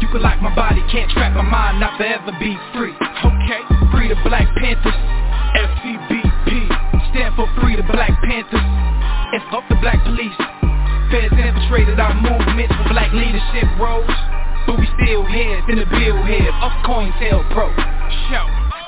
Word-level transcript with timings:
You 0.00 0.08
can 0.08 0.22
lock 0.22 0.42
my 0.42 0.54
body, 0.54 0.82
can't 0.90 1.10
trap 1.10 1.34
my 1.34 1.42
mind, 1.42 1.80
not 1.80 1.96
forever 1.96 2.32
be 2.38 2.56
free. 2.74 2.94
Okay, 2.94 3.62
free 3.92 4.08
the 4.08 4.18
Black 4.26 4.48
Panthers, 4.58 4.98
FCBP, 5.54 6.50
stand 7.14 7.34
for 7.36 7.46
Free 7.60 7.76
the 7.76 7.86
Black 7.90 8.10
Panthers. 8.22 8.60
And 9.34 9.42
fuck 9.50 9.66
the 9.68 9.76
black 9.82 10.02
police. 10.04 10.34
Feds 11.10 11.34
infiltrated 11.34 11.98
our 11.98 12.14
movement 12.14 12.70
for 12.70 12.88
black 12.90 13.12
leadership 13.12 13.66
roles. 13.78 14.10
But 14.66 14.78
we 14.78 14.86
still 15.02 15.26
here, 15.26 15.58
in 15.68 15.78
the 15.78 15.86
bill 15.86 16.22
here, 16.26 16.50
head 16.50 16.62
of 16.62 16.72
COINTELPRO. 16.86 17.66
Show. 18.30 18.63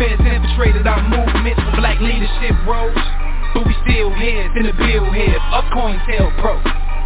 Feds 0.00 0.16
infiltrated 0.24 0.86
our 0.86 1.02
movement 1.12 1.60
black 1.76 2.00
leadership 2.00 2.56
roles 2.64 2.96
But 3.52 3.66
we 3.66 3.74
still 3.84 4.08
here, 4.14 4.48
in 4.56 4.64
the 4.64 4.72
bill 4.72 5.04
head 5.12 5.36
of 5.52 5.64
COINTELPRO 5.76 6.99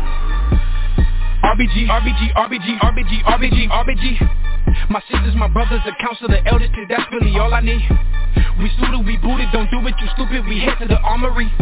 RBG, 1.45 1.87
RBG, 1.93 2.33
RBG, 2.33 2.81
RBG, 2.81 3.23
RBG, 3.23 3.69
RBG 3.69 4.89
My 4.89 5.01
sisters, 5.13 5.37
my 5.37 5.47
brothers, 5.47 5.81
the 5.85 5.93
council, 6.01 6.27
the 6.27 6.41
elders, 6.49 6.71
cause 6.73 6.89
that's 6.89 7.05
really 7.13 7.39
all 7.39 7.53
I 7.53 7.61
need. 7.61 7.85
We 8.59 8.73
suited, 8.81 9.05
we 9.05 9.19
booted, 9.19 9.53
don't 9.53 9.71
do 9.71 9.85
it, 9.87 9.95
you 10.01 10.09
stupid, 10.17 10.49
we 10.49 10.61
head 10.61 10.81
to 10.81 10.89
the 10.89 10.97
armory. 11.05 11.53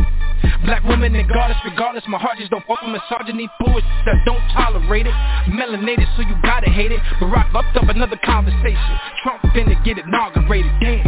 Black 0.65 0.85
woman 0.85 1.15
and 1.17 1.29
goddess, 1.29 1.57
regardless, 1.65 2.05
my 2.07 2.19
heart 2.19 2.39
just 2.39 2.51
don't 2.51 2.65
fuck 2.67 2.79
with 2.83 2.95
misogyny. 2.95 3.51
Bullshit 3.59 3.83
that 4.07 4.23
don't 4.25 4.43
tolerate 4.55 5.07
it 5.07 5.15
Melanated, 5.51 6.07
so 6.15 6.23
you 6.23 6.37
gotta 6.43 6.71
hate 6.71 6.93
it. 6.93 7.01
Barack 7.19 7.53
upped 7.53 7.77
up 7.77 7.89
another 7.89 8.19
conversation. 8.25 8.95
Trump 9.23 9.43
finna 9.51 9.75
get 9.85 9.99
inaugurated, 9.99 10.71
damn. 10.81 11.03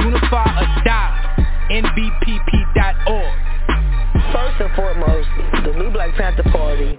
Unify 0.00 0.48
or 0.56 0.84
die, 0.84 1.68
NBPP.org 1.70 3.54
First 4.32 4.60
and 4.60 4.74
foremost, 4.74 5.28
the 5.64 5.72
new 5.78 5.90
Black 5.90 6.14
Panther 6.14 6.42
Party, 6.50 6.98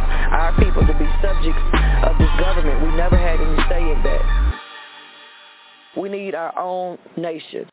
our 0.51 0.63
people 0.65 0.81
to 0.85 0.93
be 0.97 1.05
subjects 1.21 1.61
of 2.03 2.17
this 2.17 2.29
government. 2.39 2.81
We 2.81 2.95
never 2.95 3.17
had 3.17 3.39
any 3.39 3.57
say 3.69 3.91
in 3.91 4.01
that. 4.03 4.59
We 5.97 6.09
need 6.09 6.35
our 6.35 6.57
own 6.57 6.97
nation. 7.17 7.67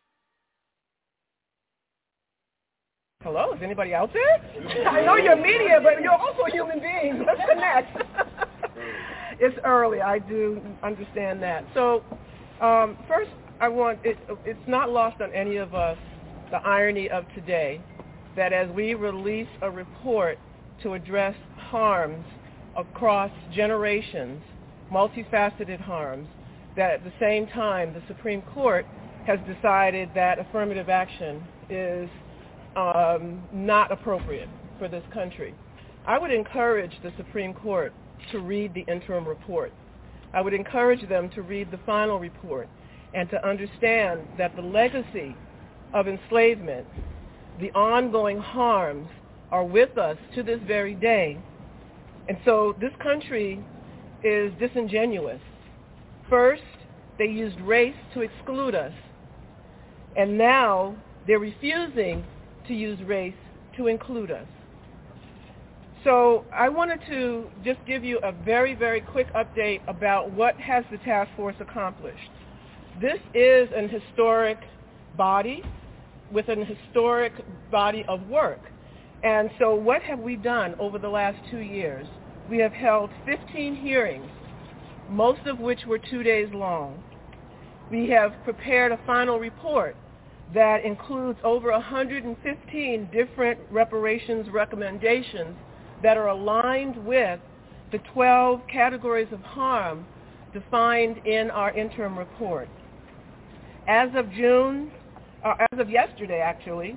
Hello, 3.22 3.52
is 3.52 3.60
anybody 3.62 3.94
out 3.94 4.10
there? 4.12 4.88
I 4.88 5.04
know 5.04 5.16
you're 5.16 5.36
media, 5.36 5.80
but 5.82 6.00
you're 6.02 6.12
also 6.12 6.44
human 6.52 6.80
beings. 6.80 7.24
Let's 7.26 7.40
connect. 7.48 7.96
it's 9.40 9.58
early. 9.64 10.00
I 10.00 10.18
do 10.18 10.60
understand 10.82 11.42
that. 11.42 11.64
So 11.74 12.04
um, 12.60 12.96
first, 13.08 13.30
I 13.60 13.68
want 13.68 13.98
it, 14.04 14.16
it's 14.44 14.68
not 14.68 14.90
lost 14.90 15.20
on 15.20 15.32
any 15.32 15.56
of 15.56 15.74
us 15.74 15.98
the 16.50 16.58
irony 16.58 17.10
of 17.10 17.24
today 17.34 17.80
that 18.36 18.52
as 18.52 18.70
we 18.70 18.94
release 18.94 19.48
a 19.62 19.70
report 19.70 20.38
to 20.82 20.94
address 20.94 21.34
harms 21.56 22.24
across 22.78 23.30
generations, 23.54 24.40
multifaceted 24.92 25.80
harms, 25.80 26.28
that 26.76 26.92
at 26.92 27.04
the 27.04 27.12
same 27.20 27.46
time 27.48 27.92
the 27.92 28.02
Supreme 28.08 28.42
Court 28.54 28.86
has 29.26 29.38
decided 29.52 30.08
that 30.14 30.38
affirmative 30.38 30.88
action 30.88 31.42
is 31.68 32.08
um, 32.76 33.42
not 33.52 33.92
appropriate 33.92 34.48
for 34.78 34.88
this 34.88 35.02
country. 35.12 35.54
I 36.06 36.18
would 36.18 36.30
encourage 36.30 36.92
the 37.02 37.12
Supreme 37.18 37.52
Court 37.52 37.92
to 38.32 38.38
read 38.38 38.72
the 38.72 38.84
interim 38.90 39.26
report. 39.26 39.72
I 40.32 40.40
would 40.40 40.54
encourage 40.54 41.06
them 41.08 41.28
to 41.30 41.42
read 41.42 41.70
the 41.70 41.78
final 41.84 42.18
report 42.18 42.68
and 43.14 43.28
to 43.30 43.46
understand 43.46 44.20
that 44.38 44.54
the 44.54 44.62
legacy 44.62 45.34
of 45.92 46.06
enslavement, 46.06 46.86
the 47.60 47.70
ongoing 47.72 48.38
harms 48.38 49.08
are 49.50 49.64
with 49.64 49.96
us 49.98 50.16
to 50.34 50.42
this 50.42 50.60
very 50.66 50.94
day. 50.94 51.38
And 52.28 52.36
so 52.44 52.74
this 52.80 52.92
country 53.02 53.64
is 54.22 54.52
disingenuous. 54.58 55.40
First, 56.28 56.62
they 57.18 57.26
used 57.26 57.58
race 57.60 57.96
to 58.14 58.20
exclude 58.20 58.74
us. 58.74 58.92
And 60.16 60.36
now 60.36 60.94
they're 61.26 61.38
refusing 61.38 62.24
to 62.66 62.74
use 62.74 63.00
race 63.02 63.34
to 63.76 63.86
include 63.86 64.30
us. 64.30 64.46
So 66.04 66.44
I 66.52 66.68
wanted 66.68 67.00
to 67.08 67.46
just 67.64 67.80
give 67.86 68.04
you 68.04 68.18
a 68.22 68.32
very, 68.32 68.74
very 68.74 69.00
quick 69.00 69.32
update 69.34 69.80
about 69.88 70.30
what 70.30 70.56
has 70.56 70.84
the 70.90 70.98
task 70.98 71.30
force 71.36 71.56
accomplished. 71.60 72.30
This 73.00 73.18
is 73.34 73.68
an 73.74 73.88
historic 73.88 74.58
body 75.16 75.62
with 76.30 76.48
an 76.48 76.64
historic 76.64 77.32
body 77.70 78.04
of 78.08 78.26
work. 78.28 78.60
And 79.22 79.50
so 79.58 79.74
what 79.74 80.02
have 80.02 80.20
we 80.20 80.36
done 80.36 80.74
over 80.78 80.98
the 80.98 81.08
last 81.08 81.38
two 81.50 81.58
years? 81.58 82.06
We 82.48 82.58
have 82.58 82.72
held 82.72 83.10
15 83.26 83.74
hearings, 83.74 84.30
most 85.10 85.46
of 85.46 85.58
which 85.58 85.84
were 85.86 85.98
two 85.98 86.22
days 86.22 86.48
long. 86.52 87.02
We 87.90 88.08
have 88.10 88.32
prepared 88.44 88.92
a 88.92 89.00
final 89.06 89.38
report 89.38 89.96
that 90.54 90.84
includes 90.84 91.38
over 91.44 91.70
115 91.72 93.10
different 93.12 93.58
reparations 93.70 94.48
recommendations 94.50 95.56
that 96.02 96.16
are 96.16 96.28
aligned 96.28 96.96
with 97.04 97.40
the 97.90 97.98
12 98.14 98.60
categories 98.70 99.28
of 99.32 99.40
harm 99.40 100.06
defined 100.52 101.18
in 101.26 101.50
our 101.50 101.70
interim 101.72 102.18
report. 102.18 102.68
As 103.86 104.10
of 104.14 104.30
June, 104.32 104.90
uh, 105.44 105.54
as 105.72 105.78
of 105.78 105.90
yesterday 105.90 106.40
actually, 106.40 106.96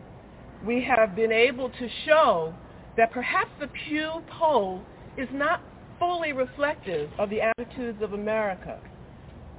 we 0.66 0.84
have 0.84 1.16
been 1.16 1.32
able 1.32 1.70
to 1.70 1.90
show 2.06 2.54
that 2.98 3.12
perhaps 3.12 3.50
the 3.60 3.68
Pew 3.68 4.22
poll 4.30 4.82
is 5.18 5.28
not 5.32 5.62
fully 6.00 6.34
reflective 6.34 7.10
of 7.18 7.30
the 7.30 7.40
attitudes 7.42 8.02
of 8.02 8.14
America. 8.14 8.80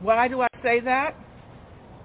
Why 0.01 0.29
do 0.29 0.43
I 0.43 0.49
say 0.63 0.81
that? 0.81 1.15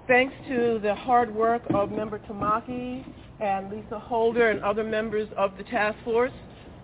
Thanks 0.06 0.34
to 0.48 0.80
the 0.82 0.94
hard 0.94 1.34
work 1.34 1.62
of 1.74 1.90
Member 1.90 2.18
Tamaki 2.20 3.04
and 3.40 3.70
Lisa 3.70 3.98
Holder 3.98 4.50
and 4.50 4.62
other 4.64 4.84
members 4.84 5.28
of 5.36 5.56
the 5.58 5.64
task 5.64 5.98
force, 6.04 6.32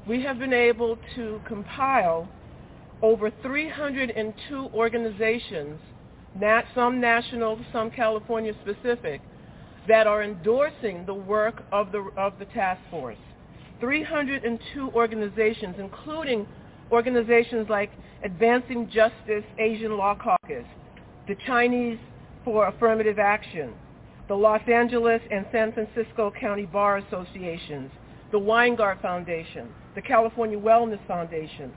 we 0.07 0.23
have 0.23 0.39
been 0.39 0.53
able 0.53 0.99
to 1.17 1.41
compile 1.47 2.29
over 3.03 3.31
302 3.43 4.71
organizations, 4.75 5.79
some 6.75 7.01
national, 7.01 7.59
some 7.73 7.91
California 7.91 8.53
specific, 8.63 9.21
that 9.89 10.07
are 10.07 10.23
endorsing 10.23 11.05
the 11.07 11.15
work 11.15 11.63
of 11.73 11.93
the, 11.93 12.11
of 12.17 12.39
the 12.39 12.47
task 12.47 12.81
force. 12.91 13.19
302 13.81 14.91
organizations, 14.95 15.77
including 15.79 16.47
organizations 16.91 17.69
like 17.69 17.91
Advancing 18.23 18.89
Justice 18.91 19.45
Asian 19.59 19.97
Law 19.97 20.15
Caucus, 20.15 20.65
the 21.29 21.37
Chinese 21.47 21.99
for 22.45 22.69
Affirmative 22.69 23.19
Action, 23.19 23.75
the 24.29 24.35
Los 24.35 24.63
Angeles 24.69 25.21
and 25.31 25.45
San 25.53 25.73
Francisco 25.73 26.33
County 26.39 26.65
Bar 26.65 26.99
Associations, 26.99 27.91
the 28.33 28.39
Weingart 28.39 29.03
Foundation, 29.03 29.69
the 29.95 30.03
California 30.03 30.59
Wellness 30.59 31.05
Foundation, 31.07 31.73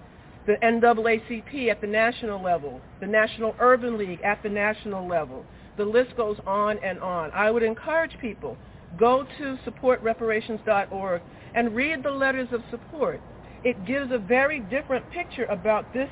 the 0.45 0.55
NAACP 0.63 1.69
at 1.69 1.81
the 1.81 1.87
national 1.87 2.41
level, 2.41 2.79
the 3.01 3.07
National 3.07 3.53
Urban 3.59 3.97
League 3.97 4.21
at 4.21 4.41
the 4.43 4.49
national 4.49 5.07
level. 5.07 5.45
The 5.77 5.85
list 5.85 6.17
goes 6.17 6.37
on 6.45 6.79
and 6.79 6.99
on. 6.99 7.31
I 7.33 7.51
would 7.51 7.63
encourage 7.63 8.17
people, 8.19 8.57
go 8.97 9.25
to 9.37 9.57
supportreparations.org 9.65 11.21
and 11.53 11.75
read 11.75 12.03
the 12.03 12.11
letters 12.11 12.49
of 12.51 12.61
support. 12.71 13.21
It 13.63 13.85
gives 13.85 14.11
a 14.11 14.17
very 14.17 14.59
different 14.59 15.09
picture 15.11 15.45
about 15.45 15.93
this 15.93 16.09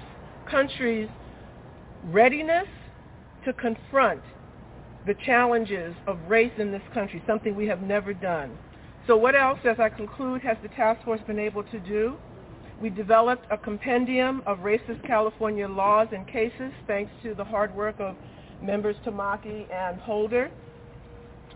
country's 0.50 1.10
readiness 2.06 2.68
to 3.46 3.54
confront 3.54 4.22
the 5.06 5.16
challenges 5.26 5.96
of 6.08 6.18
race 6.28 6.52
in 6.58 6.72
this 6.72 6.82
country, 6.94 7.22
something 7.28 7.56
we 7.56 7.68
have 7.68 7.82
never 7.82 8.14
done. 8.14 8.58
So 9.08 9.16
what 9.16 9.36
else, 9.36 9.60
as 9.64 9.80
I 9.80 9.90
conclude, 9.90 10.42
has 10.42 10.58
the 10.64 10.70
task 10.70 11.04
force 11.06 11.22
been 11.28 11.40
able 11.40 11.64
to 11.64 11.80
do? 11.80 12.16
We 12.82 12.90
developed 12.90 13.46
a 13.52 13.58
compendium 13.58 14.42
of 14.46 14.60
racist 14.60 15.06
California 15.06 15.68
laws 15.68 16.08
and 16.12 16.28
cases 16.28 16.72
thanks 16.88 17.12
to 17.24 17.34
the 17.36 17.44
hard 17.44 17.74
work 17.76 17.96
of 18.00 18.16
members 18.66 18.96
Tamaki 19.06 19.72
and 19.74 20.00
Holder. 20.02 20.50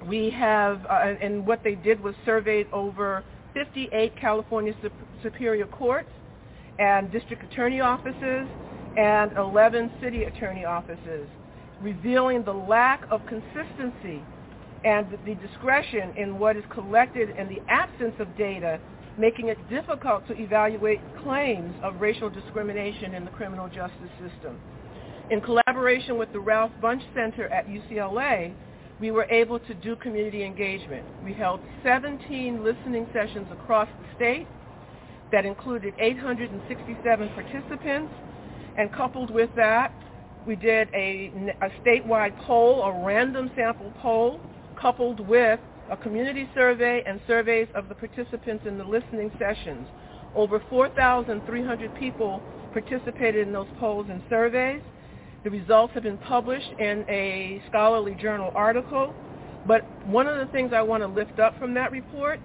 We 0.06 0.30
have, 0.32 0.86
uh, 0.86 1.16
and 1.22 1.46
what 1.46 1.64
they 1.64 1.76
did 1.76 2.02
was 2.02 2.16
surveyed 2.26 2.68
over 2.72 3.24
58 3.54 4.16
California 4.16 4.74
Superior 5.22 5.66
Courts 5.68 6.10
and 6.78 7.12
district 7.12 7.44
attorney 7.52 7.82
offices 7.82 8.48
and 8.98 9.32
11 9.38 9.92
city 10.02 10.24
attorney 10.24 10.64
offices, 10.64 11.28
revealing 11.82 12.44
the 12.44 12.54
lack 12.54 13.04
of 13.12 13.22
consistency 13.26 14.24
and 14.86 15.08
the 15.26 15.36
discretion 15.36 16.14
in 16.16 16.40
what 16.40 16.56
is 16.56 16.64
collected 16.70 17.32
and 17.38 17.50
the 17.50 17.62
absence 17.68 18.16
of 18.20 18.38
data 18.38 18.80
making 19.20 19.50
it 19.50 19.58
difficult 19.70 20.26
to 20.28 20.42
evaluate 20.42 21.00
claims 21.22 21.76
of 21.84 22.00
racial 22.00 22.30
discrimination 22.30 23.14
in 23.14 23.26
the 23.26 23.32
criminal 23.32 23.68
justice 23.68 24.10
system. 24.18 24.58
In 25.30 25.42
collaboration 25.42 26.18
with 26.18 26.32
the 26.34 26.40
Ralph 26.40 26.72
Bunche 26.82 27.04
Center 27.14 27.48
at 27.50 27.68
UCLA, 27.68 28.52
we 29.00 29.12
were 29.12 29.28
able 29.30 29.60
to 29.60 29.74
do 29.76 29.96
community 29.96 30.44
engagement. 30.44 31.06
We 31.24 31.34
held 31.34 31.60
17 31.84 32.64
listening 32.64 33.08
sessions 33.14 33.48
across 33.52 33.88
the 34.00 34.06
state 34.16 34.48
that 35.32 35.46
included 35.46 35.94
867 36.00 37.30
participants, 37.30 38.12
and 38.78 38.92
coupled 38.92 39.30
with 39.30 39.52
that, 39.56 39.94
we 40.48 40.56
did 40.56 40.90
a, 40.96 41.32
a 41.62 41.70
statewide 41.86 42.36
poll, 42.40 42.82
a 42.82 43.06
random 43.06 43.52
sample 43.56 43.94
poll 44.02 44.40
coupled 44.82 45.20
with 45.20 45.60
a 45.92 45.98
community 45.98 46.50
survey 46.56 47.04
and 47.06 47.22
surveys 47.28 47.68
of 47.76 47.88
the 47.88 47.96
participants 47.96 48.66
in 48.66 48.80
the 48.80 48.84
listening 48.84 49.32
sessions. 49.38 49.86
Over 50.36 50.64
4,300 50.70 51.94
people 51.96 52.42
participated 52.74 53.48
in 53.48 53.54
those 53.54 53.68
polls 53.80 54.08
and 54.10 54.24
surveys. 54.30 54.82
The 55.44 55.50
results 55.50 55.94
have 55.94 56.04
been 56.04 56.18
published 56.18 56.72
in 56.80 57.06
a 57.08 57.62
scholarly 57.70 58.16
journal 58.16 58.52
article. 58.56 59.14
But 59.66 59.86
one 60.08 60.28
of 60.28 60.38
the 60.38 60.52
things 60.52 60.72
I 60.74 60.82
want 60.82 61.04
to 61.04 61.08
lift 61.08 61.40
up 61.40 61.58
from 61.60 61.74
that 61.76 61.92
report 61.92 62.40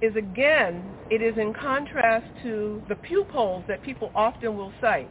is, 0.00 0.14
again, 0.16 0.82
it 1.10 1.22
is 1.22 1.36
in 1.38 1.54
contrast 1.54 2.26
to 2.42 2.82
the 2.88 2.96
Pew 2.96 3.24
polls 3.30 3.64
that 3.68 3.82
people 3.82 4.10
often 4.14 4.56
will 4.56 4.72
cite. 4.80 5.08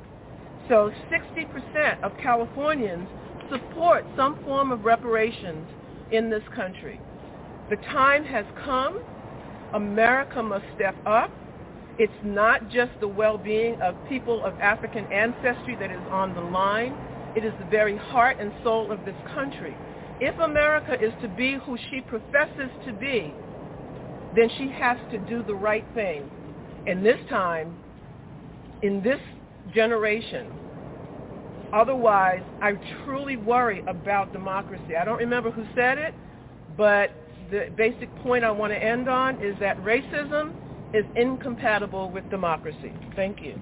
So 0.69 0.91
60% 1.11 2.03
of 2.03 2.11
Californians 2.21 3.07
support 3.51 4.05
some 4.15 4.37
form 4.43 4.71
of 4.71 4.85
reparations 4.85 5.67
in 6.11 6.29
this 6.29 6.43
country. 6.55 6.99
The 7.69 7.77
time 7.77 8.23
has 8.25 8.45
come. 8.63 9.01
America 9.73 10.41
must 10.41 10.65
step 10.75 10.95
up. 11.05 11.31
It's 11.99 12.13
not 12.23 12.69
just 12.69 12.91
the 12.99 13.07
well-being 13.07 13.79
of 13.81 13.95
people 14.09 14.43
of 14.43 14.53
African 14.59 15.05
ancestry 15.11 15.75
that 15.75 15.91
is 15.91 16.01
on 16.11 16.33
the 16.33 16.41
line. 16.41 16.95
It 17.35 17.45
is 17.45 17.53
the 17.59 17.65
very 17.65 17.97
heart 17.97 18.37
and 18.39 18.51
soul 18.63 18.91
of 18.91 19.05
this 19.05 19.15
country. 19.33 19.75
If 20.19 20.37
America 20.39 20.93
is 20.99 21.13
to 21.21 21.27
be 21.27 21.57
who 21.65 21.77
she 21.89 22.01
professes 22.01 22.71
to 22.85 22.93
be, 22.93 23.33
then 24.35 24.49
she 24.57 24.69
has 24.69 24.97
to 25.11 25.19
do 25.19 25.43
the 25.43 25.55
right 25.55 25.85
thing. 25.93 26.29
And 26.87 27.05
this 27.05 27.19
time, 27.29 27.77
in 28.81 29.03
this 29.03 29.19
generation, 29.73 30.47
Otherwise, 31.73 32.43
I 32.61 32.73
truly 33.03 33.35
worry 33.35 33.83
about 33.87 34.31
democracy. 34.31 34.95
I 34.95 35.03
don't 35.05 35.17
remember 35.17 35.49
who 35.49 35.65
said 35.75 35.97
it, 35.97 36.13
but 36.77 37.09
the 37.49 37.69
basic 37.75 38.15
point 38.17 38.43
I 38.43 38.51
want 38.51 38.71
to 38.73 38.81
end 38.81 39.09
on 39.09 39.41
is 39.43 39.55
that 39.59 39.77
racism 39.79 40.53
is 40.93 41.05
incompatible 41.15 42.11
with 42.11 42.29
democracy. 42.29 42.93
Thank 43.15 43.41
you. 43.41 43.59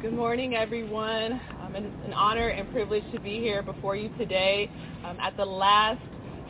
Good 0.00 0.14
morning, 0.14 0.54
everyone. 0.54 1.40
Um, 1.60 1.74
it's 1.74 1.86
an 2.06 2.14
honor 2.14 2.48
and 2.48 2.70
privilege 2.72 3.02
to 3.12 3.20
be 3.20 3.40
here 3.40 3.62
before 3.62 3.94
you 3.94 4.08
today 4.16 4.70
um, 5.04 5.18
at 5.20 5.36
the 5.36 5.44
last 5.44 6.00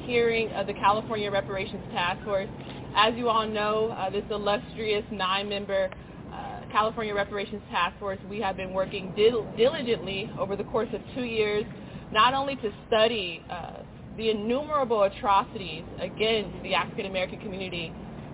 hearing 0.04 0.50
of 0.52 0.66
the 0.66 0.74
California 0.74 1.30
Reparations 1.30 1.82
Task 1.92 2.22
Force. 2.24 2.48
As 2.94 3.14
you 3.16 3.28
all 3.28 3.46
know, 3.46 3.88
uh, 3.98 4.10
this 4.10 4.24
illustrious 4.30 5.04
nine-member 5.10 5.90
uh, 6.32 6.60
California 6.70 7.14
Reparations 7.14 7.62
Task 7.70 7.98
Force, 7.98 8.18
we 8.30 8.38
have 8.40 8.56
been 8.56 8.72
working 8.72 9.12
dil- 9.16 9.50
diligently 9.56 10.30
over 10.38 10.54
the 10.54 10.64
course 10.64 10.88
of 10.92 11.00
two 11.14 11.24
years, 11.24 11.64
not 12.12 12.34
only 12.34 12.54
to 12.56 12.70
study 12.86 13.42
uh, 13.50 13.78
the 14.18 14.30
innumerable 14.30 15.04
atrocities 15.04 15.84
against 16.00 16.62
the 16.62 16.74
African 16.74 17.06
American 17.06 17.38
community, 17.38 17.92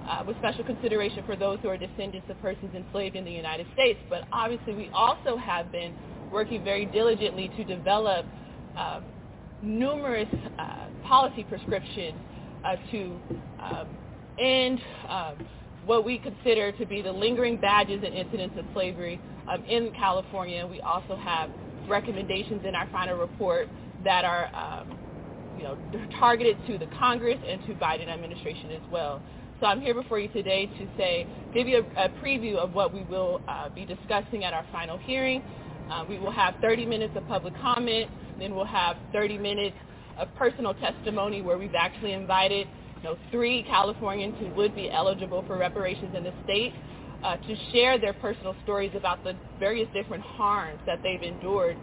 uh, 0.08 0.24
with 0.26 0.36
special 0.38 0.64
consideration 0.64 1.22
for 1.24 1.36
those 1.36 1.58
who 1.62 1.68
are 1.68 1.76
descendants 1.76 2.28
of 2.28 2.40
persons 2.40 2.74
enslaved 2.74 3.16
in 3.16 3.24
the 3.24 3.30
United 3.30 3.66
States, 3.74 4.00
but 4.10 4.22
obviously 4.32 4.74
we 4.74 4.90
also 4.92 5.36
have 5.36 5.70
been 5.70 5.94
working 6.32 6.64
very 6.64 6.86
diligently 6.86 7.50
to 7.56 7.64
develop 7.64 8.26
uh, 8.76 9.00
numerous 9.62 10.28
uh, 10.58 10.86
policy 11.04 11.44
prescriptions 11.44 12.18
to 12.90 13.20
um, 13.60 13.86
and 14.38 14.80
um, 15.08 15.34
what 15.84 16.04
we 16.04 16.18
consider 16.18 16.72
to 16.72 16.86
be 16.86 17.02
the 17.02 17.12
lingering 17.12 17.58
badges 17.58 18.02
and 18.04 18.14
incidents 18.14 18.56
of 18.58 18.64
slavery 18.72 19.20
um, 19.52 19.62
in 19.66 19.92
California. 19.92 20.66
We 20.66 20.80
also 20.80 21.16
have 21.16 21.50
recommendations 21.88 22.62
in 22.66 22.74
our 22.74 22.88
final 22.90 23.18
report 23.18 23.68
that 24.02 24.24
are 24.24 24.48
um, 24.54 24.98
you 25.56 25.64
know, 25.64 25.76
targeted 26.18 26.56
to 26.66 26.78
the 26.78 26.86
Congress 26.98 27.38
and 27.48 27.60
to 27.66 27.74
Biden 27.74 28.08
administration 28.08 28.70
as 28.72 28.82
well. 28.90 29.22
So 29.60 29.66
I'm 29.66 29.80
here 29.80 29.94
before 29.94 30.18
you 30.18 30.28
today 30.28 30.66
to 30.66 30.88
say, 30.96 31.26
give 31.54 31.68
you 31.68 31.84
a, 31.96 32.04
a 32.04 32.08
preview 32.22 32.56
of 32.56 32.74
what 32.74 32.92
we 32.92 33.02
will 33.04 33.40
uh, 33.48 33.68
be 33.68 33.84
discussing 33.84 34.44
at 34.44 34.52
our 34.52 34.66
final 34.72 34.98
hearing. 34.98 35.42
Uh, 35.90 36.04
we 36.08 36.18
will 36.18 36.32
have 36.32 36.54
30 36.60 36.86
minutes 36.86 37.14
of 37.16 37.26
public 37.28 37.54
comment, 37.60 38.10
then 38.38 38.54
we'll 38.54 38.64
have 38.64 38.96
30 39.12 39.38
minutes 39.38 39.76
of 40.18 40.28
personal 40.36 40.74
testimony 40.74 41.42
where 41.42 41.58
we've 41.58 41.74
actually 41.74 42.12
invited 42.12 42.66
you 43.02 43.10
know, 43.10 43.16
three 43.30 43.62
Californians 43.64 44.34
who 44.38 44.48
would 44.54 44.74
be 44.74 44.90
eligible 44.90 45.44
for 45.46 45.56
reparations 45.56 46.14
in 46.16 46.24
the 46.24 46.32
state 46.44 46.72
uh, 47.22 47.36
to 47.36 47.56
share 47.72 47.98
their 47.98 48.12
personal 48.14 48.54
stories 48.64 48.92
about 48.94 49.22
the 49.24 49.34
various 49.58 49.88
different 49.94 50.22
harms 50.22 50.80
that 50.86 51.00
they've 51.02 51.22
endured 51.22 51.76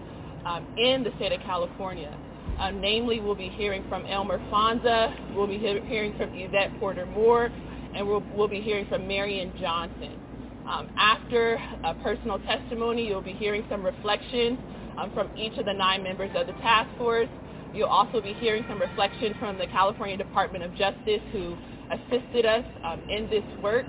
um, 0.45 0.65
in 0.77 1.03
the 1.03 1.11
state 1.17 1.31
of 1.31 1.39
California. 1.41 2.15
Uh, 2.59 2.71
namely, 2.71 3.19
we'll 3.19 3.35
be 3.35 3.49
hearing 3.49 3.83
from 3.89 4.05
Elmer 4.05 4.39
Fonza, 4.51 5.33
we'll 5.35 5.47
be 5.47 5.57
he- 5.57 5.81
hearing 5.87 6.13
from 6.17 6.29
Yvette 6.33 6.79
Porter 6.79 7.05
Moore, 7.07 7.49
and 7.95 8.07
we'll, 8.07 8.23
we'll 8.35 8.47
be 8.47 8.61
hearing 8.61 8.85
from 8.87 9.07
Marion 9.07 9.51
Johnson. 9.59 10.19
Um, 10.67 10.89
after 10.97 11.59
a 11.83 11.95
personal 11.95 12.39
testimony, 12.39 13.07
you'll 13.07 13.21
be 13.21 13.33
hearing 13.33 13.65
some 13.69 13.83
reflections 13.83 14.59
um, 14.97 15.11
from 15.13 15.35
each 15.35 15.57
of 15.57 15.65
the 15.65 15.73
nine 15.73 16.03
members 16.03 16.29
of 16.35 16.47
the 16.47 16.53
task 16.53 16.89
force. 16.97 17.27
You'll 17.73 17.87
also 17.87 18.21
be 18.21 18.33
hearing 18.33 18.63
some 18.69 18.79
reflections 18.79 19.35
from 19.39 19.57
the 19.57 19.67
California 19.67 20.17
Department 20.17 20.63
of 20.63 20.75
Justice 20.75 21.21
who 21.31 21.57
assisted 21.89 22.45
us 22.45 22.65
um, 22.83 23.01
in 23.09 23.29
this 23.29 23.43
work. 23.61 23.85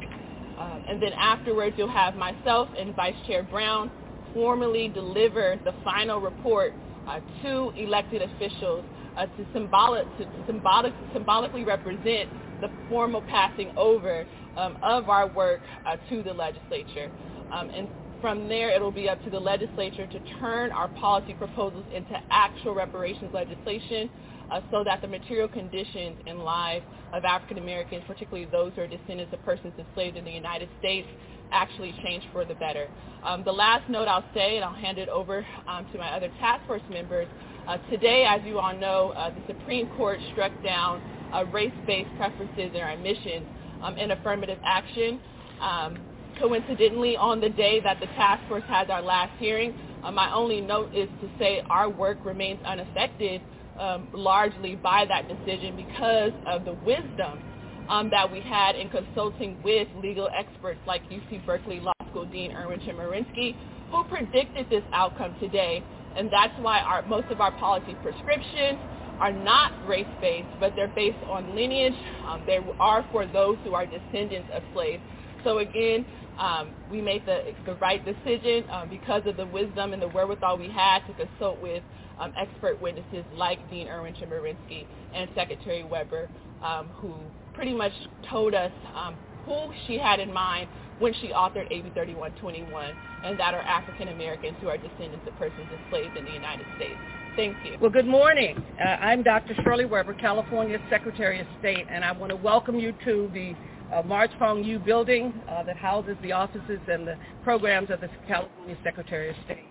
Um, 0.59 0.85
and 0.88 1.02
then 1.02 1.12
afterwards, 1.12 1.75
you'll 1.76 1.90
have 1.90 2.14
myself 2.14 2.69
and 2.78 2.95
Vice 2.95 3.14
Chair 3.26 3.42
Brown 3.42 3.90
formally 4.33 4.88
deliver 4.88 5.59
the 5.64 5.75
final 5.85 6.21
report 6.21 6.75
uh, 7.09 7.21
to 7.42 7.73
elected 7.76 8.23
officials 8.23 8.85
uh, 9.16 9.26
to, 9.26 9.47
symbolic, 9.52 10.04
to 10.18 10.26
symbolic, 10.47 10.92
symbolically 11.12 11.64
represent 11.64 12.28
the 12.61 12.71
formal 12.88 13.23
passing 13.23 13.71
over 13.76 14.25
um, 14.56 14.76
of 14.82 15.09
our 15.09 15.28
work 15.28 15.61
uh, 15.87 15.97
to 16.09 16.23
the 16.23 16.32
legislature. 16.32 17.11
Um, 17.52 17.71
and 17.76 17.88
from 18.21 18.49
there, 18.49 18.71
it'll 18.71 18.92
be 18.92 19.09
up 19.09 19.23
to 19.25 19.30
the 19.30 19.40
legislature 19.40 20.06
to 20.06 20.21
turn 20.38 20.71
our 20.71 20.88
policy 20.88 21.35
proposals 21.35 21.85
into 21.94 22.16
actual 22.30 22.75
reparations 22.75 23.30
legislation 23.35 24.09
uh, 24.52 24.61
so 24.71 24.85
that 24.85 25.00
the 25.00 25.09
material 25.09 25.49
conditions 25.49 26.16
in 26.26 26.38
life 26.38 26.82
of 27.12 27.25
African 27.25 27.59
Americans, 27.59 28.02
particularly 28.06 28.47
those 28.50 28.73
who 28.75 28.82
are 28.82 28.87
descendants 28.87 29.32
of 29.32 29.42
persons 29.44 29.73
enslaved 29.78 30.16
in 30.16 30.25
the 30.25 30.30
United 30.30 30.68
States, 30.78 31.09
actually 31.50 31.94
change 32.04 32.23
for 32.32 32.44
the 32.44 32.54
better. 32.54 32.88
Um, 33.25 33.44
the 33.44 33.52
last 33.52 33.88
note 33.88 34.09
I'll 34.09 34.25
say, 34.35 34.56
and 34.56 34.64
I'll 34.64 34.75
hand 34.75 34.99
it 34.99 35.09
over 35.09 35.44
um, 35.66 35.87
to 35.92 35.99
my 35.99 36.11
other 36.11 36.28
task 36.38 36.66
force 36.66 36.82
members, 36.90 37.28
uh, 37.66 37.78
today, 37.90 38.26
as 38.28 38.40
you 38.44 38.59
all 38.59 38.76
know, 38.76 39.11
uh, 39.16 39.30
the 39.30 39.54
Supreme 39.54 39.88
Court 39.97 40.18
struck 40.32 40.52
down 40.62 41.00
uh, 41.32 41.44
race-based 41.47 42.11
preferences 42.16 42.71
in 42.75 42.80
our 42.80 42.90
admissions 42.90 43.47
um, 43.82 43.97
in 43.97 44.11
affirmative 44.11 44.59
action. 44.64 45.21
Um, 45.61 45.99
coincidentally, 46.40 47.16
on 47.16 47.40
the 47.40 47.50
day 47.50 47.80
that 47.80 48.00
the 48.00 48.06
task 48.06 48.47
force 48.49 48.64
has 48.66 48.90
our 48.90 49.02
last 49.02 49.32
hearing, 49.38 49.75
uh, 50.02 50.11
my 50.11 50.32
only 50.35 50.61
note 50.61 50.92
is 50.94 51.09
to 51.21 51.30
say 51.38 51.62
our 51.71 51.88
work 51.88 52.18
remains 52.25 52.61
unaffected 52.66 53.40
um, 53.82 54.08
largely 54.14 54.76
by 54.76 55.04
that 55.06 55.26
decision 55.26 55.74
because 55.74 56.32
of 56.46 56.64
the 56.64 56.74
wisdom 56.86 57.42
um, 57.88 58.08
that 58.10 58.30
we 58.30 58.40
had 58.40 58.76
in 58.76 58.88
consulting 58.88 59.60
with 59.64 59.88
legal 59.96 60.28
experts 60.32 60.78
like 60.86 61.02
UC 61.10 61.44
Berkeley 61.44 61.80
Law 61.80 61.92
School 62.10 62.24
Dean 62.24 62.52
Erwin 62.52 62.78
Chemerinsky, 62.80 63.56
who 63.90 64.04
predicted 64.04 64.70
this 64.70 64.84
outcome 64.92 65.34
today. 65.40 65.82
And 66.16 66.30
that's 66.30 66.54
why 66.60 66.78
our, 66.80 67.02
most 67.06 67.26
of 67.30 67.40
our 67.40 67.50
policy 67.58 67.96
prescriptions 68.02 68.78
are 69.18 69.32
not 69.32 69.72
race-based, 69.86 70.48
but 70.60 70.74
they're 70.76 70.92
based 70.94 71.18
on 71.28 71.54
lineage. 71.56 71.94
Um, 72.26 72.42
they 72.46 72.58
are 72.78 73.04
for 73.10 73.26
those 73.26 73.56
who 73.64 73.74
are 73.74 73.84
descendants 73.84 74.48
of 74.54 74.62
slaves. 74.74 75.02
So 75.42 75.58
again, 75.58 76.06
um, 76.38 76.70
we 76.90 77.00
made 77.00 77.24
the, 77.26 77.42
the 77.66 77.74
right 77.76 78.04
decision 78.04 78.64
um, 78.70 78.88
because 78.88 79.22
of 79.26 79.36
the 79.36 79.46
wisdom 79.46 79.92
and 79.92 80.02
the 80.02 80.08
wherewithal 80.08 80.58
we 80.58 80.68
had 80.68 81.00
to 81.06 81.14
consult 81.14 81.60
with 81.60 81.82
um, 82.18 82.32
expert 82.36 82.80
witnesses 82.80 83.24
like 83.34 83.58
Dean 83.70 83.88
Erwin 83.88 84.14
Chemerinsky 84.14 84.86
and 85.14 85.28
Secretary 85.34 85.82
Weber, 85.82 86.28
um, 86.62 86.88
who 86.96 87.14
pretty 87.54 87.74
much 87.74 87.92
told 88.30 88.54
us 88.54 88.72
um, 88.94 89.16
who 89.44 89.72
she 89.86 89.98
had 89.98 90.20
in 90.20 90.32
mind 90.32 90.68
when 90.98 91.12
she 91.14 91.28
authored 91.28 91.66
AB 91.70 91.90
3121, 91.94 92.94
and 93.24 93.38
that 93.38 93.54
are 93.54 93.62
African 93.62 94.08
Americans 94.08 94.56
who 94.60 94.68
are 94.68 94.76
descendants 94.76 95.26
of 95.26 95.36
persons 95.36 95.66
enslaved 95.84 96.16
in 96.16 96.24
the 96.24 96.30
United 96.30 96.66
States. 96.76 96.98
Thank 97.34 97.56
you. 97.64 97.76
Well, 97.80 97.90
good 97.90 98.06
morning. 98.06 98.62
Uh, 98.78 98.84
I'm 98.84 99.22
Dr. 99.22 99.54
Shirley 99.64 99.86
Weber, 99.86 100.14
California 100.14 100.78
Secretary 100.90 101.40
of 101.40 101.46
State, 101.60 101.86
and 101.90 102.04
I 102.04 102.12
want 102.12 102.30
to 102.30 102.36
welcome 102.36 102.78
you 102.78 102.92
to 103.04 103.30
the 103.32 103.54
uh, 103.92 104.02
March 104.02 104.30
Fong 104.38 104.64
Eu 104.64 104.78
building 104.78 105.32
uh, 105.49 105.62
that 105.64 105.76
houses 105.76 106.16
the 106.22 106.32
offices 106.32 106.80
and 106.88 107.06
the 107.06 107.16
programs 107.44 107.90
of 107.90 108.00
the 108.00 108.08
California 108.26 108.76
Secretary 108.82 109.30
of 109.30 109.37
State. 109.44 109.66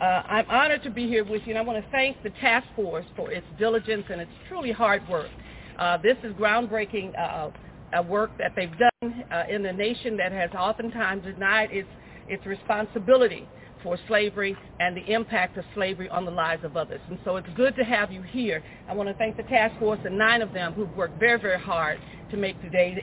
Uh, 0.00 0.22
I'm 0.28 0.48
honored 0.50 0.82
to 0.82 0.90
be 0.90 1.06
here 1.06 1.24
with 1.24 1.42
you, 1.46 1.50
and 1.50 1.58
I 1.58 1.62
want 1.62 1.82
to 1.82 1.90
thank 1.90 2.22
the 2.22 2.30
task 2.30 2.66
force 2.76 3.06
for 3.16 3.32
its 3.32 3.46
diligence 3.58 4.04
and 4.10 4.20
its 4.20 4.30
truly 4.48 4.70
hard 4.70 5.06
work. 5.08 5.30
Uh, 5.78 5.96
this 5.98 6.16
is 6.22 6.32
groundbreaking 6.34 7.18
uh, 7.18 7.50
uh, 7.96 8.02
work 8.02 8.30
that 8.38 8.52
they've 8.54 8.72
done 8.78 9.24
in 9.48 9.64
a 9.64 9.72
nation 9.72 10.16
that 10.16 10.32
has 10.32 10.50
oftentimes 10.52 11.24
denied 11.24 11.70
its, 11.72 11.88
its 12.28 12.44
responsibility 12.46 13.48
for 13.82 13.98
slavery 14.08 14.56
and 14.80 14.96
the 14.96 15.12
impact 15.12 15.56
of 15.56 15.64
slavery 15.74 16.08
on 16.08 16.24
the 16.24 16.30
lives 16.30 16.64
of 16.64 16.76
others. 16.76 17.00
And 17.08 17.18
so 17.24 17.36
it's 17.36 17.48
good 17.56 17.76
to 17.76 17.84
have 17.84 18.10
you 18.10 18.22
here. 18.22 18.62
I 18.88 18.94
want 18.94 19.08
to 19.08 19.14
thank 19.14 19.36
the 19.36 19.44
task 19.44 19.78
force 19.78 20.00
and 20.04 20.18
nine 20.18 20.42
of 20.42 20.52
them 20.52 20.72
who've 20.72 20.94
worked 20.96 21.20
very, 21.20 21.40
very 21.40 21.60
hard 21.60 22.00
to 22.30 22.36
make 22.36 22.60
today 22.62 23.02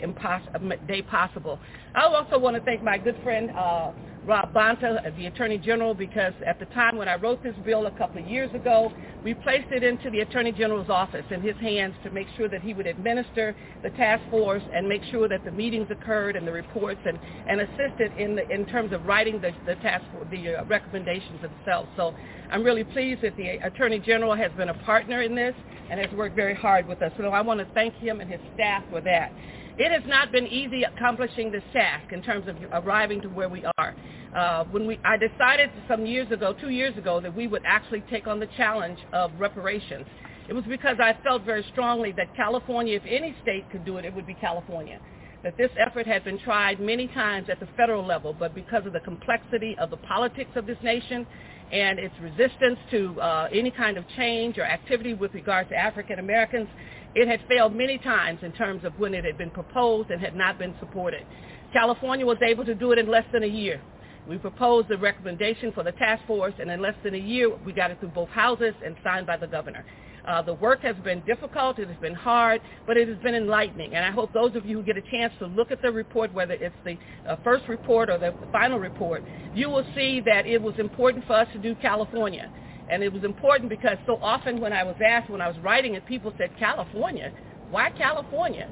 day 0.87 1.01
possible. 1.01 1.59
I 1.95 2.05
also 2.05 2.37
want 2.37 2.55
to 2.55 2.61
thank 2.63 2.83
my 2.83 2.97
good 2.97 3.17
friend 3.23 3.51
uh, 3.51 3.91
Rob 4.25 4.53
Bonta, 4.53 5.15
the 5.17 5.25
Attorney 5.25 5.57
General, 5.57 5.93
because 5.93 6.33
at 6.45 6.57
the 6.57 6.65
time 6.67 6.95
when 6.95 7.09
I 7.09 7.15
wrote 7.15 7.43
this 7.43 7.55
bill 7.65 7.87
a 7.87 7.91
couple 7.91 8.21
of 8.21 8.27
years 8.27 8.53
ago, 8.53 8.91
we 9.23 9.33
placed 9.33 9.69
it 9.71 9.83
into 9.83 10.09
the 10.09 10.21
Attorney 10.21 10.53
General's 10.53 10.89
office 10.89 11.25
in 11.29 11.41
his 11.41 11.57
hands 11.57 11.93
to 12.03 12.09
make 12.09 12.27
sure 12.37 12.47
that 12.47 12.61
he 12.61 12.73
would 12.73 12.87
administer 12.87 13.53
the 13.83 13.89
task 13.91 14.23
force 14.29 14.63
and 14.73 14.87
make 14.87 15.03
sure 15.11 15.27
that 15.27 15.43
the 15.43 15.51
meetings 15.51 15.87
occurred 15.91 16.37
and 16.37 16.47
the 16.47 16.51
reports 16.51 17.01
and, 17.05 17.19
and 17.47 17.61
assisted 17.61 18.11
in, 18.17 18.35
the, 18.35 18.49
in 18.49 18.65
terms 18.65 18.93
of 18.93 19.05
writing 19.05 19.41
the, 19.41 19.51
the 19.65 19.75
task 19.75 20.05
the 20.31 20.55
uh, 20.55 20.65
recommendations 20.65 21.41
themselves. 21.41 21.89
So 21.97 22.15
I'm 22.53 22.63
really 22.63 22.83
pleased 22.83 23.23
that 23.23 23.35
the 23.35 23.57
Attorney 23.65 23.97
General 23.97 24.35
has 24.35 24.51
been 24.51 24.69
a 24.69 24.75
partner 24.85 25.23
in 25.23 25.33
this 25.33 25.55
and 25.89 25.99
has 25.99 26.11
worked 26.11 26.35
very 26.35 26.53
hard 26.53 26.87
with 26.87 27.01
us. 27.01 27.11
So 27.17 27.23
I 27.29 27.41
want 27.41 27.59
to 27.59 27.67
thank 27.73 27.95
him 27.95 28.21
and 28.21 28.29
his 28.29 28.39
staff 28.53 28.83
for 28.91 29.01
that. 29.01 29.31
It 29.79 29.91
has 29.91 30.07
not 30.07 30.31
been 30.31 30.45
easy 30.45 30.83
accomplishing 30.83 31.51
this 31.51 31.63
task 31.73 32.13
in 32.13 32.21
terms 32.21 32.47
of 32.47 32.55
arriving 32.71 33.21
to 33.21 33.27
where 33.27 33.49
we 33.49 33.65
are. 33.79 33.95
Uh, 34.35 34.65
when 34.65 34.85
we, 34.85 34.99
I 35.03 35.17
decided 35.17 35.71
some 35.87 36.05
years 36.05 36.31
ago, 36.31 36.53
two 36.53 36.69
years 36.69 36.95
ago, 36.95 37.19
that 37.21 37.35
we 37.35 37.47
would 37.47 37.63
actually 37.65 38.01
take 38.01 38.27
on 38.27 38.39
the 38.39 38.47
challenge 38.55 38.99
of 39.13 39.31
reparations. 39.39 40.05
It 40.47 40.53
was 40.53 40.63
because 40.65 40.97
I 40.99 41.17
felt 41.23 41.43
very 41.45 41.65
strongly 41.71 42.11
that 42.17 42.35
California, 42.35 42.95
if 42.95 43.03
any 43.07 43.35
state 43.41 43.67
could 43.71 43.83
do 43.83 43.97
it, 43.97 44.05
it 44.05 44.13
would 44.13 44.27
be 44.27 44.35
California. 44.35 44.99
That 45.41 45.57
this 45.57 45.71
effort 45.83 46.05
had 46.05 46.23
been 46.23 46.37
tried 46.39 46.79
many 46.79 47.07
times 47.07 47.47
at 47.49 47.59
the 47.59 47.67
federal 47.75 48.05
level, 48.05 48.31
but 48.31 48.53
because 48.53 48.85
of 48.85 48.93
the 48.93 48.99
complexity 48.99 49.75
of 49.79 49.89
the 49.89 49.97
politics 49.97 50.51
of 50.55 50.67
this 50.67 50.77
nation 50.83 51.25
and 51.73 51.97
its 51.97 52.13
resistance 52.21 52.77
to 52.91 53.19
uh, 53.19 53.47
any 53.51 53.71
kind 53.71 53.97
of 53.97 54.05
change 54.15 54.59
or 54.59 54.63
activity 54.63 55.15
with 55.15 55.33
regard 55.33 55.67
to 55.69 55.75
African 55.75 56.19
Americans, 56.19 56.67
it 57.15 57.27
had 57.27 57.41
failed 57.49 57.75
many 57.75 57.97
times 57.97 58.39
in 58.43 58.51
terms 58.51 58.85
of 58.85 58.97
when 58.99 59.15
it 59.15 59.25
had 59.25 59.39
been 59.39 59.49
proposed 59.49 60.11
and 60.11 60.21
had 60.21 60.35
not 60.35 60.59
been 60.59 60.75
supported. 60.79 61.25
California 61.73 62.25
was 62.25 62.37
able 62.47 62.63
to 62.63 62.75
do 62.75 62.91
it 62.91 62.99
in 62.99 63.07
less 63.09 63.25
than 63.33 63.41
a 63.41 63.47
year. 63.47 63.81
We 64.27 64.37
proposed 64.37 64.87
the 64.87 64.97
recommendation 64.99 65.71
for 65.73 65.83
the 65.83 65.91
task 65.93 66.23
force, 66.27 66.53
and 66.59 66.69
in 66.69 66.79
less 66.79 66.95
than 67.03 67.15
a 67.15 67.17
year, 67.17 67.49
we 67.65 67.73
got 67.73 67.89
it 67.89 67.99
through 67.99 68.09
both 68.09 68.29
houses 68.29 68.75
and 68.85 68.95
signed 69.03 69.25
by 69.25 69.37
the 69.37 69.47
governor. 69.47 69.83
Uh, 70.27 70.41
the 70.41 70.53
work 70.53 70.81
has 70.81 70.95
been 71.03 71.21
difficult, 71.25 71.79
it 71.79 71.87
has 71.87 71.97
been 71.97 72.13
hard, 72.13 72.61
but 72.87 72.95
it 72.95 73.07
has 73.09 73.17
been 73.17 73.35
enlightening. 73.35 73.93
And 73.93 74.05
I 74.05 74.11
hope 74.11 74.31
those 74.31 74.55
of 74.55 74.65
you 74.65 74.77
who 74.77 74.83
get 74.83 74.97
a 74.97 75.01
chance 75.01 75.33
to 75.39 75.47
look 75.47 75.69
at 75.69 75.81
the 75.81 75.91
report, 75.91 76.33
whether 76.33 76.53
it's 76.53 76.75
the 76.85 76.97
uh, 77.27 77.35
first 77.43 77.67
report 77.67 78.09
or 78.09 78.17
the 78.17 78.33
final 78.51 78.79
report, 78.79 79.23
you 79.53 79.69
will 79.69 79.85
see 79.95 80.21
that 80.21 80.45
it 80.45 80.61
was 80.61 80.75
important 80.79 81.25
for 81.25 81.33
us 81.33 81.47
to 81.53 81.59
do 81.59 81.75
California. 81.75 82.49
And 82.89 83.03
it 83.03 83.11
was 83.11 83.23
important 83.23 83.69
because 83.69 83.97
so 84.05 84.17
often 84.21 84.61
when 84.61 84.71
I 84.71 84.83
was 84.83 84.95
asked, 85.05 85.29
when 85.29 85.41
I 85.41 85.47
was 85.47 85.57
writing 85.59 85.95
it, 85.95 86.05
people 86.05 86.33
said, 86.37 86.51
California? 86.57 87.31
Why 87.69 87.89
California? 87.89 88.69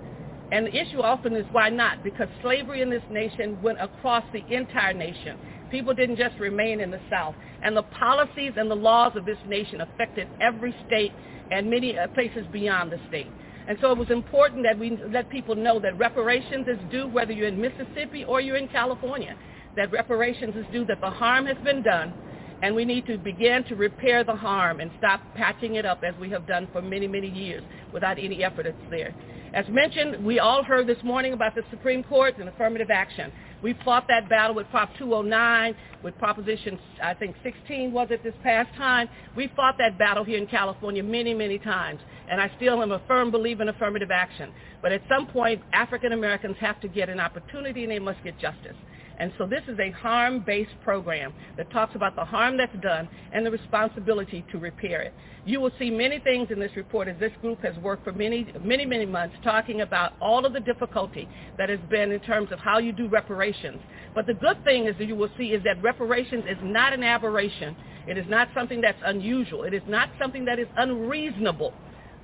And 0.51 0.67
the 0.67 0.75
issue 0.75 1.01
often 1.01 1.35
is 1.35 1.45
why 1.51 1.69
not? 1.69 2.03
Because 2.03 2.27
slavery 2.41 2.81
in 2.81 2.89
this 2.89 3.03
nation 3.09 3.61
went 3.61 3.81
across 3.81 4.23
the 4.33 4.45
entire 4.53 4.93
nation. 4.93 5.37
People 5.69 5.93
didn't 5.93 6.17
just 6.17 6.37
remain 6.39 6.81
in 6.81 6.91
the 6.91 6.99
South. 7.09 7.35
And 7.63 7.75
the 7.75 7.83
policies 7.83 8.53
and 8.57 8.69
the 8.69 8.75
laws 8.75 9.13
of 9.15 9.25
this 9.25 9.37
nation 9.47 9.79
affected 9.79 10.27
every 10.41 10.75
state 10.87 11.13
and 11.51 11.69
many 11.69 11.97
uh, 11.97 12.07
places 12.07 12.45
beyond 12.51 12.91
the 12.91 12.99
state. 13.07 13.27
And 13.67 13.77
so 13.81 13.91
it 13.91 13.97
was 13.97 14.09
important 14.09 14.63
that 14.63 14.77
we 14.77 14.97
let 15.09 15.29
people 15.29 15.55
know 15.55 15.79
that 15.79 15.97
reparations 15.97 16.67
is 16.67 16.79
due 16.89 17.07
whether 17.07 17.31
you're 17.31 17.47
in 17.47 17.61
Mississippi 17.61 18.23
or 18.25 18.41
you're 18.41 18.57
in 18.57 18.67
California, 18.67 19.35
that 19.75 19.91
reparations 19.91 20.55
is 20.55 20.65
due, 20.71 20.85
that 20.85 20.99
the 21.01 21.09
harm 21.09 21.45
has 21.45 21.57
been 21.63 21.83
done, 21.83 22.13
And 22.61 22.75
we 22.75 22.85
need 22.85 23.07
to 23.07 23.17
begin 23.17 23.63
to 23.65 23.75
repair 23.75 24.23
the 24.23 24.35
harm 24.35 24.79
and 24.79 24.91
stop 24.97 25.21
patching 25.35 25.75
it 25.75 25.85
up 25.85 26.03
as 26.03 26.13
we 26.19 26.29
have 26.29 26.47
done 26.47 26.67
for 26.71 26.81
many, 26.81 27.07
many 27.07 27.29
years 27.29 27.63
without 27.91 28.19
any 28.19 28.43
effort 28.43 28.63
that's 28.63 28.91
there. 28.91 29.13
As 29.53 29.65
mentioned, 29.67 30.23
we 30.23 30.39
all 30.39 30.63
heard 30.63 30.87
this 30.87 31.01
morning 31.03 31.33
about 31.33 31.55
the 31.55 31.63
Supreme 31.71 32.03
Court 32.03 32.37
and 32.37 32.47
affirmative 32.47 32.89
action. 32.89 33.31
We 33.61 33.75
fought 33.83 34.05
that 34.07 34.29
battle 34.29 34.55
with 34.55 34.69
Prop 34.69 34.89
209, 34.97 35.75
with 36.03 36.17
Proposition, 36.17 36.79
I 37.03 37.13
think 37.13 37.35
16 37.43 37.91
was 37.91 38.07
it 38.11 38.23
this 38.23 38.33
past 38.43 38.73
time. 38.77 39.09
We 39.35 39.51
fought 39.55 39.75
that 39.77 39.99
battle 39.99 40.23
here 40.23 40.37
in 40.37 40.47
California 40.47 41.03
many, 41.03 41.33
many 41.33 41.59
times. 41.59 41.99
And 42.29 42.39
I 42.39 42.49
still 42.55 42.81
am 42.81 42.91
a 42.91 43.01
firm 43.07 43.29
believer 43.29 43.61
in 43.63 43.69
affirmative 43.69 44.09
action. 44.09 44.53
But 44.81 44.93
at 44.93 45.01
some 45.09 45.27
point, 45.27 45.61
African 45.73 46.13
Americans 46.13 46.55
have 46.59 46.79
to 46.81 46.87
get 46.87 47.09
an 47.09 47.19
opportunity 47.19 47.83
and 47.83 47.91
they 47.91 47.99
must 47.99 48.23
get 48.23 48.39
justice. 48.39 48.75
And 49.21 49.31
so 49.37 49.45
this 49.45 49.61
is 49.67 49.77
a 49.77 49.91
harm-based 49.91 50.81
program 50.83 51.31
that 51.55 51.69
talks 51.69 51.93
about 51.93 52.15
the 52.15 52.25
harm 52.25 52.57
that's 52.57 52.75
done 52.81 53.07
and 53.31 53.45
the 53.45 53.51
responsibility 53.51 54.43
to 54.51 54.57
repair 54.57 55.03
it. 55.03 55.13
You 55.45 55.61
will 55.61 55.69
see 55.77 55.91
many 55.91 56.17
things 56.17 56.47
in 56.49 56.59
this 56.59 56.71
report 56.75 57.07
as 57.07 57.19
this 57.19 57.31
group 57.39 57.61
has 57.61 57.77
worked 57.77 58.03
for 58.03 58.13
many, 58.13 58.51
many, 58.63 58.83
many 58.83 59.05
months 59.05 59.35
talking 59.43 59.81
about 59.81 60.13
all 60.19 60.43
of 60.43 60.53
the 60.53 60.59
difficulty 60.59 61.29
that 61.59 61.69
has 61.69 61.79
been 61.87 62.11
in 62.11 62.19
terms 62.21 62.51
of 62.51 62.57
how 62.57 62.79
you 62.79 62.91
do 62.93 63.07
reparations. 63.07 63.77
But 64.15 64.25
the 64.25 64.33
good 64.33 64.63
thing 64.63 64.87
is 64.87 64.95
that 64.97 65.05
you 65.05 65.15
will 65.15 65.29
see 65.37 65.49
is 65.49 65.63
that 65.65 65.83
reparations 65.83 66.45
is 66.49 66.57
not 66.63 66.91
an 66.91 67.03
aberration. 67.03 67.75
It 68.07 68.17
is 68.17 68.25
not 68.27 68.49
something 68.55 68.81
that's 68.81 69.01
unusual. 69.05 69.65
It 69.65 69.75
is 69.75 69.83
not 69.87 70.09
something 70.19 70.45
that 70.45 70.57
is 70.57 70.67
unreasonable 70.77 71.75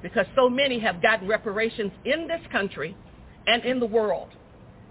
because 0.01 0.25
so 0.35 0.49
many 0.49 0.79
have 0.79 0.99
gotten 1.03 1.27
reparations 1.27 1.91
in 2.05 2.27
this 2.27 2.41
country 2.51 2.97
and 3.45 3.63
in 3.65 3.79
the 3.79 3.85
world. 3.85 4.29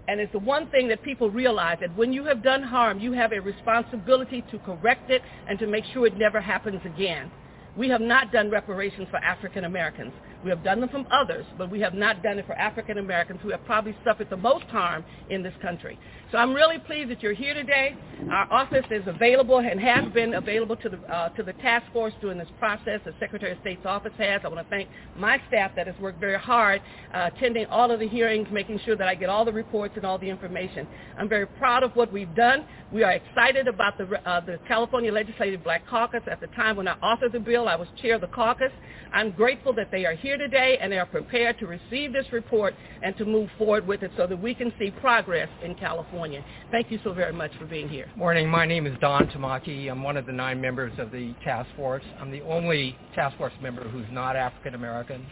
And 0.07 0.19
it's 0.21 0.31
the 0.31 0.39
one 0.39 0.67
thing 0.67 0.87
that 0.87 1.03
people 1.03 1.29
realize 1.29 1.79
that 1.81 1.95
when 1.97 2.13
you 2.13 2.23
have 2.25 2.41
done 2.41 2.63
harm, 2.63 2.99
you 2.99 3.11
have 3.13 3.33
a 3.33 3.39
responsibility 3.41 4.43
to 4.51 4.59
correct 4.59 5.09
it 5.09 5.21
and 5.49 5.59
to 5.59 5.67
make 5.67 5.83
sure 5.93 6.07
it 6.07 6.17
never 6.17 6.39
happens 6.39 6.81
again. 6.85 7.31
We 7.77 7.89
have 7.89 8.01
not 8.01 8.31
done 8.31 8.49
reparations 8.49 9.07
for 9.11 9.17
African 9.17 9.65
Americans. 9.65 10.11
We 10.43 10.49
have 10.49 10.63
done 10.63 10.79
them 10.79 10.89
from 10.89 11.07
others, 11.11 11.45
but 11.57 11.69
we 11.69 11.79
have 11.81 11.93
not 11.93 12.23
done 12.23 12.39
it 12.39 12.45
for 12.45 12.53
African 12.53 12.99
Americans 12.99 13.39
who 13.41 13.49
have 13.49 13.63
probably 13.65 13.95
suffered 14.03 14.29
the 14.29 14.37
most 14.37 14.65
harm 14.65 15.03
in 15.29 15.43
this 15.43 15.53
country. 15.61 15.99
So 16.31 16.37
I'm 16.37 16.53
really 16.53 16.77
pleased 16.79 17.09
that 17.09 17.23
you're 17.23 17.33
here 17.33 17.53
today. 17.53 17.95
Our 18.29 18.51
office 18.51 18.85
is 18.91 19.03
available 19.07 19.59
and 19.59 19.79
has 19.79 20.11
been 20.13 20.33
available 20.33 20.75
to 20.77 20.89
the 20.89 20.97
uh, 21.13 21.29
to 21.29 21.43
the 21.43 21.53
task 21.53 21.85
force 21.93 22.13
during 22.21 22.37
this 22.37 22.49
process. 22.59 22.99
The 23.05 23.13
Secretary 23.19 23.53
of 23.53 23.57
State's 23.61 23.85
office 23.85 24.11
has. 24.17 24.41
I 24.43 24.49
want 24.49 24.65
to 24.65 24.69
thank 24.69 24.89
my 25.15 25.41
staff 25.47 25.71
that 25.75 25.87
has 25.87 25.95
worked 25.99 26.19
very 26.19 26.37
hard 26.37 26.81
uh, 27.13 27.29
attending 27.33 27.65
all 27.67 27.89
of 27.91 27.99
the 27.99 28.07
hearings, 28.07 28.47
making 28.51 28.79
sure 28.85 28.95
that 28.95 29.07
I 29.07 29.15
get 29.15 29.29
all 29.29 29.45
the 29.45 29.53
reports 29.53 29.93
and 29.95 30.05
all 30.05 30.17
the 30.17 30.29
information. 30.29 30.87
I'm 31.17 31.29
very 31.29 31.47
proud 31.47 31.83
of 31.83 31.95
what 31.95 32.11
we've 32.11 32.33
done. 32.35 32.65
We 32.91 33.03
are 33.03 33.13
excited 33.13 33.67
about 33.67 33.97
the 33.97 34.05
uh, 34.29 34.41
the 34.41 34.59
California 34.67 35.11
Legislative 35.11 35.63
Black 35.63 35.87
Caucus. 35.87 36.23
At 36.29 36.41
the 36.41 36.47
time 36.47 36.75
when 36.75 36.87
I 36.87 36.95
authored 36.99 37.31
the 37.31 37.39
bill, 37.39 37.66
I 37.67 37.75
was 37.75 37.87
chair 38.01 38.15
of 38.15 38.21
the 38.21 38.27
caucus. 38.27 38.71
I'm 39.13 39.31
grateful 39.31 39.73
that 39.73 39.89
they 39.91 40.05
are 40.05 40.13
here 40.13 40.37
today 40.37 40.77
and 40.81 40.91
they 40.91 40.99
are 40.99 41.05
prepared 41.05 41.57
to 41.59 41.67
receive 41.67 42.11
this 42.13 42.25
report 42.31 42.73
and 43.01 43.15
to 43.17 43.25
move 43.25 43.49
forward 43.57 43.87
with 43.87 44.03
it 44.03 44.11
so 44.17 44.27
that 44.27 44.41
we 44.41 44.53
can 44.53 44.73
see 44.79 44.91
progress 44.91 45.49
in 45.63 45.75
California. 45.75 46.43
Thank 46.71 46.91
you 46.91 46.99
so 47.03 47.13
very 47.13 47.33
much 47.33 47.51
for 47.57 47.65
being 47.65 47.87
here. 47.87 48.09
Morning. 48.15 48.49
My 48.49 48.65
name 48.65 48.85
is 48.85 48.97
Don 48.99 49.27
Tamaki. 49.27 49.89
I'm 49.89 50.03
one 50.03 50.17
of 50.17 50.25
the 50.25 50.33
nine 50.33 50.59
members 50.59 50.93
of 50.97 51.11
the 51.11 51.33
task 51.43 51.69
force. 51.75 52.03
I'm 52.19 52.31
the 52.31 52.41
only 52.41 52.97
task 53.15 53.37
force 53.37 53.53
member 53.61 53.87
who's 53.87 54.07
not 54.11 54.35
African 54.35 54.75
American 54.75 55.25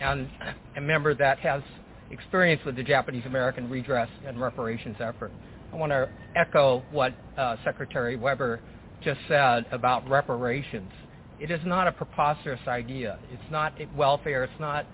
and 0.00 0.28
a 0.76 0.80
member 0.80 1.14
that 1.14 1.38
has 1.38 1.62
experience 2.10 2.62
with 2.64 2.76
the 2.76 2.82
Japanese 2.82 3.24
American 3.26 3.68
redress 3.68 4.08
and 4.26 4.40
reparations 4.40 4.96
effort. 5.00 5.32
I 5.72 5.76
want 5.76 5.90
to 5.92 6.08
echo 6.34 6.82
what 6.90 7.14
uh, 7.36 7.56
Secretary 7.64 8.16
Weber 8.16 8.60
just 9.02 9.20
said 9.28 9.66
about 9.72 10.08
reparations. 10.08 10.90
It 11.38 11.50
is 11.50 11.60
not 11.64 11.86
a 11.86 11.92
preposterous 11.92 12.60
idea. 12.66 13.18
It's 13.32 13.50
not 13.50 13.74
welfare. 13.94 14.44
It's 14.44 14.60
not 14.60 14.86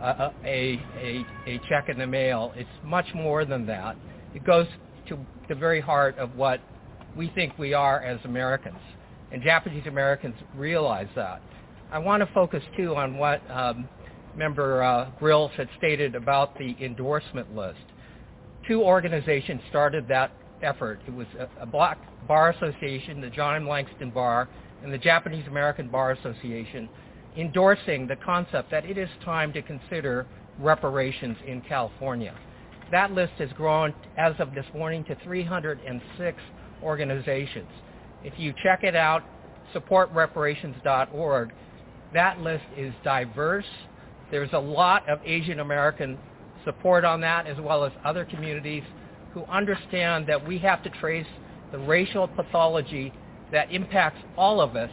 a, 0.00 0.32
a, 0.44 0.80
a, 0.96 1.26
a 1.46 1.60
check 1.68 1.88
in 1.88 1.98
the 1.98 2.06
mail. 2.06 2.52
It's 2.56 2.68
much 2.84 3.06
more 3.14 3.44
than 3.44 3.66
that. 3.66 3.96
It 4.34 4.44
goes 4.44 4.66
to 5.08 5.18
the 5.48 5.54
very 5.54 5.80
heart 5.80 6.16
of 6.18 6.34
what 6.36 6.60
we 7.16 7.28
think 7.34 7.58
we 7.58 7.74
are 7.74 8.00
as 8.00 8.18
Americans. 8.24 8.78
And 9.32 9.42
Japanese 9.42 9.86
Americans 9.86 10.34
realize 10.56 11.08
that. 11.14 11.42
I 11.90 11.98
want 11.98 12.26
to 12.26 12.32
focus 12.32 12.62
too 12.76 12.96
on 12.96 13.18
what 13.18 13.42
um, 13.50 13.88
Member 14.34 14.82
uh, 14.82 15.10
Grills 15.18 15.50
had 15.56 15.68
stated 15.76 16.14
about 16.14 16.56
the 16.58 16.74
endorsement 16.80 17.54
list. 17.54 17.80
Two 18.66 18.82
organizations 18.82 19.60
started 19.68 20.08
that 20.08 20.32
effort. 20.62 21.00
It 21.06 21.12
was 21.12 21.26
a, 21.38 21.48
a 21.62 21.66
Black 21.66 21.98
Bar 22.26 22.50
Association, 22.50 23.20
the 23.20 23.28
John 23.28 23.56
M. 23.56 23.68
Langston 23.68 24.10
Bar, 24.10 24.48
and 24.82 24.92
the 24.92 24.98
Japanese 24.98 25.46
American 25.46 25.88
Bar 25.88 26.12
Association 26.12 26.88
endorsing 27.36 28.06
the 28.06 28.16
concept 28.16 28.70
that 28.70 28.84
it 28.84 28.98
is 28.98 29.08
time 29.24 29.52
to 29.52 29.62
consider 29.62 30.26
reparations 30.58 31.36
in 31.46 31.60
California. 31.62 32.34
That 32.90 33.12
list 33.12 33.32
has 33.38 33.48
grown 33.54 33.94
as 34.18 34.34
of 34.38 34.54
this 34.54 34.66
morning 34.74 35.02
to 35.04 35.16
306 35.24 36.42
organizations. 36.82 37.68
If 38.22 38.34
you 38.38 38.52
check 38.62 38.84
it 38.84 38.94
out, 38.94 39.22
supportreparations.org, 39.74 41.52
that 42.12 42.40
list 42.40 42.64
is 42.76 42.92
diverse. 43.02 43.64
There's 44.30 44.52
a 44.52 44.58
lot 44.58 45.08
of 45.08 45.20
Asian 45.24 45.60
American 45.60 46.18
support 46.64 47.04
on 47.04 47.20
that 47.22 47.46
as 47.46 47.58
well 47.58 47.84
as 47.84 47.92
other 48.04 48.24
communities 48.24 48.84
who 49.32 49.44
understand 49.44 50.26
that 50.26 50.46
we 50.46 50.58
have 50.58 50.82
to 50.82 50.90
trace 50.90 51.26
the 51.72 51.78
racial 51.78 52.28
pathology 52.28 53.12
that 53.52 53.70
impacts 53.72 54.20
all 54.36 54.60
of 54.60 54.74
us 54.76 54.90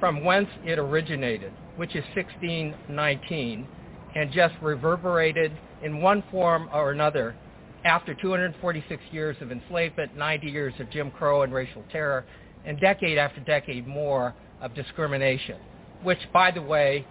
from 0.00 0.24
whence 0.24 0.48
it 0.64 0.78
originated, 0.78 1.52
which 1.76 1.94
is 1.94 2.04
1619, 2.16 3.68
and 4.16 4.32
just 4.32 4.54
reverberated 4.60 5.52
in 5.82 6.00
one 6.00 6.24
form 6.30 6.68
or 6.72 6.90
another 6.90 7.36
after 7.84 8.14
246 8.14 9.02
years 9.10 9.36
of 9.40 9.50
enslavement, 9.52 10.16
90 10.16 10.48
years 10.48 10.74
of 10.78 10.90
Jim 10.90 11.10
Crow 11.10 11.42
and 11.42 11.52
racial 11.52 11.84
terror, 11.90 12.24
and 12.64 12.78
decade 12.80 13.18
after 13.18 13.40
decade 13.40 13.86
more 13.86 14.34
of 14.60 14.74
discrimination, 14.74 15.56
which, 16.02 16.18
by 16.32 16.50
the 16.50 16.62
way, 16.62 17.06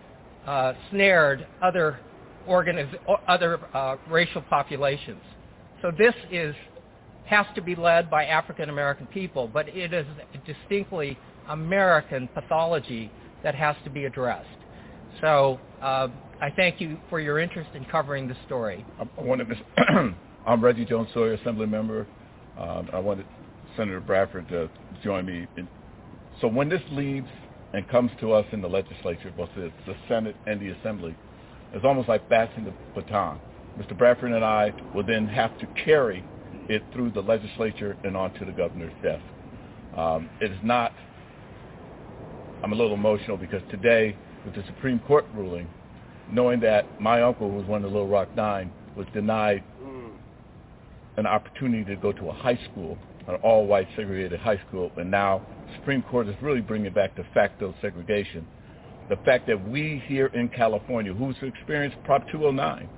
uh, 0.48 0.74
snared 0.90 1.46
other, 1.62 2.00
organiz- 2.48 2.98
other 3.28 3.60
uh, 3.74 3.98
racial 4.10 4.42
populations. 4.44 5.22
So 5.82 5.92
this 5.98 6.14
is 6.32 6.56
has 7.32 7.46
to 7.56 7.62
be 7.62 7.76
led 7.76 8.10
by 8.10 8.26
African 8.26 8.70
American 8.70 9.08
people, 9.08 9.48
but 9.48 9.70
it 9.70 9.94
is 9.94 10.06
distinctly 10.46 11.18
American 11.48 12.28
pathology 12.34 13.10
that 13.42 13.56
has 13.56 13.76
to 13.86 13.90
be 13.90 14.04
addressed. 14.04 14.48
So 15.22 15.58
uh, 15.82 16.10
I 16.42 16.52
thank 16.52 16.82
you 16.82 16.98
for 17.10 17.22
your 17.22 17.40
interest 17.40 17.70
in 17.74 17.86
covering 17.86 18.28
the 18.28 18.36
story. 18.46 18.86
I 19.00 19.22
wanted 19.22 19.48
I'm 20.46 20.62
Reggie 20.62 20.84
Jones 20.84 21.08
Sawyer, 21.14 21.34
Assembly 21.34 21.68
Member. 21.68 22.06
Um, 22.60 22.90
I 22.92 23.00
wanted 23.00 23.26
Senator 23.78 24.02
Bradford 24.02 24.50
to 24.50 24.70
join 25.02 25.26
me. 25.26 25.48
In, 25.56 25.70
so 26.42 26.48
when 26.48 26.68
this 26.68 26.82
leaves 26.92 27.30
and 27.74 27.88
comes 27.88 28.12
to 28.20 28.34
us 28.34 28.46
in 28.52 28.62
the 28.62 28.68
legislature, 28.68 29.34
both 29.38 29.50
the, 29.56 29.72
the 29.88 29.96
Senate 30.10 30.36
and 30.48 30.60
the 30.60 30.72
Assembly, 30.80 31.16
it's 31.72 31.86
almost 31.86 32.10
like 32.10 32.28
passing 32.28 32.66
the 32.66 32.74
baton. 32.94 33.40
Mr. 33.80 33.98
Bradford 33.98 34.34
and 34.34 34.44
I 34.44 34.74
will 34.94 35.06
then 35.06 35.28
have 35.28 35.58
to 35.60 35.68
carry 35.86 36.26
it 36.72 36.84
through 36.94 37.12
the 37.12 37.22
legislature 37.22 37.98
and 38.04 38.16
onto 38.16 38.46
the 38.46 38.52
governor's 38.52 38.94
desk. 39.04 39.24
Um, 39.96 40.30
it 40.40 40.52
is 40.52 40.60
not, 40.64 40.94
I'm 42.64 42.72
a 42.72 42.76
little 42.76 42.94
emotional 42.94 43.38
because 43.38 43.62
today 43.70 44.16
with 44.46 44.56
the 44.56 44.64
Supreme 44.68 45.00
Court 45.00 45.26
ruling, 45.36 45.68
knowing 46.32 46.60
that 46.62 47.02
my 47.02 47.22
uncle, 47.22 47.50
who 47.50 47.58
was 47.58 47.66
one 47.66 47.84
of 47.84 47.92
the 47.92 47.96
Little 47.96 48.08
Rock 48.08 48.36
Nine, 48.36 48.72
was 48.96 49.06
denied 49.14 49.64
an 51.18 51.26
opportunity 51.26 51.84
to 51.84 51.96
go 51.96 52.12
to 52.12 52.30
a 52.30 52.34
high 52.34 52.60
school, 52.72 52.98
an 53.28 53.36
all-white 53.36 53.88
segregated 53.96 54.40
high 54.40 54.60
school, 54.68 54.92
and 54.98 55.12
now 55.12 55.46
Supreme 55.76 56.02
Court 56.04 56.28
is 56.28 56.36
really 56.42 56.62
bringing 56.62 56.94
back 56.94 57.16
de 57.16 57.24
facto 57.34 57.74
segregation. 57.82 58.48
The 59.10 59.18
fact 59.18 59.48
that 59.48 59.70
we 59.70 60.02
here 60.08 60.28
in 60.28 60.50
California, 60.50 61.14
who's 61.14 61.36
experienced 61.42 61.98
Prop 62.04 62.28
209, 62.32 62.90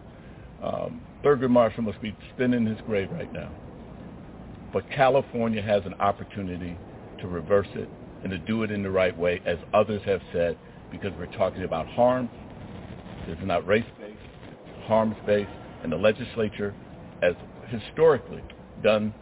um, 0.61 1.01
Thurgood 1.23 1.49
Marshall 1.49 1.83
must 1.83 2.01
be 2.01 2.15
spinning 2.33 2.65
his 2.65 2.77
grave 2.85 3.09
right 3.11 3.31
now. 3.33 3.51
But 4.73 4.89
California 4.89 5.61
has 5.61 5.85
an 5.85 5.93
opportunity 5.99 6.75
to 7.19 7.27
reverse 7.27 7.67
it 7.75 7.87
and 8.23 8.31
to 8.31 8.39
do 8.39 8.63
it 8.63 8.71
in 8.71 8.81
the 8.81 8.89
right 8.89 9.15
way, 9.17 9.39
as 9.45 9.59
others 9.73 10.01
have 10.05 10.21
said, 10.33 10.57
because 10.91 11.11
we're 11.17 11.27
talking 11.27 11.63
about 11.63 11.87
harm. 11.87 12.27
It's 13.27 13.41
not 13.43 13.65
race-based, 13.67 14.17
harms-based, 14.85 15.49
and 15.83 15.91
the 15.91 15.97
legislature 15.97 16.73
has 17.21 17.35
historically 17.67 18.41
done 18.81 19.13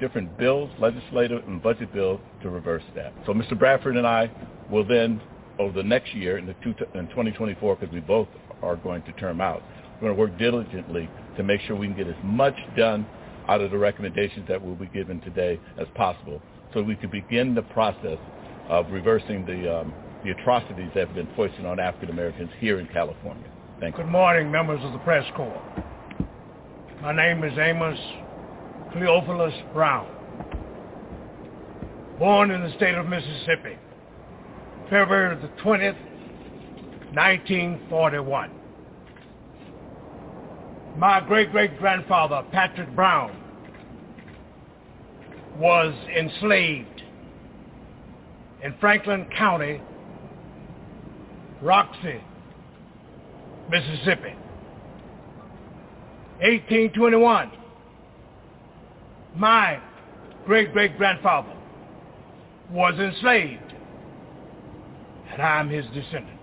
different 0.00 0.36
bills, 0.38 0.70
legislative 0.78 1.46
and 1.46 1.62
budget 1.62 1.92
bills, 1.92 2.20
to 2.42 2.50
reverse 2.50 2.82
that. 2.94 3.12
So 3.26 3.32
Mr. 3.32 3.58
Bradford 3.58 3.96
and 3.96 4.06
I 4.06 4.30
will 4.70 4.84
then, 4.84 5.20
over 5.58 5.72
the 5.72 5.86
next 5.86 6.14
year, 6.14 6.38
in, 6.38 6.46
the 6.46 6.54
two, 6.62 6.74
in 6.94 7.08
2024, 7.08 7.76
because 7.76 7.92
we 7.92 8.00
both 8.00 8.28
are 8.62 8.76
going 8.76 9.02
to 9.02 9.12
term 9.12 9.40
out, 9.40 9.62
we're 9.94 10.08
going 10.08 10.16
to 10.16 10.20
work 10.20 10.38
diligently 10.38 11.08
to 11.36 11.42
make 11.42 11.60
sure 11.62 11.76
we 11.76 11.86
can 11.86 11.96
get 11.96 12.08
as 12.08 12.16
much 12.22 12.56
done 12.76 13.06
out 13.48 13.60
of 13.60 13.70
the 13.70 13.78
recommendations 13.78 14.46
that 14.48 14.62
will 14.62 14.74
be 14.74 14.86
given 14.86 15.20
today 15.20 15.60
as 15.78 15.86
possible 15.94 16.40
so 16.74 16.82
we 16.82 16.96
can 16.96 17.10
begin 17.10 17.54
the 17.54 17.62
process 17.62 18.18
of 18.68 18.90
reversing 18.90 19.46
the, 19.46 19.80
um, 19.80 19.94
the 20.24 20.30
atrocities 20.30 20.90
that 20.94 21.06
have 21.06 21.14
been 21.14 21.28
foisted 21.36 21.64
on 21.64 21.78
African 21.78 22.10
Americans 22.10 22.50
here 22.58 22.80
in 22.80 22.86
California. 22.88 23.48
Thank 23.80 23.96
you. 23.96 24.04
Good 24.04 24.10
morning, 24.10 24.50
members 24.50 24.82
of 24.82 24.92
the 24.92 24.98
press 24.98 25.24
corps. 25.36 25.62
My 27.02 27.14
name 27.14 27.44
is 27.44 27.52
Amos 27.58 27.98
Cleophilus 28.92 29.72
Brown. 29.72 30.08
Born 32.18 32.50
in 32.50 32.62
the 32.62 32.72
state 32.76 32.94
of 32.94 33.06
Mississippi, 33.06 33.78
February 34.84 35.36
the 35.36 35.48
20th, 35.62 35.96
1941. 37.12 38.50
My 40.96 41.20
great-great-grandfather, 41.20 42.44
Patrick 42.52 42.94
Brown, 42.96 43.36
was 45.58 45.92
enslaved 46.16 47.02
in 48.62 48.74
Franklin 48.80 49.26
County, 49.36 49.82
Roxie, 51.60 52.22
Mississippi. 53.70 54.34
1821, 56.40 57.50
my 59.34 59.78
great-great-grandfather 60.46 61.52
was 62.70 62.98
enslaved, 62.98 63.74
and 65.30 65.42
I'm 65.42 65.68
his 65.68 65.84
descendant. 65.86 66.38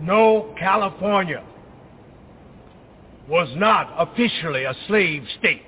No, 0.00 0.54
California 0.56 1.42
was 3.28 3.48
not 3.56 3.92
officially 3.98 4.64
a 4.64 4.74
slave 4.86 5.24
state, 5.38 5.62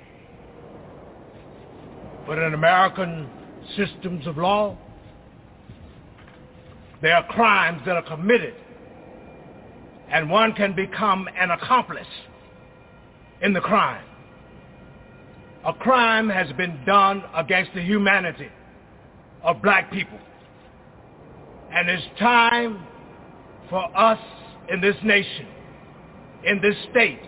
but 2.25 2.37
in 2.37 2.53
American 2.53 3.29
systems 3.75 4.25
of 4.27 4.37
law, 4.37 4.77
there 7.01 7.15
are 7.15 7.25
crimes 7.27 7.81
that 7.85 7.95
are 7.95 8.03
committed, 8.03 8.53
and 10.09 10.29
one 10.29 10.53
can 10.53 10.75
become 10.75 11.27
an 11.37 11.51
accomplice 11.51 12.07
in 13.41 13.53
the 13.53 13.61
crime. 13.61 14.03
A 15.65 15.73
crime 15.73 16.29
has 16.29 16.51
been 16.53 16.79
done 16.85 17.23
against 17.35 17.73
the 17.73 17.81
humanity 17.81 18.49
of 19.43 19.61
black 19.61 19.91
people. 19.91 20.19
And 21.71 21.89
it's 21.89 22.03
time 22.17 22.85
for 23.69 23.85
us 23.97 24.19
in 24.69 24.81
this 24.81 24.95
nation, 25.03 25.47
in 26.45 26.61
this 26.61 26.75
state, 26.91 27.19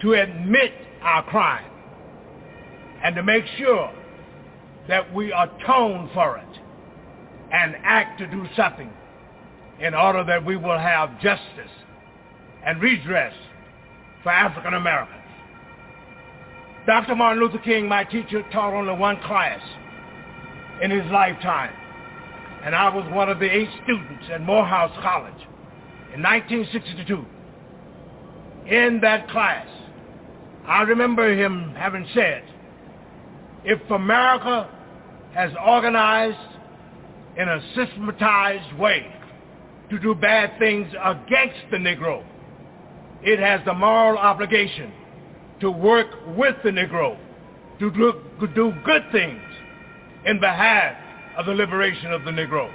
to 0.00 0.14
admit 0.14 0.72
our 1.02 1.22
crime 1.24 1.70
and 3.02 3.14
to 3.14 3.22
make 3.22 3.44
sure 3.58 3.92
that 4.88 5.12
we 5.14 5.32
atone 5.32 6.10
for 6.14 6.38
it 6.38 6.58
and 7.52 7.76
act 7.82 8.18
to 8.18 8.26
do 8.26 8.46
something 8.56 8.90
in 9.80 9.94
order 9.94 10.24
that 10.24 10.44
we 10.44 10.56
will 10.56 10.78
have 10.78 11.20
justice 11.20 11.70
and 12.64 12.80
redress 12.80 13.34
for 14.22 14.30
African 14.30 14.74
Americans. 14.74 15.20
Dr. 16.86 17.14
Martin 17.14 17.42
Luther 17.42 17.58
King, 17.58 17.88
my 17.88 18.04
teacher, 18.04 18.42
taught 18.52 18.74
only 18.74 18.94
one 18.94 19.20
class 19.22 19.60
in 20.82 20.90
his 20.90 21.04
lifetime. 21.10 21.72
And 22.62 22.74
I 22.74 22.94
was 22.94 23.10
one 23.12 23.28
of 23.28 23.38
the 23.38 23.50
eight 23.50 23.68
students 23.84 24.24
at 24.30 24.40
Morehouse 24.40 24.92
College 25.02 25.40
in 26.14 26.22
1962. 26.22 27.24
In 28.66 29.00
that 29.02 29.28
class, 29.28 29.66
I 30.66 30.82
remember 30.82 31.34
him 31.34 31.74
having 31.76 32.06
said, 32.14 32.44
if 33.64 33.78
America 33.90 34.70
has 35.34 35.50
organized 35.64 36.38
in 37.36 37.48
a 37.48 37.60
systematized 37.74 38.78
way 38.78 39.06
to 39.90 39.98
do 39.98 40.14
bad 40.14 40.58
things 40.58 40.88
against 41.02 41.58
the 41.70 41.76
Negro, 41.76 42.24
it 43.22 43.38
has 43.38 43.60
the 43.64 43.74
moral 43.74 44.18
obligation 44.18 44.92
to 45.60 45.70
work 45.70 46.06
with 46.36 46.56
the 46.62 46.70
Negro 46.70 47.18
to 47.78 47.90
do, 47.90 48.72
good 48.84 49.02
things 49.12 49.42
in 50.24 50.40
behalf 50.40 50.96
of 51.36 51.46
the 51.46 51.52
liberation 51.52 52.12
of 52.12 52.24
the 52.24 52.30
Negro. 52.30 52.70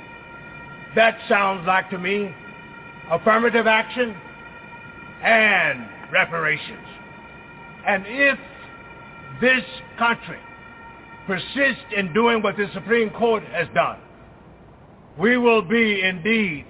That 0.95 1.17
sounds 1.27 1.65
like 1.65 1.89
to 1.91 1.97
me 1.97 2.33
affirmative 3.09 3.65
action 3.67 4.15
and 5.23 5.87
reparations. 6.11 6.85
And 7.89 8.03
if 8.05 8.37
this 9.41 9.63
country 9.97 10.37
persists 11.25 11.85
in 11.97 12.13
doing 12.13 12.43
what 12.43 12.55
the 12.55 12.67
Supreme 12.71 13.09
Court 13.09 13.41
has 13.45 13.67
done, 13.73 13.97
we 15.17 15.37
will 15.37 15.63
be 15.63 16.03
indeed 16.03 16.67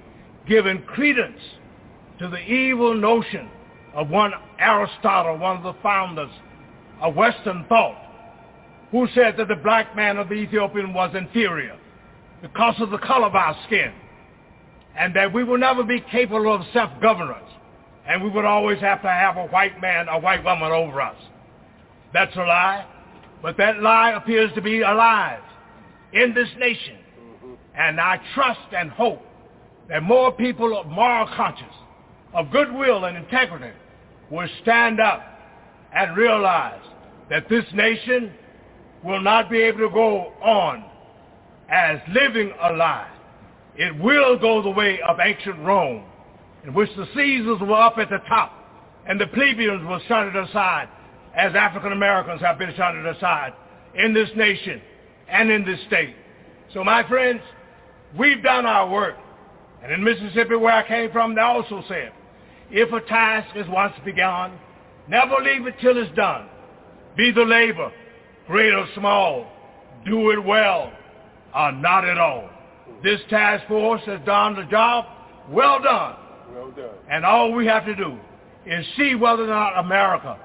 given 0.47 0.82
credence 0.84 1.41
to 2.19 2.29
the 2.29 2.39
evil 2.39 2.95
notion 2.95 3.49
of 3.93 4.10
one 4.10 4.32
Aristotle, 4.60 5.38
one 5.38 5.58
of 5.58 5.63
the 5.63 5.82
founders 5.82 6.32
of 7.01 7.15
Western 7.15 7.65
thought, 7.67 8.01
who 8.91 9.05
said 9.13 9.36
that 9.36 9.49
the 9.49 9.58
black 9.58 9.97
man 9.97 10.15
of 10.15 10.29
the 10.29 10.36
Ethiopian 10.36 10.93
was 10.93 11.13
inferior 11.15 11.77
because 12.41 12.75
of 12.79 12.91
the 12.91 12.97
color 12.97 13.27
of 13.27 13.36
our 13.36 13.58
skin, 13.67 13.91
and 14.97 15.13
that 15.17 15.34
we 15.34 15.43
will 15.43 15.58
never 15.58 15.84
be 15.84 15.99
capable 15.99 16.53
of 16.53 16.62
self-governance, 16.71 17.51
and 18.10 18.24
we 18.24 18.30
would 18.32 18.43
always 18.43 18.80
have 18.80 19.04
to 19.04 19.08
have 19.08 19.38
a 19.38 19.45
white 19.45 19.80
man, 19.80 20.08
a 20.10 20.19
white 20.19 20.43
woman 20.43 20.72
over 20.72 21.00
us. 21.00 21.15
That's 22.12 22.36
a 22.36 22.39
lie, 22.39 22.86
but 23.43 23.56
that 23.58 23.82
lie 23.84 24.12
appears 24.12 24.52
to 24.56 24.62
be 24.62 24.82
alive 24.82 25.41
in 26.12 26.34
this 26.34 26.50
nation, 26.58 26.98
mm-hmm. 27.22 27.54
and 27.78 28.02
I 28.02 28.19
trust 28.34 28.74
and 28.76 28.89
hope 28.89 29.22
that 29.89 30.02
more 30.02 30.32
people 30.32 30.76
of 30.76 30.88
moral 30.88 31.28
conscience, 31.36 31.74
of 32.34 32.50
goodwill 32.52 33.06
and 33.06 33.15
integrity 33.15 33.78
will 34.32 34.50
stand 34.63 35.00
up 35.00 35.24
and 35.95 36.17
realize 36.17 36.82
that 37.30 37.48
this 37.48 37.65
nation 37.76 38.34
will 39.04 39.22
not 39.22 39.52
be 39.52 39.62
able 39.62 39.88
to 39.88 39.93
go 39.93 40.34
on 40.41 40.84
as 41.69 42.00
living 42.12 42.52
a 42.60 42.74
lie. 42.74 43.08
It 43.76 43.95
will 44.00 44.38
go 44.38 44.63
the 44.63 44.69
way 44.72 45.00
of 45.08 45.19
ancient 45.19 45.60
Rome, 45.60 46.06
in 46.65 46.74
which 46.74 46.89
the 46.98 47.08
Caesars 47.15 47.60
were 47.62 47.80
up 47.80 47.98
at 47.98 48.10
the 48.10 48.19
top 48.28 48.54
and 49.08 49.19
the 49.19 49.28
plebeians 49.28 49.86
were 49.88 50.00
shunted 50.08 50.36
aside, 50.36 50.88
as 51.36 51.54
African 51.56 51.91
Americans 51.91 52.41
have 52.41 52.58
been 52.58 52.74
shunted 52.76 53.06
aside 53.06 53.54
in 53.95 54.13
this 54.13 54.30
nation 54.36 54.82
and 55.28 55.52
in 55.52 55.65
this 55.65 55.80
state. 55.88 56.15
So 56.74 56.84
my 56.84 57.08
friends, 57.08 57.41
we've 58.17 58.43
done 58.43 58.65
our 58.65 58.89
work. 58.89 59.15
And 59.82 59.91
in 59.91 60.04
Mississippi, 60.04 60.56
where 60.56 60.74
I 60.74 60.88
came 60.88 61.12
from, 61.12 61.36
they 61.36 61.41
also 61.41 61.84
said, 61.88 62.12
if 62.69 62.91
a 62.91 63.02
task 63.08 63.56
is 63.56 63.65
once 63.69 63.93
begun, 64.04 64.60
never 65.08 65.36
leave 65.41 65.65
it 65.65 65.76
till 65.82 65.98
it's 65.98 66.13
done. 66.15 66.48
Be 67.15 67.32
the 67.32 67.43
labor, 67.43 67.91
great 68.48 68.74
or 68.74 68.88
small, 68.95 69.48
do 70.06 70.32
it 70.32 70.43
well 70.43 70.91
or 71.56 71.72
not 71.72 72.06
at 72.06 72.17
all. 72.17 72.50
This 73.04 73.19
task 73.30 73.67
force 73.67 74.02
has 74.06 74.19
done 74.26 74.56
the 74.56 74.65
job 74.65 75.06
well 75.50 75.82
done. 75.82 76.15
Well 76.54 76.72
done. 76.72 76.90
And 77.10 77.26
all 77.26 77.52
we 77.54 77.66
have 77.68 77.86
to 77.86 77.96
do 77.96 78.18
is 78.66 78.86
see 78.98 79.16
whether 79.16 79.44
or 79.44 79.48
not 79.48 79.78
America 79.80 80.38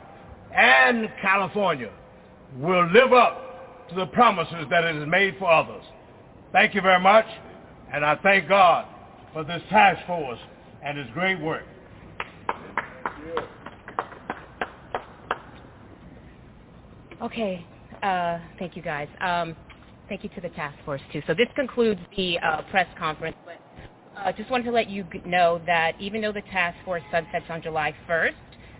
and 0.54 1.08
California 1.20 1.90
will 2.58 2.86
live 2.90 3.12
up 3.12 3.88
to 3.88 3.94
the 3.94 4.06
promises 4.06 4.66
that 4.70 4.84
it 4.84 4.94
has 4.94 5.08
made 5.08 5.36
for 5.38 5.50
others. 5.50 5.82
Thank 6.52 6.74
you 6.74 6.80
very 6.80 7.00
much, 7.00 7.26
and 7.92 8.04
I 8.04 8.16
thank 8.22 8.48
God 8.48 8.86
for 9.32 9.44
this 9.44 9.62
task 9.68 10.06
force 10.06 10.38
and 10.82 10.98
its 10.98 11.10
great 11.12 11.40
work. 11.40 11.64
Okay. 17.22 17.64
Uh, 18.02 18.38
thank 18.58 18.76
you, 18.76 18.82
guys. 18.82 19.08
Um, 19.20 19.56
thank 20.08 20.22
you 20.22 20.30
to 20.30 20.40
the 20.40 20.50
task 20.50 20.76
force, 20.84 21.00
too. 21.12 21.22
So 21.26 21.34
this 21.34 21.48
concludes 21.56 22.00
the 22.16 22.38
uh, 22.38 22.62
press 22.70 22.86
conference. 22.98 23.36
But 24.14 24.26
I 24.26 24.30
uh, 24.30 24.32
just 24.32 24.50
wanted 24.50 24.64
to 24.64 24.70
let 24.70 24.88
you 24.88 25.04
know 25.26 25.60
that 25.66 26.00
even 26.00 26.20
though 26.20 26.32
the 26.32 26.42
task 26.42 26.76
force 26.84 27.02
sunsets 27.10 27.46
on 27.48 27.62
July 27.62 27.94
1st, 28.08 28.34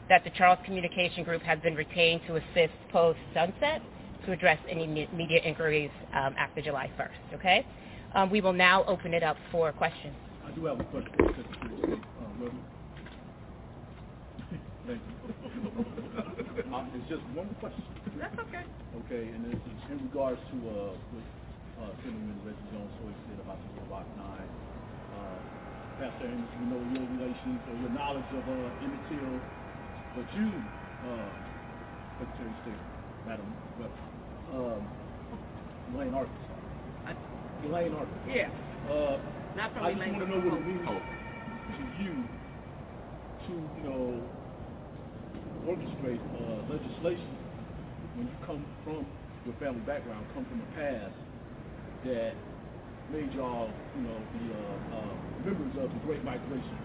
that 0.09 0.23
the 0.25 0.31
Charles 0.31 0.59
Communication 0.65 1.25
Group 1.25 1.43
has 1.43 1.59
been 1.61 1.75
retained 1.75 2.21
to 2.27 2.37
assist 2.37 2.75
post-sunset 2.93 3.83
to 4.27 4.33
address 4.33 4.59
any 4.69 4.87
media 4.87 5.41
inquiries 5.45 5.91
um, 6.15 6.35
after 6.39 6.63
July 6.63 6.91
1st, 6.99 7.35
okay? 7.35 7.67
Um, 8.15 8.31
we 8.31 8.41
will 8.41 8.53
now 8.53 8.85
open 8.85 9.13
it 9.13 9.23
up 9.23 9.37
for 9.51 9.73
questions. 9.73 10.15
I 10.47 10.51
do 10.53 10.67
have 10.67 10.81
a 10.81 10.85
question. 10.85 11.13
Thank 14.87 15.01
you. 15.01 15.15
um, 16.75 16.91
it's 16.95 17.09
just 17.09 17.23
one 17.35 17.49
question. 17.59 17.83
That's 18.19 18.39
okay. 18.39 18.65
Okay, 19.05 19.29
and 19.29 19.45
this 19.47 19.57
is 19.57 19.91
in 19.91 20.03
regards 20.05 20.41
to 20.53 20.57
uh, 20.69 20.93
what 20.93 21.25
uh, 21.81 21.91
Senator 22.05 22.37
Reggie 22.45 22.59
Jones 22.71 22.93
Sawyer 23.01 23.15
said 23.29 23.41
about 23.41 23.59
the 23.59 23.81
Robot 23.81 24.07
9. 24.17 24.74
Uh, 25.25 25.41
Pastor 25.99 26.27
Amos, 26.27 26.49
we 26.61 26.67
know 26.69 26.81
your 26.93 27.07
relations 27.17 27.61
or 27.71 27.77
your 27.81 27.91
knowledge 27.91 28.29
of 28.37 28.45
uh, 28.45 28.85
Emmett 28.85 29.01
Till, 29.09 29.41
but 30.17 30.27
you, 30.37 30.53
uh, 31.09 31.31
Secretary 32.19 32.51
of 32.51 32.57
State, 32.63 32.83
Madam 33.27 33.49
Webster, 33.81 34.09
um, 34.53 34.83
Wayne 35.97 36.15
Arkansas. 36.15 36.55
Elaine 37.65 37.95
Arthur. 37.95 38.09
Yeah. 38.29 38.49
Uh, 38.91 39.17
Not 39.57 39.73
from 39.73 39.85
I 39.85 39.95
just 39.95 40.07
want 40.07 40.21
to 40.21 40.29
know 40.29 40.41
what 40.45 40.61
it 40.61 40.67
means 40.67 40.85
to 40.85 41.83
you 42.03 42.13
to, 43.47 43.53
you 43.53 43.83
know, 43.89 44.21
orchestrate 45.65 46.21
uh, 46.37 46.61
legislation 46.69 47.33
when 48.17 48.27
you 48.29 48.37
come 48.45 48.65
from 48.85 49.07
your 49.47 49.55
family 49.61 49.81
background, 49.89 50.27
come 50.35 50.45
from 50.45 50.61
a 50.61 50.69
past 50.77 51.15
that 52.05 52.35
made 53.11 53.33
y'all, 53.35 53.71
you 53.97 54.03
know, 54.03 54.19
the 54.19 54.45
uh, 54.55 54.97
uh, 54.97 55.13
members 55.45 55.73
of 55.83 55.93
the 55.93 56.01
Great 56.07 56.25
Migration 56.25 56.79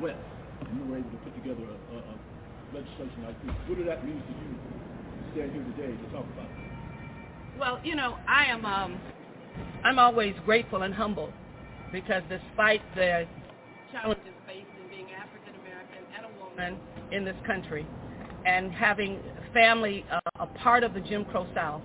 West, 0.00 0.18
and 0.60 0.70
you 0.78 0.84
were 0.90 0.98
able 0.98 1.10
to 1.10 1.16
put 1.18 1.34
together 1.34 1.64
a, 1.64 1.76
a, 1.94 1.98
a 1.98 2.14
legislation 2.74 3.24
like 3.24 3.38
this. 3.42 3.54
What 3.66 3.78
does 3.78 3.86
that 3.86 4.04
mean 4.04 4.18
to 4.18 4.32
you 4.38 4.50
to 4.54 5.22
stand 5.34 5.52
here 5.52 5.64
today 5.74 5.92
to 5.92 6.06
talk 6.12 6.26
about 6.34 6.46
it? 6.46 7.58
Well, 7.58 7.78
you 7.84 7.94
know, 7.94 8.16
I 8.28 8.46
am 8.46 8.64
um 8.64 9.00
I'm 9.84 9.98
always 9.98 10.34
grateful 10.44 10.82
and 10.82 10.94
humble 10.94 11.32
because 11.92 12.22
despite 12.28 12.80
the 12.94 13.26
challenges 13.92 14.34
faced 14.46 14.66
in 14.82 14.88
being 14.90 15.06
African 15.12 15.54
American 15.60 16.02
and 16.16 16.26
a 16.26 16.44
woman 16.44 16.80
in 17.12 17.24
this 17.24 17.36
country 17.46 17.86
and 18.44 18.72
having 18.72 19.20
family 19.52 20.04
uh, 20.10 20.20
a 20.40 20.46
part 20.58 20.82
of 20.82 20.94
the 20.94 21.00
Jim 21.00 21.24
Crow 21.24 21.46
South 21.54 21.82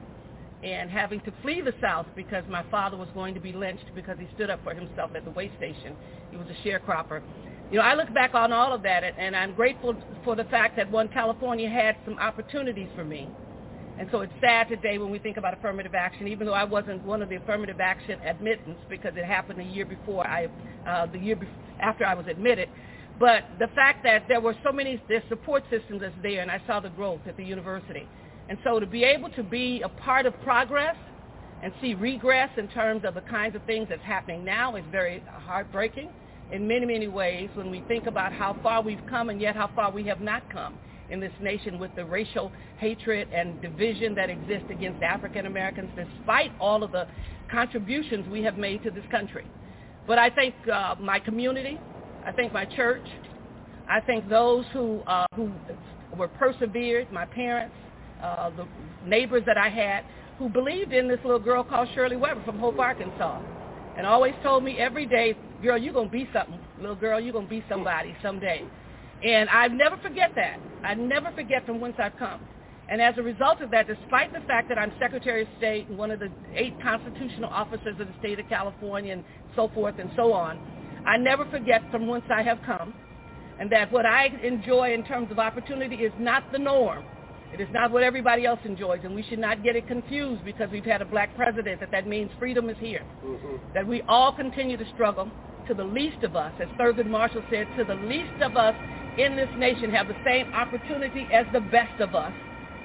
and 0.63 0.89
having 0.89 1.19
to 1.21 1.33
flee 1.41 1.61
the 1.61 1.73
South 1.81 2.05
because 2.15 2.43
my 2.49 2.63
father 2.69 2.97
was 2.97 3.07
going 3.13 3.33
to 3.33 3.39
be 3.39 3.53
lynched 3.53 3.85
because 3.95 4.17
he 4.19 4.27
stood 4.35 4.49
up 4.49 4.61
for 4.63 4.73
himself 4.73 5.11
at 5.15 5.23
the 5.23 5.31
way 5.31 5.51
station. 5.57 5.95
He 6.31 6.37
was 6.37 6.47
a 6.47 6.67
sharecropper. 6.67 7.21
You 7.71 7.77
know, 7.77 7.83
I 7.83 7.93
look 7.93 8.13
back 8.13 8.33
on 8.33 8.51
all 8.51 8.73
of 8.73 8.81
that 8.83 9.03
and, 9.03 9.35
I'm 9.35 9.53
grateful 9.53 9.95
for 10.23 10.35
the 10.35 10.43
fact 10.45 10.75
that 10.77 10.91
one 10.91 11.07
California 11.09 11.69
had 11.69 11.95
some 12.03 12.17
opportunities 12.17 12.89
for 12.95 13.05
me. 13.05 13.29
And 13.99 14.07
so 14.11 14.21
it's 14.21 14.33
sad 14.41 14.69
today 14.69 14.97
when 14.97 15.11
we 15.11 15.19
think 15.19 15.37
about 15.37 15.53
affirmative 15.53 15.93
action, 15.93 16.27
even 16.27 16.47
though 16.47 16.53
I 16.53 16.63
wasn't 16.63 17.03
one 17.05 17.21
of 17.21 17.29
the 17.29 17.35
affirmative 17.35 17.79
action 17.79 18.19
admittance 18.25 18.77
because 18.89 19.13
it 19.15 19.25
happened 19.25 19.59
a 19.59 19.63
year 19.63 19.85
before 19.85 20.25
I, 20.25 20.47
uh, 20.87 21.05
the 21.07 21.19
year 21.19 21.35
be- 21.35 21.47
after 21.79 22.05
I 22.05 22.15
was 22.15 22.25
admitted. 22.27 22.69
But 23.19 23.43
the 23.59 23.67
fact 23.75 24.03
that 24.03 24.23
there 24.29 24.39
were 24.39 24.55
so 24.63 24.71
many, 24.71 25.01
their 25.09 25.23
support 25.27 25.63
systems 25.69 26.01
that's 26.01 26.15
there, 26.23 26.41
and 26.41 26.49
I 26.49 26.61
saw 26.65 26.79
the 26.79 26.89
growth 26.89 27.19
at 27.27 27.35
the 27.35 27.43
university. 27.43 28.07
And 28.49 28.57
so 28.63 28.79
to 28.79 28.87
be 28.87 29.03
able 29.03 29.29
to 29.31 29.43
be 29.43 29.81
a 29.83 29.89
part 29.89 30.25
of 30.25 30.33
progress 30.41 30.95
and 31.61 31.71
see 31.79 31.93
regress 31.93 32.49
in 32.57 32.67
terms 32.69 33.03
of 33.05 33.13
the 33.13 33.21
kinds 33.21 33.55
of 33.55 33.63
things 33.63 33.87
that's 33.89 34.01
happening 34.03 34.43
now 34.43 34.75
is 34.75 34.83
very 34.91 35.23
heartbreaking 35.45 36.09
in 36.51 36.67
many, 36.67 36.85
many 36.85 37.07
ways 37.07 37.49
when 37.53 37.69
we 37.69 37.81
think 37.87 38.07
about 38.07 38.33
how 38.33 38.57
far 38.63 38.81
we've 38.81 39.05
come 39.07 39.29
and 39.29 39.39
yet 39.39 39.55
how 39.55 39.69
far 39.75 39.91
we 39.91 40.03
have 40.05 40.19
not 40.19 40.49
come 40.51 40.79
in 41.11 41.19
this 41.19 41.31
nation 41.39 41.77
with 41.77 41.93
the 41.95 42.03
racial 42.03 42.51
hatred 42.79 43.27
and 43.31 43.61
division 43.61 44.15
that 44.15 44.31
exists 44.31 44.69
against 44.69 45.01
African 45.03 45.45
Americans 45.45 45.89
despite 45.95 46.51
all 46.59 46.83
of 46.83 46.91
the 46.91 47.07
contributions 47.51 48.27
we 48.29 48.41
have 48.41 48.57
made 48.57 48.81
to 48.83 48.89
this 48.89 49.05
country. 49.11 49.45
But 50.07 50.17
I 50.17 50.29
think 50.31 50.55
uh, 50.71 50.95
my 50.99 51.19
community, 51.19 51.79
I 52.25 52.31
think 52.31 52.51
my 52.51 52.65
church, 52.65 53.05
I 53.87 54.01
think 54.01 54.27
those 54.27 54.65
who, 54.73 55.01
uh, 55.01 55.25
who 55.35 55.51
were 56.15 56.27
persevered, 56.27 57.11
my 57.11 57.25
parents, 57.25 57.75
uh, 58.21 58.49
the 58.51 58.65
neighbors 59.05 59.43
that 59.45 59.57
I 59.57 59.69
had, 59.69 60.03
who 60.37 60.49
believed 60.49 60.93
in 60.93 61.07
this 61.07 61.19
little 61.23 61.39
girl 61.39 61.63
called 61.63 61.89
Shirley 61.93 62.15
Weber 62.15 62.43
from 62.45 62.59
Hope, 62.59 62.79
Arkansas, 62.79 63.41
and 63.97 64.05
always 64.07 64.33
told 64.43 64.63
me 64.63 64.77
every 64.77 65.05
day, 65.05 65.35
girl, 65.61 65.77
you're 65.77 65.93
going 65.93 66.07
to 66.07 66.11
be 66.11 66.29
something. 66.33 66.59
Little 66.79 66.95
girl, 66.95 67.19
you're 67.19 67.33
going 67.33 67.45
to 67.45 67.49
be 67.49 67.63
somebody 67.69 68.15
someday. 68.23 68.63
And 69.23 69.49
I 69.49 69.67
never 69.67 69.97
forget 69.97 70.31
that. 70.35 70.59
I 70.83 70.93
never 70.93 71.31
forget 71.33 71.65
from 71.65 71.81
whence 71.81 71.95
I've 71.99 72.15
come. 72.17 72.39
And 72.89 73.01
as 73.01 73.15
a 73.17 73.21
result 73.21 73.61
of 73.61 73.69
that, 73.71 73.87
despite 73.87 74.33
the 74.33 74.39
fact 74.47 74.69
that 74.69 74.77
I'm 74.77 74.91
Secretary 74.99 75.43
of 75.43 75.47
State 75.57 75.89
and 75.89 75.97
one 75.97 76.09
of 76.09 76.19
the 76.19 76.31
eight 76.55 76.73
constitutional 76.81 77.49
officers 77.49 77.99
of 77.99 78.07
the 78.07 78.13
state 78.19 78.39
of 78.39 78.47
California 78.49 79.13
and 79.13 79.23
so 79.55 79.69
forth 79.75 79.95
and 79.99 80.09
so 80.15 80.33
on, 80.33 80.59
I 81.05 81.17
never 81.17 81.45
forget 81.45 81.81
from 81.91 82.07
whence 82.07 82.25
I 82.33 82.41
have 82.41 82.59
come 82.65 82.93
and 83.59 83.71
that 83.71 83.91
what 83.91 84.05
I 84.05 84.27
enjoy 84.41 84.93
in 84.93 85.03
terms 85.03 85.29
of 85.31 85.37
opportunity 85.37 85.97
is 85.97 86.13
not 86.17 86.49
the 86.51 86.57
norm. 86.57 87.03
It 87.53 87.59
is 87.59 87.67
not 87.71 87.91
what 87.91 88.03
everybody 88.03 88.45
else 88.45 88.59
enjoys, 88.63 88.99
and 89.03 89.15
we 89.15 89.23
should 89.23 89.39
not 89.39 89.63
get 89.63 89.75
it 89.75 89.87
confused 89.87 90.45
because 90.45 90.69
we've 90.71 90.85
had 90.85 91.01
a 91.01 91.05
black 91.05 91.35
president 91.35 91.79
that 91.79 91.91
that 91.91 92.07
means 92.07 92.29
freedom 92.37 92.69
is 92.69 92.77
here. 92.79 93.03
Mm-hmm. 93.25 93.73
That 93.73 93.87
we 93.87 94.01
all 94.03 94.31
continue 94.31 94.77
to 94.77 94.85
struggle 94.93 95.31
to 95.67 95.73
the 95.73 95.83
least 95.83 96.23
of 96.23 96.35
us, 96.35 96.53
as 96.59 96.67
Thurgood 96.79 97.07
Marshall 97.07 97.43
said, 97.49 97.67
to 97.77 97.83
the 97.83 97.95
least 97.95 98.41
of 98.41 98.55
us 98.55 98.75
in 99.17 99.35
this 99.35 99.49
nation 99.57 99.91
have 99.91 100.07
the 100.07 100.15
same 100.25 100.53
opportunity 100.53 101.27
as 101.31 101.45
the 101.51 101.59
best 101.59 101.99
of 101.99 102.15
us, 102.15 102.33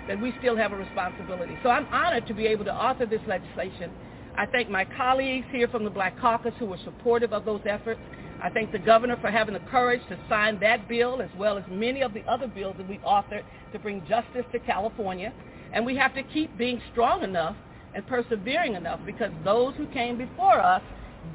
that 0.09 0.21
we 0.21 0.35
still 0.39 0.57
have 0.57 0.73
a 0.73 0.77
responsibility. 0.77 1.57
So 1.63 1.71
I'm 1.71 1.87
honored 1.93 2.27
to 2.27 2.35
be 2.35 2.47
able 2.47 2.65
to 2.65 2.75
author 2.75 3.07
this 3.07 3.21
legislation. 3.27 3.91
I 4.37 4.47
thank 4.47 4.69
my 4.69 4.85
colleagues 4.97 5.47
here 5.53 5.69
from 5.69 5.85
the 5.85 5.91
Black 5.91 6.19
Caucus 6.21 6.55
who 6.59 6.67
were 6.67 6.79
supportive 6.85 7.33
of 7.33 7.45
those 7.45 7.61
efforts. 7.67 8.01
I 8.45 8.51
thank 8.51 8.73
the 8.73 8.79
governor 8.79 9.17
for 9.23 9.31
having 9.31 9.55
the 9.55 9.61
courage 9.71 10.03
to 10.11 10.19
sign 10.29 10.61
that 10.61 10.87
bill 10.87 11.23
as 11.23 11.31
well 11.39 11.57
as 11.57 11.65
many 11.71 12.03
of 12.03 12.13
the 12.13 12.21
other 12.25 12.47
bills 12.47 12.75
that 12.77 12.87
we've 12.87 13.01
authored 13.01 13.43
to 13.73 13.79
bring 13.79 14.05
justice 14.07 14.45
to 14.53 14.59
California. 14.59 15.33
And 15.73 15.87
we 15.87 15.97
have 15.97 16.15
to 16.15 16.23
keep 16.23 16.57
being 16.59 16.79
strong 16.93 17.23
enough 17.25 17.57
and 17.95 18.07
persevering 18.07 18.75
enough 18.75 19.01
because 19.07 19.31
those 19.45 19.75
who 19.77 19.87
came 19.87 20.19
before 20.19 20.61
us 20.61 20.83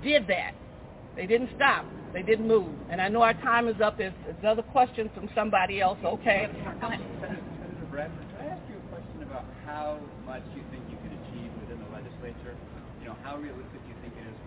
did 0.04 0.28
that. 0.28 0.54
They 1.16 1.26
didn't 1.26 1.50
stop. 1.56 1.84
They 2.14 2.22
didn't 2.22 2.48
move. 2.48 2.70
And 2.92 3.02
I 3.02 3.08
know 3.08 3.24
our 3.24 3.34
time 3.34 3.68
is 3.68 3.82
up. 3.82 3.98
There's 3.98 4.14
another 4.42 4.62
question 4.62 5.10
from 5.16 5.30
somebody 5.34 5.82
else. 5.82 5.98
Okay. 6.04 6.48
Senator 6.80 7.42
Bradford, 7.90 8.28
can 8.38 8.46
I 8.46 8.54
ask 8.54 8.62
you 8.70 8.78
a 8.78 8.86
question 8.94 9.24
about 9.24 9.46
how 9.66 9.98
much 10.26 10.44
you 10.56 10.62
think 10.70 10.84
you 10.90 10.98
can 11.02 11.12
achieve 11.26 11.50
within 11.62 11.82
the 11.82 11.90
legislature? 11.90 12.54
You 13.02 13.08
know, 13.10 13.18
how 13.24 13.38
realistic 13.38 13.82
do 13.82 13.90
you 13.90 13.98
think 14.02 14.14
it 14.14 14.30
is, 14.30 14.38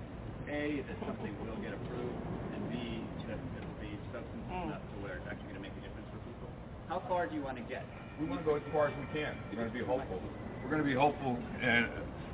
A, 0.49 0.65
that 0.87 0.99
something 1.07 1.35
will 1.45 1.59
get 1.61 1.75
approved, 1.75 2.19
and 2.55 2.63
B, 2.71 3.05
that 3.29 3.39
it 3.39 3.63
will 3.63 3.81
be 3.81 3.95
substantive 4.13 4.42
Mm. 4.53 4.69
enough 4.69 4.85
to 4.85 4.97
where 5.03 5.17
it's 5.17 5.27
actually 5.27 5.49
going 5.49 5.57
to 5.57 5.65
make 5.65 5.73
a 5.73 5.81
difference 5.81 6.09
for 6.13 6.21
people? 6.29 6.49
How 6.89 7.03
far 7.09 7.27
do 7.27 7.35
you 7.35 7.43
want 7.43 7.57
to 7.57 7.65
get? 7.65 7.85
We 8.21 8.27
want 8.27 8.41
to 8.41 8.45
go 8.45 8.57
as 8.57 8.63
far 8.73 8.89
as 8.89 8.95
we 9.01 9.07
can. 9.19 9.35
We're 9.51 9.65
going 9.65 9.73
to 9.73 9.79
be 9.79 9.85
hopeful. 9.85 10.21
We're 10.63 10.71
going 10.71 10.83
to 10.83 10.89
be 10.89 10.95
hopeful 10.95 11.39
and, 11.63 11.89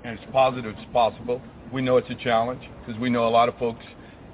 and 0.04 0.18
as 0.18 0.24
positive 0.32 0.76
as 0.76 0.84
possible. 0.92 1.40
We 1.72 1.82
know 1.82 1.96
it's 1.96 2.10
a 2.10 2.16
challenge 2.16 2.62
because 2.84 3.00
we 3.00 3.08
know 3.08 3.28
a 3.28 3.30
lot 3.30 3.48
of 3.48 3.56
folks 3.58 3.84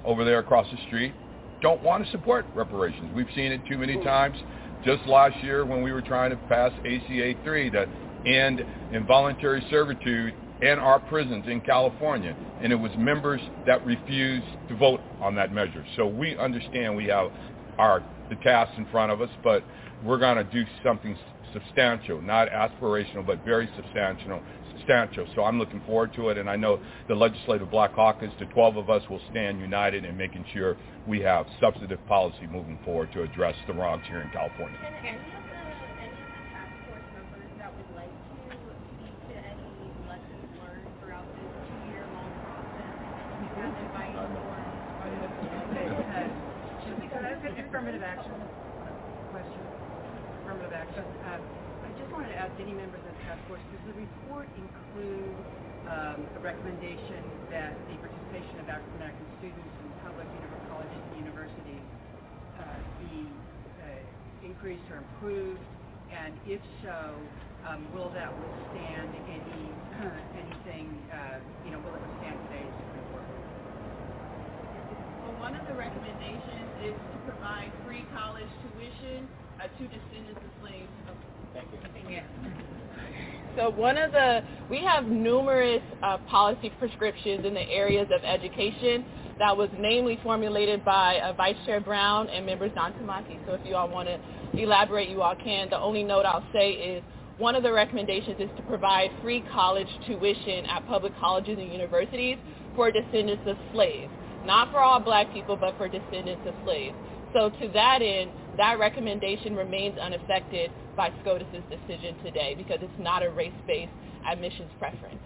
over 0.03 0.25
there 0.25 0.39
across 0.39 0.65
the 0.71 0.77
street 0.87 1.13
don't 1.61 1.81
want 1.83 2.03
to 2.03 2.11
support 2.11 2.45
reparations. 2.55 3.11
We've 3.15 3.29
seen 3.35 3.51
it 3.51 3.61
too 3.67 3.77
many 3.77 4.03
times. 4.03 4.37
Just 4.83 5.05
last 5.07 5.41
year 5.43 5.65
when 5.65 5.81
we 5.81 5.91
were 5.91 6.01
trying 6.01 6.31
to 6.31 6.37
pass 6.47 6.71
ACA 6.79 7.33
3 7.43 7.69
that 7.71 7.87
end 8.25 8.65
involuntary 8.91 9.65
servitude 9.69 10.33
in 10.61 10.79
our 10.79 10.99
prisons 10.99 11.45
in 11.47 11.61
California. 11.61 12.35
And 12.61 12.71
it 12.71 12.75
was 12.75 12.91
members 12.97 13.41
that 13.65 13.85
refused 13.85 14.45
to 14.69 14.75
vote 14.75 15.01
on 15.21 15.35
that 15.35 15.51
measure. 15.51 15.85
So 15.95 16.07
we 16.07 16.37
understand 16.37 16.95
we 16.95 17.05
have 17.05 17.31
our 17.77 18.03
the 18.29 18.35
tasks 18.37 18.75
in 18.77 18.85
front 18.87 19.11
of 19.11 19.21
us, 19.21 19.29
but 19.43 19.63
we're 20.03 20.17
going 20.17 20.37
to 20.37 20.43
do 20.43 20.63
something 20.83 21.17
substantial, 21.53 22.21
not 22.21 22.49
aspirational, 22.49 23.25
but 23.25 23.43
very 23.45 23.69
substantial, 23.75 24.41
substantial. 24.71 25.25
So 25.35 25.43
I'm 25.43 25.57
looking 25.59 25.81
forward 25.85 26.13
to 26.15 26.29
it, 26.29 26.37
and 26.37 26.49
I 26.49 26.55
know 26.55 26.79
the 27.07 27.15
Legislative 27.15 27.69
Black 27.71 27.95
Caucus, 27.95 28.31
the 28.39 28.45
12 28.45 28.77
of 28.77 28.89
us, 28.89 29.03
will 29.09 29.21
stand 29.31 29.59
united 29.59 30.05
in 30.05 30.17
making 30.17 30.45
sure 30.53 30.75
we 31.07 31.21
have 31.21 31.45
substantive 31.61 32.05
policy 32.07 32.47
moving 32.51 32.79
forward 32.83 33.11
to 33.13 33.23
address 33.23 33.55
the 33.67 33.73
wrongs 33.73 34.03
here 34.07 34.21
in 34.21 34.29
California. 34.31 34.79
affirmative 47.75 48.03
action 48.03 48.31
question. 49.35 49.61
Affirmative 50.41 50.71
action. 50.71 51.03
Um, 51.27 51.41
I 51.83 51.91
just 51.99 52.11
wanted 52.11 52.29
to 52.31 52.39
ask 52.39 52.55
any 52.59 52.71
members 52.71 53.03
of 53.55 53.63
the 53.63 53.71
task 53.71 53.71
force, 53.71 53.71
does 53.71 53.83
the 53.87 53.95
report 53.95 54.47
include 54.55 55.35
um, 55.87 56.27
a 56.35 56.39
recommendation 56.39 57.23
that 57.51 57.77
the 57.87 57.95
participation 57.97 58.59
of 58.59 58.69
African 58.69 58.95
American 58.99 59.27
students 59.39 59.75
in 59.79 59.87
public 60.03 60.27
colleges 60.67 60.99
and 60.99 61.15
universities 61.15 61.85
uh, 62.59 62.63
be 62.99 63.27
uh, 63.83 64.45
increased 64.45 64.83
or 64.91 64.97
improved? 64.97 65.61
And 66.11 66.33
if 66.45 66.61
so, 66.83 67.15
um, 67.67 67.87
will 67.93 68.09
that 68.13 68.29
withstand 68.37 69.09
any 69.27 69.75
anything? 70.43 70.87
Uh, 71.11 71.39
you 71.65 71.71
know, 71.71 71.79
will 71.79 71.95
it 71.95 72.03
withstand 72.03 72.37
today's 72.49 72.71
Supreme 72.85 73.07
Court? 73.11 73.27
Well, 75.23 75.33
one 75.41 75.55
of 75.55 75.65
the 75.65 75.73
recommendations 75.73 76.69
is 76.83 76.93
to 76.93 77.17
provide 77.25 77.71
free 77.85 78.05
college 78.13 78.51
tuition 78.61 79.27
uh, 79.57 79.65
to 79.65 79.83
descendants 79.89 80.43
of 80.43 80.51
slaves. 80.61 80.91
Thank 81.53 82.09
you. 82.09 82.21
Yeah. 82.21 82.74
So 83.55 83.69
one 83.69 83.97
of 83.97 84.11
the, 84.11 84.41
we 84.69 84.79
have 84.83 85.05
numerous 85.05 85.81
uh, 86.03 86.17
policy 86.29 86.71
prescriptions 86.77 87.45
in 87.45 87.53
the 87.53 87.69
areas 87.69 88.07
of 88.13 88.23
education 88.23 89.05
that 89.39 89.55
was 89.55 89.69
namely 89.79 90.19
formulated 90.23 90.83
by 90.83 91.19
uh, 91.19 91.33
Vice 91.33 91.55
Chair 91.65 91.79
Brown 91.79 92.27
and 92.29 92.45
members 92.45 92.71
Don 92.75 92.91
Tamaki. 92.93 93.39
So 93.45 93.53
if 93.53 93.61
you 93.65 93.75
all 93.75 93.89
want 93.89 94.09
to 94.09 94.19
elaborate, 94.61 95.09
you 95.09 95.21
all 95.21 95.35
can. 95.35 95.69
The 95.69 95.79
only 95.79 96.03
note 96.03 96.25
I'll 96.25 96.45
say 96.51 96.71
is 96.71 97.03
one 97.37 97.55
of 97.55 97.63
the 97.63 97.71
recommendations 97.71 98.37
is 98.39 98.49
to 98.57 98.63
provide 98.63 99.09
free 99.21 99.43
college 99.53 99.87
tuition 100.05 100.65
at 100.65 100.85
public 100.87 101.17
colleges 101.19 101.57
and 101.57 101.71
universities 101.71 102.37
for 102.75 102.91
descendants 102.91 103.43
of 103.47 103.57
slaves. 103.73 104.11
Not 104.45 104.71
for 104.71 104.79
all 104.79 104.99
black 104.99 105.31
people, 105.33 105.55
but 105.55 105.77
for 105.77 105.87
descendants 105.87 106.43
of 106.45 106.53
slaves. 106.63 106.95
So 107.35 107.49
to 107.49 107.67
that 107.73 108.01
end, 108.01 108.31
that 108.55 108.79
recommendation 108.79 109.57
remains 109.57 109.99
unaffected 109.99 110.71
by 110.95 111.11
SCOTUS's 111.21 111.63
decision 111.69 112.15
today 112.23 112.55
because 112.55 112.79
it's 112.81 112.97
not 112.97 113.23
a 113.23 113.29
race-based 113.29 113.91
admissions 114.25 114.71
preference. 114.79 115.19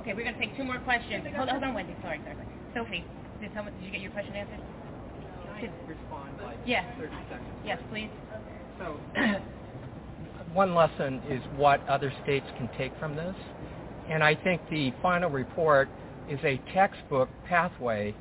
Okay, 0.00 0.14
we're 0.14 0.24
going 0.24 0.32
to 0.34 0.40
take 0.40 0.56
two 0.56 0.64
more 0.64 0.78
questions. 0.78 1.22
Hold 1.36 1.50
on, 1.50 1.60
hold 1.60 1.64
on 1.64 1.74
Wendy. 1.74 1.94
Sorry, 2.00 2.18
sorry. 2.24 2.36
Sophie, 2.74 3.04
did, 3.42 3.50
someone, 3.54 3.74
did 3.74 3.84
you 3.84 3.92
get 3.92 4.00
your 4.00 4.12
question 4.12 4.34
answered? 4.34 4.60
Can 5.60 5.68
I 5.68 5.88
respond 5.88 6.30
like 6.42 6.56
yes. 6.64 6.86
30 6.98 7.12
seconds? 7.28 7.46
Yes, 7.66 7.78
please. 7.90 8.08
So 8.78 8.96
one 10.54 10.74
lesson 10.74 11.20
is 11.28 11.42
what 11.56 11.86
other 11.86 12.10
states 12.22 12.46
can 12.56 12.70
take 12.78 12.98
from 12.98 13.14
this. 13.14 13.36
And 14.08 14.24
I 14.24 14.34
think 14.34 14.62
the 14.70 14.90
final 15.02 15.28
report 15.28 15.90
is 16.30 16.40
a 16.44 16.58
textbook 16.72 17.28
pathway 17.46 18.14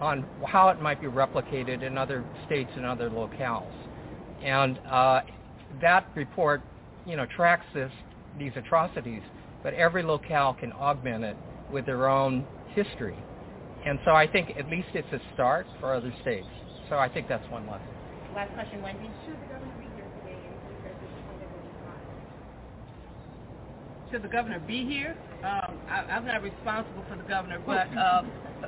on 0.00 0.24
how 0.46 0.68
it 0.68 0.80
might 0.80 1.00
be 1.00 1.06
replicated 1.06 1.82
in 1.82 1.96
other 1.96 2.24
states 2.46 2.70
and 2.76 2.84
other 2.84 3.10
locales. 3.10 3.72
And 4.42 4.78
uh, 4.90 5.20
that 5.80 6.08
report, 6.14 6.62
you 7.06 7.16
know, 7.16 7.26
tracks 7.36 7.64
this, 7.74 7.92
these 8.38 8.52
atrocities, 8.56 9.22
but 9.62 9.74
every 9.74 10.02
locale 10.02 10.54
can 10.58 10.72
augment 10.72 11.24
it 11.24 11.36
with 11.72 11.86
their 11.86 12.08
own 12.08 12.46
history. 12.74 13.16
And 13.86 13.98
so 14.04 14.12
I 14.12 14.26
think 14.26 14.56
at 14.58 14.68
least 14.68 14.88
it's 14.94 15.12
a 15.12 15.20
start 15.34 15.66
for 15.80 15.94
other 15.94 16.12
states. 16.22 16.46
So 16.88 16.96
I 16.96 17.08
think 17.08 17.28
that's 17.28 17.48
one 17.50 17.66
lesson. 17.66 17.86
Last 18.34 18.52
question, 18.54 18.82
Wendy. 18.82 19.10
Should 24.14 24.22
the 24.22 24.28
governor 24.28 24.60
be 24.60 24.86
here? 24.86 25.16
Um, 25.42 25.76
I, 25.90 26.06
I'm 26.08 26.24
not 26.24 26.40
responsible 26.40 27.02
for 27.08 27.16
the 27.16 27.24
governor, 27.24 27.60
but 27.66 27.88
uh, 27.98 28.22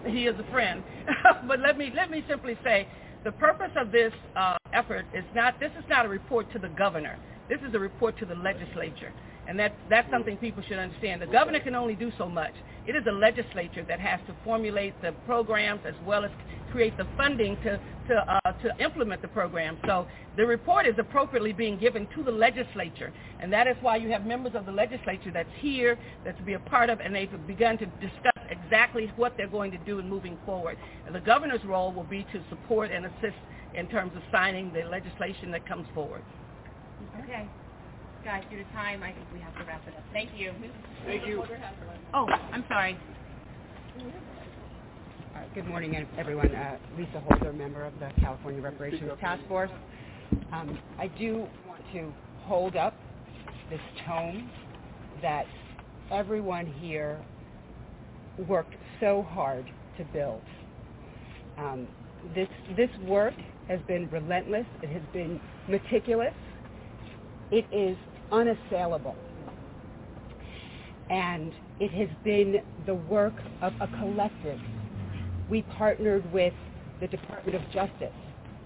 he 0.04 0.26
is 0.26 0.34
a 0.40 0.50
friend. 0.50 0.82
but 1.46 1.60
let 1.60 1.78
me 1.78 1.92
let 1.94 2.10
me 2.10 2.24
simply 2.28 2.58
say, 2.64 2.88
the 3.22 3.30
purpose 3.30 3.70
of 3.76 3.92
this 3.92 4.12
uh, 4.34 4.56
effort 4.72 5.06
is 5.14 5.22
not. 5.36 5.60
This 5.60 5.70
is 5.78 5.84
not 5.88 6.04
a 6.04 6.08
report 6.08 6.52
to 6.52 6.58
the 6.58 6.70
governor. 6.70 7.16
This 7.48 7.60
is 7.60 7.72
a 7.76 7.78
report 7.78 8.18
to 8.18 8.26
the 8.26 8.34
legislature. 8.34 9.12
And 9.48 9.58
that, 9.58 9.74
that's 9.88 10.10
something 10.10 10.36
people 10.36 10.62
should 10.66 10.78
understand. 10.78 11.22
The 11.22 11.26
governor 11.26 11.60
can 11.60 11.74
only 11.74 11.94
do 11.94 12.10
so 12.18 12.28
much. 12.28 12.52
It 12.86 12.96
is 12.96 13.04
the 13.04 13.12
legislature 13.12 13.84
that 13.88 14.00
has 14.00 14.20
to 14.26 14.34
formulate 14.44 15.00
the 15.02 15.12
programs 15.24 15.80
as 15.86 15.94
well 16.04 16.24
as 16.24 16.30
create 16.72 16.96
the 16.96 17.06
funding 17.16 17.56
to, 17.62 17.80
to, 18.08 18.40
uh, 18.44 18.52
to 18.52 18.84
implement 18.84 19.22
the 19.22 19.28
program. 19.28 19.78
So 19.86 20.06
the 20.36 20.44
report 20.44 20.86
is 20.86 20.94
appropriately 20.98 21.52
being 21.52 21.78
given 21.78 22.06
to 22.16 22.22
the 22.22 22.30
legislature. 22.30 23.12
And 23.40 23.52
that 23.52 23.66
is 23.66 23.76
why 23.80 23.96
you 23.96 24.10
have 24.10 24.26
members 24.26 24.54
of 24.54 24.66
the 24.66 24.72
legislature 24.72 25.30
that's 25.32 25.48
here, 25.58 25.98
that's 26.24 26.38
to 26.38 26.44
be 26.44 26.54
a 26.54 26.58
part 26.58 26.90
of, 26.90 27.00
and 27.00 27.14
they've 27.14 27.30
begun 27.46 27.78
to 27.78 27.86
discuss 27.86 28.32
exactly 28.50 29.12
what 29.16 29.36
they're 29.36 29.48
going 29.48 29.70
to 29.72 29.78
do 29.78 30.00
in 30.00 30.08
moving 30.08 30.38
forward. 30.44 30.76
And 31.06 31.14
the 31.14 31.20
governor's 31.20 31.64
role 31.64 31.92
will 31.92 32.04
be 32.04 32.24
to 32.32 32.42
support 32.50 32.90
and 32.90 33.06
assist 33.06 33.36
in 33.74 33.88
terms 33.88 34.12
of 34.16 34.22
signing 34.32 34.72
the 34.72 34.82
legislation 34.82 35.50
that 35.52 35.66
comes 35.66 35.86
forward. 35.94 36.22
Okay 37.22 37.48
guys, 38.26 38.42
due 38.50 38.56
to 38.56 38.64
time, 38.72 39.04
I 39.04 39.12
think 39.12 39.24
we 39.32 39.38
have 39.38 39.54
to 39.54 39.62
wrap 39.64 39.86
it 39.86 39.94
up. 39.94 40.02
Thank 40.12 40.30
you. 40.36 40.52
Thank 41.06 41.28
you. 41.28 41.44
Oh, 42.12 42.26
I'm 42.52 42.64
sorry. 42.66 42.98
Uh, 45.32 45.38
good 45.54 45.64
morning, 45.68 45.94
everyone. 46.18 46.52
Uh, 46.52 46.76
Lisa 46.98 47.20
Holder, 47.20 47.52
member 47.52 47.84
of 47.84 47.92
the 48.00 48.10
California 48.20 48.60
Reparations 48.60 49.12
Task 49.20 49.40
Force. 49.46 49.70
Um, 50.52 50.76
I 50.98 51.06
do 51.06 51.46
want 51.68 51.80
to 51.92 52.12
hold 52.40 52.74
up 52.74 52.94
this 53.70 53.78
tone 54.04 54.50
that 55.22 55.46
everyone 56.10 56.66
here 56.80 57.24
worked 58.48 58.74
so 58.98 59.24
hard 59.30 59.66
to 59.98 60.04
build. 60.12 60.42
Um, 61.58 61.86
this, 62.34 62.48
this 62.76 62.90
work 63.04 63.34
has 63.68 63.78
been 63.86 64.10
relentless. 64.10 64.66
It 64.82 64.90
has 64.90 65.02
been 65.12 65.40
meticulous. 65.68 66.34
It 67.52 67.64
is 67.72 67.96
unassailable. 68.32 69.16
And 71.10 71.52
it 71.78 71.90
has 71.92 72.08
been 72.24 72.56
the 72.86 72.94
work 72.94 73.34
of 73.62 73.72
a 73.80 73.86
collective. 73.98 74.58
We 75.48 75.62
partnered 75.62 76.30
with 76.32 76.54
the 77.00 77.06
Department 77.06 77.54
of 77.56 77.62
Justice. 77.72 78.14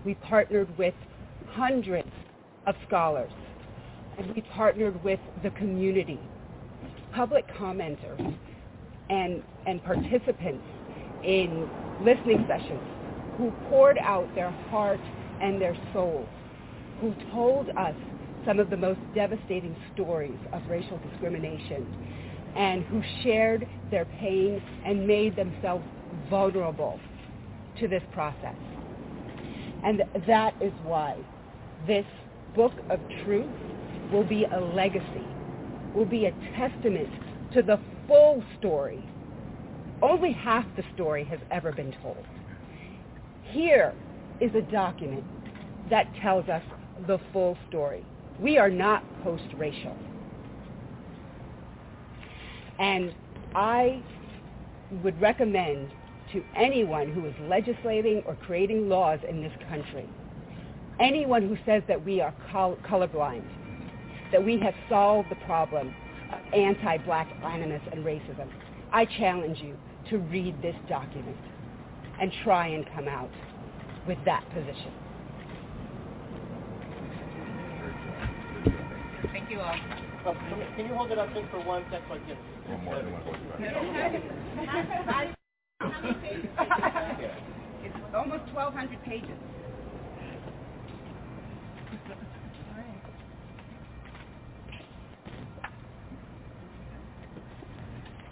We 0.05 0.15
partnered 0.15 0.77
with 0.79 0.95
hundreds 1.51 2.09
of 2.67 2.75
scholars. 2.87 3.33
And 4.19 4.35
we 4.35 4.43
partnered 4.43 5.03
with 5.03 5.21
the 5.43 5.51
community, 5.51 6.21
public 7.15 7.47
commenters, 7.57 8.37
and, 9.09 9.43
and 9.67 9.83
participants 9.83 10.65
in 11.25 11.69
listening 12.03 12.45
sessions 12.49 12.81
who 13.37 13.51
poured 13.69 13.99
out 13.99 14.33
their 14.35 14.51
heart 14.71 15.01
and 15.41 15.61
their 15.61 15.77
souls, 15.93 16.29
who 17.01 17.15
told 17.33 17.69
us 17.71 17.95
some 18.47 18.59
of 18.59 18.71
the 18.71 18.77
most 18.77 19.01
devastating 19.15 19.77
stories 19.95 20.39
of 20.53 20.63
racial 20.69 20.99
discrimination 21.11 21.87
and 22.57 22.83
who 22.85 23.03
shared 23.23 23.67
their 23.91 24.05
pain 24.21 24.63
and 24.85 25.07
made 25.07 25.37
themselves 25.37 25.85
vulnerable 26.29 26.99
to 27.79 27.89
this 27.89 28.03
process. 28.13 28.57
And 29.85 30.03
that 30.27 30.55
is 30.61 30.73
why 30.85 31.17
this 31.87 32.05
book 32.55 32.73
of 32.91 33.01
truth 33.25 33.49
will 34.13 34.25
be 34.25 34.45
a 34.45 34.61
legacy, 34.61 35.27
will 35.95 36.07
be 36.07 36.27
a 36.27 36.33
testament 36.57 37.09
to 37.55 37.63
the 37.63 37.79
full 38.07 38.43
story. 38.59 39.05
Only 40.03 40.33
half 40.33 40.65
the 40.77 40.83
story 40.95 41.25
has 41.25 41.39
ever 41.51 41.73
been 41.73 41.95
told. 42.03 42.25
Here 43.45 43.95
is 44.41 44.51
a 44.55 44.63
document 44.63 45.25
that 45.91 46.07
tells 46.21 46.49
us 46.49 46.63
the 47.07 47.19
full 47.33 47.57
story. 47.69 48.05
We 48.41 48.57
are 48.59 48.71
not 48.71 49.05
post-racial. 49.23 49.97
And 52.79 53.15
I 53.55 54.03
would 55.03 55.21
recommend 55.21 55.91
to 56.33 56.43
anyone 56.57 57.13
who 57.13 57.27
is 57.27 57.35
legislating 57.49 58.23
or 58.25 58.37
creating 58.37 58.89
laws 58.89 59.19
in 59.29 59.43
this 59.43 59.53
country, 59.69 60.09
anyone 60.99 61.47
who 61.47 61.57
says 61.67 61.83
that 61.89 62.03
we 62.05 62.21
are 62.21 62.35
col- 62.51 62.79
colorblind, 62.89 63.45
that 64.33 64.43
we 64.43 64.59
have 64.59 64.75
solved 64.89 65.31
the 65.31 65.37
problem 65.37 65.93
of 66.33 66.39
anti-black 66.55 67.29
animus 67.45 67.83
and 67.93 68.05
racism, 68.05 68.49
I 68.93 69.05
challenge 69.05 69.59
you 69.61 69.77
to 70.11 70.19
read 70.19 70.61
this 70.63 70.77
document 70.89 71.37
and 72.21 72.33
try 72.45 72.69
and 72.69 72.87
come 72.95 73.09
out 73.09 73.31
with 74.07 74.19
that 74.25 74.45
position. 74.55 74.93
Thank 79.33 79.51
you 79.51 79.61
all. 79.61 79.77
Oh, 80.27 80.35
can 80.77 80.87
you 80.87 80.95
hold 80.95 81.11
it 81.13 81.19
up 81.19 81.33
just 81.35 81.49
for 81.51 81.61
one 81.65 81.85
second? 81.91 82.11
Like, 82.11 82.21
yes. 82.29 82.37
One 82.67 82.85
more. 82.85 82.97
it's 87.85 87.97
almost 88.15 88.53
1,200 88.53 89.03
pages. 89.05 89.31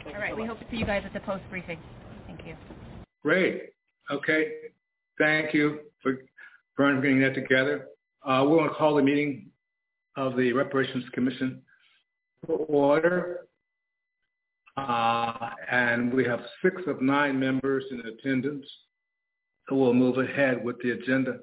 All 0.07 0.21
right, 0.21 0.37
we 0.37 0.45
hope 0.45 0.59
to 0.59 0.67
see 0.71 0.79
you 0.79 0.87
guys 0.87 1.03
at 1.05 1.13
the 1.13 1.21
post 1.21 1.45
briefing. 1.49 1.79
Thank 2.27 2.45
you. 2.45 2.57
Great. 3.23 3.71
Okay. 4.11 4.53
Thank 5.19 5.55
you 5.55 5.81
for, 6.03 6.19
for 6.75 6.93
getting 7.01 7.21
that 7.21 7.35
together. 7.35 7.87
Uh, 8.25 8.45
we're 8.47 8.59
going 8.59 8.69
to 8.69 8.75
call 8.75 8.97
the 8.97 9.03
meeting 9.03 9.48
of 10.19 10.37
the 10.37 10.53
Reparations 10.53 11.05
Commission 11.13 11.63
order. 12.49 13.47
Uh, 14.77 15.51
and 15.71 16.13
we 16.13 16.25
have 16.25 16.41
six 16.63 16.83
of 16.87 17.01
nine 17.01 17.39
members 17.39 17.85
in 17.91 18.01
attendance. 18.01 18.67
So 19.69 19.77
we'll 19.77 19.95
move 19.95 20.19
ahead 20.19 20.65
with 20.65 20.77
the 20.83 20.91
agenda 20.91 21.39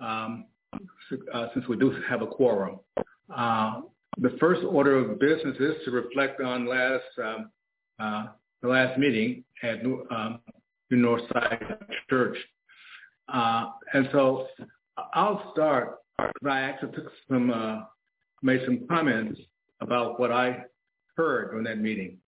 um, 0.00 0.46
uh, 1.32 1.46
since 1.52 1.66
we 1.68 1.76
do 1.76 1.94
have 2.08 2.22
a 2.22 2.26
quorum. 2.26 2.80
Uh, 3.34 3.82
the 4.18 4.36
first 4.40 4.62
order 4.64 4.96
of 4.96 5.18
business 5.18 5.56
is 5.58 5.74
to 5.84 5.90
reflect 5.90 6.40
on 6.40 6.66
last 6.66 7.04
um, 7.22 7.50
uh, 7.98 8.26
the 8.62 8.68
last 8.68 8.98
meeting 8.98 9.44
at 9.62 9.82
New, 9.82 10.06
um, 10.10 10.40
Northside 10.92 11.78
Church. 12.08 12.36
Uh, 13.32 13.70
and 13.92 14.08
so 14.12 14.46
I'll 15.12 15.50
start. 15.52 15.98
I 16.18 16.60
actually 16.60 16.92
took 16.92 17.12
some 17.28 17.50
uh, 17.50 17.82
made 18.42 18.60
some 18.64 18.86
comments 18.88 19.40
about 19.80 20.18
what 20.20 20.32
I 20.32 20.64
heard 21.16 21.50
during 21.50 21.64
that 21.64 21.78
meeting. 21.78 22.18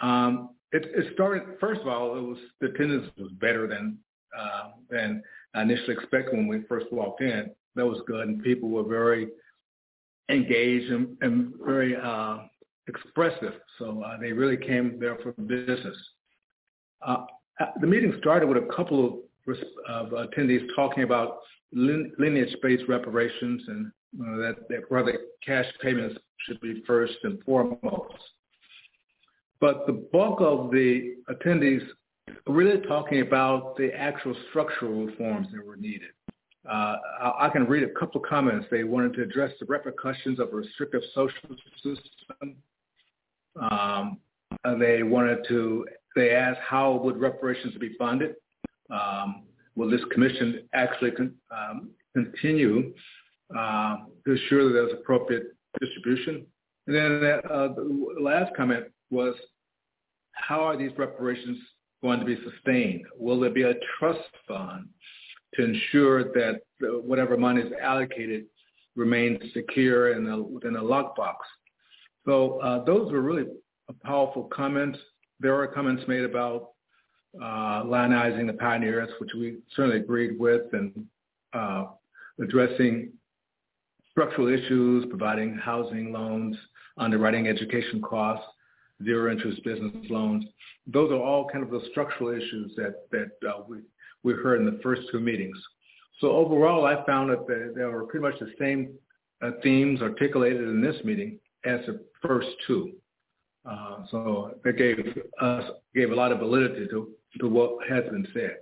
Um, 0.00 0.50
it, 0.72 0.86
it, 0.94 1.14
started, 1.14 1.42
first 1.60 1.80
of 1.80 1.88
all, 1.88 2.16
it 2.16 2.20
was 2.20 2.38
the 2.60 2.68
attendance 2.68 3.10
was 3.16 3.30
better 3.40 3.68
than 3.68 3.98
uh, 4.36 4.70
than 4.90 5.22
I 5.54 5.62
initially 5.62 5.92
expected 5.92 6.36
when 6.36 6.48
we 6.48 6.62
first 6.68 6.92
walked 6.92 7.20
in. 7.20 7.50
That 7.76 7.86
was 7.86 8.02
good, 8.06 8.26
and 8.26 8.42
people 8.42 8.68
were 8.68 8.82
very 8.82 9.28
engaged 10.28 10.90
and, 10.90 11.16
and 11.20 11.54
very 11.64 11.94
uh, 11.96 12.38
expressive. 12.88 13.54
So 13.78 14.02
uh, 14.02 14.18
they 14.18 14.32
really 14.32 14.56
came 14.56 14.98
there 14.98 15.16
for 15.22 15.32
business. 15.32 15.96
Uh, 17.06 17.26
the 17.80 17.86
meeting 17.86 18.14
started 18.18 18.48
with 18.48 18.58
a 18.58 18.74
couple 18.74 19.22
of, 19.46 19.56
of 19.88 20.08
attendees 20.10 20.66
talking 20.74 21.04
about 21.04 21.38
lineage-based 21.72 22.84
reparations 22.88 23.62
and 23.68 23.86
uh, 23.86 23.90
that, 24.18 24.56
that 24.68 24.90
rather 24.90 25.18
cash 25.44 25.66
payments 25.82 26.16
should 26.46 26.60
be 26.60 26.82
first 26.86 27.14
and 27.22 27.42
foremost. 27.44 28.14
But 29.60 29.86
the 29.86 29.92
bulk 30.12 30.40
of 30.40 30.70
the 30.70 31.16
attendees 31.30 31.86
are 32.28 32.52
really 32.52 32.80
talking 32.86 33.20
about 33.20 33.76
the 33.76 33.90
actual 33.94 34.34
structural 34.50 35.06
reforms 35.06 35.48
that 35.52 35.64
were 35.64 35.76
needed. 35.76 36.10
Uh, 36.70 36.96
I, 37.40 37.50
can 37.52 37.64
read 37.64 37.82
a 37.82 37.90
couple 37.98 38.22
of 38.22 38.26
comments. 38.26 38.66
They 38.70 38.84
wanted 38.84 39.14
to 39.14 39.22
address 39.22 39.52
the 39.60 39.66
repercussions 39.66 40.40
of 40.40 40.48
a 40.52 40.56
restrictive 40.56 41.02
social 41.14 41.56
system. 41.82 42.56
Um, 43.60 44.18
they 44.78 45.02
wanted 45.02 45.38
to, 45.48 45.86
they 46.16 46.30
asked 46.30 46.60
how 46.66 46.94
would 47.04 47.18
reparations 47.18 47.74
be 47.78 47.94
funded? 47.98 48.36
Um, 48.90 49.42
will 49.76 49.90
this 49.90 50.00
commission 50.12 50.66
actually 50.72 51.10
con, 51.10 51.34
um, 51.50 51.90
continue 52.14 52.94
uh, 53.56 53.96
to 54.24 54.32
ensure 54.32 54.64
that 54.68 54.72
there's 54.74 54.92
appropriate 54.92 55.44
distribution? 55.80 56.46
And 56.86 56.96
then 56.96 57.40
uh, 57.50 57.68
the 57.68 58.16
last 58.20 58.54
comment 58.56 58.86
was, 59.10 59.34
how 60.32 60.62
are 60.62 60.76
these 60.76 60.90
reparations 60.98 61.58
going 62.02 62.20
to 62.20 62.26
be 62.26 62.38
sustained? 62.44 63.02
Will 63.16 63.40
there 63.40 63.50
be 63.50 63.62
a 63.62 63.74
trust 63.98 64.28
fund 64.46 64.88
to 65.54 65.64
ensure 65.64 66.24
that 66.24 66.60
whatever 66.80 67.36
money 67.36 67.62
is 67.62 67.72
allocated 67.80 68.44
remains 68.96 69.40
secure 69.54 70.12
in 70.12 70.26
a, 70.28 70.42
within 70.42 70.76
a 70.76 70.82
lockbox? 70.82 71.36
So 72.26 72.58
uh, 72.60 72.84
those 72.84 73.10
were 73.12 73.22
really 73.22 73.46
powerful 74.04 74.44
comments. 74.44 74.98
There 75.40 75.54
are 75.54 75.66
comments 75.66 76.02
made 76.08 76.24
about 76.24 76.70
uh, 77.40 77.82
lionizing 77.84 78.46
the 78.46 78.54
pioneers, 78.54 79.10
which 79.18 79.30
we 79.34 79.58
certainly 79.74 79.98
agreed 79.98 80.38
with, 80.38 80.62
and 80.72 81.06
uh, 81.52 81.86
addressing 82.40 83.12
structural 84.14 84.48
issues, 84.48 85.04
providing 85.08 85.56
housing 85.56 86.12
loans, 86.12 86.56
underwriting 86.96 87.48
education 87.48 88.00
costs, 88.00 88.46
zero 89.02 89.32
interest 89.32 89.62
business 89.64 89.92
loans. 90.08 90.44
Those 90.86 91.10
are 91.10 91.20
all 91.20 91.48
kind 91.48 91.64
of 91.64 91.70
the 91.70 91.80
structural 91.90 92.30
issues 92.30 92.72
that, 92.76 93.10
that 93.10 93.48
uh, 93.48 93.62
we, 93.68 93.78
we 94.22 94.34
heard 94.34 94.60
in 94.60 94.66
the 94.66 94.78
first 94.82 95.02
two 95.10 95.18
meetings. 95.18 95.56
So 96.20 96.30
overall, 96.30 96.86
I 96.86 97.04
found 97.04 97.30
that 97.30 97.72
there 97.74 97.90
were 97.90 98.04
pretty 98.04 98.22
much 98.22 98.38
the 98.38 98.52
same 98.58 98.94
uh, 99.42 99.50
themes 99.64 100.00
articulated 100.00 100.62
in 100.62 100.80
this 100.80 100.96
meeting 101.04 101.40
as 101.64 101.80
the 101.86 102.00
first 102.22 102.48
two. 102.68 102.92
Uh, 103.68 104.04
so 104.10 104.54
that 104.62 104.76
gave 104.76 104.98
us 105.40 105.64
gave 105.94 106.12
a 106.12 106.14
lot 106.14 106.30
of 106.30 106.38
validity 106.38 106.86
to, 106.88 107.08
to 107.40 107.48
what 107.48 107.78
has 107.88 108.04
been 108.04 108.28
said. 108.32 108.58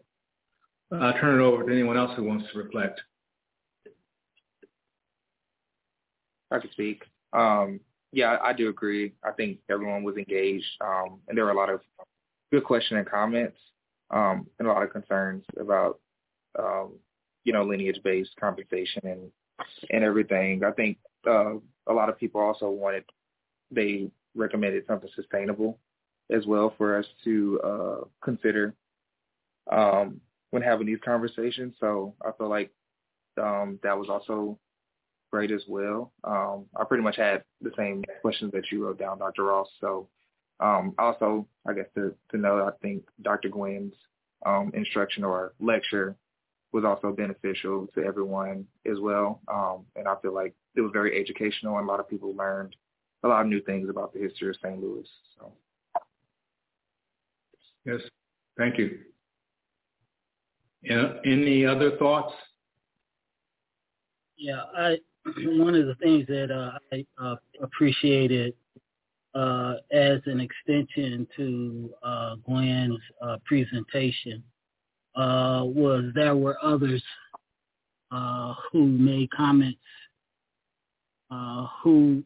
I'll 0.92 1.12
turn 1.14 1.40
it 1.40 1.42
over 1.42 1.64
to 1.64 1.72
anyone 1.72 1.96
else 1.96 2.12
who 2.16 2.24
wants 2.24 2.46
to 2.53 2.59
reflect. 2.59 3.00
I 6.53 6.59
can 6.59 6.70
speak. 6.70 7.05
Um, 7.32 7.80
yeah, 8.12 8.36
I 8.42 8.53
do 8.53 8.68
agree. 8.68 9.14
I 9.24 9.32
think 9.32 9.59
everyone 9.70 10.03
was 10.03 10.16
engaged, 10.16 10.66
um, 10.80 11.20
and 11.26 11.36
there 11.36 11.44
were 11.44 11.50
a 11.50 11.57
lot 11.57 11.70
of 11.70 11.80
good 12.53 12.64
questions 12.64 12.98
and 12.98 13.09
comments, 13.09 13.59
um, 14.11 14.46
and 14.59 14.68
a 14.68 14.70
lot 14.70 14.82
of 14.82 14.92
concerns 14.92 15.44
about, 15.59 15.98
um, 16.59 16.92
you 17.44 17.53
know, 17.53 17.64
lineage-based 17.64 18.36
compensation 18.38 19.03
and 19.05 19.32
and 19.90 20.05
everything. 20.05 20.62
I 20.64 20.72
think 20.72 20.98
uh, 21.26 21.55
a 21.86 21.92
lot 21.92 22.09
of 22.09 22.18
people 22.18 22.40
also 22.40 22.68
wanted, 22.68 23.05
they 23.70 24.11
recommended 24.34 24.84
something 24.86 25.11
sustainable 25.14 25.78
as 26.30 26.46
well 26.46 26.74
for 26.76 26.98
us 26.98 27.07
to 27.24 27.61
uh, 27.64 28.05
consider 28.22 28.74
um, 29.70 30.20
when 30.50 30.62
having 30.62 30.86
these 30.86 30.98
conversations. 31.05 31.74
So 31.80 32.14
I 32.24 32.32
feel 32.36 32.48
like 32.48 32.70
um, 33.40 33.78
that 33.82 33.96
was 33.96 34.09
also 34.09 34.59
great 35.33 35.51
as 35.51 35.62
well. 35.66 36.12
Um, 36.24 36.66
I 36.76 36.85
pretty 36.85 37.03
much 37.03 37.16
had 37.16 37.43
the 37.62 37.72
same 37.76 38.05
questions 38.20 38.53
that 38.53 38.70
you 38.70 38.85
wrote 38.85 38.99
down, 38.99 39.18
Dr. 39.18 39.45
Ross. 39.45 39.68
So 39.80 40.09
um, 40.61 40.95
also, 40.99 41.49
I 41.66 41.72
guess 41.72 41.87
to, 41.95 42.14
to 42.30 42.37
know, 42.37 42.66
I 42.66 42.70
think 42.83 43.05
Dr. 43.22 43.49
Gwynn's 43.49 43.95
um, 44.45 44.70
instruction 44.74 45.24
or 45.24 45.55
lecture 45.59 46.16
was 46.72 46.85
also 46.85 47.12
beneficial 47.12 47.87
to 47.95 48.05
everyone 48.05 48.66
as 48.91 48.99
well. 49.01 49.41
Um, 49.49 49.87
and 49.97 50.07
I 50.07 50.14
feel 50.22 50.35
like 50.35 50.55
it 50.74 50.80
was 50.83 50.91
very 50.93 51.18
educational 51.18 51.78
and 51.78 51.89
a 51.89 51.91
lot 51.91 52.01
of 52.01 52.09
people 52.09 52.35
learned 52.37 52.76
a 53.24 53.28
lot 53.28 53.43
of 53.43 53.47
new 53.47 53.61
things 53.62 53.89
about 53.89 54.12
the 54.12 54.20
history 54.20 54.51
of 54.51 54.57
St. 54.62 54.80
Louis. 54.80 55.07
So. 55.39 55.53
Yes, 57.85 58.01
thank 58.59 58.78
you. 58.78 58.99
Any 61.24 61.64
other 61.64 61.97
thoughts? 61.97 62.35
Yeah, 64.37 64.62
I 64.76 64.99
one 65.37 65.75
of 65.75 65.87
the 65.87 65.95
things 65.97 66.27
that 66.27 66.51
uh, 66.51 66.79
I 66.93 67.07
uh, 67.23 67.37
appreciated 67.61 68.55
uh, 69.35 69.77
as 69.93 70.20
an 70.27 70.41
extension 70.41 71.27
to 71.37 71.91
uh, 72.03 72.37
Gwynn's 72.47 73.01
uh, 73.23 73.39
presentation 73.45 74.43
uh, 75.14 75.62
was 75.64 76.05
there 76.14 76.37
were 76.37 76.57
others 76.62 77.03
who 78.70 78.87
made 78.87 79.31
comments 79.31 79.81
who 81.83 82.23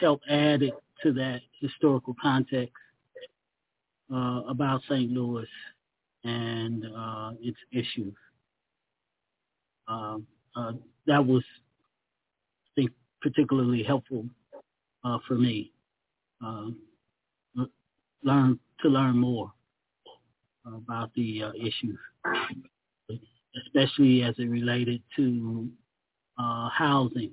helped 0.00 0.24
add 0.30 0.62
it 0.62 0.74
to 1.02 1.12
that 1.12 1.40
historical 1.60 2.14
context 2.20 2.72
about 4.10 4.80
St. 4.88 5.10
Louis 5.10 5.46
and 6.24 6.84
its 7.42 7.58
issues. 7.72 8.14
Um, 9.86 10.26
that 11.06 11.24
was 11.24 11.44
particularly 13.20 13.82
helpful 13.82 14.24
uh, 15.04 15.18
for 15.26 15.34
me. 15.34 15.72
Uh, 16.44 16.68
learn 18.22 18.58
to 18.80 18.88
learn 18.88 19.16
more 19.16 19.52
about 20.66 21.10
the 21.14 21.42
uh, 21.42 21.52
issues, 21.52 21.98
especially 23.66 24.22
as 24.22 24.34
it 24.38 24.48
related 24.48 25.02
to 25.16 25.68
uh, 26.38 26.68
housing. 26.68 27.32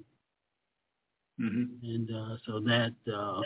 Mm-hmm. 1.40 1.86
And 1.86 2.10
uh, 2.10 2.38
so 2.46 2.60
that 2.62 2.94
uh, 3.14 3.42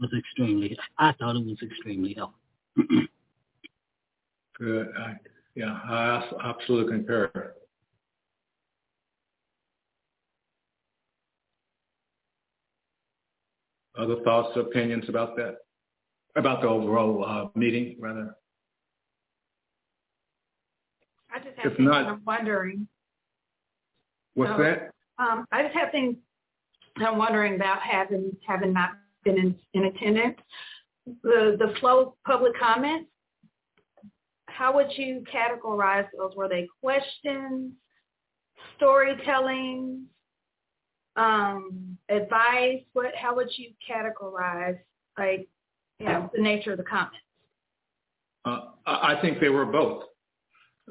was 0.00 0.10
extremely, 0.16 0.76
I 0.98 1.12
thought 1.12 1.36
it 1.36 1.46
was 1.46 1.58
extremely 1.62 2.14
helpful. 2.14 2.38
Good. 4.58 4.88
I, 4.98 5.14
yeah, 5.54 5.78
I 5.84 6.22
absolutely 6.44 6.96
concur. 6.96 7.54
Other 14.00 14.16
thoughts 14.22 14.56
or 14.56 14.62
opinions 14.62 15.04
about 15.08 15.36
that? 15.36 15.56
About 16.36 16.62
the 16.62 16.68
overall 16.68 17.24
uh, 17.24 17.58
meeting, 17.58 17.96
rather? 18.00 18.34
I 21.32 21.38
just 21.38 21.56
have 21.58 21.72
If 21.72 21.76
things 21.76 21.88
not- 21.88 22.06
I'm 22.06 22.22
wondering. 22.26 22.88
What's 24.34 24.52
So, 24.52 24.58
that? 24.58 24.92
Um, 25.18 25.44
I 25.52 25.62
just 25.64 25.74
have 25.74 25.90
things 25.90 26.16
I'm 26.96 27.18
wondering 27.18 27.56
about 27.56 27.82
having, 27.82 28.34
having 28.46 28.72
not 28.72 28.90
been 29.24 29.36
in, 29.38 29.54
in 29.74 29.84
attendance. 29.86 30.38
The, 31.22 31.56
the 31.58 31.74
flow 31.80 32.00
of 32.00 32.12
public 32.24 32.58
comments, 32.58 33.10
how 34.46 34.74
would 34.74 34.88
you 34.96 35.22
categorize 35.32 36.06
those? 36.16 36.34
Were 36.36 36.48
they 36.48 36.68
questions, 36.82 37.72
storytelling, 38.76 40.04
um, 41.16 41.96
advice? 42.08 42.82
What? 42.92 43.14
How 43.14 43.34
would 43.34 43.48
you 43.56 43.70
categorize, 43.88 44.78
like, 45.18 45.48
you 45.98 46.06
know, 46.06 46.30
the 46.34 46.40
nature 46.40 46.72
of 46.72 46.78
the 46.78 46.84
comments? 46.84 47.16
Uh, 48.44 48.60
I 48.86 49.18
think 49.20 49.40
they 49.40 49.50
were 49.50 49.66
both. 49.66 50.04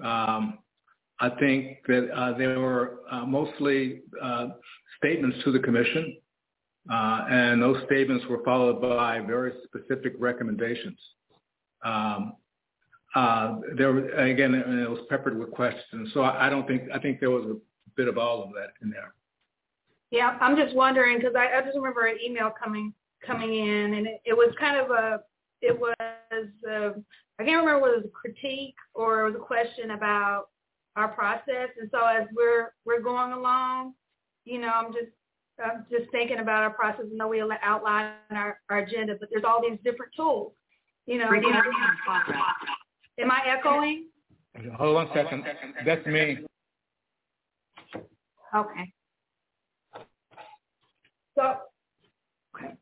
Um, 0.03 0.59
I 1.19 1.29
think 1.39 1.79
that 1.87 2.09
uh, 2.15 2.37
they 2.37 2.47
were 2.47 2.99
uh, 3.11 3.25
mostly 3.25 4.01
uh, 4.21 4.49
statements 4.97 5.37
to 5.43 5.51
the 5.51 5.59
commission, 5.59 6.17
uh, 6.91 7.25
and 7.29 7.61
those 7.61 7.83
statements 7.85 8.25
were 8.29 8.41
followed 8.45 8.81
by 8.81 9.19
very 9.19 9.53
specific 9.65 10.13
recommendations. 10.17 10.97
Um, 11.83 12.33
uh, 13.15 13.57
there, 13.75 13.97
again, 14.19 14.53
it 14.53 14.89
was 14.89 14.99
peppered 15.09 15.37
with 15.37 15.51
questions. 15.51 16.11
So 16.13 16.21
I, 16.21 16.47
I 16.47 16.49
don't 16.49 16.67
think 16.67 16.83
I 16.93 16.99
think 16.99 17.19
there 17.19 17.31
was 17.31 17.45
a 17.45 17.55
bit 17.95 18.07
of 18.07 18.17
all 18.17 18.43
of 18.43 18.49
that 18.51 18.69
in 18.81 18.89
there. 18.89 19.13
Yeah, 20.11 20.37
I'm 20.41 20.55
just 20.55 20.75
wondering 20.75 21.17
because 21.17 21.35
I, 21.35 21.57
I 21.57 21.61
just 21.61 21.75
remember 21.75 22.07
an 22.07 22.17
email 22.23 22.51
coming 22.51 22.93
coming 23.25 23.53
in, 23.53 23.93
and 23.93 24.07
it, 24.07 24.21
it 24.25 24.33
was 24.33 24.53
kind 24.59 24.77
of 24.77 24.91
a 24.91 25.21
it 25.61 25.77
was 25.77 25.93
uh, 25.99 26.91
I 27.39 27.43
can't 27.43 27.65
remember 27.65 27.79
whether 27.79 27.95
it 27.95 28.03
was 28.03 28.05
a 28.05 28.09
critique 28.09 28.75
or 28.93 29.21
it 29.21 29.31
was 29.31 29.35
a 29.35 29.45
question 29.45 29.91
about 29.91 30.45
our 30.95 31.09
process. 31.09 31.69
And 31.79 31.89
so 31.91 32.05
as 32.05 32.27
we're 32.35 32.73
we're 32.85 33.01
going 33.01 33.33
along, 33.33 33.93
you 34.45 34.59
know, 34.59 34.69
I'm 34.69 34.93
just 34.93 35.11
I'm 35.63 35.85
just 35.91 36.11
thinking 36.11 36.39
about 36.39 36.63
our 36.63 36.71
process. 36.71 37.05
I 37.11 37.15
know 37.15 37.27
we 37.27 37.41
outline 37.41 38.13
our, 38.31 38.59
our 38.69 38.79
agenda, 38.79 39.15
but 39.19 39.29
there's 39.31 39.43
all 39.43 39.61
these 39.61 39.79
different 39.83 40.13
tools. 40.15 40.53
You 41.05 41.17
know, 41.17 41.31
you 41.33 41.41
know 41.41 41.61
am 43.19 43.31
I 43.31 43.41
echoing? 43.47 44.05
Hold 44.77 44.97
on 44.97 45.07
one 45.07 45.09
second. 45.13 45.43
That's 45.85 46.05
me. 46.05 46.39
Okay. 48.55 48.93
So, 51.39 51.55
okay. 52.55 52.73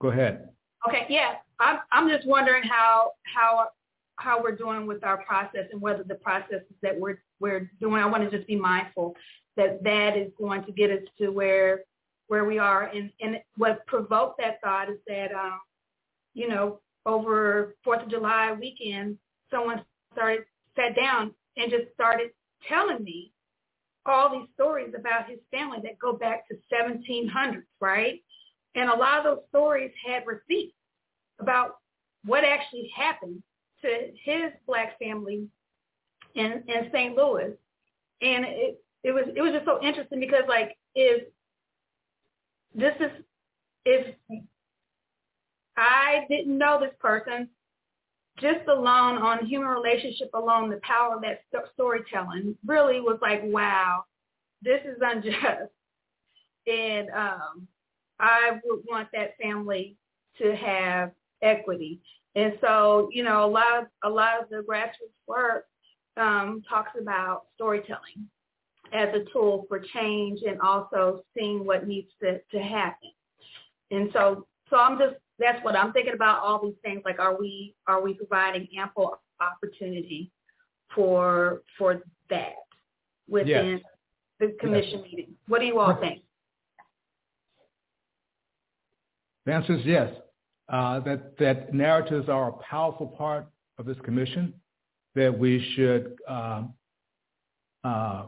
Go 0.00 0.08
ahead. 0.08 0.48
Okay, 0.88 1.06
yeah. 1.10 1.34
I'm 1.60 1.80
I'm 1.92 2.08
just 2.08 2.26
wondering 2.26 2.62
how 2.62 3.12
how 3.24 3.68
how 4.16 4.42
we're 4.42 4.56
doing 4.56 4.86
with 4.86 5.04
our 5.04 5.18
process 5.24 5.66
and 5.72 5.80
whether 5.80 6.04
the 6.04 6.14
processes 6.14 6.62
that 6.82 6.98
we're 6.98 7.22
we're 7.38 7.70
doing. 7.80 8.02
I 8.02 8.06
want 8.06 8.28
to 8.28 8.34
just 8.34 8.48
be 8.48 8.56
mindful 8.56 9.14
that 9.56 9.82
that 9.84 10.16
is 10.16 10.30
going 10.38 10.64
to 10.64 10.72
get 10.72 10.90
us 10.90 11.02
to 11.18 11.28
where 11.28 11.82
where 12.28 12.46
we 12.46 12.58
are. 12.58 12.84
And 12.84 13.10
and 13.20 13.40
what 13.56 13.86
provoked 13.86 14.38
that 14.38 14.60
thought 14.62 14.88
is 14.88 14.98
that 15.06 15.32
um, 15.32 15.58
you 16.32 16.48
know 16.48 16.80
over 17.04 17.74
Fourth 17.84 18.04
of 18.04 18.10
July 18.10 18.56
weekend, 18.58 19.18
someone 19.50 19.82
started 20.14 20.44
sat 20.76 20.96
down 20.96 21.34
and 21.58 21.70
just 21.70 21.92
started 21.92 22.30
telling 22.66 23.04
me 23.04 23.32
all 24.08 24.30
these 24.30 24.48
stories 24.54 24.94
about 24.96 25.28
his 25.28 25.38
family 25.50 25.78
that 25.82 25.98
go 25.98 26.12
back 26.12 26.46
to 26.48 26.56
1700s, 26.72 27.62
right? 27.80 28.22
And 28.74 28.90
a 28.90 28.96
lot 28.96 29.18
of 29.18 29.24
those 29.24 29.44
stories 29.48 29.92
had 30.06 30.24
receipts 30.26 30.74
about 31.40 31.78
what 32.24 32.44
actually 32.44 32.90
happened 32.96 33.42
to 33.82 33.88
his 34.24 34.52
black 34.66 34.98
family 34.98 35.46
in, 36.34 36.64
in 36.66 36.90
St. 36.92 37.16
Louis. 37.16 37.52
And 38.20 38.44
it, 38.44 38.82
it 39.04 39.12
was 39.12 39.24
it 39.34 39.40
was 39.40 39.52
just 39.52 39.64
so 39.64 39.80
interesting 39.80 40.18
because 40.18 40.42
like 40.48 40.76
if 40.94 41.28
this 42.74 42.94
is 43.00 43.10
if 43.84 44.14
I 45.76 46.26
didn't 46.28 46.58
know 46.58 46.80
this 46.80 46.94
person, 46.98 47.48
just 48.40 48.66
alone 48.68 49.18
on 49.18 49.46
human 49.46 49.68
relationship 49.68 50.30
alone, 50.34 50.70
the 50.70 50.80
power 50.82 51.16
of 51.16 51.22
that 51.22 51.40
st- 51.52 51.64
storytelling 51.74 52.56
really 52.66 53.00
was 53.00 53.18
like, 53.20 53.40
wow, 53.44 54.04
this 54.62 54.80
is 54.84 54.98
unjust. 55.00 55.36
And 56.66 57.08
um, 57.16 57.66
I 58.20 58.60
would 58.62 58.80
want 58.86 59.08
that 59.14 59.38
family 59.40 59.96
to 60.36 60.54
have 60.54 61.12
equity. 61.40 62.02
And 62.34 62.58
so, 62.60 63.08
you 63.10 63.24
know, 63.24 63.46
a 63.46 63.50
lot 63.50 63.78
of 63.78 63.84
a 64.04 64.10
lot 64.10 64.42
of 64.42 64.50
the 64.50 64.62
grassroots 64.68 65.16
work 65.26 65.64
um, 66.18 66.62
talks 66.68 66.90
about 67.00 67.44
storytelling 67.54 68.28
as 68.92 69.08
a 69.14 69.24
tool 69.32 69.64
for 69.66 69.80
change 69.80 70.40
and 70.46 70.60
also 70.60 71.22
seeing 71.34 71.64
what 71.64 71.88
needs 71.88 72.08
to, 72.22 72.38
to 72.50 72.60
happen. 72.60 73.12
And 73.90 74.10
so 74.12 74.46
so 74.70 74.76
I'm 74.76 74.98
just 74.98 75.16
that's 75.38 75.62
what 75.64 75.76
I'm 75.76 75.92
thinking 75.92 76.14
about 76.14 76.42
all 76.42 76.60
these 76.62 76.74
things 76.82 77.02
like 77.04 77.18
are 77.18 77.38
we 77.38 77.74
are 77.86 78.02
we 78.02 78.14
providing 78.14 78.68
ample 78.78 79.20
opportunity 79.40 80.30
for 80.94 81.62
for 81.76 82.02
that 82.30 82.54
within 83.28 83.80
yes. 83.80 83.80
the 84.40 84.56
commission 84.60 85.00
yes. 85.00 85.02
meeting? 85.04 85.34
What 85.46 85.60
do 85.60 85.66
you 85.66 85.78
all 85.78 85.96
think? 85.96 86.22
The 89.46 89.52
answer 89.52 89.74
is 89.74 89.84
yes. 89.84 90.10
Uh, 90.68 91.00
that 91.00 91.38
that 91.38 91.72
narratives 91.72 92.28
are 92.28 92.50
a 92.50 92.52
powerful 92.52 93.06
part 93.06 93.46
of 93.78 93.86
this 93.86 93.96
commission. 94.04 94.52
That 95.14 95.36
we 95.36 95.64
should 95.74 96.16
um, 96.28 96.74
uh, 97.82 98.24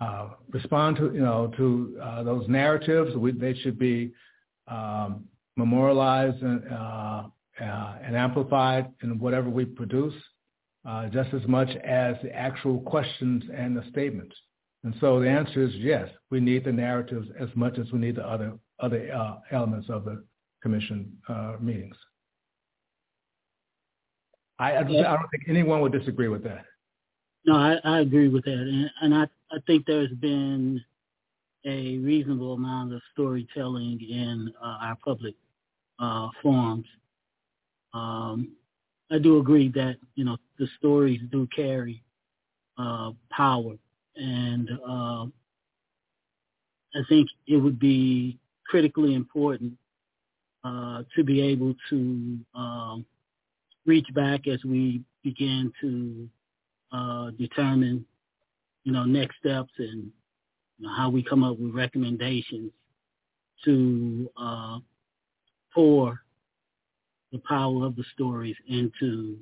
uh, 0.00 0.28
respond 0.50 0.96
to 0.96 1.12
you 1.14 1.20
know 1.20 1.52
to 1.56 1.98
uh, 2.02 2.22
those 2.24 2.48
narratives. 2.48 3.14
We, 3.16 3.32
they 3.32 3.54
should 3.54 3.78
be 3.78 4.12
um, 4.66 5.26
memorialized 5.56 6.42
and, 6.42 6.62
uh, 6.72 7.22
uh, 7.60 7.94
and 8.02 8.16
amplified 8.16 8.90
in 9.02 9.18
whatever 9.18 9.48
we 9.48 9.64
produce, 9.64 10.14
uh, 10.86 11.08
just 11.08 11.32
as 11.32 11.46
much 11.46 11.68
as 11.84 12.16
the 12.22 12.34
actual 12.34 12.80
questions 12.80 13.44
and 13.54 13.76
the 13.76 13.84
statements. 13.90 14.34
And 14.82 14.94
so 15.00 15.18
the 15.18 15.28
answer 15.28 15.62
is 15.62 15.74
yes, 15.76 16.08
we 16.30 16.40
need 16.40 16.64
the 16.64 16.72
narratives 16.72 17.28
as 17.40 17.48
much 17.54 17.78
as 17.78 17.90
we 17.92 17.98
need 17.98 18.16
the 18.16 18.26
other 18.26 18.52
other 18.80 19.10
uh, 19.14 19.36
elements 19.52 19.88
of 19.88 20.04
the 20.04 20.22
commission 20.62 21.16
uh, 21.28 21.54
meetings. 21.60 21.96
I, 24.58 24.76
I, 24.78 24.82
don't 24.82 25.30
think 25.30 25.44
anyone 25.48 25.80
would 25.80 25.92
disagree 25.92 26.28
with 26.28 26.44
that. 26.44 26.64
No, 27.46 27.54
I, 27.54 27.76
I 27.84 28.00
agree 28.00 28.28
with 28.28 28.44
that, 28.44 28.52
and, 28.52 28.90
and 29.00 29.14
I, 29.14 29.24
I 29.52 29.58
think 29.66 29.84
there's 29.86 30.12
been 30.20 30.82
a 31.66 31.98
reasonable 31.98 32.54
amount 32.54 32.92
of 32.92 33.00
storytelling 33.12 34.00
in 34.00 34.52
uh, 34.62 34.78
our 34.80 34.96
public 35.04 35.34
uh, 35.98 36.28
forms. 36.42 36.86
Um, 37.92 38.52
I 39.10 39.18
do 39.18 39.38
agree 39.38 39.68
that 39.74 39.96
you 40.14 40.24
know 40.24 40.36
the 40.58 40.66
stories 40.78 41.20
do 41.30 41.46
carry 41.54 42.02
uh, 42.78 43.12
power, 43.30 43.74
and 44.16 44.68
uh, 44.86 45.26
I 46.94 47.02
think 47.08 47.28
it 47.46 47.56
would 47.56 47.78
be 47.78 48.38
critically 48.66 49.14
important 49.14 49.74
uh, 50.64 51.02
to 51.14 51.22
be 51.22 51.42
able 51.42 51.74
to 51.90 52.38
um, 52.54 53.04
reach 53.86 54.06
back 54.14 54.46
as 54.46 54.64
we 54.64 55.02
begin 55.22 55.72
to 55.80 56.28
uh, 56.92 57.30
determine, 57.32 58.04
you 58.84 58.92
know, 58.92 59.04
next 59.04 59.36
steps 59.38 59.72
and 59.78 60.10
you 60.78 60.86
know, 60.86 60.94
how 60.94 61.10
we 61.10 61.22
come 61.22 61.44
up 61.44 61.58
with 61.58 61.74
recommendations 61.74 62.72
to 63.64 64.30
uh, 64.36 64.78
pour 65.74 66.20
the 67.32 67.40
power 67.48 67.84
of 67.84 67.96
the 67.96 68.04
stories 68.14 68.56
into 68.68 69.38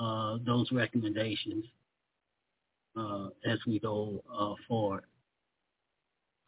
uh, 0.00 0.38
those 0.46 0.70
recommendations 0.72 1.64
uh, 2.96 3.28
as 3.44 3.58
we 3.66 3.80
go 3.80 4.22
uh, 4.32 4.54
forward. 4.68 5.04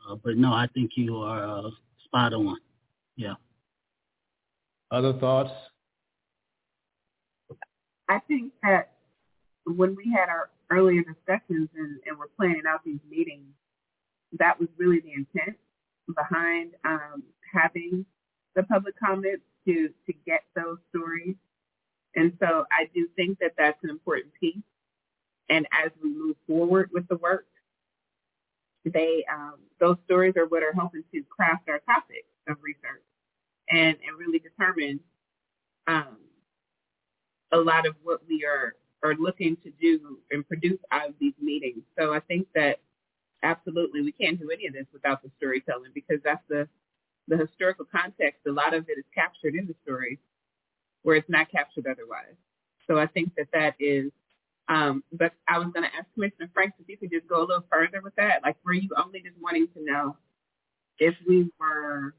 Uh, 0.08 0.14
but 0.22 0.36
no, 0.36 0.52
I 0.52 0.68
think 0.72 0.92
you 0.94 1.16
are 1.16 1.44
uh, 1.44 1.70
spot 2.04 2.32
on. 2.32 2.58
Yeah. 3.16 3.34
Other 4.90 5.14
thoughts? 5.14 5.50
I 8.08 8.20
think 8.28 8.52
that 8.62 8.92
when 9.64 9.96
we 9.96 10.12
had 10.12 10.28
our 10.28 10.50
earlier 10.70 11.02
discussions 11.02 11.68
and, 11.76 11.98
and 12.06 12.18
we're 12.18 12.28
planning 12.36 12.62
out 12.68 12.84
these 12.84 13.00
meetings, 13.10 13.48
that 14.38 14.58
was 14.60 14.68
really 14.76 15.00
the 15.00 15.12
intent 15.12 15.56
behind 16.14 16.72
um, 16.84 17.24
having 17.52 18.06
the 18.56 18.64
public 18.64 18.98
comments 18.98 19.44
to 19.66 19.90
to 20.06 20.12
get 20.26 20.42
those 20.56 20.78
stories. 20.90 21.36
And 22.16 22.32
so 22.40 22.64
I 22.72 22.88
do 22.94 23.06
think 23.14 23.38
that 23.40 23.52
that's 23.56 23.78
an 23.84 23.90
important 23.90 24.32
piece. 24.40 24.56
And 25.48 25.66
as 25.70 25.92
we 26.02 26.10
move 26.10 26.36
forward 26.46 26.90
with 26.92 27.06
the 27.08 27.16
work, 27.16 27.46
they 28.84 29.24
um, 29.32 29.56
those 29.78 29.96
stories 30.06 30.34
are 30.36 30.46
what 30.46 30.62
are 30.62 30.72
helping 30.72 31.04
to 31.12 31.22
craft 31.28 31.68
our 31.68 31.80
topics 31.80 32.26
of 32.48 32.56
research 32.62 33.04
and 33.70 33.96
and 34.06 34.18
really 34.18 34.38
determine 34.38 34.98
um, 35.86 36.16
a 37.52 37.58
lot 37.58 37.86
of 37.86 37.94
what 38.02 38.20
we 38.28 38.44
are 38.44 38.74
are 39.02 39.14
looking 39.14 39.56
to 39.62 39.70
do 39.80 40.18
and 40.30 40.48
produce 40.48 40.80
out 40.90 41.10
of 41.10 41.14
these 41.20 41.34
meetings. 41.40 41.82
So 41.98 42.14
I 42.14 42.20
think 42.20 42.48
that 42.54 42.80
absolutely 43.42 44.02
we 44.02 44.12
can't 44.12 44.40
do 44.40 44.50
any 44.50 44.66
of 44.66 44.72
this 44.72 44.86
without 44.92 45.22
the 45.22 45.30
storytelling 45.36 45.90
because 45.94 46.18
that's 46.24 46.42
the 46.48 46.66
the 47.28 47.36
historical 47.36 47.84
context, 47.84 48.40
a 48.46 48.52
lot 48.52 48.74
of 48.74 48.88
it 48.88 48.98
is 48.98 49.04
captured 49.14 49.54
in 49.54 49.66
the 49.66 49.74
story 49.82 50.18
where 51.02 51.16
it's 51.16 51.28
not 51.28 51.50
captured 51.50 51.86
otherwise. 51.86 52.34
So 52.86 52.98
I 52.98 53.06
think 53.06 53.34
that 53.36 53.48
that 53.52 53.74
is, 53.80 54.10
um, 54.68 55.02
but 55.12 55.32
I 55.48 55.58
was 55.58 55.68
going 55.72 55.88
to 55.88 55.96
ask 55.96 56.06
Commissioner 56.14 56.50
Franks 56.52 56.76
if 56.80 56.88
you 56.88 56.96
could 56.96 57.10
just 57.10 57.28
go 57.28 57.38
a 57.38 57.46
little 57.46 57.64
further 57.70 58.00
with 58.02 58.14
that. 58.16 58.42
Like, 58.42 58.56
were 58.64 58.74
you 58.74 58.88
only 58.96 59.20
just 59.20 59.36
wanting 59.40 59.68
to 59.74 59.84
know 59.84 60.16
if 60.98 61.14
we 61.28 61.50
were, 61.58 62.14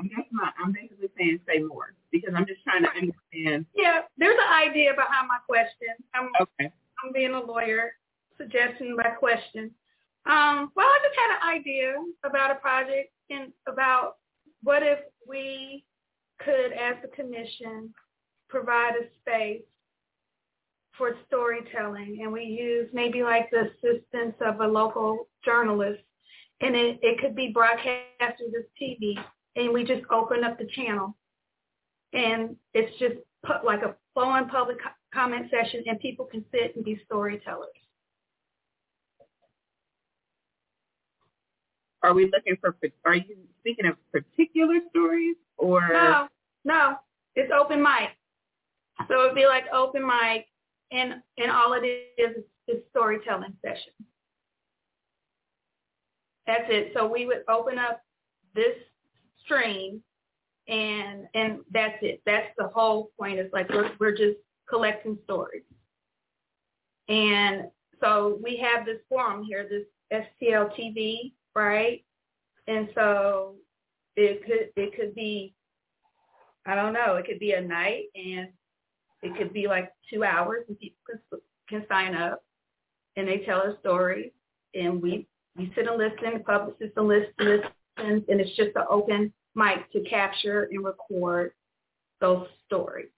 I 0.00 0.04
guess 0.04 0.26
my, 0.30 0.50
I'm 0.62 0.72
basically 0.72 1.08
saying 1.16 1.40
say 1.46 1.60
more 1.60 1.94
because 2.12 2.32
I'm 2.36 2.46
just 2.46 2.62
trying 2.64 2.82
to 2.82 2.90
understand. 2.90 3.66
Yeah, 3.74 4.02
there's 4.16 4.38
an 4.38 4.68
idea 4.68 4.92
behind 4.94 5.28
my 5.28 5.38
question. 5.46 5.94
I'm, 6.14 6.30
okay. 6.40 6.70
I'm 7.04 7.12
being 7.12 7.34
a 7.34 7.40
lawyer, 7.40 7.92
suggesting 8.38 8.96
my 8.96 9.10
question. 9.10 9.70
Um, 10.26 10.72
well, 10.74 10.86
I 10.86 10.98
just 11.02 11.18
had 11.18 11.36
an 11.36 11.60
idea 11.60 11.94
about 12.24 12.50
a 12.50 12.54
project 12.54 13.12
and 13.30 13.52
about 13.66 14.16
what 14.64 14.82
if 14.82 14.98
we 15.28 15.84
could, 16.40 16.72
as 16.72 16.96
a 17.04 17.08
commission, 17.14 17.94
provide 18.48 18.94
a 18.96 19.06
space 19.20 19.62
for 20.96 21.12
storytelling 21.26 22.20
and 22.22 22.32
we 22.32 22.44
use 22.44 22.88
maybe 22.92 23.22
like 23.22 23.50
the 23.50 23.68
assistance 23.70 24.34
of 24.40 24.60
a 24.60 24.66
local 24.66 25.28
journalist 25.44 26.00
and 26.60 26.76
it, 26.76 26.98
it 27.02 27.20
could 27.20 27.34
be 27.34 27.50
broadcasted 27.52 28.54
as 28.56 28.64
TV 28.80 29.18
and 29.56 29.72
we 29.72 29.84
just 29.84 30.02
open 30.10 30.44
up 30.44 30.56
the 30.58 30.68
channel 30.74 31.16
and 32.12 32.54
it's 32.74 32.96
just 32.98 33.16
put 33.44 33.64
like 33.64 33.82
a 33.82 33.96
flowing 34.14 34.48
public 34.48 34.76
comment 35.12 35.50
session 35.50 35.82
and 35.86 35.98
people 35.98 36.26
can 36.26 36.44
sit 36.52 36.76
and 36.76 36.84
be 36.84 37.00
storytellers. 37.04 37.68
Are 42.04 42.14
we 42.14 42.30
looking 42.30 42.56
for? 42.60 42.76
Are 43.04 43.16
you 43.16 43.36
speaking 43.60 43.86
of 43.86 43.96
particular 44.12 44.76
stories 44.90 45.36
or? 45.56 45.88
No, 45.88 46.28
no, 46.64 46.94
it's 47.34 47.50
open 47.52 47.82
mic. 47.82 48.10
So 49.08 49.24
it'd 49.24 49.34
be 49.34 49.46
like 49.46 49.64
open 49.72 50.06
mic, 50.06 50.46
and 50.92 51.14
and 51.38 51.50
all 51.50 51.72
it 51.72 51.84
is 52.18 52.44
is 52.68 52.82
storytelling 52.90 53.56
session. 53.64 53.92
That's 56.46 56.64
it. 56.68 56.92
So 56.94 57.06
we 57.06 57.26
would 57.26 57.42
open 57.48 57.78
up 57.78 58.00
this 58.54 58.76
stream, 59.44 60.02
and 60.68 61.26
and 61.34 61.60
that's 61.72 61.98
it. 62.02 62.22
That's 62.26 62.48
the 62.58 62.68
whole 62.68 63.10
point. 63.18 63.38
It's 63.38 63.52
like 63.52 63.68
we're 63.70 63.90
we're 63.98 64.16
just 64.16 64.38
collecting 64.68 65.18
stories, 65.24 65.64
and 67.08 67.64
so 68.00 68.38
we 68.42 68.56
have 68.58 68.84
this 68.84 68.98
forum 69.08 69.44
here, 69.44 69.66
this 69.68 69.84
STL 70.12 70.70
TV, 70.78 71.32
right? 71.54 72.04
And 72.66 72.88
so 72.94 73.56
it 74.16 74.44
could 74.44 74.82
it 74.82 74.96
could 74.96 75.14
be 75.14 75.54
I 76.66 76.74
don't 76.74 76.92
know, 76.92 77.16
it 77.16 77.26
could 77.26 77.38
be 77.38 77.52
a 77.52 77.60
night 77.60 78.04
and 78.14 78.48
it 79.22 79.36
could 79.36 79.52
be 79.52 79.66
like 79.66 79.92
two 80.10 80.24
hours 80.24 80.64
and 80.68 80.78
people 80.78 80.98
can, 81.08 81.40
can 81.68 81.86
sign 81.88 82.14
up 82.14 82.42
and 83.16 83.28
they 83.28 83.38
tell 83.38 83.60
a 83.60 83.78
story 83.80 84.32
and 84.74 85.00
we 85.00 85.26
we 85.56 85.72
sit 85.74 85.86
and 85.86 85.98
listen, 85.98 86.34
the 86.34 86.40
public 86.40 86.76
sits 86.78 86.92
and 86.96 87.08
listens 87.08 87.64
and 87.96 88.24
it's 88.28 88.56
just 88.56 88.76
an 88.76 88.84
open 88.90 89.32
mic 89.54 89.90
to 89.92 90.02
capture 90.08 90.68
and 90.72 90.84
record 90.84 91.52
those 92.20 92.46
stories. 92.66 93.10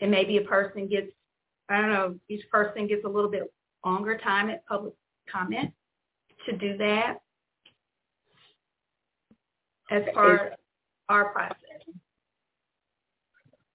And 0.00 0.10
maybe 0.10 0.38
a 0.38 0.42
person 0.42 0.88
gets 0.88 1.12
I 1.68 1.80
don't 1.80 1.92
know, 1.92 2.16
each 2.28 2.48
person 2.50 2.86
gets 2.86 3.04
a 3.04 3.08
little 3.08 3.30
bit 3.30 3.52
longer 3.84 4.18
time 4.18 4.50
at 4.50 4.66
public 4.66 4.94
comment 5.30 5.72
to 6.46 6.56
do 6.56 6.76
that 6.78 7.18
as 9.90 10.02
part 10.14 10.52
of 10.52 10.58
our 11.08 11.26
process. 11.26 11.56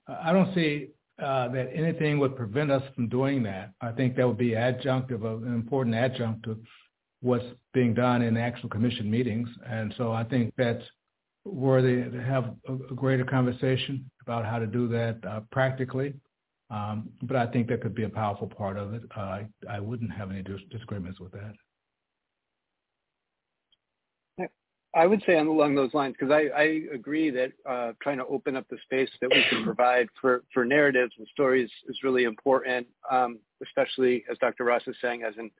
I 0.07 0.32
don't 0.32 0.53
see 0.55 0.89
uh, 1.22 1.49
that 1.49 1.70
anything 1.74 2.20
would 2.20 2.36
prevent 2.36 2.72
us 2.72 2.84
from 2.95 3.09
doing 3.09 3.43
that. 3.43 3.72
I 3.82 3.91
think 3.91 4.15
that 4.15 4.28
would 4.28 4.38
be 4.38 4.51
adjunctive 4.51 5.24
of 5.24 5.43
an 5.43 5.53
important 5.53 5.95
adjunct 5.95 6.43
to 6.43 6.57
what's 7.22 7.45
being 7.74 7.93
done 7.93 8.22
in 8.22 8.38
actual 8.38 8.70
commission 8.70 9.09
meetings. 9.09 9.49
And 9.65 9.93
so 9.97 10.11
I 10.11 10.24
think 10.24 10.53
that's 10.57 10.84
worthy 11.43 12.09
to 12.09 12.24
have 12.24 12.55
a, 12.68 12.74
a 12.74 12.95
greater 12.95 13.26
conversation 13.26 14.09
about 14.22 14.45
how 14.45 14.59
to 14.59 14.68
do 14.68 14.88
that 14.89 15.18
uh, 15.28 15.41
practically. 15.51 16.13
Um, 16.70 17.09
but 17.24 17.38
I 17.38 17.47
think 17.47 17.68
that 17.70 17.82
could 17.82 17.95
be 17.95 18.03
a 18.03 18.09
powerful 18.09 18.47
part 18.47 18.78
of 18.78 18.93
it. 18.93 19.03
Uh, 19.15 19.22
I, 19.22 19.47
I 19.70 19.80
wouldn't 19.80 20.11
have 20.11 20.32
any 20.32 20.43
dis- 20.43 20.61
disagreements 20.70 21.20
with 21.20 21.32
that. 21.32 21.53
I 24.97 25.05
would 25.05 25.21
say 25.27 25.37
along 25.37 25.75
those 25.75 25.93
lines, 25.93 26.15
because 26.19 26.33
I, 26.33 26.59
I 26.59 26.81
agree 26.93 27.29
that 27.29 27.51
uh, 27.69 27.91
trying 28.01 28.17
to 28.17 28.25
open 28.25 28.55
up 28.55 28.67
the 28.69 28.77
space 28.83 29.09
that 29.21 29.29
we 29.29 29.45
can 29.49 29.63
provide 29.63 30.07
for, 30.19 30.43
for 30.51 30.65
narratives 30.65 31.13
and 31.19 31.27
stories 31.27 31.69
is 31.87 31.99
really 32.03 32.23
important, 32.23 32.87
um, 33.11 33.37
especially 33.63 34.25
as 34.29 34.37
Dr. 34.39 34.63
Ross 34.63 34.81
is 34.87 34.95
saying, 35.01 35.23
as 35.23 35.35
an 35.37 35.51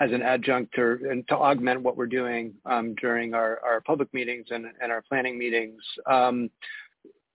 as 0.00 0.12
an 0.12 0.22
adjunct 0.22 0.78
or 0.78 0.94
and 1.10 1.28
to 1.28 1.36
augment 1.36 1.82
what 1.82 1.94
we're 1.94 2.06
doing 2.06 2.54
um, 2.64 2.94
during 2.94 3.34
our, 3.34 3.60
our 3.62 3.82
public 3.82 4.12
meetings 4.14 4.46
and, 4.50 4.64
and 4.80 4.90
our 4.90 5.02
planning 5.02 5.38
meetings. 5.38 5.82
Um, 6.06 6.48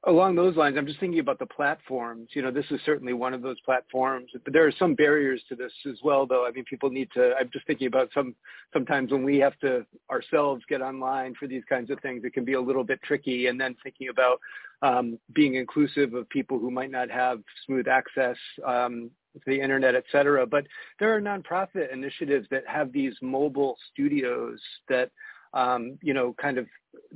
along 0.07 0.35
those 0.35 0.55
lines, 0.55 0.77
I'm 0.77 0.85
just 0.85 0.99
thinking 0.99 1.19
about 1.19 1.39
the 1.39 1.45
platforms. 1.45 2.29
You 2.33 2.43
know, 2.43 2.51
this 2.51 2.65
is 2.69 2.79
certainly 2.85 3.13
one 3.13 3.33
of 3.33 3.41
those 3.41 3.59
platforms, 3.61 4.29
but 4.43 4.53
there 4.53 4.65
are 4.67 4.71
some 4.77 4.93
barriers 4.93 5.41
to 5.49 5.55
this 5.55 5.71
as 5.89 5.97
well, 6.03 6.27
though. 6.27 6.45
I 6.45 6.51
mean, 6.51 6.63
people 6.65 6.89
need 6.89 7.09
to, 7.15 7.33
I'm 7.39 7.49
just 7.51 7.65
thinking 7.65 7.87
about 7.87 8.09
some, 8.13 8.35
sometimes 8.71 9.11
when 9.11 9.23
we 9.23 9.37
have 9.39 9.57
to 9.59 9.85
ourselves 10.11 10.63
get 10.69 10.81
online 10.81 11.33
for 11.39 11.47
these 11.47 11.63
kinds 11.67 11.89
of 11.89 11.99
things, 12.01 12.23
it 12.23 12.33
can 12.33 12.45
be 12.45 12.53
a 12.53 12.61
little 12.61 12.83
bit 12.83 13.01
tricky. 13.01 13.47
And 13.47 13.59
then 13.59 13.75
thinking 13.83 14.09
about 14.09 14.39
um, 14.81 15.17
being 15.33 15.55
inclusive 15.55 16.13
of 16.13 16.29
people 16.29 16.59
who 16.59 16.69
might 16.69 16.91
not 16.91 17.09
have 17.09 17.41
smooth 17.65 17.87
access 17.87 18.37
um, 18.65 19.09
to 19.33 19.41
the 19.47 19.59
internet, 19.59 19.95
et 19.95 20.05
cetera. 20.11 20.45
But 20.45 20.65
there 20.99 21.15
are 21.15 21.21
nonprofit 21.21 21.91
initiatives 21.91 22.47
that 22.51 22.63
have 22.67 22.91
these 22.91 23.15
mobile 23.21 23.75
studios 23.91 24.59
that 24.87 25.09
um, 25.55 25.97
you 26.03 26.13
know, 26.13 26.35
kind 26.39 26.57
of 26.57 26.67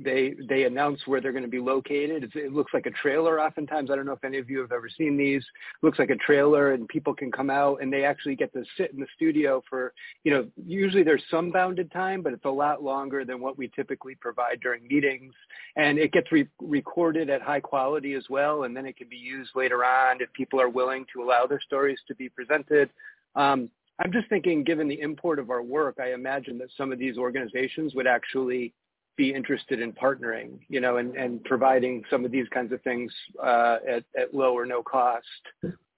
they 0.02 0.34
they 0.48 0.64
announce 0.64 1.00
where 1.06 1.20
they're 1.20 1.32
going 1.32 1.44
to 1.44 1.50
be 1.50 1.58
located. 1.58 2.24
It's, 2.24 2.32
it 2.34 2.52
looks 2.52 2.72
like 2.72 2.86
a 2.86 2.90
trailer. 2.90 3.40
Oftentimes, 3.40 3.90
I 3.90 3.96
don't 3.96 4.06
know 4.06 4.12
if 4.12 4.24
any 4.24 4.38
of 4.38 4.48
you 4.48 4.60
have 4.60 4.72
ever 4.72 4.88
seen 4.88 5.16
these. 5.16 5.42
It 5.42 5.84
looks 5.84 5.98
like 5.98 6.10
a 6.10 6.16
trailer, 6.16 6.72
and 6.72 6.88
people 6.88 7.14
can 7.14 7.30
come 7.30 7.50
out 7.50 7.82
and 7.82 7.92
they 7.92 8.04
actually 8.04 8.36
get 8.36 8.52
to 8.54 8.64
sit 8.76 8.92
in 8.92 9.00
the 9.00 9.06
studio 9.14 9.62
for, 9.68 9.92
you 10.24 10.32
know, 10.32 10.46
usually 10.66 11.02
there's 11.02 11.22
some 11.30 11.50
bounded 11.50 11.92
time, 11.92 12.22
but 12.22 12.32
it's 12.32 12.44
a 12.44 12.50
lot 12.50 12.82
longer 12.82 13.24
than 13.24 13.40
what 13.40 13.58
we 13.58 13.68
typically 13.68 14.14
provide 14.14 14.60
during 14.60 14.86
meetings. 14.88 15.34
And 15.76 15.98
it 15.98 16.12
gets 16.12 16.32
re- 16.32 16.48
recorded 16.60 17.28
at 17.30 17.42
high 17.42 17.60
quality 17.60 18.14
as 18.14 18.24
well, 18.30 18.64
and 18.64 18.76
then 18.76 18.86
it 18.86 18.96
can 18.96 19.08
be 19.08 19.16
used 19.16 19.50
later 19.54 19.84
on 19.84 20.20
if 20.20 20.32
people 20.32 20.60
are 20.60 20.70
willing 20.70 21.04
to 21.12 21.22
allow 21.22 21.46
their 21.46 21.60
stories 21.60 21.98
to 22.08 22.14
be 22.14 22.28
presented. 22.28 22.90
Um, 23.36 23.70
I'm 24.02 24.12
just 24.12 24.28
thinking, 24.28 24.64
given 24.64 24.88
the 24.88 25.00
import 25.00 25.38
of 25.38 25.50
our 25.50 25.62
work, 25.62 25.98
I 26.00 26.12
imagine 26.14 26.56
that 26.58 26.68
some 26.76 26.90
of 26.90 26.98
these 26.98 27.18
organizations 27.18 27.94
would 27.94 28.06
actually 28.06 28.72
be 29.16 29.34
interested 29.34 29.80
in 29.80 29.92
partnering, 29.92 30.58
you 30.68 30.80
know, 30.80 30.96
and, 30.96 31.14
and 31.14 31.44
providing 31.44 32.02
some 32.08 32.24
of 32.24 32.30
these 32.30 32.48
kinds 32.48 32.72
of 32.72 32.80
things 32.82 33.12
uh, 33.42 33.76
at, 33.86 34.04
at 34.18 34.32
low 34.32 34.54
or 34.54 34.64
no 34.64 34.82
cost. 34.82 35.26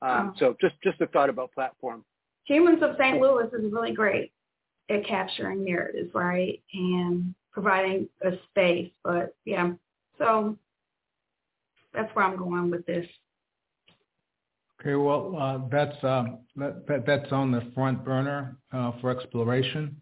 Um, 0.02 0.34
so 0.36 0.56
just, 0.60 0.74
just 0.82 1.00
a 1.00 1.06
thought 1.06 1.30
about 1.30 1.52
platform. 1.52 2.04
Humans 2.46 2.82
of 2.82 2.96
St. 2.98 3.20
Louis 3.20 3.46
is 3.52 3.72
really 3.72 3.92
great 3.92 4.32
at 4.90 5.06
capturing 5.06 5.62
narratives, 5.64 6.10
right, 6.12 6.60
and 6.74 7.32
providing 7.52 8.08
a 8.22 8.32
space. 8.50 8.90
But 9.04 9.36
yeah, 9.44 9.74
so 10.18 10.58
that's 11.94 12.12
where 12.16 12.24
I'm 12.24 12.36
going 12.36 12.68
with 12.68 12.84
this. 12.84 13.06
Okay, 14.82 14.96
well, 14.96 15.36
uh, 15.38 15.58
that's 15.70 15.96
um, 16.02 16.40
that, 16.56 16.88
that, 16.88 17.06
that's 17.06 17.30
on 17.30 17.52
the 17.52 17.70
front 17.72 18.04
burner 18.04 18.56
uh, 18.72 18.90
for 19.00 19.16
exploration. 19.16 19.96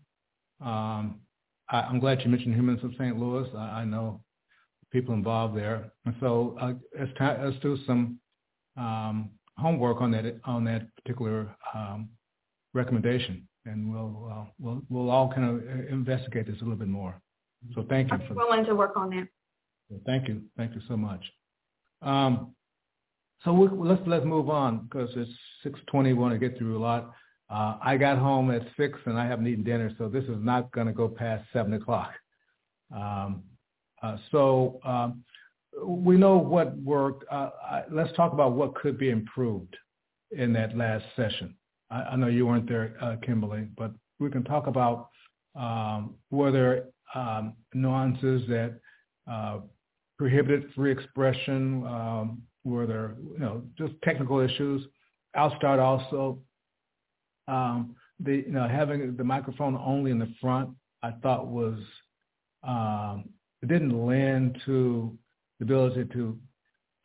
Um, 0.58 1.20
I, 1.68 1.82
am 1.82 2.00
glad 2.00 2.22
you 2.22 2.30
mentioned 2.30 2.54
Humans 2.54 2.82
of 2.82 2.92
St. 2.92 3.18
Louis. 3.18 3.46
I, 3.54 3.80
I 3.80 3.84
know 3.84 4.22
people 4.90 5.12
involved 5.12 5.54
there, 5.54 5.92
and 6.06 6.14
so 6.18 6.56
uh, 6.58 6.72
let's, 6.98 7.12
ta- 7.18 7.36
let's 7.42 7.58
do 7.58 7.76
some 7.86 8.18
um, 8.78 9.28
homework 9.58 10.00
on 10.00 10.12
that 10.12 10.40
on 10.46 10.64
that 10.64 10.86
particular 10.96 11.54
um, 11.74 12.08
recommendation, 12.72 13.46
and 13.66 13.92
we'll 13.92 14.30
uh, 14.32 14.44
we'll 14.58 14.82
we'll 14.88 15.10
all 15.10 15.30
kind 15.30 15.44
of 15.44 15.56
uh, 15.56 15.88
investigate 15.90 16.46
this 16.46 16.56
a 16.62 16.64
little 16.64 16.78
bit 16.78 16.88
more. 16.88 17.20
So 17.74 17.84
thank 17.86 18.10
you. 18.10 18.16
I'm 18.16 18.34
willing 18.34 18.64
to 18.64 18.74
work 18.74 18.96
on 18.96 19.10
that. 19.10 19.28
Thank 20.06 20.26
you, 20.26 20.40
thank 20.56 20.74
you 20.74 20.80
so 20.88 20.96
much. 20.96 21.22
Um, 22.00 22.54
so 23.45 23.53
we, 23.53 23.68
let's 23.68 24.03
let's 24.07 24.24
move 24.24 24.51
on 24.51 24.86
because 24.86 25.11
it's 25.16 25.76
6:20. 25.93 26.05
We 26.05 26.14
want 26.14 26.38
to 26.38 26.38
get 26.38 26.59
through 26.59 26.78
a 26.78 26.82
lot. 26.82 27.12
Uh, 27.51 27.78
I 27.82 27.97
got 27.97 28.18
home 28.18 28.51
at 28.51 28.62
six 28.76 28.99
and 29.07 29.18
I 29.18 29.26
haven't 29.26 29.47
eaten 29.47 29.64
dinner, 29.64 29.91
so 29.99 30.09
this 30.09 30.24
is 30.24 30.38
not 30.38 30.70
going 30.72 30.86
to 30.86 30.93
go 30.93 31.09
past 31.09 31.45
seven 31.53 31.74
o'clock. 31.74 32.12
Um, 32.95 33.43
uh, 34.03 34.16
so 34.30 34.80
um, 34.84 35.24
we 35.84 36.16
know 36.16 36.36
what 36.36 36.76
worked. 36.78 37.24
Uh, 37.30 37.51
I, 37.68 37.82
let's 37.91 38.14
talk 38.16 38.32
about 38.32 38.53
what 38.53 38.74
could 38.76 38.99
be 38.99 39.11
improved 39.11 39.76
in 40.30 40.53
that 40.53 40.76
last 40.76 41.05
session. 41.16 41.57
I, 41.91 42.03
I 42.03 42.16
know 42.16 42.28
you 42.28 42.47
weren't 42.47 42.68
there, 42.68 42.97
uh, 43.01 43.16
Kimberly, 43.24 43.68
but 43.76 43.93
we 44.20 44.30
can 44.30 44.45
talk 44.45 44.66
about 44.66 45.09
um, 45.57 46.14
whether 46.28 46.86
um, 47.14 47.55
nuances 47.74 48.43
that 48.49 48.78
uh, 49.30 49.59
prohibited 50.18 50.70
free 50.74 50.93
expression, 50.93 51.84
um, 51.86 52.43
were 52.64 52.86
there, 52.86 53.14
you 53.32 53.38
know, 53.38 53.62
just 53.78 53.94
technical 54.02 54.40
issues. 54.40 54.82
I'll 55.34 55.56
start 55.56 55.80
also. 55.80 56.38
Um, 57.48 57.96
the 58.20 58.44
you 58.46 58.52
know 58.52 58.68
having 58.68 59.16
the 59.16 59.24
microphone 59.24 59.76
only 59.76 60.11
in 60.11 60.18
the 60.18 60.32
front, 60.40 60.70
I 61.02 61.12
thought 61.22 61.46
was 61.46 61.78
um, 62.62 63.24
it 63.62 63.68
didn't 63.68 64.06
lend 64.06 64.61
to 64.66 65.16
the 65.58 65.64
ability 65.64 66.04
to 66.12 66.38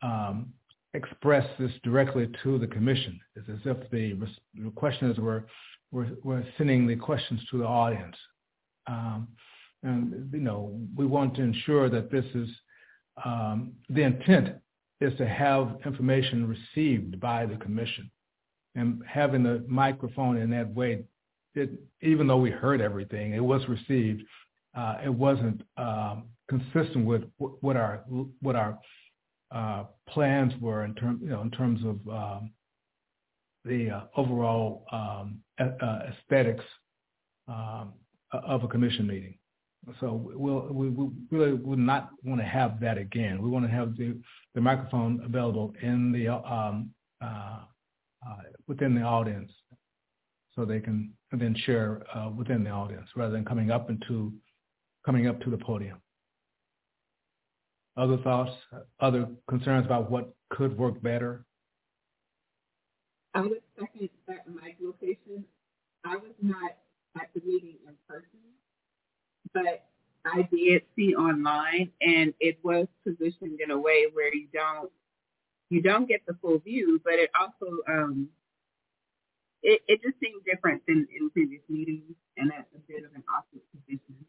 um, 0.02 0.52
express 0.94 1.46
this 1.58 1.70
directly 1.82 2.28
to 2.42 2.58
the 2.58 2.66
commission. 2.66 3.20
It's 3.34 3.48
as 3.48 3.58
if 3.64 3.90
the, 3.90 4.18
the 4.54 4.70
questioners 4.70 5.18
were, 5.18 5.46
were 5.90 6.08
were 6.22 6.44
sending 6.58 6.86
the 6.86 6.96
questions 6.96 7.40
to 7.50 7.58
the 7.58 7.66
audience. 7.66 8.16
Um, 8.86 9.28
and 9.82 10.30
you 10.32 10.40
know, 10.40 10.78
we 10.96 11.06
want 11.06 11.36
to 11.36 11.42
ensure 11.42 11.88
that 11.90 12.10
this 12.10 12.24
is 12.34 12.48
um, 13.24 13.72
the 13.88 14.02
intent 14.02 14.56
is 15.00 15.16
to 15.18 15.26
have 15.26 15.78
information 15.84 16.46
received 16.48 17.20
by 17.20 17.46
the 17.46 17.56
commission. 17.56 18.10
And 18.74 19.02
having 19.06 19.42
the 19.42 19.64
microphone 19.66 20.36
in 20.36 20.50
that 20.50 20.68
way, 20.74 21.04
it, 21.54 21.70
even 22.02 22.26
though 22.26 22.38
we 22.38 22.50
heard 22.50 22.80
everything, 22.80 23.32
it 23.32 23.44
was 23.44 23.62
received. 23.68 24.22
Uh, 24.74 24.98
it 25.04 25.12
wasn't 25.12 25.62
um, 25.78 26.24
consistent 26.48 27.06
with 27.06 27.22
what 27.38 27.76
our 27.76 28.04
what 28.40 28.56
our 28.56 28.78
uh, 29.50 29.84
plans 30.08 30.52
were 30.60 30.84
in 30.84 30.94
terms 30.94 31.20
you 31.22 31.30
know 31.30 31.40
in 31.40 31.50
terms 31.50 31.80
of 31.82 32.08
um, 32.12 32.50
the 33.64 33.90
uh, 33.90 34.00
overall 34.16 34.84
um, 34.92 35.40
uh, 35.58 36.00
aesthetics 36.10 36.64
um, 37.48 37.92
of 38.32 38.64
a 38.64 38.68
commission 38.68 39.06
meeting. 39.06 39.38
So 40.00 40.20
we'll, 40.34 40.68
we, 40.72 40.88
we 40.88 41.10
really 41.30 41.52
would 41.52 41.78
not 41.78 42.10
want 42.24 42.40
to 42.40 42.46
have 42.46 42.80
that 42.80 42.98
again. 42.98 43.40
We 43.40 43.48
want 43.48 43.64
to 43.66 43.70
have 43.70 43.96
the, 43.96 44.18
the 44.54 44.60
microphone 44.60 45.20
available 45.24 45.72
in 45.80 46.10
the 46.10 46.28
um, 46.28 46.90
uh, 47.22 47.60
uh, 48.26 48.42
within 48.66 48.94
the 48.94 49.02
audience, 49.02 49.52
so 50.54 50.64
they 50.64 50.80
can 50.80 51.12
then 51.30 51.54
share 51.64 52.02
uh, 52.14 52.30
within 52.30 52.64
the 52.64 52.70
audience 52.70 53.08
rather 53.14 53.32
than 53.32 53.44
coming 53.44 53.70
up 53.70 53.88
into 53.88 54.32
coming 55.04 55.28
up 55.28 55.40
to 55.42 55.50
the 55.50 55.58
podium. 55.58 55.98
Other 57.96 58.18
thoughts, 58.18 58.52
other 59.00 59.28
concerns 59.48 59.86
about 59.86 60.10
what 60.10 60.34
could 60.50 60.76
work 60.76 61.00
better? 61.00 61.46
I 63.34 63.42
would 63.42 63.62
second 63.78 64.08
that 64.26 64.48
mic 64.48 64.76
location. 64.80 65.44
I 66.04 66.16
was 66.16 66.32
not 66.42 66.72
at 67.16 67.30
the 67.34 67.40
meeting 67.40 67.76
but 69.56 69.86
I 70.26 70.42
did 70.52 70.82
see 70.94 71.14
online 71.14 71.90
and 72.02 72.34
it 72.40 72.58
was 72.62 72.86
positioned 73.06 73.60
in 73.60 73.70
a 73.70 73.78
way 73.78 74.06
where 74.12 74.34
you 74.34 74.48
don't 74.52 74.90
you 75.70 75.82
don't 75.82 76.06
get 76.06 76.20
the 76.26 76.34
full 76.40 76.58
view, 76.58 77.00
but 77.04 77.14
it 77.14 77.30
also 77.38 77.72
um 77.88 78.28
it, 79.62 79.80
it 79.88 80.02
just 80.02 80.16
seemed 80.20 80.42
different 80.44 80.82
than 80.86 81.08
in 81.18 81.30
previous 81.30 81.62
meetings 81.68 82.14
and 82.36 82.50
that's 82.50 82.68
a 82.74 82.78
bit 82.86 83.04
of 83.04 83.12
an 83.14 83.24
awkward 83.34 83.62
position. 83.72 84.26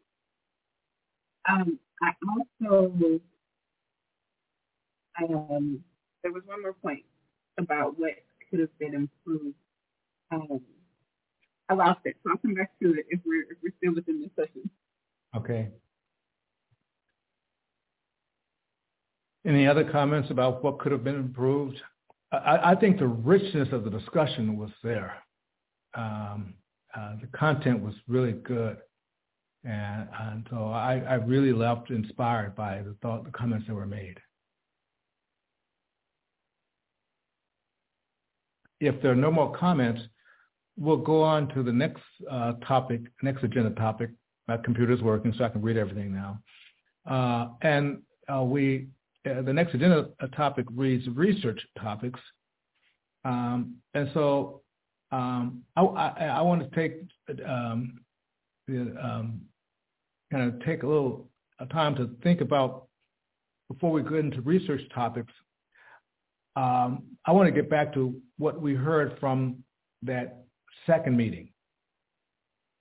Um 1.48 1.78
I 2.02 2.12
also 2.70 3.20
um 5.22 5.84
there 6.22 6.32
was 6.32 6.42
one 6.46 6.62
more 6.62 6.72
point 6.72 7.04
about 7.58 7.98
what 7.98 8.12
could 8.50 8.60
have 8.60 8.78
been 8.78 8.94
improved. 8.94 9.56
Um 10.30 10.60
I 11.68 11.74
lost 11.74 12.00
it, 12.06 12.16
so 12.24 12.30
I'll 12.30 12.38
come 12.38 12.54
back 12.54 12.70
to 12.80 12.94
it 12.94 13.06
if 13.10 13.20
we're 13.26 13.42
if 13.42 13.58
we're 13.62 13.74
still 13.78 13.94
within 13.94 14.22
this 14.22 14.30
session. 14.34 14.70
Okay. 15.36 15.68
Any 19.46 19.66
other 19.66 19.84
comments 19.90 20.30
about 20.30 20.62
what 20.62 20.78
could 20.78 20.92
have 20.92 21.04
been 21.04 21.14
improved? 21.14 21.80
I, 22.32 22.72
I 22.72 22.74
think 22.74 22.98
the 22.98 23.06
richness 23.06 23.68
of 23.72 23.84
the 23.84 23.90
discussion 23.90 24.58
was 24.58 24.70
there. 24.82 25.14
Um, 25.94 26.54
uh, 26.94 27.14
the 27.20 27.28
content 27.28 27.82
was 27.82 27.94
really 28.06 28.32
good. 28.32 28.78
And, 29.64 30.08
and 30.20 30.46
so 30.50 30.68
I, 30.68 31.02
I 31.08 31.14
really 31.14 31.52
left 31.52 31.90
inspired 31.90 32.54
by 32.54 32.82
the 32.82 32.94
thought, 33.02 33.24
the 33.24 33.30
comments 33.30 33.66
that 33.66 33.74
were 33.74 33.86
made. 33.86 34.18
If 38.80 39.02
there 39.02 39.10
are 39.10 39.16
no 39.16 39.32
more 39.32 39.56
comments, 39.56 40.02
we'll 40.76 40.98
go 40.98 41.22
on 41.22 41.48
to 41.54 41.62
the 41.62 41.72
next 41.72 42.02
uh, 42.30 42.52
topic, 42.66 43.00
next 43.22 43.42
agenda 43.42 43.70
topic. 43.70 44.10
My 44.48 44.56
computer's 44.56 45.02
working, 45.02 45.34
so 45.36 45.44
I 45.44 45.50
can 45.50 45.62
read 45.62 45.76
everything 45.76 46.12
now. 46.12 46.40
Uh, 47.08 47.48
and 47.62 48.02
uh, 48.32 48.42
we, 48.42 48.88
uh, 49.28 49.42
the 49.42 49.52
next 49.52 49.74
agenda 49.74 50.08
topic 50.34 50.66
reads 50.74 51.06
research 51.08 51.60
topics. 51.80 52.18
Um, 53.24 53.76
and 53.94 54.10
so 54.14 54.62
um, 55.12 55.62
I, 55.76 55.82
I, 55.82 56.24
I, 56.24 56.40
want 56.40 56.62
to 56.62 56.76
take 56.76 57.00
um, 57.46 58.00
um 58.68 59.40
kind 60.30 60.52
of 60.52 60.64
take 60.64 60.82
a 60.82 60.86
little 60.86 61.28
time 61.70 61.94
to 61.96 62.10
think 62.22 62.40
about 62.40 62.86
before 63.68 63.90
we 63.90 64.02
get 64.02 64.14
into 64.14 64.40
research 64.42 64.82
topics. 64.94 65.32
Um, 66.56 67.04
I 67.26 67.32
want 67.32 67.46
to 67.48 67.52
get 67.52 67.70
back 67.70 67.92
to 67.94 68.14
what 68.38 68.60
we 68.60 68.74
heard 68.74 69.16
from 69.20 69.62
that 70.02 70.44
second 70.86 71.16
meeting 71.16 71.50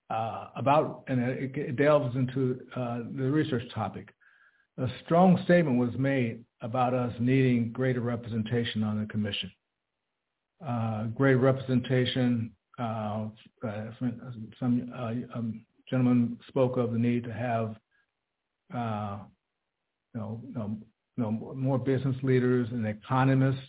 uh, 0.10 0.47
about, 0.55 1.03
and 1.08 1.22
it, 1.22 1.76
delves 1.76 2.16
into 2.16 2.60
uh, 2.76 2.99
the 3.16 3.30
research 3.30 3.64
topic. 3.74 4.14
A 4.78 4.88
strong 5.05 5.41
statement 5.45 5.78
was 5.78 5.97
made 5.97 6.43
about 6.62 6.93
us 6.93 7.14
needing 7.20 7.72
greater 7.72 8.01
representation 8.01 8.84
on 8.84 8.99
the 8.99 9.08
commission. 9.08 9.51
Uh, 10.66 11.05
greater 11.05 11.38
representation, 11.38 12.51
uh, 12.80 13.26
uh, 13.68 13.86
some 14.60 14.91
uh, 14.95 15.38
um, 15.38 15.62
gentleman 15.89 16.38
spoke 16.47 16.78
of 16.78 16.91
the 16.91 16.99
need 16.99 17.24
to 17.24 17.34
have 17.34 17.76
you 20.14 20.22
know, 21.24 21.32
more 21.55 21.78
business 21.78 22.16
leaders 22.24 22.68
and 22.72 22.86
economists 22.88 23.62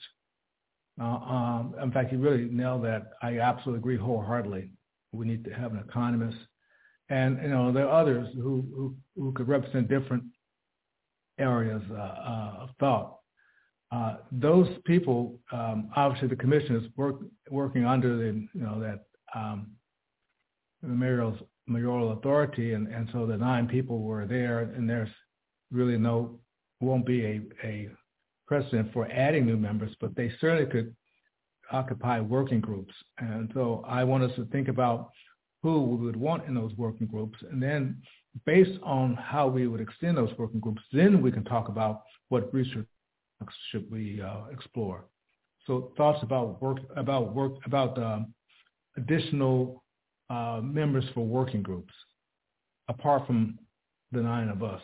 um, 1.01 1.75
in 1.83 1.93
fact, 1.93 2.13
you 2.13 2.19
really 2.19 2.49
nailed 2.51 2.85
that. 2.85 3.13
I 3.23 3.39
absolutely 3.39 3.79
agree 3.79 3.97
wholeheartedly. 3.97 4.71
We 5.13 5.27
need 5.27 5.45
to 5.45 5.51
have 5.51 5.73
an 5.73 5.83
economist, 5.89 6.37
and 7.09 7.39
you 7.43 7.49
know 7.49 7.73
there 7.73 7.89
are 7.89 8.01
others 8.01 8.29
who 8.35 8.65
who, 8.75 8.97
who 9.17 9.33
could 9.33 9.49
represent 9.49 9.89
different 9.89 10.25
areas 11.39 11.83
uh, 11.91 11.95
uh, 11.95 12.55
of 12.61 12.71
thought. 12.79 13.19
Uh, 13.91 14.17
those 14.33 14.69
people, 14.85 15.39
um, 15.51 15.91
obviously, 15.97 16.29
the 16.29 16.37
commission 16.37 16.77
is 16.77 16.85
work, 16.97 17.17
working 17.51 17.87
under 17.87 18.17
the 18.17 18.47
you 18.53 18.61
know 18.61 18.79
that 18.81 19.05
um, 19.35 19.73
the 20.83 20.89
mayoral 20.89 21.39
mayoral 21.67 22.13
authority, 22.13 22.75
and, 22.75 22.89
and 22.89 23.09
so 23.13 23.27
the 23.27 23.37
nine 23.37 23.67
people 23.67 24.01
were 24.01 24.27
there, 24.27 24.61
and 24.61 24.89
there's 24.89 25.11
really 25.71 25.97
no 25.97 26.39
won't 26.81 27.07
be 27.07 27.25
a, 27.25 27.41
a 27.65 27.89
precedent 28.47 28.93
for 28.93 29.11
adding 29.11 29.47
new 29.47 29.57
members, 29.57 29.95
but 30.01 30.15
they 30.15 30.33
certainly 30.41 30.71
could 30.71 30.95
occupy 31.73 32.21
working 32.21 32.61
groups. 32.61 32.95
And 33.19 33.51
so 33.55 33.85
I 33.87 34.05
want 34.05 34.25
us 34.25 34.33
to 34.37 34.45
think 34.47 34.69
about 34.69 35.11
who 35.63 35.83
we 35.83 36.07
would 36.07 36.17
want 36.17 36.47
in 36.47 36.55
those 36.55 36.73
working 36.77 37.07
groups. 37.07 37.39
And 37.51 37.63
then 37.63 38.01
based 38.47 38.79
on 38.83 39.15
how 39.15 39.49
we 39.49 39.67
would 39.67 39.81
extend 39.81 40.17
those 40.17 40.31
working 40.39 40.61
groups, 40.61 40.83
then 40.93 41.21
we 41.23 41.33
can 41.33 41.45
talk 41.45 41.69
about 41.69 42.03
what 42.29 42.53
research 42.55 42.87
should 43.71 43.91
we 43.91 44.21
uh, 44.23 44.47
explore. 44.53 45.05
So 45.67 45.93
thoughts 45.97 46.23
about 46.23 46.63
work, 46.63 46.79
about 46.97 47.35
work, 47.35 47.53
about 47.65 47.99
um, 47.99 48.35
additional 48.97 49.85
uh, 50.31 50.61
members 50.63 51.05
for 51.15 51.27
working 51.27 51.63
groups, 51.63 51.93
apart 52.89 53.27
from 53.27 53.59
the 54.13 54.21
nine 54.21 54.49
of 54.49 54.63
us. 54.63 54.81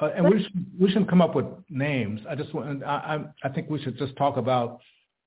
Uh, 0.00 0.10
and 0.14 0.28
we 0.28 0.42
should, 0.42 0.66
we 0.78 0.88
shouldn't 0.88 1.10
come 1.10 1.20
up 1.20 1.34
with 1.34 1.46
names. 1.70 2.20
I 2.28 2.36
just 2.36 2.54
want, 2.54 2.84
I, 2.84 3.24
I, 3.42 3.48
think 3.48 3.68
we 3.68 3.82
should 3.82 3.98
just 3.98 4.16
talk 4.16 4.36
about 4.36 4.80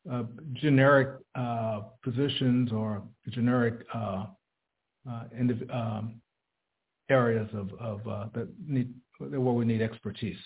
uh, 0.09 0.23
generic 0.53 1.19
uh, 1.35 1.81
positions 2.01 2.71
or 2.71 3.03
generic 3.29 3.85
uh, 3.93 4.27
uh, 5.09 5.23
um, 5.73 6.21
areas 7.09 7.49
of, 7.53 7.73
of 7.79 8.07
uh, 8.07 8.27
that 8.33 8.47
need 8.65 8.93
where 9.17 9.39
we 9.39 9.65
need 9.65 9.81
expertise. 9.81 10.37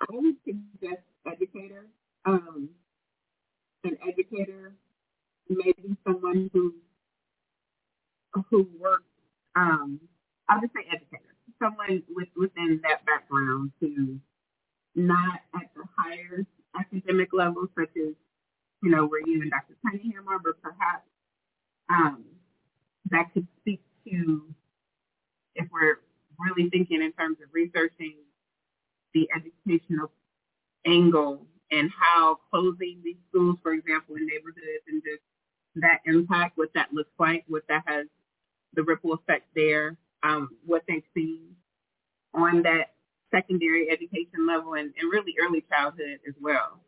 I 0.00 0.06
would 0.10 0.34
suggest 0.44 1.02
educator. 1.26 1.86
Um, 2.24 2.70
an 3.84 3.96
educator, 4.06 4.74
maybe 5.48 5.96
someone 6.06 6.50
who 6.52 6.74
who 8.50 8.68
works 8.78 9.04
um, 9.56 10.00
I'll 10.50 10.60
just 10.60 10.74
say 10.74 10.84
educator, 10.90 11.34
someone 11.62 12.02
with 12.10 12.28
within 12.36 12.80
that 12.82 13.06
background 13.06 13.70
who 13.80 14.18
not 14.96 15.40
at 15.54 15.70
the 15.76 15.84
higher 15.96 16.44
academic 16.78 17.32
level, 17.32 17.68
such 17.78 17.90
as 17.96 18.14
you 18.82 18.90
know 18.90 19.06
where 19.06 19.20
you 19.24 19.42
and 19.42 19.50
Dr. 19.50 19.76
Cunningham 19.86 20.26
are, 20.28 20.40
but 20.40 20.60
perhaps 20.60 21.06
um, 21.88 22.24
that 23.10 23.32
could 23.32 23.46
speak 23.60 23.80
to 24.08 24.42
if 25.54 25.68
we're 25.72 26.00
really 26.40 26.68
thinking 26.70 27.02
in 27.02 27.12
terms 27.12 27.38
of 27.42 27.48
researching 27.52 28.16
the 29.14 29.28
educational 29.34 30.10
angle 30.86 31.46
and 31.70 31.90
how 31.96 32.38
closing 32.50 33.00
these 33.04 33.16
schools, 33.28 33.56
for 33.62 33.72
example, 33.72 34.16
in 34.16 34.26
neighborhoods 34.26 34.84
and 34.88 35.02
just 35.04 35.22
that 35.76 36.00
impact, 36.06 36.58
what 36.58 36.70
that 36.74 36.92
looks 36.92 37.12
like, 37.18 37.44
what 37.46 37.62
that 37.68 37.82
has, 37.86 38.06
the 38.74 38.82
ripple 38.82 39.12
effect 39.12 39.46
there, 39.54 39.96
um, 40.22 40.50
what 40.64 40.82
they've 40.88 41.02
seen 41.14 41.54
on 42.34 42.62
that 42.62 42.94
secondary 43.32 43.90
education 43.90 44.46
level 44.46 44.74
and, 44.74 44.92
and 44.98 45.12
really 45.12 45.34
early 45.40 45.64
childhood 45.70 46.18
as 46.26 46.34
well. 46.40 46.80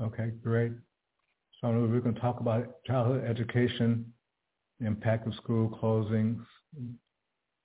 Okay, 0.00 0.30
great. 0.42 0.72
So 1.60 1.68
we're 1.68 2.00
going 2.00 2.14
to 2.14 2.20
talk 2.20 2.40
about 2.40 2.82
childhood 2.86 3.24
education, 3.24 4.12
the 4.78 4.86
impact 4.86 5.26
of 5.26 5.34
school 5.34 5.68
closings, 5.82 6.42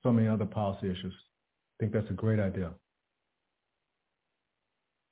so 0.04 0.12
many 0.12 0.28
other 0.28 0.46
policy 0.46 0.88
issues. 0.92 1.14
I 1.14 1.84
think 1.84 1.94
that's 1.94 2.10
a 2.10 2.14
great 2.14 2.40
idea. 2.40 2.72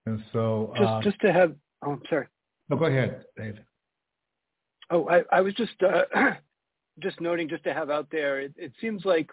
And 0.06 0.22
so, 0.34 0.74
just 0.76 0.90
uh, 0.90 1.02
just 1.02 1.20
to 1.22 1.32
have, 1.32 1.56
oh, 1.86 1.92
I'm 1.92 2.02
sorry. 2.10 2.28
No, 2.70 2.76
go 2.76 2.86
ahead, 2.86 3.24
Dave. 3.38 3.58
Oh, 4.90 5.08
I, 5.08 5.24
I 5.32 5.42
was 5.42 5.54
just 5.54 5.82
uh, 5.82 6.04
just 7.00 7.20
noting, 7.22 7.50
just 7.50 7.64
to 7.64 7.74
have 7.74 7.90
out 7.90 8.08
there, 8.12 8.42
it, 8.42 8.54
it 8.58 8.72
seems 8.80 9.06
like 9.06 9.30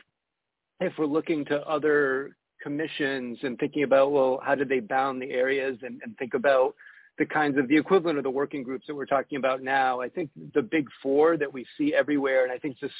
if 0.81 0.93
we're 0.99 1.07
looking 1.07 1.45
to 1.47 1.61
other 1.69 2.37
commissions 2.63 3.39
and 3.43 3.59
thinking 3.59 3.83
about, 3.83 4.13
well, 4.13 4.41
how 4.45 4.55
do 4.55 4.65
they 4.65 4.81
bound 4.81 5.21
the 5.21 5.31
areas 5.31 5.79
and, 5.83 6.01
and 6.03 6.17
think 6.19 6.35
about 6.35 6.75
the 7.19 7.27
kinds 7.27 7.59
of 7.59 7.69
the 7.69 7.77
equivalent 7.77 8.17
of 8.17 8.25
the 8.25 8.31
working 8.31 8.63
groups 8.63 8.87
that 8.87 8.95
we're 8.95 9.05
talking 9.05 9.37
about 9.37 9.63
now. 9.63 10.01
I 10.01 10.09
think 10.09 10.31
the 10.55 10.63
big 10.63 10.89
four 11.03 11.37
that 11.37 11.53
we 11.53 11.67
see 11.77 11.95
everywhere, 11.95 12.45
and 12.45 12.53
I 12.53 12.57
think 12.57 12.81
this 12.81 12.91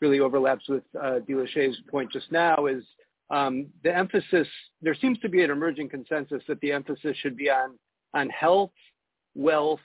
really 0.00 0.18
overlaps 0.18 0.68
with 0.68 0.82
uh, 1.00 1.20
Delachey's 1.28 1.76
point 1.88 2.10
just 2.10 2.32
now, 2.32 2.66
is 2.66 2.82
um, 3.30 3.66
the 3.84 3.96
emphasis. 3.96 4.48
There 4.82 4.96
seems 4.96 5.18
to 5.20 5.28
be 5.28 5.44
an 5.44 5.50
emerging 5.50 5.90
consensus 5.90 6.42
that 6.48 6.60
the 6.60 6.72
emphasis 6.72 7.16
should 7.18 7.36
be 7.36 7.50
on 7.50 7.78
on 8.14 8.28
health, 8.30 8.72
wealth, 9.36 9.80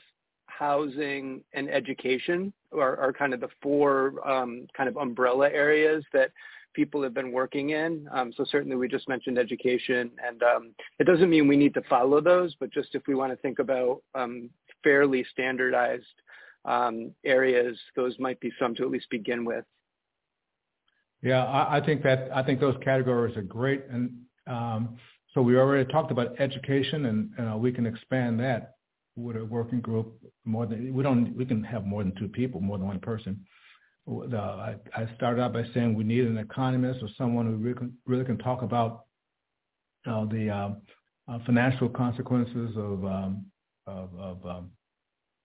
housing, 0.47 1.41
and 1.53 1.69
education 1.69 2.51
are, 2.75 2.97
are 2.97 3.13
kind 3.13 3.33
of 3.33 3.39
the 3.39 3.49
four 3.61 4.27
um, 4.27 4.67
kind 4.75 4.89
of 4.89 4.97
umbrella 4.97 5.49
areas 5.49 6.03
that 6.13 6.31
people 6.73 7.03
have 7.03 7.13
been 7.13 7.31
working 7.31 7.71
in. 7.71 8.07
Um, 8.11 8.33
so 8.35 8.45
certainly 8.49 8.75
we 8.75 8.87
just 8.87 9.07
mentioned 9.07 9.37
education 9.37 10.11
and 10.25 10.41
um, 10.43 10.75
it 10.99 11.05
doesn't 11.05 11.29
mean 11.29 11.47
we 11.47 11.57
need 11.57 11.73
to 11.75 11.83
follow 11.83 12.19
those, 12.19 12.55
but 12.59 12.71
just 12.71 12.95
if 12.95 13.03
we 13.07 13.15
want 13.15 13.31
to 13.31 13.37
think 13.37 13.59
about 13.59 14.01
um, 14.15 14.49
fairly 14.83 15.25
standardized 15.31 16.05
um, 16.65 17.11
areas, 17.23 17.77
those 17.95 18.17
might 18.19 18.39
be 18.39 18.51
some 18.59 18.73
to 18.75 18.83
at 18.83 18.89
least 18.89 19.09
begin 19.09 19.45
with. 19.45 19.65
Yeah, 21.21 21.45
I, 21.45 21.77
I 21.77 21.85
think 21.85 22.03
that 22.03 22.29
I 22.33 22.43
think 22.43 22.59
those 22.59 22.75
categories 22.83 23.37
are 23.37 23.43
great, 23.43 23.83
and 23.89 24.11
um, 24.45 24.97
so 25.33 25.41
we 25.41 25.57
already 25.57 25.89
talked 25.89 26.11
about 26.11 26.39
education, 26.39 27.05
and 27.05 27.49
uh, 27.49 27.57
we 27.57 27.71
can 27.71 27.85
expand 27.85 28.39
that 28.41 28.75
with 29.15 29.37
a 29.37 29.45
working 29.45 29.81
group. 29.81 30.13
More 30.45 30.65
than 30.65 30.93
we 30.93 31.03
don't, 31.03 31.35
we 31.35 31.45
can 31.45 31.63
have 31.63 31.85
more 31.85 32.03
than 32.03 32.15
two 32.15 32.27
people, 32.27 32.59
more 32.61 32.77
than 32.77 32.87
one 32.87 32.99
person 32.99 33.45
the, 34.05 34.37
I, 34.37 34.75
I 34.95 35.07
started 35.15 35.41
out 35.41 35.53
by 35.53 35.63
saying 35.73 35.95
we 35.95 36.03
need 36.03 36.25
an 36.25 36.37
economist 36.37 37.01
or 37.01 37.09
someone 37.17 37.45
who 37.45 37.55
really 37.55 37.75
can, 37.75 37.93
really 38.05 38.25
can 38.25 38.37
talk 38.37 38.61
about 38.61 39.05
uh, 40.05 40.25
the 40.25 40.49
uh, 40.49 40.69
uh, 41.31 41.39
financial 41.45 41.87
consequences 41.87 42.75
of, 42.75 43.05
um, 43.05 43.45
of, 43.87 44.09
of 44.19 44.45
um, 44.45 44.71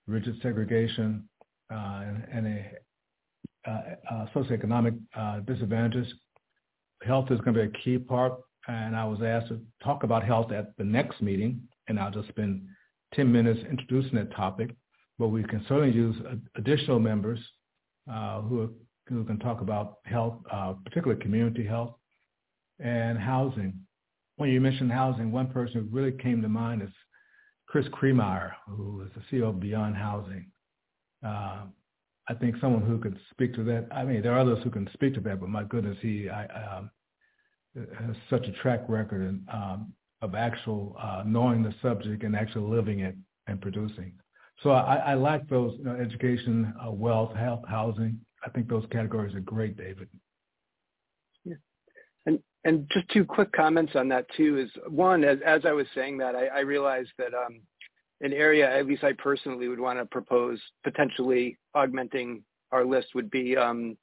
rigid 0.07 0.37
segregation 0.43 1.29
uh, 1.73 2.03
and, 2.05 2.27
and 2.33 2.47
a, 2.47 3.71
uh, 3.71 3.83
uh, 4.11 4.27
socioeconomic 4.35 4.97
disadvantages. 5.47 6.13
Health 7.03 7.31
is 7.31 7.41
going 7.41 7.55
to 7.55 7.63
be 7.63 7.69
a 7.69 7.83
key 7.85 7.99
part, 7.99 8.33
and 8.67 8.97
I 8.97 9.05
was 9.05 9.21
asked 9.23 9.49
to 9.49 9.61
talk 9.85 10.03
about 10.03 10.25
health 10.25 10.51
at 10.51 10.77
the 10.79 10.85
next 10.85 11.23
meeting, 11.23 11.61
and 11.87 11.99
I'll 12.01 12.11
just 12.11 12.29
spend 12.29 12.63
10 13.15 13.31
minutes 13.31 13.61
introducing 13.71 14.17
that 14.17 14.35
topic, 14.35 14.75
but 15.19 15.29
we 15.29 15.43
can 15.43 15.65
certainly 15.69 15.95
use 15.95 16.17
additional 16.57 16.99
members 16.99 17.41
uh, 18.11 18.41
who, 18.43 18.71
who 19.09 19.25
can 19.25 19.39
talk 19.39 19.61
about 19.61 19.99
health, 20.05 20.35
uh, 20.53 20.75
particularly 20.85 21.21
community 21.21 21.67
health 21.67 21.95
and 22.79 23.19
housing. 23.19 23.75
When 24.37 24.51
you 24.51 24.61
mentioned 24.61 24.93
housing, 24.93 25.33
one 25.33 25.49
person 25.49 25.81
who 25.83 25.97
really 25.97 26.13
came 26.13 26.43
to 26.43 26.49
mind 26.49 26.83
is 26.83 26.91
Chris 27.67 27.87
Krehmeyer, 27.89 28.53
who 28.67 29.03
is 29.03 29.11
the 29.15 29.37
CEO 29.37 29.51
of 29.51 29.61
Beyond 29.61 29.97
Housing. 29.97 30.51
Uh, 31.25 31.65
I 32.29 32.35
think 32.35 32.57
someone 32.61 32.83
who 32.83 32.99
could 32.99 33.19
speak 33.31 33.55
to 33.55 33.65
that. 33.65 33.89
I 33.91 34.05
mean, 34.05 34.23
there 34.23 34.33
are 34.35 34.39
others 34.39 34.63
who 34.63 34.71
can 34.71 34.89
speak 34.93 35.15
to 35.15 35.21
that, 35.23 35.41
but 35.41 35.49
my 35.49 35.65
goodness, 35.65 35.97
he 36.01 36.29
I, 36.29 36.45
um, 36.45 36.91
has 37.75 38.17
such 38.31 38.47
a 38.47 38.53
track 38.63 38.83
record 38.89 39.43
um, 39.53 39.93
of 40.23 40.35
actual 40.35 40.97
uh, 41.01 41.23
knowing 41.25 41.63
the 41.63 41.75
subject 41.81 42.23
and 42.23 42.35
actually 42.35 42.69
living 42.69 43.01
it 43.01 43.17
and 43.47 43.61
producing. 43.61 44.13
So 44.63 44.71
I, 44.71 44.97
I 44.97 45.15
like 45.15 45.49
those 45.49 45.75
you 45.79 45.85
know, 45.85 45.95
education, 45.95 46.75
uh, 46.85 46.91
wealth, 46.91 47.35
health, 47.37 47.63
housing. 47.69 48.21
I 48.45 48.51
think 48.51 48.69
those 48.69 48.85
categories 48.91 49.35
are 49.35 49.41
great, 49.41 49.77
David. 49.77 50.09
Yeah. 51.45 51.55
And 52.27 52.41
and 52.65 52.91
just 52.93 53.09
two 53.11 53.25
quick 53.25 53.53
comments 53.53 53.93
on 53.95 54.09
that 54.09 54.27
too 54.37 54.59
is 54.59 54.71
one, 54.89 55.23
as 55.25 55.39
as 55.47 55.63
I 55.65 55.73
was 55.73 55.87
saying 55.95 56.19
that, 56.19 56.35
I, 56.35 56.47
I 56.47 56.61
realized 56.61 57.11
that 57.19 57.35
um, 57.35 57.61
an 58.21 58.33
area, 58.33 58.69
at 58.77 58.87
least 58.87 59.05
I 59.05 59.13
personally 59.13 59.69
would 59.69 59.81
want 59.81 59.99
to 59.99 60.05
propose 60.07 60.61
potentially 60.83 61.57
augmenting 61.75 62.43
our 62.73 62.85
list 62.85 63.09
would 63.15 63.31
be 63.31 63.57
um, 63.57 63.97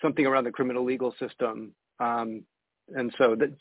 something 0.00 0.26
around 0.26 0.44
the 0.44 0.50
criminal 0.50 0.84
legal 0.84 1.14
system. 1.18 1.74
Um, 2.00 2.44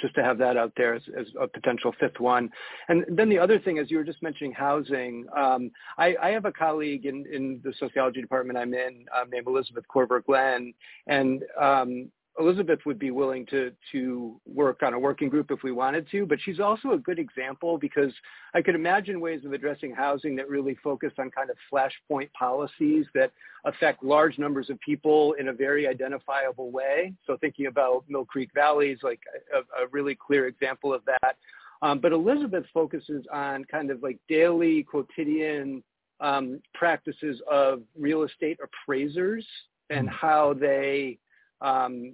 just 0.01 0.15
to 0.15 0.23
have 0.23 0.37
that 0.39 0.57
out 0.57 0.73
there 0.75 0.95
as, 0.95 1.03
a 1.39 1.47
potential 1.47 1.93
fifth 1.99 2.19
one. 2.19 2.49
And 2.87 3.05
then 3.09 3.29
the 3.29 3.39
other 3.39 3.59
thing, 3.59 3.77
as 3.77 3.89
you 3.91 3.97
were 3.97 4.03
just 4.03 4.21
mentioning 4.21 4.51
housing, 4.51 5.27
um, 5.35 5.71
I, 5.97 6.15
I, 6.21 6.29
have 6.29 6.45
a 6.45 6.51
colleague 6.51 7.05
in, 7.05 7.25
in 7.31 7.61
the 7.63 7.73
sociology 7.79 8.21
department 8.21 8.57
I'm 8.57 8.73
in 8.73 9.05
um, 9.19 9.29
named 9.29 9.47
Elizabeth 9.47 9.83
Korver 9.93 10.23
Glenn, 10.25 10.73
and 11.07 11.43
um, 11.59 12.09
Elizabeth 12.37 12.79
would 12.85 12.99
be 12.99 13.11
willing 13.11 13.45
to 13.47 13.71
to 13.91 14.39
work 14.45 14.83
on 14.83 14.93
a 14.93 14.99
working 14.99 15.29
group 15.29 15.51
if 15.51 15.63
we 15.63 15.71
wanted 15.71 16.07
to, 16.11 16.25
but 16.25 16.39
she's 16.41 16.59
also 16.59 16.91
a 16.91 16.97
good 16.97 17.19
example 17.19 17.77
because 17.77 18.13
I 18.53 18.61
could 18.61 18.75
imagine 18.75 19.19
ways 19.19 19.43
of 19.45 19.53
addressing 19.53 19.93
housing 19.93 20.35
that 20.37 20.47
really 20.47 20.77
focus 20.83 21.11
on 21.17 21.31
kind 21.31 21.49
of 21.49 21.57
flashpoint 21.71 22.31
policies 22.33 23.05
that 23.13 23.31
affect 23.65 24.03
large 24.03 24.37
numbers 24.37 24.69
of 24.69 24.79
people 24.79 25.33
in 25.33 25.49
a 25.49 25.53
very 25.53 25.87
identifiable 25.87 26.71
way. 26.71 27.13
So 27.25 27.37
thinking 27.37 27.65
about 27.65 28.05
Mill 28.07 28.25
Creek 28.25 28.51
Valley 28.53 28.91
is 28.91 28.99
like 29.03 29.19
a, 29.53 29.59
a 29.83 29.87
really 29.91 30.15
clear 30.15 30.47
example 30.47 30.93
of 30.93 31.01
that. 31.05 31.35
Um, 31.81 31.99
but 31.99 32.11
Elizabeth 32.11 32.65
focuses 32.73 33.25
on 33.33 33.65
kind 33.65 33.89
of 33.89 34.03
like 34.03 34.17
daily, 34.27 34.83
quotidian 34.83 35.83
um, 36.19 36.61
practices 36.73 37.41
of 37.49 37.81
real 37.97 38.23
estate 38.23 38.59
appraisers 38.63 39.45
and 39.89 40.09
hmm. 40.09 40.15
how 40.15 40.53
they 40.53 41.17
um, 41.61 42.13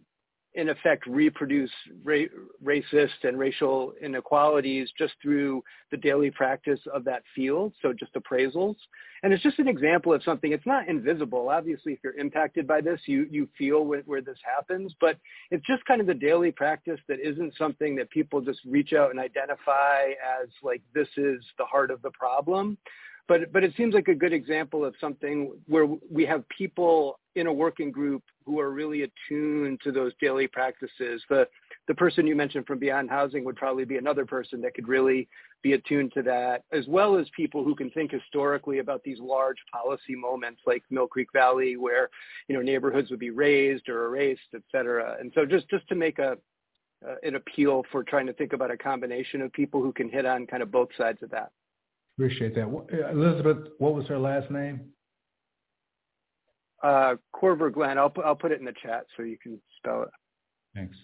in 0.56 0.70
effect 0.70 1.06
reproduce 1.06 1.72
ra- 2.04 2.32
racist 2.64 3.24
and 3.24 3.38
racial 3.38 3.94
inequalities 4.02 4.90
just 4.98 5.14
through 5.22 5.62
the 5.92 5.98
daily 5.98 6.32
practice 6.32 6.80
of 6.94 7.04
that 7.04 7.24
field, 7.36 7.74
so 7.82 7.92
just 7.94 8.14
appraisals. 8.14 8.76
And 9.24 9.34
it's 9.34 9.44
just 9.44 9.60
an 9.60 9.68
example 9.68 10.14
of 10.14 10.24
something, 10.24 10.52
it's 10.52 10.66
not 10.66 10.88
invisible. 10.88 11.50
Obviously, 11.50 11.94
if 11.94 12.00
you're 12.04 12.18
impacted 12.18 12.66
by 12.68 12.80
this, 12.80 13.02
you, 13.06 13.28
you 13.30 13.50
feel 13.58 13.84
where, 13.86 14.02
where 14.06 14.22
this 14.22 14.38
happens, 14.46 14.94
but 15.02 15.18
it's 15.52 15.66
just 15.66 15.84
kind 15.86 16.00
of 16.00 16.08
the 16.08 16.14
daily 16.14 16.52
practice 16.52 17.00
that 17.10 17.20
isn't 17.20 17.54
something 17.58 17.96
that 17.98 18.10
people 18.10 18.40
just 18.40 18.60
reach 18.66 18.94
out 18.94 19.10
and 19.12 19.20
identify 19.20 20.04
as 20.42 20.48
like, 20.64 20.82
this 20.94 21.10
is 21.18 21.44
the 21.58 21.66
heart 21.66 21.92
of 21.92 22.02
the 22.02 22.12
problem 22.12 22.78
but 23.28 23.52
but 23.52 23.64
it 23.64 23.74
seems 23.76 23.94
like 23.94 24.08
a 24.08 24.16
good 24.16 24.34
example 24.34 24.86
of 24.86 24.94
something 25.02 25.52
where 25.68 25.88
we 26.10 26.26
have 26.26 26.48
people 26.50 27.20
in 27.36 27.48
a 27.48 27.54
working 27.54 27.92
group 27.92 28.24
who 28.46 28.60
are 28.60 28.72
really 28.72 29.02
attuned 29.04 29.82
to 29.84 29.92
those 29.92 30.14
daily 30.22 30.48
practices. 30.48 31.24
The 31.30 31.48
the 31.88 31.96
person 31.96 32.28
you 32.28 32.36
mentioned 32.36 32.66
from 32.66 32.80
Beyond 32.80 33.10
Housing 33.10 33.44
would 33.46 33.56
probably 33.56 33.86
be 33.86 33.98
another 33.98 34.26
person 34.26 34.62
that 34.62 34.74
could 34.74 34.88
really 34.88 35.28
be 35.62 35.74
attuned 35.74 36.14
to 36.14 36.22
that, 36.24 36.64
as 36.72 36.88
well 36.88 37.18
as 37.18 37.28
people 37.36 37.64
who 37.64 37.76
can 37.76 37.90
think 37.92 38.12
historically 38.12 38.80
about 38.80 39.04
these 39.04 39.20
large 39.20 39.58
policy 39.72 40.16
moments 40.16 40.62
like 40.66 40.84
Mill 40.90 41.08
Creek 41.08 41.30
Valley, 41.34 41.78
where 41.78 42.10
you 42.48 42.56
know 42.56 42.62
neighborhoods 42.62 43.10
would 43.10 43.20
be 43.20 43.32
raised 43.32 43.90
or 43.90 44.06
erased, 44.06 44.42
et 44.54 44.64
cetera. 44.72 45.18
And 45.20 45.32
so 45.34 45.46
just 45.46 45.68
just 45.70 45.88
to 45.90 45.96
make 45.96 46.20
a 46.20 46.38
uh, 47.08 47.16
an 47.24 47.36
appeal 47.36 47.84
for 47.92 48.04
trying 48.04 48.26
to 48.28 48.34
think 48.34 48.54
about 48.54 48.72
a 48.72 48.78
combination 48.78 49.42
of 49.42 49.52
people 49.54 49.82
who 49.82 49.92
can 49.92 50.10
hit 50.10 50.26
on 50.26 50.48
kind 50.48 50.64
of 50.64 50.72
both 50.72 50.90
sides 50.98 51.22
of 51.22 51.30
that. 51.32 51.52
Appreciate 52.18 52.56
that. 52.56 53.12
Elizabeth, 53.12 53.68
what 53.78 53.94
was 53.94 54.08
her 54.08 54.18
last 54.18 54.50
name? 54.50 54.94
uh, 56.86 57.16
Korver 57.34 57.74
Glenn. 57.74 57.98
I'll 57.98 58.10
put 58.10 58.26
I'll 58.26 58.36
put 58.36 58.52
it 58.52 58.60
in 58.60 58.66
the 58.66 58.74
chat 58.84 59.06
so 59.16 59.24
you 59.24 59.38
can 59.42 59.60
spell 59.78 60.04
it. 60.04 60.10
Thanks. 60.76 60.96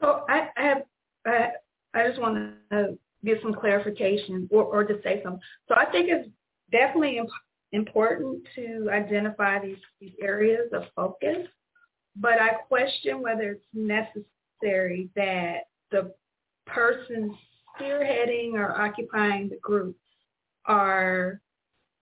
So 0.00 0.24
I, 0.28 0.48
I 0.56 0.62
have 0.62 0.82
I, 1.26 1.48
I 1.94 2.08
just 2.08 2.20
want 2.20 2.54
to 2.70 2.98
get 3.24 3.42
some 3.42 3.52
clarification 3.52 4.48
or, 4.50 4.64
or 4.64 4.84
to 4.84 5.00
say 5.02 5.20
something. 5.22 5.40
So 5.68 5.74
I 5.76 5.86
think 5.86 6.08
it's 6.08 6.28
definitely 6.70 7.18
imp- 7.18 7.28
important 7.72 8.46
to 8.54 8.88
identify 8.90 9.58
these, 9.58 9.76
these 10.00 10.12
areas 10.22 10.70
of 10.72 10.84
focus, 10.96 11.46
but 12.16 12.40
I 12.40 12.54
question 12.68 13.20
whether 13.20 13.50
it's 13.50 13.66
necessary 13.74 15.10
that 15.16 15.64
the 15.90 16.14
person 16.66 17.36
spearheading 17.78 18.54
or 18.54 18.80
occupying 18.80 19.48
the 19.50 19.56
group 19.56 19.96
are 20.66 21.40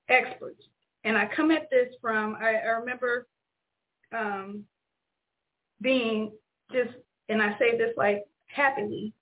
experts 0.09 0.65
and 1.05 1.17
I 1.17 1.27
come 1.35 1.51
at 1.51 1.71
this 1.71 1.95
from 2.01 2.37
I, 2.41 2.55
I 2.55 2.69
remember 2.79 3.27
um, 4.13 4.65
being 5.81 6.33
just, 6.73 6.91
and 7.29 7.43
I 7.43 7.59
say 7.59 7.77
this 7.77 7.95
like 7.97 8.25
happily, 8.47 9.15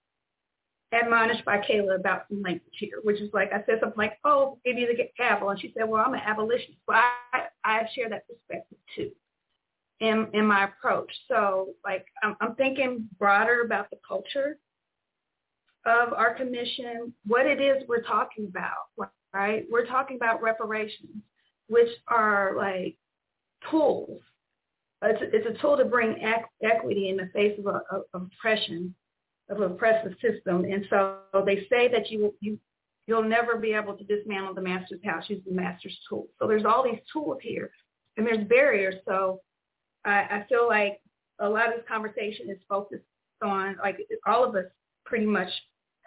admonished 0.93 1.45
by 1.45 1.59
Kayla 1.59 1.97
about 1.97 2.24
some 2.28 2.43
language 2.43 2.62
here, 2.72 3.01
which 3.03 3.20
is 3.20 3.30
like 3.32 3.53
I 3.53 3.64
said 3.66 3.78
something 3.80 3.99
like, 3.99 4.18
"Oh, 4.24 4.59
maybe 4.64 4.80
you 4.80 4.97
get 4.97 5.12
apple," 5.18 5.51
and 5.51 5.61
she 5.61 5.72
said, 5.76 5.89
"Well, 5.89 6.05
I'm 6.05 6.14
an 6.14 6.20
abolitionist." 6.20 6.80
Well, 6.87 7.03
I 7.32 7.47
I 7.64 7.89
share 7.95 8.09
that 8.09 8.26
perspective 8.26 8.78
too 8.95 9.11
in 10.01 10.28
in 10.32 10.47
my 10.47 10.64
approach. 10.64 11.12
So, 11.28 11.74
like, 11.84 12.07
I'm, 12.22 12.37
I'm 12.41 12.55
thinking 12.55 13.09
broader 13.18 13.62
about 13.62 13.91
the 13.91 13.99
culture 14.07 14.59
of 15.84 16.12
our 16.12 16.34
commission, 16.34 17.12
what 17.26 17.47
it 17.47 17.61
is 17.61 17.84
we're 17.89 18.03
talking 18.03 18.47
about, 18.47 19.11
right? 19.37 19.66
We're 19.70 19.87
talking 19.87 20.16
about 20.16 20.43
reparations 20.43 21.22
which 21.68 21.89
are 22.09 22.55
like 22.57 22.97
tools. 23.70 24.22
It's, 25.03 25.20
it's 25.34 25.59
a 25.59 25.61
tool 25.61 25.76
to 25.76 25.84
bring 25.84 26.16
equity 26.62 27.11
in 27.11 27.16
the 27.16 27.28
face 27.34 27.59
of, 27.59 27.66
a, 27.66 27.82
of 27.91 28.05
oppression, 28.14 28.95
of 29.51 29.59
an 29.61 29.72
oppressive 29.72 30.12
system. 30.22 30.64
And 30.64 30.87
so 30.89 31.18
they 31.45 31.66
say 31.70 31.89
that 31.89 32.11
you 32.11 32.34
you 32.41 32.59
you'll 33.07 33.22
never 33.22 33.57
be 33.57 33.72
able 33.72 33.95
to 33.95 34.05
dismantle 34.05 34.55
the 34.55 34.62
master's 34.62 35.05
house 35.05 35.24
using 35.28 35.55
the 35.55 35.61
master's 35.61 35.97
tools. 36.09 36.28
So 36.41 36.49
there's 36.49 36.64
all 36.64 36.82
these 36.82 37.01
tools 37.12 37.39
here, 37.43 37.70
and 38.16 38.26
there's 38.26 38.49
barriers. 38.49 38.97
So 39.07 39.43
I, 40.05 40.20
I 40.30 40.47
feel 40.49 40.66
like 40.66 41.01
a 41.41 41.49
lot 41.49 41.68
of 41.68 41.74
this 41.74 41.84
conversation 41.87 42.49
is 42.51 42.59
focused 42.68 43.05
on 43.43 43.76
like 43.82 43.99
all 44.26 44.45
of 44.45 44.57
us 44.57 44.64
pretty 45.05 45.26
much 45.26 45.51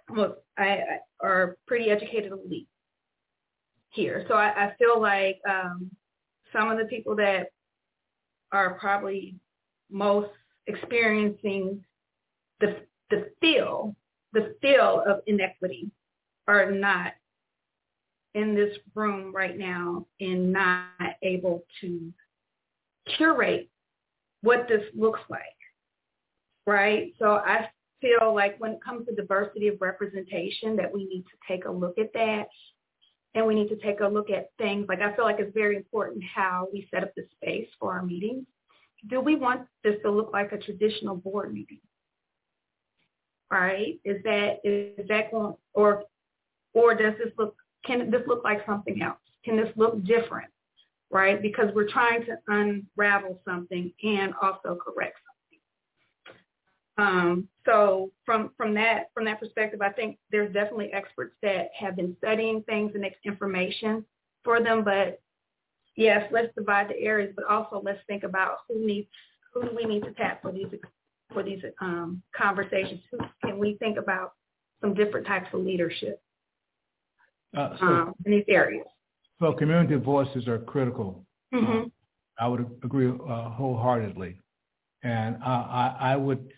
well, 0.09 0.37
I, 0.57 0.63
I 0.63 0.99
are 1.21 1.57
pretty 1.67 1.91
educated 1.91 2.31
elite 2.31 2.67
here. 3.91 4.25
So 4.27 4.35
I, 4.35 4.65
I 4.65 4.73
feel 4.77 4.99
like 5.01 5.39
um, 5.47 5.89
some 6.53 6.69
of 6.69 6.77
the 6.77 6.85
people 6.85 7.15
that 7.17 7.51
are 8.51 8.75
probably 8.75 9.35
most 9.91 10.29
experiencing 10.67 11.83
the 12.59 12.77
the 13.09 13.31
feel 13.41 13.95
the 14.33 14.55
feel 14.61 15.03
of 15.07 15.21
inequity 15.25 15.89
are 16.47 16.71
not 16.71 17.13
in 18.35 18.53
this 18.53 18.77
room 18.93 19.33
right 19.33 19.57
now 19.57 20.05
and 20.19 20.53
not 20.53 21.15
able 21.23 21.63
to 21.81 22.13
curate 23.17 23.69
what 24.41 24.67
this 24.67 24.83
looks 24.95 25.19
like, 25.29 25.41
right? 26.67 27.13
So 27.17 27.33
I 27.33 27.69
feel 28.01 28.33
like 28.33 28.59
when 28.59 28.73
it 28.73 28.83
comes 28.83 29.07
to 29.07 29.15
diversity 29.15 29.67
of 29.67 29.81
representation 29.81 30.75
that 30.75 30.93
we 30.93 31.05
need 31.05 31.23
to 31.23 31.37
take 31.47 31.65
a 31.65 31.71
look 31.71 31.97
at 31.97 32.13
that 32.13 32.47
and 33.35 33.45
we 33.45 33.55
need 33.55 33.69
to 33.69 33.75
take 33.77 33.99
a 33.99 34.07
look 34.07 34.29
at 34.29 34.49
things 34.57 34.87
like 34.87 35.01
I 35.01 35.15
feel 35.15 35.25
like 35.25 35.39
it's 35.39 35.53
very 35.53 35.75
important 35.75 36.23
how 36.23 36.67
we 36.71 36.87
set 36.91 37.03
up 37.03 37.13
the 37.15 37.25
space 37.35 37.67
for 37.79 37.93
our 37.93 38.03
meetings. 38.03 38.45
Do 39.07 39.21
we 39.21 39.35
want 39.35 39.61
this 39.83 39.95
to 40.03 40.11
look 40.11 40.31
like 40.33 40.51
a 40.51 40.57
traditional 40.57 41.15
board 41.15 41.53
meeting? 41.53 41.79
Right? 43.51 43.99
Is 44.03 44.21
that 44.23 44.59
is 44.63 45.07
that 45.07 45.31
going 45.31 45.55
or 45.73 46.03
or 46.73 46.93
does 46.95 47.13
this 47.17 47.33
look 47.37 47.55
can 47.85 48.11
this 48.11 48.21
look 48.27 48.43
like 48.43 48.65
something 48.65 49.01
else? 49.01 49.17
Can 49.45 49.55
this 49.55 49.71
look 49.75 50.03
different? 50.03 50.49
Right? 51.11 51.41
Because 51.41 51.73
we're 51.73 51.89
trying 51.89 52.25
to 52.25 52.37
unravel 52.47 53.39
something 53.45 53.91
and 54.03 54.33
also 54.41 54.75
correct 54.75 55.17
um, 56.99 57.47
so 57.65 58.11
from 58.25 58.51
from 58.57 58.73
that 58.73 59.09
from 59.13 59.25
that 59.25 59.39
perspective, 59.39 59.81
I 59.81 59.89
think 59.89 60.17
there's 60.31 60.53
definitely 60.53 60.91
experts 60.91 61.35
that 61.41 61.69
have 61.77 61.95
been 61.95 62.15
studying 62.17 62.61
things 62.63 62.91
and 62.93 63.05
information 63.23 64.03
for 64.43 64.61
them. 64.61 64.83
But 64.83 65.21
yes, 65.95 66.27
let's 66.31 66.53
divide 66.55 66.89
the 66.89 66.99
areas, 66.99 67.33
but 67.35 67.45
also 67.45 67.81
let's 67.83 67.99
think 68.07 68.23
about 68.23 68.57
who 68.67 68.85
needs 68.85 69.07
who 69.53 69.63
do 69.63 69.69
we 69.75 69.85
need 69.85 70.03
to 70.03 70.11
tap 70.13 70.41
for 70.41 70.51
these 70.51 70.67
for 71.31 71.41
these 71.41 71.63
um, 71.79 72.21
conversations. 72.35 73.01
Who 73.11 73.19
can 73.45 73.57
we 73.59 73.75
think 73.75 73.97
about 73.97 74.33
some 74.81 74.93
different 74.93 75.25
types 75.25 75.47
of 75.53 75.61
leadership 75.61 76.21
uh, 77.55 77.77
so, 77.79 77.85
um, 77.85 78.13
in 78.25 78.31
these 78.31 78.45
areas? 78.49 78.85
So 79.39 79.53
community 79.53 79.95
voices 79.95 80.49
are 80.49 80.59
critical. 80.59 81.25
Mm-hmm. 81.53 81.87
I 82.37 82.47
would 82.47 82.61
agree 82.83 83.09
uh, 83.09 83.49
wholeheartedly, 83.49 84.41
and 85.03 85.37
I, 85.43 85.95
I, 85.99 86.11
I 86.13 86.15
would 86.15 86.51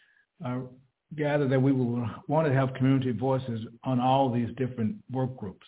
gather 1.16 1.48
that 1.48 1.62
we 1.62 1.72
will 1.72 2.10
want 2.28 2.48
to 2.48 2.54
have 2.54 2.74
community 2.74 3.12
voices 3.12 3.62
on 3.84 4.00
all 4.00 4.32
these 4.32 4.50
different 4.58 4.96
work 5.12 5.36
groups. 5.38 5.66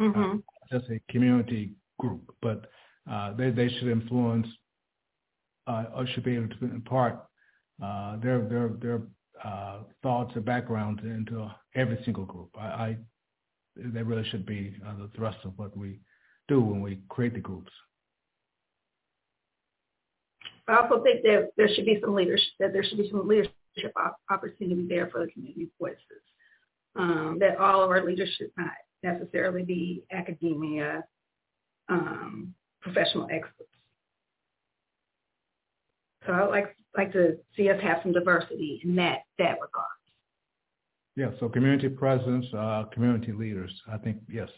Mm-hmm. 0.00 0.38
Uh, 0.38 0.78
just 0.78 0.90
a 0.90 1.00
community 1.10 1.72
group, 1.98 2.34
but 2.42 2.66
uh, 3.10 3.32
they 3.34 3.50
they 3.50 3.68
should 3.68 3.88
influence 3.88 4.46
uh, 5.66 5.84
or 5.94 6.06
should 6.06 6.24
be 6.24 6.36
able 6.36 6.48
to 6.48 6.64
impart 6.64 7.24
uh, 7.82 8.16
their 8.18 8.40
their 8.46 8.68
their 8.80 9.02
uh, 9.44 9.78
thoughts 10.02 10.36
or 10.36 10.40
backgrounds 10.40 11.02
into 11.02 11.50
every 11.74 11.98
single 12.04 12.24
group. 12.24 12.50
I, 12.58 12.66
I 12.66 12.96
they 13.76 14.02
really 14.02 14.28
should 14.30 14.46
be 14.46 14.76
uh, 14.86 14.94
the 14.98 15.10
thrust 15.16 15.38
of 15.44 15.52
what 15.56 15.76
we 15.76 16.00
do 16.48 16.60
when 16.60 16.80
we 16.80 17.00
create 17.08 17.34
the 17.34 17.40
groups. 17.40 17.72
I 20.68 20.78
also 20.78 21.02
think 21.02 21.22
that 21.22 21.50
there 21.56 21.68
should 21.74 21.86
be 21.86 21.98
some 22.00 22.14
leadership. 22.14 22.48
That 22.58 22.72
there 22.72 22.82
should 22.82 22.98
be 22.98 23.08
some 23.10 23.26
leadership 23.28 23.52
opportunity 24.30 24.86
there 24.88 25.08
for 25.08 25.24
the 25.24 25.32
community 25.32 25.68
voices. 25.78 26.00
Um, 26.96 27.36
that 27.40 27.58
all 27.58 27.82
of 27.82 27.90
our 27.90 28.04
leaders 28.04 28.30
should 28.38 28.50
not 28.56 28.70
necessarily 29.02 29.62
be 29.62 30.02
academia, 30.10 31.04
um, 31.88 32.54
professional 32.80 33.28
experts. 33.30 33.70
So 36.26 36.32
I 36.32 36.42
would 36.42 36.50
like 36.50 36.76
like 36.96 37.12
to 37.12 37.36
see 37.56 37.68
us 37.68 37.80
have 37.82 37.98
some 38.02 38.12
diversity 38.12 38.80
in 38.82 38.96
that 38.96 39.20
that 39.38 39.58
regard. 39.60 39.86
Yeah, 41.14 41.30
so 41.38 41.48
community 41.48 41.88
presence, 41.88 42.46
uh, 42.56 42.84
community 42.92 43.32
leaders. 43.32 43.72
I 43.90 43.98
think 43.98 44.18
yes, 44.28 44.48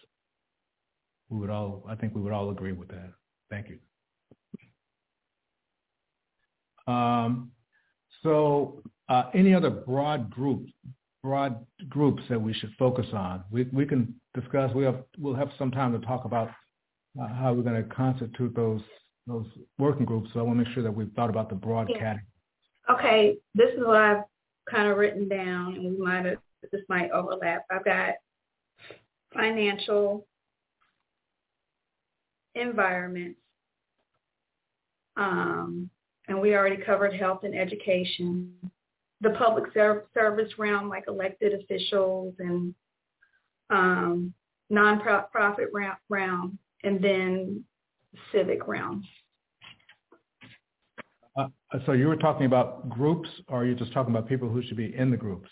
we 1.28 1.38
would 1.38 1.50
all. 1.50 1.84
I 1.88 1.94
think 1.94 2.14
we 2.14 2.20
would 2.20 2.32
all 2.32 2.50
agree 2.50 2.72
with 2.72 2.88
that. 2.88 3.12
Thank 3.50 3.68
you. 3.68 3.78
Um, 6.92 7.52
so 8.22 8.82
uh, 9.08 9.24
any 9.34 9.54
other 9.54 9.70
broad 9.70 10.30
groups, 10.30 10.70
broad 11.22 11.64
groups 11.88 12.22
that 12.28 12.40
we 12.40 12.52
should 12.52 12.72
focus 12.78 13.06
on? 13.12 13.44
We 13.50 13.64
we 13.72 13.86
can 13.86 14.14
discuss. 14.34 14.72
We 14.74 14.84
have 14.84 15.02
we'll 15.18 15.34
have 15.34 15.50
some 15.58 15.70
time 15.70 15.98
to 15.98 16.06
talk 16.06 16.24
about 16.24 16.48
uh, 17.20 17.28
how 17.28 17.52
we're 17.52 17.62
going 17.62 17.82
to 17.82 17.88
constitute 17.94 18.54
those 18.54 18.82
those 19.26 19.46
working 19.78 20.06
groups. 20.06 20.30
So 20.32 20.40
I 20.40 20.42
want 20.42 20.58
to 20.58 20.64
make 20.64 20.74
sure 20.74 20.82
that 20.82 20.94
we've 20.94 21.12
thought 21.14 21.30
about 21.30 21.48
the 21.48 21.54
broad 21.54 21.88
yeah. 21.90 21.98
category. 21.98 22.24
Okay, 22.90 23.36
this 23.54 23.70
is 23.74 23.84
what 23.84 24.00
I've 24.00 24.24
kind 24.70 24.88
of 24.88 24.96
written 24.96 25.28
down, 25.28 25.74
and 25.74 25.84
we 25.84 25.98
might 25.98 26.24
have 26.24 26.38
this 26.72 26.82
might 26.88 27.10
overlap. 27.10 27.64
I've 27.70 27.84
got 27.84 28.14
financial 29.34 30.26
environments, 32.54 33.38
um, 35.16 35.90
and 36.28 36.40
we 36.40 36.54
already 36.54 36.76
covered 36.76 37.14
health 37.14 37.44
and 37.44 37.54
education 37.54 38.52
the 39.20 39.30
public 39.30 39.64
service 40.14 40.52
realm, 40.58 40.88
like 40.88 41.04
elected 41.08 41.52
officials 41.60 42.34
and 42.38 42.74
um, 43.70 44.32
nonprofit 44.72 45.66
realm, 46.08 46.58
and 46.84 47.02
then 47.02 47.64
civic 48.32 48.66
realm. 48.68 49.02
Uh, 51.36 51.48
so 51.86 51.92
you 51.92 52.08
were 52.08 52.16
talking 52.16 52.46
about 52.46 52.88
groups, 52.88 53.28
or 53.48 53.62
are 53.62 53.66
you 53.66 53.74
just 53.74 53.92
talking 53.92 54.14
about 54.14 54.28
people 54.28 54.48
who 54.48 54.62
should 54.62 54.76
be 54.76 54.94
in 54.96 55.10
the 55.10 55.16
groups? 55.16 55.48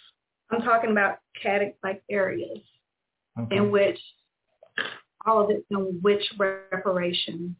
I'm 0.50 0.62
talking 0.62 0.90
about 0.90 1.18
category 1.40 1.74
like 1.82 2.02
areas 2.10 2.58
okay. 3.38 3.56
in 3.56 3.70
which 3.70 3.98
all 5.26 5.42
of 5.42 5.50
it 5.50 5.64
in 5.70 5.98
which 6.02 6.22
reparations 6.38 7.56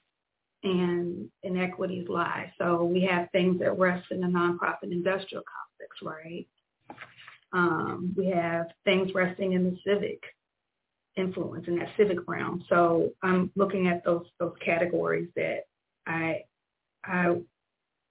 and 0.67 1.29
inequities 1.43 2.09
lie. 2.09 2.53
So 2.59 2.85
we 2.85 3.03
have 3.03 3.31
things 3.31 3.61
that 3.61 3.79
rest 3.79 4.07
in 4.11 4.21
the 4.21 4.27
nonprofit 4.27 4.91
industrial 4.91 5.45
complex, 5.45 5.97
right? 6.03 6.47
Um, 7.53 8.13
we 8.17 8.27
have 8.27 8.67
things 8.85 9.15
resting 9.15 9.53
in 9.53 9.65
the 9.65 9.79
civic 9.87 10.21
influence 11.17 11.67
in 11.69 11.79
that 11.79 11.89
civic 11.97 12.19
realm. 12.27 12.65
So 12.69 13.13
I'm 13.23 13.51
looking 13.55 13.87
at 13.87 14.05
those 14.05 14.27
those 14.41 14.55
categories 14.65 15.29
that 15.37 15.67
I 16.07 16.43
I 17.05 17.37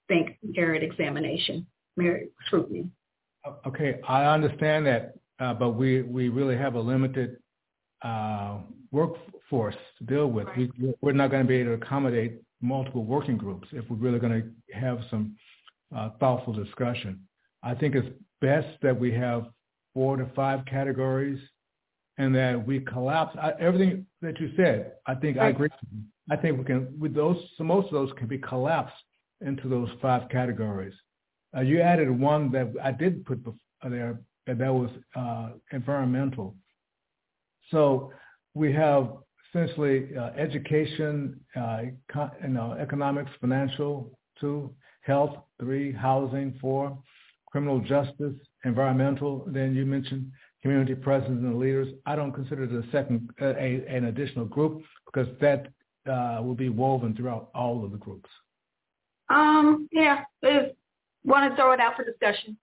think 0.07 0.37
merit 0.41 0.81
examination, 0.81 1.67
merit 1.97 2.31
scrutiny. 2.47 2.89
Okay, 3.67 3.99
I 4.07 4.25
understand 4.25 4.87
that, 4.87 5.15
uh, 5.39 5.53
but 5.53 5.71
we 5.71 6.01
we 6.03 6.29
really 6.29 6.57
have 6.57 6.75
a 6.75 6.79
limited 6.79 7.37
uh, 8.01 8.59
workforce 8.91 9.75
to 9.97 10.03
deal 10.05 10.27
with. 10.27 10.47
Right. 10.47 10.69
We, 10.79 10.93
we're 11.01 11.11
not 11.11 11.29
going 11.29 11.43
to 11.43 11.47
be 11.47 11.57
able 11.57 11.77
to 11.77 11.85
accommodate 11.85 12.41
multiple 12.61 13.03
working 13.03 13.37
groups 13.37 13.67
if 13.71 13.89
we're 13.89 13.97
really 13.97 14.19
going 14.19 14.41
to 14.41 14.77
have 14.77 14.99
some 15.09 15.35
uh, 15.95 16.09
thoughtful 16.19 16.53
discussion. 16.53 17.19
I 17.63 17.75
think 17.75 17.95
it's 17.95 18.07
best 18.41 18.67
that 18.81 18.97
we 18.99 19.11
have 19.13 19.47
four 19.93 20.17
to 20.17 20.25
five 20.35 20.65
categories 20.65 21.39
and 22.17 22.33
that 22.35 22.65
we 22.65 22.79
collapse 22.81 23.35
I, 23.41 23.51
everything 23.59 24.05
that 24.21 24.39
you 24.39 24.51
said. 24.55 24.93
I 25.05 25.15
think 25.15 25.37
right. 25.37 25.47
I 25.47 25.49
agree. 25.49 25.69
I 26.29 26.35
think 26.35 26.57
we 26.57 26.63
can 26.63 26.97
with 26.99 27.13
those. 27.13 27.37
So 27.57 27.63
most 27.63 27.87
of 27.87 27.93
those 27.93 28.11
can 28.17 28.27
be 28.27 28.37
collapsed 28.37 28.95
into 29.41 29.67
those 29.67 29.89
five 30.01 30.29
categories. 30.29 30.93
Uh, 31.55 31.61
you 31.61 31.81
added 31.81 32.09
one 32.09 32.51
that 32.51 32.73
I 32.83 32.91
did 32.91 33.25
put 33.25 33.43
there, 33.83 34.19
and 34.47 34.59
that 34.59 34.73
was 34.73 34.89
uh, 35.15 35.49
environmental. 35.71 36.55
So 37.71 38.11
we 38.53 38.71
have 38.73 39.09
essentially 39.55 40.09
uh, 40.17 40.31
education, 40.37 41.39
uh, 41.55 41.81
you 42.43 42.49
know, 42.49 42.73
economics, 42.79 43.31
financial, 43.39 44.11
two, 44.39 44.73
health, 45.01 45.37
three, 45.59 45.93
housing, 45.93 46.57
four, 46.59 46.97
criminal 47.49 47.79
justice, 47.79 48.33
environmental. 48.65 49.45
Then 49.47 49.75
you 49.75 49.85
mentioned 49.85 50.31
community 50.61 50.95
presence 50.95 51.39
and 51.41 51.57
leaders. 51.57 51.87
I 52.05 52.15
don't 52.15 52.33
consider 52.33 52.63
it 52.63 52.71
a 52.71 52.89
second, 52.91 53.29
uh, 53.41 53.53
a, 53.57 53.85
an 53.87 54.05
additional 54.05 54.45
group 54.45 54.81
because 55.05 55.27
that 55.39 55.67
uh, 56.09 56.41
will 56.41 56.55
be 56.55 56.69
woven 56.69 57.15
throughout 57.15 57.49
all 57.55 57.85
of 57.85 57.91
the 57.91 57.97
groups. 57.97 58.29
Um, 59.29 59.87
yeah, 59.91 60.23
want 61.23 61.49
to 61.49 61.55
throw 61.55 61.71
it 61.71 61.79
out 61.79 61.95
for 61.95 62.03
discussion. 62.03 62.57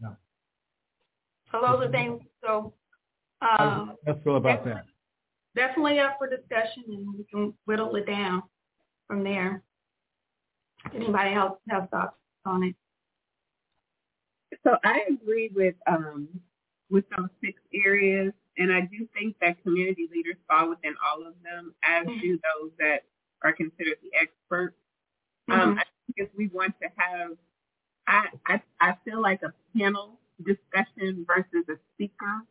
Yeah. 0.00 0.08
So 1.52 1.60
those 1.60 1.86
are 1.86 1.90
things. 1.90 2.20
So, 2.42 2.72
um, 3.42 3.92
do 4.04 4.12
you 4.12 4.20
feel 4.24 4.36
about 4.36 4.64
that? 4.64 4.86
Definitely 5.54 5.98
up 5.98 6.16
for 6.18 6.28
discussion 6.28 6.84
and 6.88 7.14
we 7.16 7.24
can 7.24 7.54
whittle 7.64 7.94
it 7.96 8.06
down 8.06 8.42
from 9.06 9.24
there. 9.24 9.62
Anybody 10.94 11.34
else 11.34 11.58
have 11.68 11.90
thoughts 11.90 12.16
on 12.46 12.62
it? 12.64 12.74
So 14.64 14.76
I 14.84 15.00
agree 15.08 15.50
with 15.54 15.74
um, 15.86 16.28
with 16.90 17.04
those 17.16 17.28
six 17.42 17.60
areas, 17.72 18.32
and 18.58 18.72
I 18.72 18.80
do 18.80 19.08
think 19.14 19.36
that 19.40 19.62
community 19.62 20.08
leaders 20.12 20.36
fall 20.48 20.68
within 20.68 20.94
all 21.06 21.26
of 21.26 21.34
them, 21.44 21.74
as 21.84 22.06
mm-hmm. 22.06 22.20
do 22.20 22.32
those 22.32 22.70
that 22.78 23.04
are 23.42 23.52
considered 23.52 23.96
the 24.02 24.10
experts. 24.20 24.76
Um, 25.50 25.58
mm-hmm. 25.58 25.68
Um, 25.70 25.78
I 25.78 25.84
think 26.06 26.28
if 26.28 26.28
we 26.36 26.48
want 26.48 26.74
to 26.82 26.88
have, 26.96 27.30
I, 28.06 28.26
I 28.46 28.62
I 28.80 28.94
feel 29.04 29.20
like 29.20 29.42
a 29.42 29.52
panel 29.78 30.18
discussion 30.44 31.24
versus 31.26 31.66
a 31.68 31.76
speaker 31.94 32.44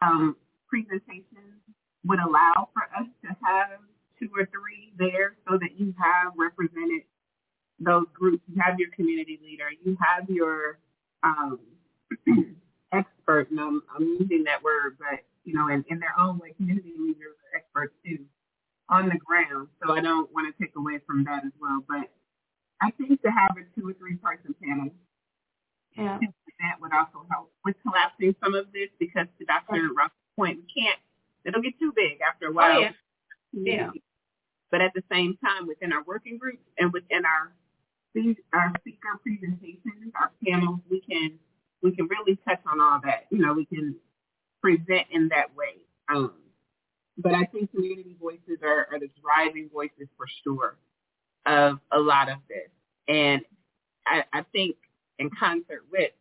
um, 0.00 0.36
presentation 0.68 1.58
would 2.04 2.18
allow 2.20 2.68
for 2.72 2.82
us 2.98 3.06
to 3.22 3.28
have 3.44 3.78
two 4.18 4.30
or 4.34 4.46
three 4.46 4.92
there 4.98 5.36
so 5.48 5.58
that 5.58 5.78
you 5.78 5.94
have 5.98 6.32
represented 6.36 7.02
those 7.78 8.06
groups. 8.12 8.42
You 8.48 8.60
have 8.62 8.78
your 8.78 8.90
community 8.90 9.38
leader. 9.42 9.68
You 9.84 9.96
have 10.00 10.28
your 10.28 10.78
um, 11.22 11.60
expert, 12.92 13.50
and 13.50 13.60
I'm, 13.60 13.82
I'm 13.94 14.16
using 14.20 14.44
that 14.44 14.62
word, 14.62 14.96
but 14.98 15.20
you 15.44 15.54
know, 15.54 15.68
in, 15.68 15.84
in 15.88 15.98
their 15.98 16.14
own 16.18 16.38
way, 16.38 16.52
community 16.56 16.92
leaders 16.98 17.34
are 17.52 17.58
experts 17.58 17.94
too 18.04 18.24
on 18.88 19.08
the 19.08 19.16
ground. 19.16 19.68
So 19.82 19.92
I 19.92 20.00
don't 20.00 20.32
want 20.32 20.54
to 20.54 20.62
take 20.62 20.74
away 20.76 21.00
from 21.06 21.24
that 21.24 21.44
as 21.44 21.52
well. 21.60 21.84
But 21.88 22.10
I 22.80 22.90
think 22.92 23.22
to 23.22 23.30
have 23.30 23.56
a 23.56 23.64
two 23.78 23.88
or 23.88 23.94
three 23.94 24.16
person 24.16 24.54
panel, 24.62 24.90
yeah, 25.96 26.18
that 26.60 26.80
would 26.80 26.92
also 26.92 27.26
help 27.30 27.52
with 27.64 27.76
collapsing 27.82 28.34
some 28.42 28.54
of 28.54 28.66
this 28.72 28.88
because 28.98 29.26
to 29.38 29.44
Dr. 29.44 29.90
Ruff's 29.96 30.14
point, 30.36 30.58
we 30.58 30.82
can't. 30.82 30.98
It'll 31.48 31.62
get 31.62 31.78
too 31.78 31.92
big 31.96 32.18
after 32.20 32.46
a 32.46 32.52
while. 32.52 32.76
Oh, 32.76 32.80
yeah. 32.80 32.92
yeah. 33.52 33.90
But 34.70 34.82
at 34.82 34.92
the 34.94 35.02
same 35.10 35.38
time, 35.42 35.66
within 35.66 35.92
our 35.92 36.04
working 36.04 36.36
groups 36.36 36.62
and 36.78 36.92
within 36.92 37.24
our 37.24 37.52
our 38.52 38.72
speaker 38.80 39.20
presentations, 39.22 40.12
our 40.20 40.30
panels, 40.44 40.80
we 40.90 41.00
can 41.00 41.38
we 41.82 41.94
can 41.94 42.06
really 42.08 42.38
touch 42.46 42.60
on 42.70 42.80
all 42.80 43.00
that. 43.04 43.26
You 43.30 43.38
know, 43.38 43.54
we 43.54 43.64
can 43.64 43.96
present 44.60 45.06
in 45.10 45.28
that 45.28 45.54
way. 45.56 45.76
Um, 46.12 46.32
but 47.16 47.34
I 47.34 47.44
think 47.44 47.70
community 47.70 48.16
voices 48.20 48.58
are, 48.62 48.88
are 48.92 48.98
the 48.98 49.10
driving 49.22 49.70
voices 49.72 50.08
for 50.16 50.26
sure 50.44 50.76
of 51.46 51.78
a 51.92 51.98
lot 51.98 52.28
of 52.30 52.38
this. 52.48 52.68
And 53.08 53.42
I, 54.06 54.24
I 54.32 54.42
think 54.52 54.76
in 55.18 55.30
concert 55.38 55.84
with 55.90 56.12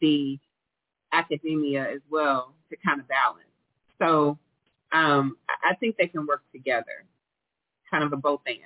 the 0.00 0.38
academia 1.12 1.82
as 1.82 2.00
well 2.10 2.54
to 2.70 2.76
kind 2.84 3.00
of 3.00 3.08
balance. 3.08 3.44
So 4.00 4.38
um, 4.92 5.36
I 5.48 5.74
think 5.76 5.96
they 5.96 6.06
can 6.06 6.26
work 6.26 6.42
together, 6.52 7.04
kind 7.90 8.04
of 8.04 8.12
a 8.12 8.16
both 8.16 8.40
and 8.46 8.56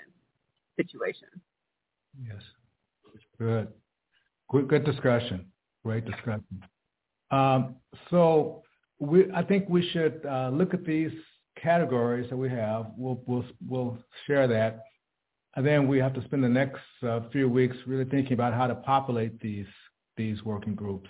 situation. 0.77 1.29
Yes. 2.25 2.43
Good. 3.39 3.69
Good, 4.51 4.69
good 4.69 4.85
discussion. 4.85 5.47
Great 5.85 6.05
discussion. 6.05 6.63
Um, 7.31 7.77
so 8.11 8.63
we, 8.99 9.31
I 9.33 9.43
think 9.43 9.69
we 9.69 9.89
should 9.91 10.25
uh, 10.29 10.51
look 10.53 10.75
at 10.75 10.85
these 10.85 11.13
categories 11.61 12.29
that 12.31 12.37
we 12.37 12.49
have. 12.51 12.87
We'll, 12.97 13.21
we'll, 13.27 13.45
we'll 13.67 13.99
share 14.27 14.47
that. 14.49 14.85
And 15.57 15.67
then 15.67 15.89
we 15.89 15.99
have 15.99 16.15
to 16.15 16.25
spend 16.25 16.45
the 16.45 16.49
next 16.49 16.81
uh, 17.07 17.21
few 17.31 17.49
weeks 17.49 17.77
really 17.87 18.05
thinking 18.05 18.35
about 18.35 18.55
how 18.55 18.67
to 18.67 18.75
populate 18.75 19.41
these, 19.41 19.67
these 20.17 20.43
working 20.45 20.75
groups. 20.75 21.09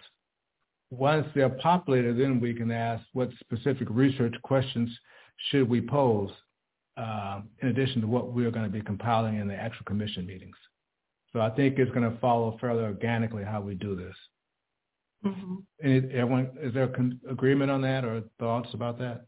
Once 0.92 1.26
they're 1.34 1.48
populated, 1.48 2.18
then 2.18 2.38
we 2.38 2.52
can 2.52 2.70
ask 2.70 3.02
what 3.14 3.30
specific 3.40 3.88
research 3.90 4.34
questions 4.42 4.90
should 5.48 5.66
we 5.66 5.80
pose 5.80 6.30
uh, 6.98 7.40
in 7.62 7.68
addition 7.68 8.02
to 8.02 8.06
what 8.06 8.34
we're 8.34 8.50
going 8.50 8.66
to 8.66 8.70
be 8.70 8.82
compiling 8.82 9.38
in 9.38 9.48
the 9.48 9.54
actual 9.54 9.86
commission 9.86 10.26
meetings. 10.26 10.54
So 11.32 11.40
I 11.40 11.48
think 11.48 11.78
it's 11.78 11.90
going 11.92 12.10
to 12.10 12.18
follow 12.18 12.58
fairly 12.60 12.82
organically 12.82 13.42
how 13.42 13.62
we 13.62 13.74
do 13.74 13.96
this. 13.96 14.14
Mm-hmm. 15.24 15.54
Any, 15.82 15.96
everyone, 16.12 16.50
is 16.60 16.74
there 16.74 16.88
con- 16.88 17.18
agreement 17.26 17.70
on 17.70 17.80
that 17.80 18.04
or 18.04 18.22
thoughts 18.38 18.68
about 18.74 18.98
that? 18.98 19.24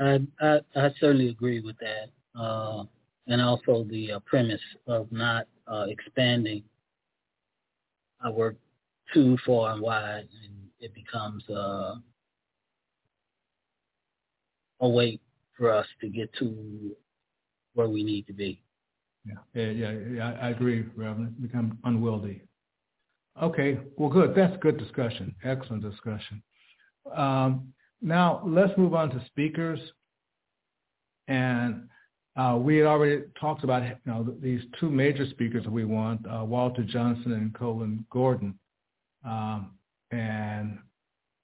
I 0.00 0.18
I, 0.40 0.60
I 0.74 0.90
certainly 0.98 1.28
agree 1.28 1.60
with 1.60 1.76
that, 1.78 2.40
uh, 2.40 2.82
and 3.28 3.40
also 3.40 3.84
the 3.88 4.12
uh, 4.12 4.20
premise 4.20 4.60
of 4.88 5.10
not 5.12 5.46
uh, 5.68 5.84
expanding 5.88 6.64
our 8.24 8.32
work 8.32 8.56
too 9.12 9.36
far 9.46 9.72
and 9.72 9.82
wide, 9.82 10.28
and 10.44 10.54
it 10.80 10.92
becomes 10.94 11.48
uh, 11.48 11.94
a 14.80 14.88
way 14.88 15.18
for 15.56 15.70
us 15.70 15.86
to 16.00 16.08
get 16.08 16.32
to 16.38 16.94
where 17.74 17.88
we 17.88 18.02
need 18.02 18.26
to 18.26 18.32
be. 18.32 18.62
Yeah, 19.24 19.34
yeah, 19.54 19.70
yeah, 19.70 19.92
yeah 20.12 20.38
I 20.40 20.50
agree, 20.50 20.86
Reverend. 20.94 21.40
Become 21.40 21.78
unwieldy. 21.84 22.42
Okay, 23.42 23.78
well, 23.96 24.08
good. 24.08 24.34
That's 24.34 24.56
good 24.62 24.78
discussion. 24.78 25.34
Excellent 25.44 25.82
discussion. 25.82 26.42
Um, 27.14 27.72
now 28.00 28.42
let's 28.46 28.76
move 28.78 28.94
on 28.94 29.10
to 29.10 29.24
speakers. 29.26 29.80
And 31.28 31.88
uh, 32.36 32.56
we 32.60 32.76
had 32.76 32.86
already 32.86 33.22
talked 33.40 33.64
about 33.64 33.82
you 33.82 33.96
know, 34.04 34.36
these 34.42 34.60
two 34.78 34.90
major 34.90 35.26
speakers 35.30 35.64
that 35.64 35.72
we 35.72 35.84
want, 35.84 36.20
uh, 36.26 36.44
Walter 36.44 36.84
Johnson 36.84 37.32
and 37.32 37.54
Colin 37.54 38.04
Gordon, 38.10 38.58
um, 39.24 39.70
and 40.10 40.78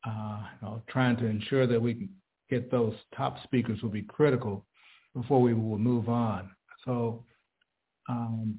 uh, 0.07 0.43
you 0.61 0.69
know, 0.69 0.83
trying 0.89 1.17
to 1.17 1.27
ensure 1.27 1.67
that 1.67 1.81
we 1.81 1.95
can 1.95 2.09
get 2.51 2.71
those 2.71 2.95
top 3.17 3.43
speakers 3.45 3.81
will 3.83 3.91
be 3.91 4.03
critical 4.03 4.67
before 5.15 5.41
we 5.41 5.55
will 5.55 5.79
move 5.79 6.09
on. 6.09 6.51
So 6.85 7.25
um, 8.09 8.59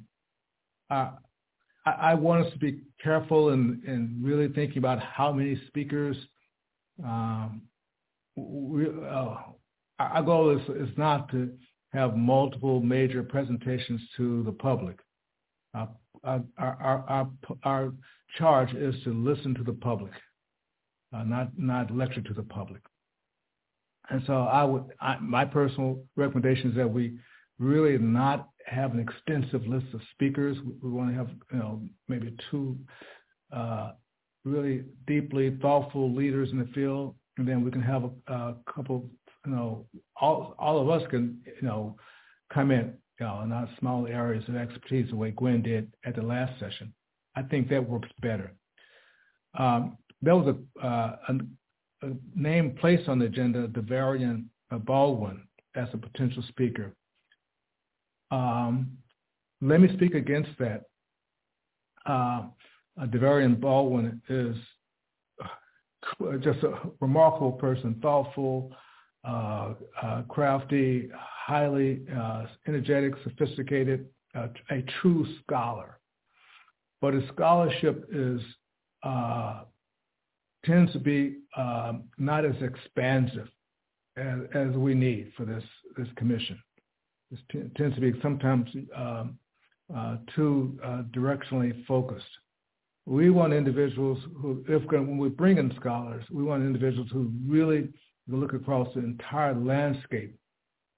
I, 0.90 1.12
I, 1.86 2.14
want 2.14 2.46
us 2.46 2.54
to 2.54 2.60
be 2.60 2.82
careful 3.04 3.50
in, 3.50 3.82
in 3.86 4.18
really 4.22 4.48
thinking 4.48 4.78
about 4.78 5.00
how 5.00 5.32
many 5.32 5.62
speakers. 5.68 6.16
Um, 7.04 7.64
we, 8.36 8.88
uh, 8.88 9.36
our 10.00 10.24
goal 10.24 10.58
is, 10.58 10.90
is 10.90 10.98
not 10.98 11.30
to 11.32 11.52
have 11.94 12.16
multiple 12.16 12.82
major 12.82 13.24
presentations 13.24 14.02
to 14.18 14.44
the 14.44 14.52
public. 14.52 14.98
Our, 15.74 15.90
our, 16.24 16.44
our, 16.58 17.30
our, 17.64 17.94
charge 18.38 18.74
is 18.74 18.96
to 19.04 19.14
listen 19.14 19.54
to 19.54 19.64
the 19.64 19.74
public, 19.74 20.12
uh, 21.16 21.22
not, 21.24 21.50
not 21.56 21.96
lecture 21.96 22.22
to 22.22 22.34
the 22.34 22.42
public. 22.42 22.82
And 24.10 24.24
so 24.26 24.34
I 24.34 24.64
would, 24.64 24.86
I, 25.00 25.18
my 25.20 25.46
personal 25.46 26.04
recommendation 26.16 26.72
is 26.72 26.76
that 26.78 26.92
we 26.92 27.14
really 27.60 27.98
not 28.00 28.50
have 28.66 28.92
an 28.92 29.00
extensive 29.00 29.68
list 29.68 29.86
of 29.94 30.02
speakers. 30.12 30.58
We, 30.66 30.74
we 30.82 30.90
want 30.90 31.12
to 31.12 31.16
have, 31.16 31.30
you 31.52 31.60
know, 31.60 31.82
maybe 32.08 32.36
two 32.50 32.76
uh, 33.56 33.92
really 34.46 34.84
deeply 35.08 35.58
thoughtful 35.62 36.14
leaders 36.14 36.50
in 36.52 36.60
the 36.60 36.68
field, 36.74 37.16
and 37.38 37.48
then 37.48 37.64
we 37.64 37.72
can 37.72 37.82
have 37.82 38.04
a, 38.04 38.34
a 38.34 38.56
couple, 38.74 39.10
you 39.46 39.52
know, 39.52 39.86
all 40.20 40.56
all 40.58 40.80
of 40.80 40.90
us 40.90 41.08
can, 41.10 41.40
you 41.46 41.68
know, 41.68 41.96
come 42.54 42.72
in, 42.72 42.94
you 43.20 43.26
know, 43.26 43.42
in 43.42 43.52
our 43.52 43.70
small 43.80 44.08
areas 44.08 44.44
of 44.48 44.56
expertise 44.56 45.10
the 45.10 45.16
way 45.16 45.32
Gwen 45.32 45.62
did 45.62 45.92
at 46.06 46.16
the 46.16 46.22
last 46.22 46.60
session. 46.60 46.94
I 47.36 47.42
think 47.44 47.70
that 47.70 47.88
works 47.88 48.10
better. 48.22 48.54
Um, 49.58 49.98
there 50.22 50.36
was 50.36 50.56
a, 50.56 50.86
uh, 50.86 51.18
a, 51.30 51.34
name 52.36 52.76
placed 52.80 53.08
on 53.08 53.20
the 53.20 53.26
agenda 53.26 53.68
Davarian 53.68 54.46
Baldwin 54.86 55.48
as 55.76 55.88
a 55.94 55.98
potential 55.98 56.44
speaker. 56.50 56.94
Um, 58.32 58.98
let 59.62 59.80
me 59.80 59.90
speak 59.94 60.14
against 60.16 60.52
that. 60.60 60.84
Uh, 62.06 62.44
Davarian 63.00 63.60
Baldwin 63.60 64.22
is 64.30 64.56
just 66.42 66.64
a 66.64 66.74
remarkable 67.00 67.54
person, 67.54 67.96
thoughtful, 68.02 68.72
uh, 68.72 68.76
uh, 68.76 68.80
crafty, 70.28 71.10
highly 71.46 72.02
uh, 72.16 72.46
energetic, 72.68 73.14
sophisticated, 73.24 74.08
uh, 74.36 74.48
a 74.72 74.82
true 75.02 75.26
scholar. 75.42 76.00
But 77.02 77.14
his 77.14 77.24
scholarship 77.34 78.08
is 78.12 78.42
uh, 79.04 79.64
tends 80.66 80.92
to 80.94 81.00
be 81.00 81.40
um, 81.58 82.06
not 82.18 82.46
as 82.46 82.56
expansive 82.62 83.50
as, 84.16 84.40
as, 84.56 84.70
we 84.76 84.94
need 84.94 85.32
for 85.36 85.46
this, 85.46 85.64
this 85.98 86.08
commission. 86.16 86.58
This 87.30 87.42
t- 87.52 87.64
tends 87.76 87.96
to 87.96 88.02
be 88.02 88.14
sometimes 88.22 88.70
um, 88.96 89.38
uh, 89.94 90.18
too 90.34 90.80
uh, 90.84 91.04
directionally 91.14 91.86
focused. 91.86 92.26
We 93.06 93.30
want 93.30 93.52
individuals 93.52 94.20
who, 94.40 94.64
if 94.70 94.90
when 94.90 95.18
we 95.18 95.28
bring 95.28 95.58
in 95.58 95.74
scholars, 95.78 96.24
we 96.32 96.44
want 96.44 96.64
individuals 96.64 97.10
who 97.12 97.30
really 97.46 97.90
look 98.28 98.54
across 98.54 98.88
the 98.94 99.02
entire 99.02 99.54
landscape 99.54 100.36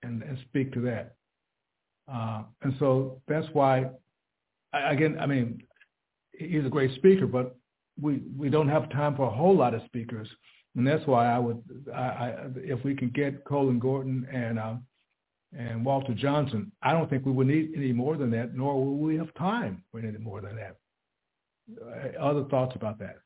and, 0.03 0.21
and 0.23 0.37
speak 0.49 0.73
to 0.73 0.81
that. 0.81 1.15
Uh, 2.11 2.43
and 2.61 2.75
so 2.79 3.21
that's 3.27 3.47
why, 3.53 3.89
again, 4.73 5.17
I 5.19 5.25
mean, 5.25 5.63
he's 6.33 6.65
a 6.65 6.69
great 6.69 6.95
speaker, 6.95 7.25
but 7.25 7.55
we, 7.99 8.21
we 8.37 8.49
don't 8.49 8.69
have 8.69 8.89
time 8.91 9.15
for 9.15 9.23
a 9.23 9.35
whole 9.35 9.55
lot 9.55 9.73
of 9.73 9.81
speakers. 9.85 10.27
And 10.75 10.85
that's 10.85 11.05
why 11.07 11.27
I 11.33 11.39
would, 11.39 11.63
I, 11.93 11.99
I, 11.99 12.35
if 12.57 12.83
we 12.83 12.95
can 12.95 13.09
get 13.09 13.45
Colin 13.45 13.79
Gordon 13.79 14.27
and 14.31 14.59
uh, 14.59 14.75
and 15.57 15.85
Walter 15.85 16.13
Johnson, 16.13 16.71
I 16.81 16.91
don't 16.91 17.09
think 17.09 17.25
we 17.25 17.31
would 17.31 17.47
need 17.47 17.71
any 17.77 17.93
more 17.93 18.17
than 18.17 18.29
that, 18.31 18.55
nor 18.55 18.73
will 18.75 18.97
we 18.97 19.15
have 19.17 19.33
time 19.35 19.83
for 19.89 19.99
any 19.99 20.17
more 20.17 20.41
than 20.41 20.57
that. 20.57 20.75
Uh, 21.81 22.19
other 22.21 22.43
thoughts 22.45 22.75
about 22.75 22.99
that? 22.99 23.19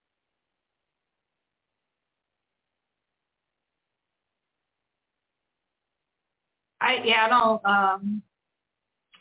I 6.82 6.98
yeah, 7.04 7.26
I 7.26 7.30
don't 7.30 7.66
um 7.66 8.22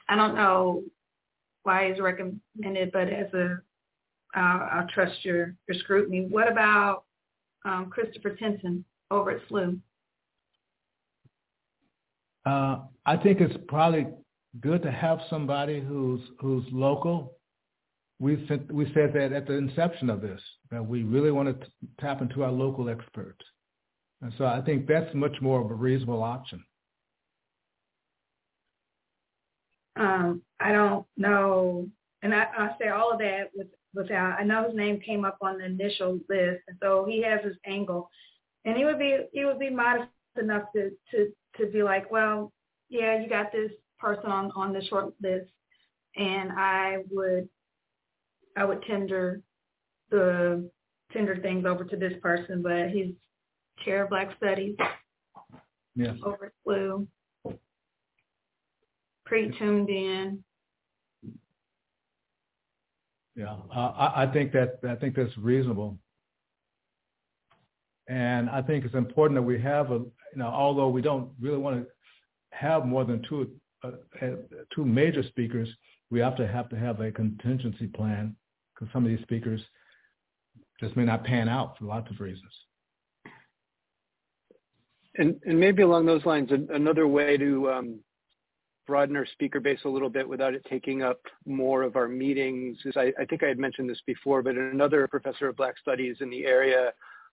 I 0.09 0.16
don't 0.16 0.35
know 0.35 0.85
why 1.64 1.85
it's 1.85 2.01
recommended, 2.01 2.93
but 2.93 3.09
as 3.09 3.32
a 3.35 3.59
uh, 4.36 4.68
I'll 4.72 4.89
trust 4.89 5.24
your 5.24 5.55
your 5.68 5.78
scrutiny. 5.80 6.26
What 6.28 6.51
about 6.51 7.05
um, 7.64 7.90
Christopher 7.90 8.30
Tinson 8.30 8.85
over 9.10 9.32
at 9.32 9.48
SLU? 9.48 9.80
Uh, 12.47 12.78
I 13.05 13.16
think 13.16 13.40
it's 13.40 13.56
probably 13.68 14.06
good 14.60 14.82
to 14.82 14.90
have 14.90 15.18
somebody 15.28 15.80
who's 15.80 16.20
who's 16.40 16.64
local. 16.72 17.35
We 18.20 18.44
said, 18.48 18.70
we 18.70 18.86
said 18.94 19.12
that 19.14 19.32
at 19.32 19.47
the 19.47 19.55
inception 19.55 20.10
of 20.10 20.20
this 20.20 20.40
that 20.70 20.85
we 20.85 21.05
really 21.05 21.30
want 21.30 21.60
to 21.60 21.70
tap 22.01 22.20
into 22.20 22.43
our 22.43 22.51
local 22.51 22.89
experts, 22.89 23.44
and 24.22 24.32
so 24.39 24.44
I 24.44 24.60
think 24.60 24.86
that's 24.86 25.14
much 25.14 25.36
more 25.40 25.60
of 25.60 25.70
a 25.70 25.74
reasonable 25.74 26.22
option. 26.22 26.64
Um, 29.98 30.42
I 30.60 30.72
don't 30.72 31.04
know, 31.16 31.88
and 32.22 32.34
I, 32.34 32.46
I 32.56 32.70
say 32.80 32.88
all 32.88 33.12
of 33.12 33.18
that 33.18 33.50
with, 33.54 33.66
without. 33.94 34.38
I 34.38 34.44
know 34.44 34.64
his 34.64 34.76
name 34.76 35.00
came 35.00 35.24
up 35.24 35.38
on 35.40 35.58
the 35.58 35.64
initial 35.64 36.20
list, 36.28 36.62
and 36.68 36.78
so 36.80 37.04
he 37.04 37.22
has 37.22 37.44
his 37.44 37.56
angle, 37.66 38.08
and 38.64 38.76
he 38.76 38.84
would 38.84 38.98
be 38.98 39.18
he 39.32 39.44
would 39.44 39.58
be 39.58 39.70
modest 39.70 40.08
enough 40.40 40.64
to 40.74 40.90
to 41.10 41.32
to 41.58 41.66
be 41.72 41.82
like, 41.82 42.10
well, 42.10 42.52
yeah, 42.88 43.20
you 43.20 43.28
got 43.28 43.50
this 43.50 43.72
person 43.98 44.26
on 44.26 44.52
on 44.54 44.72
the 44.72 44.84
short 44.84 45.12
list, 45.20 45.50
and 46.16 46.52
I 46.52 46.98
would 47.10 47.48
I 48.56 48.64
would 48.64 48.82
tender 48.84 49.42
the 50.10 50.70
tender 51.12 51.36
things 51.38 51.66
over 51.66 51.84
to 51.84 51.96
this 51.96 52.14
person, 52.22 52.62
but 52.62 52.90
he's 52.90 53.14
chair 53.84 54.04
of 54.04 54.10
Black 54.10 54.36
Studies 54.36 54.76
yes. 55.94 56.16
over 56.22 56.46
at 56.46 56.52
SLU 59.28 59.50
pretty 59.50 59.59
tuned 59.59 59.90
in. 59.90 60.44
Yeah, 63.36 63.56
uh, 63.74 63.78
I, 63.78 64.24
I 64.24 64.32
think 64.32 64.52
that 64.52 64.80
I 64.88 64.96
think 64.96 65.14
that's 65.14 65.36
reasonable, 65.38 65.96
and 68.09 68.50
I 68.50 68.62
think 68.62 68.84
it's 68.84 68.94
important 68.94 69.36
that 69.36 69.42
we 69.42 69.60
have 69.60 69.92
a 69.92 69.98
you 69.98 70.36
know 70.36 70.48
although 70.48 70.88
we 70.88 71.02
don't 71.02 71.30
really 71.40 71.59
want 71.59 71.76
to 71.76 71.86
have 72.50 72.84
more 72.84 73.05
than 73.05 73.22
two 73.28 73.52
uh, 73.84 73.90
uh, 74.20 74.26
two 74.74 74.84
major 74.84 75.22
speakers, 75.22 75.68
we 76.10 76.18
have 76.18 76.36
to 76.36 76.48
have 76.48 76.68
to 76.70 76.76
have 76.76 77.00
a 77.00 77.12
contingency 77.12 77.86
plan 77.86 78.34
because 78.74 78.92
some 78.92 79.05
of 79.05 79.10
these 79.10 79.22
speakers 79.22 79.60
just 80.80 80.96
may 80.96 81.05
not 81.05 81.24
pan 81.24 81.48
out 81.48 81.78
for 81.78 81.84
lots 81.84 82.10
of 82.10 82.20
reasons. 82.20 82.52
And, 85.16 85.36
and 85.44 85.59
maybe 85.59 85.82
along 85.82 86.06
those 86.06 86.24
lines, 86.24 86.50
another 86.70 87.09
way 87.09 87.36
to 87.36 87.70
um, 87.70 88.00
broaden 88.89 89.16
our 89.16 89.27
speaker 89.27 89.60
base 89.60 89.78
a 89.85 89.89
little 89.89 90.09
bit 90.09 90.27
without 90.27 90.55
it 90.55 90.66
taking 90.69 91.02
up 91.02 91.20
more 91.47 91.82
of 91.82 91.94
our 91.94 92.09
meetings. 92.09 92.78
Is 92.86 92.97
I, 92.97 93.12
I 93.20 93.24
think 93.27 93.44
I 93.44 93.47
had 93.47 93.59
mentioned 93.59 93.89
this 93.89 94.01
before, 94.06 94.43
but 94.43 94.56
another 94.56 95.06
professor 95.06 95.48
of 95.48 95.56
Black 95.56 95.78
Studies 95.78 96.16
in 96.20 96.31
the 96.31 96.47
area 96.47 96.93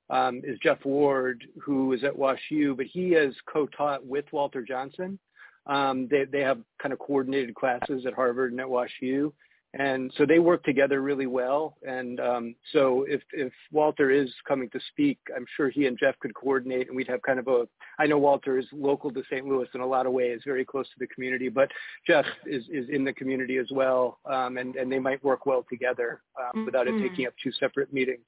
um, 0.10 0.42
is 0.44 0.60
Jeff 0.62 0.84
Ward, 0.86 1.44
who 1.60 1.94
is 1.94 2.04
at 2.04 2.16
Wash 2.16 2.42
U, 2.50 2.76
but 2.76 2.86
he 2.86 3.12
has 3.12 3.34
co-taught 3.52 4.06
with 4.06 4.26
Walter 4.32 4.62
Johnson. 4.62 5.18
Um, 5.66 6.08
they, 6.12 6.26
they 6.26 6.42
have 6.42 6.60
kind 6.80 6.94
of 6.94 7.00
coordinated 7.00 7.56
classes 7.56 8.06
at 8.06 8.14
Harvard 8.14 8.52
and 8.52 8.60
at 8.60 8.70
Wash 8.70 8.92
U 9.02 9.34
and 9.78 10.12
so 10.18 10.26
they 10.26 10.40
work 10.40 10.64
together 10.64 11.02
really 11.02 11.26
well. 11.26 11.76
And 11.86 12.20
um, 12.22 12.56
so 12.72 13.06
if 13.10 13.22
if 13.34 13.52
Walter 13.72 14.10
is 14.10 14.32
coming 14.48 14.70
to 14.70 14.80
speak, 14.92 15.20
I'm 15.36 15.46
sure 15.58 15.70
he 15.70 15.86
and 15.86 15.98
Jeff 16.00 16.18
could 16.20 16.34
coordinate, 16.34 16.88
and 16.88 16.96
we'd 16.96 17.10
have 17.10 17.22
kind 17.24 17.40
of 17.40 17.48
a. 17.48 17.68
I 18.00 18.08
know 18.08 18.18
Walter 18.18 18.58
is 18.58 18.66
local 18.72 19.12
to 19.12 19.22
St. 19.30 19.46
Louis 19.46 19.68
in 19.74 19.82
a 19.82 19.86
lot 19.86 20.06
of 20.06 20.14
ways, 20.14 20.40
very 20.46 20.64
close 20.64 20.88
to 20.88 21.00
the 21.00 21.08
community, 21.08 21.50
but 21.50 21.70
Jeff 22.08 22.26
is 22.46 22.64
is 22.72 22.88
in 22.90 23.04
the 23.04 23.14
community 23.14 23.58
as 23.58 23.68
well, 23.72 24.20
um, 24.26 24.58
and 24.58 24.76
and 24.78 24.90
they 24.90 25.00
might 25.00 25.22
work 25.24 25.46
well 25.46 25.66
together 25.70 26.22
um, 26.40 26.46
mm-hmm. 26.48 26.66
without 26.66 26.88
it 26.88 26.98
taking 27.02 27.28
up 27.28 27.34
two 27.44 27.52
separate 27.60 27.92
meetings. 27.92 28.26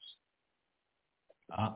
Uh, 1.58 1.70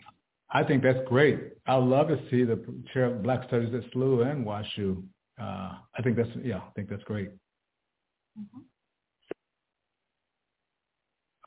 I 0.51 0.63
think 0.63 0.83
that's 0.83 0.99
great. 1.07 1.53
I'd 1.65 1.77
love 1.77 2.09
to 2.09 2.19
see 2.29 2.43
the 2.43 2.61
chair 2.93 3.05
of 3.05 3.23
Black 3.23 3.47
Studies 3.47 3.73
at 3.73 3.89
SLU 3.93 4.29
and 4.29 4.45
WashU. 4.45 5.01
Uh, 5.41 5.75
I 5.97 6.01
think 6.03 6.17
that's 6.17 6.29
yeah, 6.43 6.57
I 6.57 6.71
think 6.75 6.89
that's 6.89 7.03
great. 7.03 7.29
Mm-hmm. 8.37 8.59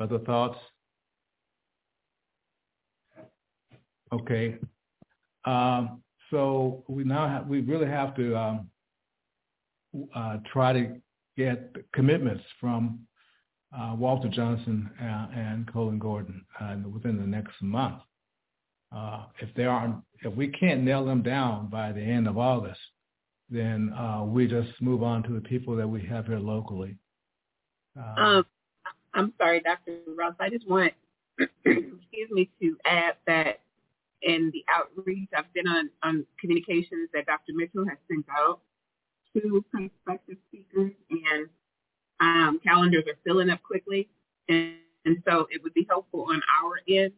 Other 0.00 0.18
thoughts? 0.20 0.58
Okay. 4.12 4.56
Um, 5.44 6.02
so 6.30 6.84
we 6.88 7.04
now 7.04 7.28
have, 7.28 7.46
we 7.46 7.60
really 7.60 7.86
have 7.86 8.14
to 8.16 8.36
um, 8.36 8.70
uh, 10.14 10.38
try 10.52 10.72
to 10.72 10.96
get 11.36 11.74
commitments 11.92 12.44
from 12.60 13.00
uh, 13.76 13.94
Walter 13.96 14.28
Johnson 14.28 14.90
and, 15.00 15.34
and 15.34 15.72
Colin 15.72 15.98
Gordon 15.98 16.44
uh, 16.60 16.76
within 16.92 17.16
the 17.16 17.26
next 17.26 17.60
month. 17.60 18.00
Uh, 18.94 19.24
if 19.40 19.52
they 19.54 19.64
aren't, 19.64 19.96
if 20.22 20.34
we 20.34 20.48
can't 20.48 20.82
nail 20.82 21.04
them 21.04 21.22
down 21.22 21.68
by 21.68 21.90
the 21.90 22.00
end 22.00 22.28
of 22.28 22.38
August, 22.38 22.80
then 23.50 23.92
uh, 23.92 24.22
we 24.24 24.46
just 24.46 24.70
move 24.80 25.02
on 25.02 25.22
to 25.24 25.32
the 25.32 25.40
people 25.40 25.76
that 25.76 25.88
we 25.88 26.04
have 26.04 26.26
here 26.26 26.38
locally. 26.38 26.96
Uh, 27.98 28.20
um, 28.20 28.46
I'm 29.14 29.32
sorry, 29.38 29.60
Dr. 29.60 29.98
Ross. 30.16 30.34
I 30.40 30.50
just 30.50 30.68
want, 30.68 30.92
excuse 31.38 32.30
me, 32.30 32.50
to 32.60 32.76
add 32.84 33.14
that 33.26 33.60
in 34.22 34.50
the 34.52 34.64
outreach, 34.68 35.28
I've 35.36 35.52
been 35.52 35.68
on, 35.68 35.90
on 36.02 36.26
communications 36.40 37.10
that 37.14 37.26
Dr. 37.26 37.52
Mitchell 37.54 37.84
has 37.86 37.98
sent 38.10 38.26
out 38.28 38.60
to 39.34 39.64
prospective 39.70 40.36
speakers, 40.48 40.92
and 41.10 41.48
um, 42.20 42.60
calendars 42.64 43.04
are 43.06 43.18
filling 43.24 43.50
up 43.50 43.62
quickly. 43.62 44.08
And, 44.48 44.74
and 45.04 45.22
so 45.28 45.46
it 45.50 45.62
would 45.62 45.74
be 45.74 45.86
helpful 45.88 46.26
on 46.28 46.40
our 46.62 46.80
end 46.88 47.12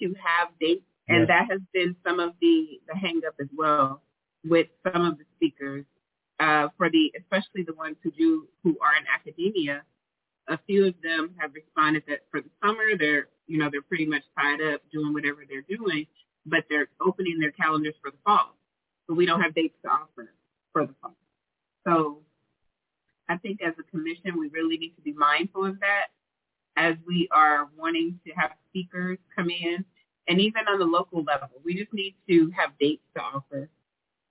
to 0.00 0.14
have 0.22 0.48
dates, 0.60 0.84
and 1.08 1.28
that 1.28 1.48
has 1.50 1.60
been 1.74 1.94
some 2.06 2.20
of 2.20 2.32
the, 2.40 2.80
the 2.88 2.96
hang 2.96 3.20
up 3.26 3.34
as 3.40 3.48
well 3.56 4.00
with 4.44 4.68
some 4.82 5.04
of 5.04 5.18
the 5.18 5.24
speakers 5.36 5.84
uh, 6.40 6.68
for 6.76 6.88
the, 6.88 7.12
especially 7.20 7.62
the 7.64 7.74
ones 7.74 7.96
who 8.02 8.10
do, 8.12 8.48
who 8.62 8.76
are 8.80 8.96
in 8.96 9.04
academia 9.12 9.82
a 10.48 10.58
few 10.66 10.86
of 10.86 10.94
them 11.02 11.34
have 11.38 11.54
responded 11.54 12.02
that 12.08 12.20
for 12.30 12.40
the 12.40 12.50
summer 12.62 12.96
they're 12.98 13.28
you 13.46 13.58
know 13.58 13.68
they're 13.70 13.82
pretty 13.82 14.06
much 14.06 14.22
tied 14.38 14.60
up 14.60 14.80
doing 14.92 15.12
whatever 15.12 15.44
they're 15.48 15.62
doing, 15.68 16.06
but 16.46 16.64
they're 16.68 16.88
opening 17.00 17.38
their 17.38 17.52
calendars 17.52 17.94
for 18.02 18.10
the 18.10 18.16
fall. 18.24 18.56
But 19.08 19.16
we 19.16 19.26
don't 19.26 19.40
have 19.40 19.54
dates 19.54 19.76
to 19.84 19.90
offer 19.90 20.32
for 20.72 20.86
the 20.86 20.94
fall. 21.00 21.16
So 21.86 22.18
I 23.28 23.36
think 23.38 23.60
as 23.62 23.74
a 23.78 23.82
commission 23.90 24.38
we 24.38 24.48
really 24.48 24.76
need 24.76 24.94
to 24.96 25.02
be 25.02 25.12
mindful 25.12 25.64
of 25.64 25.80
that 25.80 26.08
as 26.76 26.96
we 27.06 27.28
are 27.32 27.68
wanting 27.76 28.18
to 28.26 28.32
have 28.32 28.52
speakers 28.70 29.18
come 29.36 29.50
in 29.50 29.84
and 30.28 30.40
even 30.40 30.62
on 30.68 30.78
the 30.78 30.84
local 30.84 31.22
level. 31.22 31.48
We 31.64 31.74
just 31.74 31.92
need 31.92 32.14
to 32.28 32.50
have 32.56 32.70
dates 32.80 33.02
to 33.16 33.22
offer 33.22 33.68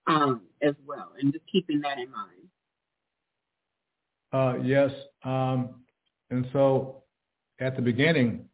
um, 0.07 0.41
as 0.61 0.73
well 0.85 1.11
and 1.19 1.31
just 1.31 1.45
keeping 1.51 1.81
that 1.81 1.99
in 1.99 2.09
mind. 2.09 2.41
Uh, 4.33 4.63
yes. 4.63 4.91
Um, 5.23 5.81
and 6.31 6.47
so 6.51 7.03
at 7.59 7.75
the 7.75 7.81
beginning, 7.81 8.45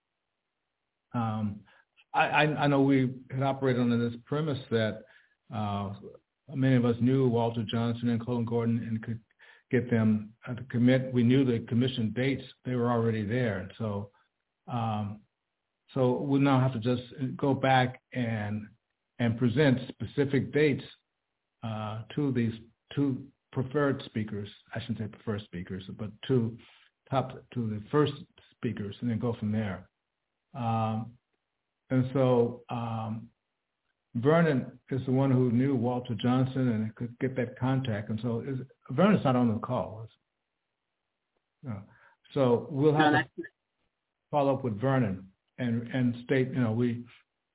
um, 1.14 1.62
I, 2.14 2.46
I, 2.46 2.68
know 2.68 2.82
we 2.82 3.12
had 3.32 3.44
operated 3.44 3.82
under 3.82 3.98
this 3.98 4.20
premise 4.26 4.60
that 4.72 5.04
uh, 5.54 5.94
many 6.54 6.76
of 6.76 6.84
us 6.84 6.96
knew 7.00 7.28
Walter 7.28 7.64
Johnson 7.64 8.10
and 8.10 8.24
Colin 8.24 8.44
Gordon 8.44 8.80
and 8.80 9.02
could 9.04 9.20
get 9.72 9.90
them 9.90 10.32
to 10.48 10.64
commit. 10.70 11.14
We 11.14 11.24
knew 11.24 11.46
the 11.46 11.60
commission 11.68 12.12
dates; 12.16 12.44
they 12.66 12.76
were 12.76 12.92
already 12.92 13.24
there. 13.24 13.70
So, 13.78 14.10
um, 14.68 15.20
so 15.94 16.18
we 16.22 16.40
now 16.40 16.60
have 16.60 16.74
to 16.74 16.80
just 16.80 17.04
go 17.36 17.54
back 17.54 18.02
and 18.14 18.68
and 19.20 19.38
present 19.38 19.80
specific 19.90 20.52
dates 20.54 20.84
uh, 21.64 22.02
to 22.16 22.32
these 22.32 22.54
two 22.96 23.24
preferred 23.52 24.02
speakers. 24.06 24.50
I 24.74 24.80
shouldn't 24.80 25.00
say 25.00 25.08
preferred 25.08 25.44
speakers, 25.44 25.84
but 25.98 26.10
two 26.28 26.58
top 27.10 27.32
to 27.54 27.68
the 27.70 27.82
first 27.92 28.14
speakers 28.52 28.96
and 29.02 29.10
then 29.10 29.20
go 29.20 29.36
from 29.40 29.52
there. 29.52 29.88
Um, 30.54 31.12
and 31.90 32.10
so 32.14 32.62
um, 32.70 33.28
Vernon 34.16 34.66
is 34.90 35.02
the 35.06 35.12
one 35.12 35.32
who 35.32 35.52
knew 35.52 35.76
Walter 35.76 36.16
Johnson 36.16 36.70
and 36.70 36.96
could 36.96 37.18
get 37.20 37.36
that 37.36 37.58
contact. 37.60 38.10
And 38.10 38.20
so 38.22 38.44
is, 38.46 38.60
Vernon's 38.92 39.24
not 39.24 39.36
on 39.36 39.54
the 39.54 39.60
call. 39.60 40.08
No. 41.64 41.78
So 42.34 42.68
we'll 42.70 42.96
have 42.96 43.14
no, 43.14 43.20
to 43.20 43.28
follow 44.32 44.56
up 44.56 44.64
with 44.64 44.80
Vernon 44.80 45.26
and 45.58 45.88
and 45.94 46.16
state, 46.26 46.50
you 46.50 46.60
know, 46.60 46.72
we 46.72 47.04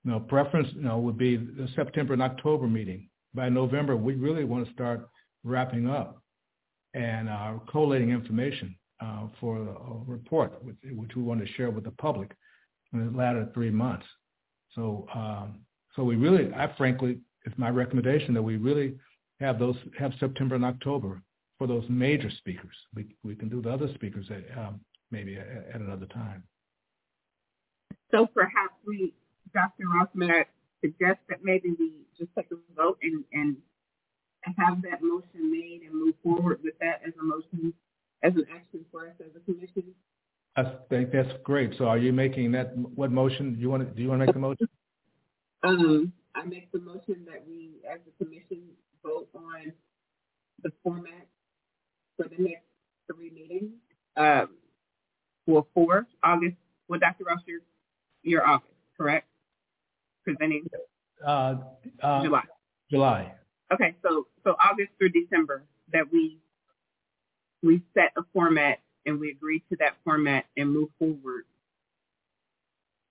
you 0.04 0.10
know, 0.10 0.20
preference, 0.20 0.68
you 0.74 0.82
know, 0.82 0.98
would 0.98 1.18
be 1.18 1.36
the 1.36 1.68
September 1.76 2.12
and 2.12 2.22
October 2.22 2.66
meeting. 2.66 3.08
By 3.34 3.48
November, 3.48 3.96
we 3.96 4.14
really 4.14 4.44
want 4.44 4.66
to 4.66 4.72
start 4.72 5.08
wrapping 5.44 5.88
up 5.88 6.20
and 6.94 7.28
uh, 7.28 7.54
collating 7.70 8.10
information 8.10 8.74
uh, 9.02 9.26
for 9.40 9.58
a 9.58 10.10
report, 10.10 10.62
which, 10.62 10.76
which, 10.92 11.10
we 11.16 11.22
want 11.22 11.40
to 11.40 11.52
share 11.54 11.70
with 11.70 11.84
the 11.84 11.90
public 11.92 12.30
in 12.92 13.04
the 13.12 13.18
latter 13.18 13.48
three 13.52 13.70
months. 13.70 14.06
So, 14.74 15.06
um, 15.14 15.60
so 15.96 16.04
we 16.04 16.16
really, 16.16 16.52
I 16.54 16.72
frankly, 16.76 17.18
it's 17.44 17.58
my 17.58 17.70
recommendation 17.70 18.32
that 18.34 18.42
we 18.42 18.56
really 18.56 18.94
have 19.40 19.58
those 19.58 19.76
have 19.98 20.12
September 20.20 20.54
and 20.54 20.64
October 20.64 21.20
for 21.58 21.66
those 21.66 21.84
major 21.88 22.30
speakers. 22.38 22.76
We 22.94 23.06
we 23.24 23.34
can 23.34 23.48
do 23.48 23.60
the 23.60 23.70
other 23.70 23.88
speakers 23.94 24.26
at, 24.30 24.58
um, 24.58 24.80
maybe 25.10 25.36
at, 25.36 25.48
at, 25.74 25.80
another 25.80 26.06
time. 26.06 26.44
So 28.10 28.26
perhaps 28.26 28.74
we, 28.86 29.14
Dr. 29.52 29.84
I 29.94 30.44
suggest 30.80 31.20
that 31.28 31.38
maybe 31.42 31.74
we 31.78 31.92
just 32.18 32.30
take 32.36 32.46
a 32.52 32.56
vote 32.76 32.98
and, 33.02 33.24
and 33.32 33.56
have 34.58 34.82
that 34.82 35.02
motion 35.02 35.50
made 35.50 35.82
and 35.86 35.94
move 35.94 36.14
forward 36.22 36.60
with 36.62 36.74
that 36.80 37.00
as 37.06 37.12
a 37.20 37.22
motion, 37.22 37.72
as 38.22 38.34
an 38.34 38.46
action 38.54 38.84
for 38.90 39.06
us 39.06 39.14
as 39.20 39.34
a 39.36 39.40
commission? 39.40 39.84
I 40.56 40.64
think 40.90 41.12
that's 41.12 41.32
great. 41.42 41.72
So 41.78 41.86
are 41.86 41.98
you 41.98 42.12
making 42.12 42.52
that, 42.52 42.76
what 42.76 43.10
motion, 43.10 43.56
you 43.58 43.70
want 43.70 43.88
to, 43.88 43.94
do 43.94 44.02
you 44.02 44.08
want 44.08 44.20
to 44.20 44.26
make 44.26 44.34
the 44.34 44.40
motion? 44.40 44.68
Um, 45.64 46.12
I 46.34 46.44
make 46.44 46.70
the 46.72 46.80
motion 46.80 47.24
that 47.26 47.44
we, 47.46 47.76
as 47.90 48.00
a 48.06 48.24
commission, 48.24 48.62
vote 49.02 49.28
on 49.34 49.72
the 50.62 50.70
format 50.82 51.26
for 52.16 52.28
the 52.28 52.42
next 52.42 52.64
three 53.10 53.30
meetings. 53.30 53.72
Um, 54.16 54.50
for 55.46 55.66
four, 55.74 56.06
August, 56.22 56.56
well, 56.88 57.00
Dr. 57.00 57.24
Ross, 57.24 57.40
your, 57.46 57.60
your 58.22 58.46
August, 58.46 58.74
correct? 58.96 59.26
Presenting 60.24 60.66
uh, 61.26 61.54
uh, 62.02 62.22
July. 62.22 62.42
July. 62.90 63.32
Okay, 63.72 63.94
so 64.02 64.26
so 64.44 64.54
August 64.62 64.90
through 64.98 65.08
December 65.10 65.64
that 65.92 66.04
we 66.12 66.38
we 67.62 67.82
set 67.94 68.12
a 68.16 68.22
format 68.32 68.78
and 69.06 69.18
we 69.18 69.30
agree 69.30 69.62
to 69.70 69.76
that 69.78 69.96
format 70.04 70.44
and 70.56 70.72
move 70.72 70.88
forward 70.98 71.44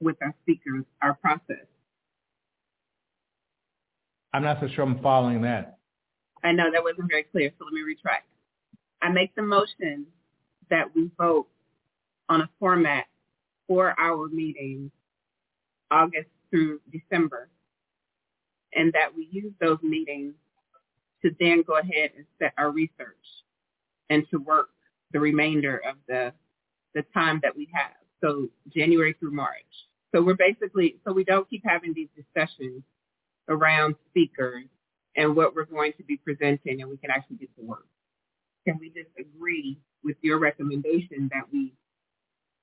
with 0.02 0.16
our 0.22 0.34
speakers, 0.42 0.84
our 1.02 1.14
process. 1.16 1.66
I'm 4.34 4.44
not 4.44 4.60
so 4.60 4.68
sure 4.68 4.86
I'm 4.86 5.02
following 5.02 5.42
that. 5.42 5.78
I 6.44 6.52
know 6.54 6.72
that 6.72 6.84
wasn't 6.84 7.10
very 7.10 7.24
clear, 7.24 7.52
so 7.58 7.66
let 7.66 7.74
me 7.74 7.82
retract. 7.82 8.28
I 9.02 9.10
make 9.10 9.36
the 9.36 9.42
motion 9.42 10.06
that 10.70 10.96
we 10.96 11.12
vote 11.18 11.48
on 12.30 12.42
a 12.42 12.50
format 12.60 13.06
for 13.68 13.94
our 14.00 14.28
meetings 14.30 14.92
August 15.92 16.30
through 16.50 16.80
December, 16.92 17.50
and 18.74 18.94
that 18.94 19.16
we 19.16 19.28
use 19.32 19.52
those 19.60 19.80
meetings 19.84 20.34
to 21.22 21.36
then 21.40 21.64
go 21.68 21.78
ahead 21.78 22.12
and 22.16 22.26
set 22.40 22.54
our 22.58 22.72
research 22.72 23.18
and 24.12 24.30
to 24.30 24.38
work 24.38 24.70
the 25.14 25.20
remainder 25.20 25.82
of 25.90 25.96
the 26.08 26.32
the 26.94 27.04
time 27.14 27.40
that 27.42 27.56
we 27.56 27.70
have. 27.74 27.94
So 28.22 28.50
January 28.76 29.16
through 29.20 29.32
March. 29.32 29.88
So 30.14 30.22
we're 30.22 30.36
basically 30.36 30.98
so 31.08 31.14
we 31.14 31.24
don't 31.24 31.50
keep 31.50 31.64
having 31.66 31.94
these 31.94 32.10
discussions 32.16 32.84
around 33.48 33.96
speakers 34.10 34.66
and 35.16 35.36
what 35.36 35.56
we're 35.56 35.66
going 35.66 35.94
to 35.94 36.04
be 36.04 36.18
presenting 36.18 36.82
and 36.82 36.90
we 36.90 36.98
can 36.98 37.10
actually 37.10 37.38
get 37.38 37.56
to 37.56 37.64
work. 37.64 37.88
Can 38.68 38.78
we 38.80 38.90
just 38.90 39.10
agree 39.18 39.80
with 40.04 40.18
your 40.22 40.38
recommendation 40.38 41.30
that 41.34 41.44
we 41.52 41.74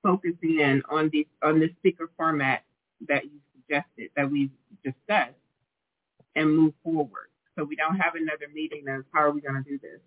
focus 0.02 0.34
in 0.42 0.82
on 0.90 1.08
these 1.10 1.26
on 1.42 1.58
this 1.58 1.70
speaker 1.78 2.10
format 2.16 2.62
that 3.08 3.24
you 3.24 3.40
suggested 3.54 4.10
that 4.16 4.30
we've 4.30 4.50
discussed 4.84 5.32
and 6.36 6.54
move 6.54 6.74
forward? 6.84 7.30
So 7.56 7.64
we 7.64 7.74
don't 7.74 7.96
have 7.96 8.14
another 8.14 8.46
meeting 8.54 8.86
of 8.88 9.04
how 9.12 9.20
are 9.20 9.32
we 9.32 9.40
going 9.40 9.64
to 9.64 9.68
do 9.68 9.78
this? 9.78 10.00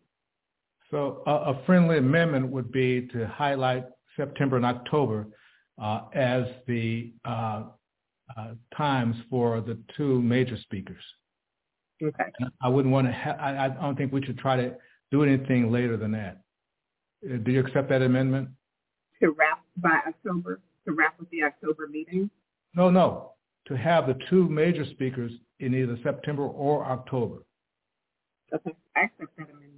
So 0.92 1.24
a, 1.26 1.32
a 1.32 1.62
friendly 1.66 1.98
amendment 1.98 2.52
would 2.52 2.72
be 2.72 3.08
to 3.14 3.26
highlight 3.28 3.86
September 4.18 4.58
and 4.58 4.66
October 4.66 5.28
uh, 5.82 6.02
as 6.14 6.44
the 6.68 7.14
uh, 7.26 7.64
uh, 8.38 8.48
times 8.76 9.16
for 9.30 9.62
the 9.62 9.78
two 9.98 10.22
major 10.22 10.58
speakers. 10.58 11.04
Okay. 12.04 12.24
I 12.62 12.68
wouldn't 12.68 12.92
want 12.92 13.08
to. 13.08 13.14
Ha- 13.14 13.38
I, 13.40 13.66
I 13.66 13.70
don't 13.70 13.96
think 13.96 14.12
we 14.12 14.24
should 14.24 14.38
try 14.38 14.58
to 14.58 14.76
do 15.12 15.24
anything 15.24 15.72
later 15.72 15.98
than 15.98 16.12
that. 16.12 16.42
Uh, 17.26 17.38
do 17.38 17.52
you 17.52 17.62
accept 17.62 17.90
that 17.90 18.02
amendment? 18.02 18.50
To 19.22 19.32
wrap 19.32 19.64
by 19.78 20.00
October, 20.08 20.60
to 20.86 20.94
wrap 20.94 21.20
with 21.20 21.30
the 21.30 21.44
October 21.44 21.88
meeting? 21.88 22.30
No, 22.76 22.90
no. 22.90 23.34
To 23.68 23.78
have 23.78 24.08
the 24.08 24.18
two 24.30 24.50
major 24.50 24.86
speakers 24.86 25.32
in 25.60 25.76
either 25.76 25.98
September 26.04 26.44
or 26.44 26.84
October. 26.86 27.44
Okay, 28.54 28.76
I 28.96 29.02
accept 29.02 29.38
that 29.38 29.44
amendment. 29.44 29.71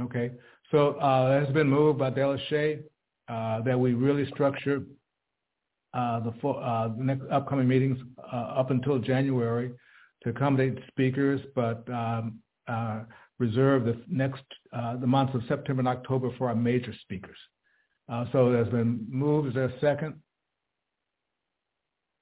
Okay, 0.00 0.32
so 0.70 1.00
uh, 1.00 1.36
it 1.36 1.44
has 1.44 1.54
been 1.54 1.68
moved 1.68 1.98
by 1.98 2.10
Delashay 2.10 2.82
uh, 3.28 3.60
that 3.62 3.78
we 3.78 3.94
really 3.94 4.28
structure 4.30 4.82
uh, 5.94 6.20
the, 6.20 6.48
uh, 6.48 6.88
the 6.96 7.04
next 7.04 7.22
upcoming 7.30 7.68
meetings 7.68 7.98
uh, 8.32 8.36
up 8.36 8.70
until 8.70 8.98
January 8.98 9.72
to 10.22 10.30
accommodate 10.30 10.76
speakers, 10.88 11.40
but 11.54 11.88
um, 11.88 12.40
uh, 12.66 13.02
reserve 13.38 13.84
the 13.84 14.00
next 14.08 14.42
the 15.00 15.06
months 15.06 15.34
of 15.34 15.42
September 15.46 15.80
and 15.80 15.88
October 15.88 16.30
for 16.36 16.48
our 16.48 16.54
major 16.56 16.92
speakers. 17.02 17.36
so 18.32 18.52
it 18.52 18.56
has 18.56 18.68
been 18.68 19.06
moved. 19.08 19.48
Is 19.48 19.54
there 19.54 19.64
a 19.66 19.80
second? 19.80 20.14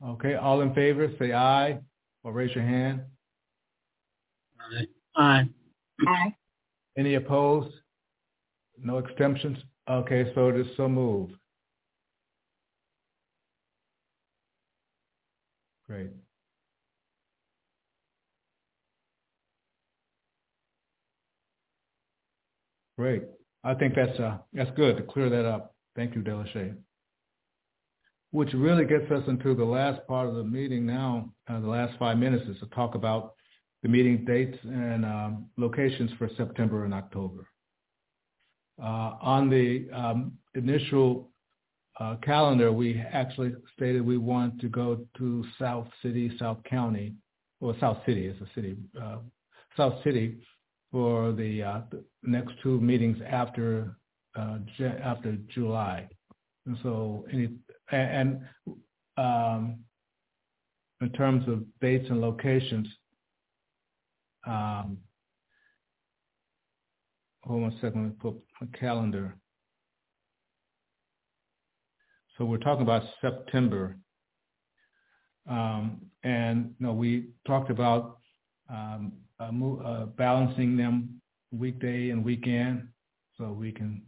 Okay, 0.04 0.34
all 0.34 0.60
in 0.60 0.74
favor, 0.74 1.10
say 1.18 1.32
aye 1.32 1.78
or 2.24 2.32
raise 2.32 2.54
your 2.54 2.64
hand. 2.64 3.02
Aye. 4.60 4.86
Aye. 5.16 5.48
Aye. 6.06 6.34
Any 6.96 7.14
opposed? 7.14 7.74
No 8.78 8.98
extensions? 8.98 9.58
Okay, 9.88 10.30
so 10.34 10.48
it 10.48 10.56
is 10.56 10.66
so 10.76 10.88
moved. 10.88 11.34
Great. 15.86 16.10
Great. 22.96 23.22
I 23.64 23.74
think 23.74 23.94
that's 23.94 24.18
uh, 24.18 24.38
that's 24.52 24.70
good 24.76 24.96
to 24.96 25.02
clear 25.02 25.30
that 25.30 25.44
up. 25.44 25.74
Thank 25.96 26.14
you, 26.14 26.22
Delashay. 26.22 26.74
Which 28.30 28.52
really 28.54 28.84
gets 28.84 29.10
us 29.10 29.24
into 29.28 29.54
the 29.54 29.64
last 29.64 30.06
part 30.06 30.28
of 30.28 30.34
the 30.34 30.44
meeting 30.44 30.86
now. 30.86 31.32
Uh, 31.48 31.60
the 31.60 31.66
last 31.66 31.98
five 31.98 32.16
minutes 32.16 32.48
is 32.48 32.58
to 32.60 32.66
talk 32.66 32.94
about 32.94 33.34
the 33.82 33.88
meeting 33.88 34.24
dates 34.24 34.56
and 34.64 35.04
um, 35.04 35.46
locations 35.56 36.10
for 36.18 36.28
September 36.36 36.84
and 36.84 36.94
October. 36.94 37.48
Uh, 38.82 39.16
on 39.20 39.50
the 39.50 39.88
um, 39.92 40.32
initial 40.54 41.30
uh, 42.00 42.16
calendar, 42.22 42.72
we 42.72 43.02
actually 43.12 43.52
stated 43.76 44.00
we 44.04 44.16
want 44.18 44.60
to 44.60 44.68
go 44.68 45.06
to 45.18 45.44
South 45.58 45.86
City, 46.02 46.32
South 46.38 46.58
County, 46.68 47.14
or 47.60 47.74
South 47.80 47.98
City 48.06 48.26
is 48.26 48.36
a 48.40 48.46
city, 48.54 48.76
uh, 49.00 49.18
South 49.76 49.94
City 50.02 50.38
for 50.90 51.32
the, 51.32 51.62
uh, 51.62 51.80
the, 51.90 52.04
next 52.22 52.52
two 52.62 52.80
meetings 52.80 53.18
after 53.28 53.96
uh, 54.36 54.58
after 55.02 55.36
July. 55.52 56.08
And 56.66 56.78
so, 56.82 57.26
any, 57.32 57.50
and 57.90 58.40
um, 59.16 59.80
in 61.00 61.10
terms 61.10 61.46
of 61.48 61.64
dates 61.80 62.06
and 62.08 62.20
locations, 62.20 62.88
um, 64.46 64.98
hold 67.42 67.64
on 67.64 67.72
a 67.72 67.74
second, 67.76 68.02
let 68.02 68.08
me 68.08 68.14
put 68.20 68.34
a 68.60 68.78
calendar. 68.78 69.36
So 72.36 72.44
we're 72.44 72.58
talking 72.58 72.82
about 72.82 73.02
September. 73.20 73.96
Um, 75.48 76.00
and 76.24 76.74
you 76.78 76.86
know, 76.86 76.92
we 76.92 77.28
talked 77.46 77.70
about 77.70 78.18
um, 78.70 79.12
uh, 79.40 79.50
uh, 79.84 80.06
balancing 80.06 80.76
them 80.76 81.20
weekday 81.50 82.10
and 82.10 82.24
weekend 82.24 82.88
so 83.36 83.52
we 83.52 83.72
can 83.72 84.02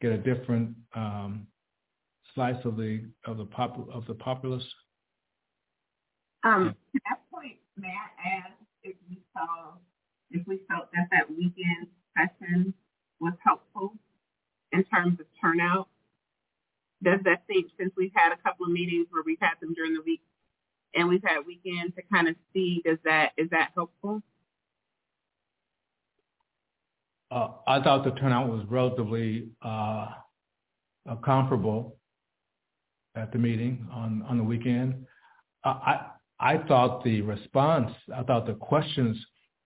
get 0.00 0.12
a 0.12 0.18
different 0.18 0.74
um, 0.94 1.46
slice 2.34 2.62
of 2.64 2.76
the 2.76 3.04
of 3.26 3.36
the 3.36 3.44
pop 3.44 3.88
of 3.92 4.06
the 4.06 4.14
populace. 4.14 4.64
Um, 6.44 6.74
to 6.92 7.00
that 7.08 7.20
point, 7.30 7.56
may 7.76 7.88
I 7.88 8.52
if 8.82 8.96
we 9.08 9.21
saw 9.34 9.74
if 10.30 10.46
we 10.46 10.60
felt 10.68 10.88
that 10.92 11.08
that 11.10 11.30
weekend 11.30 11.88
session 12.16 12.74
was 13.20 13.34
helpful 13.44 13.94
in 14.72 14.84
terms 14.84 15.20
of 15.20 15.26
turnout? 15.40 15.88
Does 17.02 17.20
that 17.24 17.42
seem, 17.50 17.64
since 17.78 17.92
we've 17.96 18.12
had 18.14 18.32
a 18.32 18.36
couple 18.36 18.66
of 18.66 18.72
meetings 18.72 19.06
where 19.10 19.22
we've 19.24 19.40
had 19.40 19.54
them 19.60 19.74
during 19.74 19.94
the 19.94 20.02
week 20.02 20.20
and 20.94 21.08
we've 21.08 21.22
had 21.24 21.46
weekends 21.46 21.94
to 21.96 22.02
kind 22.12 22.28
of 22.28 22.36
see, 22.52 22.82
does 22.84 22.98
that, 23.04 23.32
is 23.36 23.50
that 23.50 23.70
helpful? 23.74 24.22
Uh, 27.30 27.48
I 27.66 27.82
thought 27.82 28.04
the 28.04 28.10
turnout 28.12 28.48
was 28.48 28.64
relatively 28.68 29.48
uh, 29.64 30.08
uh, 31.08 31.16
comparable 31.24 31.96
at 33.14 33.32
the 33.32 33.38
meeting 33.38 33.86
on, 33.90 34.22
on 34.28 34.36
the 34.36 34.44
weekend. 34.44 35.06
I, 35.64 36.11
I 36.42 36.58
thought 36.58 37.04
the 37.04 37.22
response, 37.22 37.92
I 38.14 38.24
thought 38.24 38.46
the 38.46 38.54
questions 38.54 39.16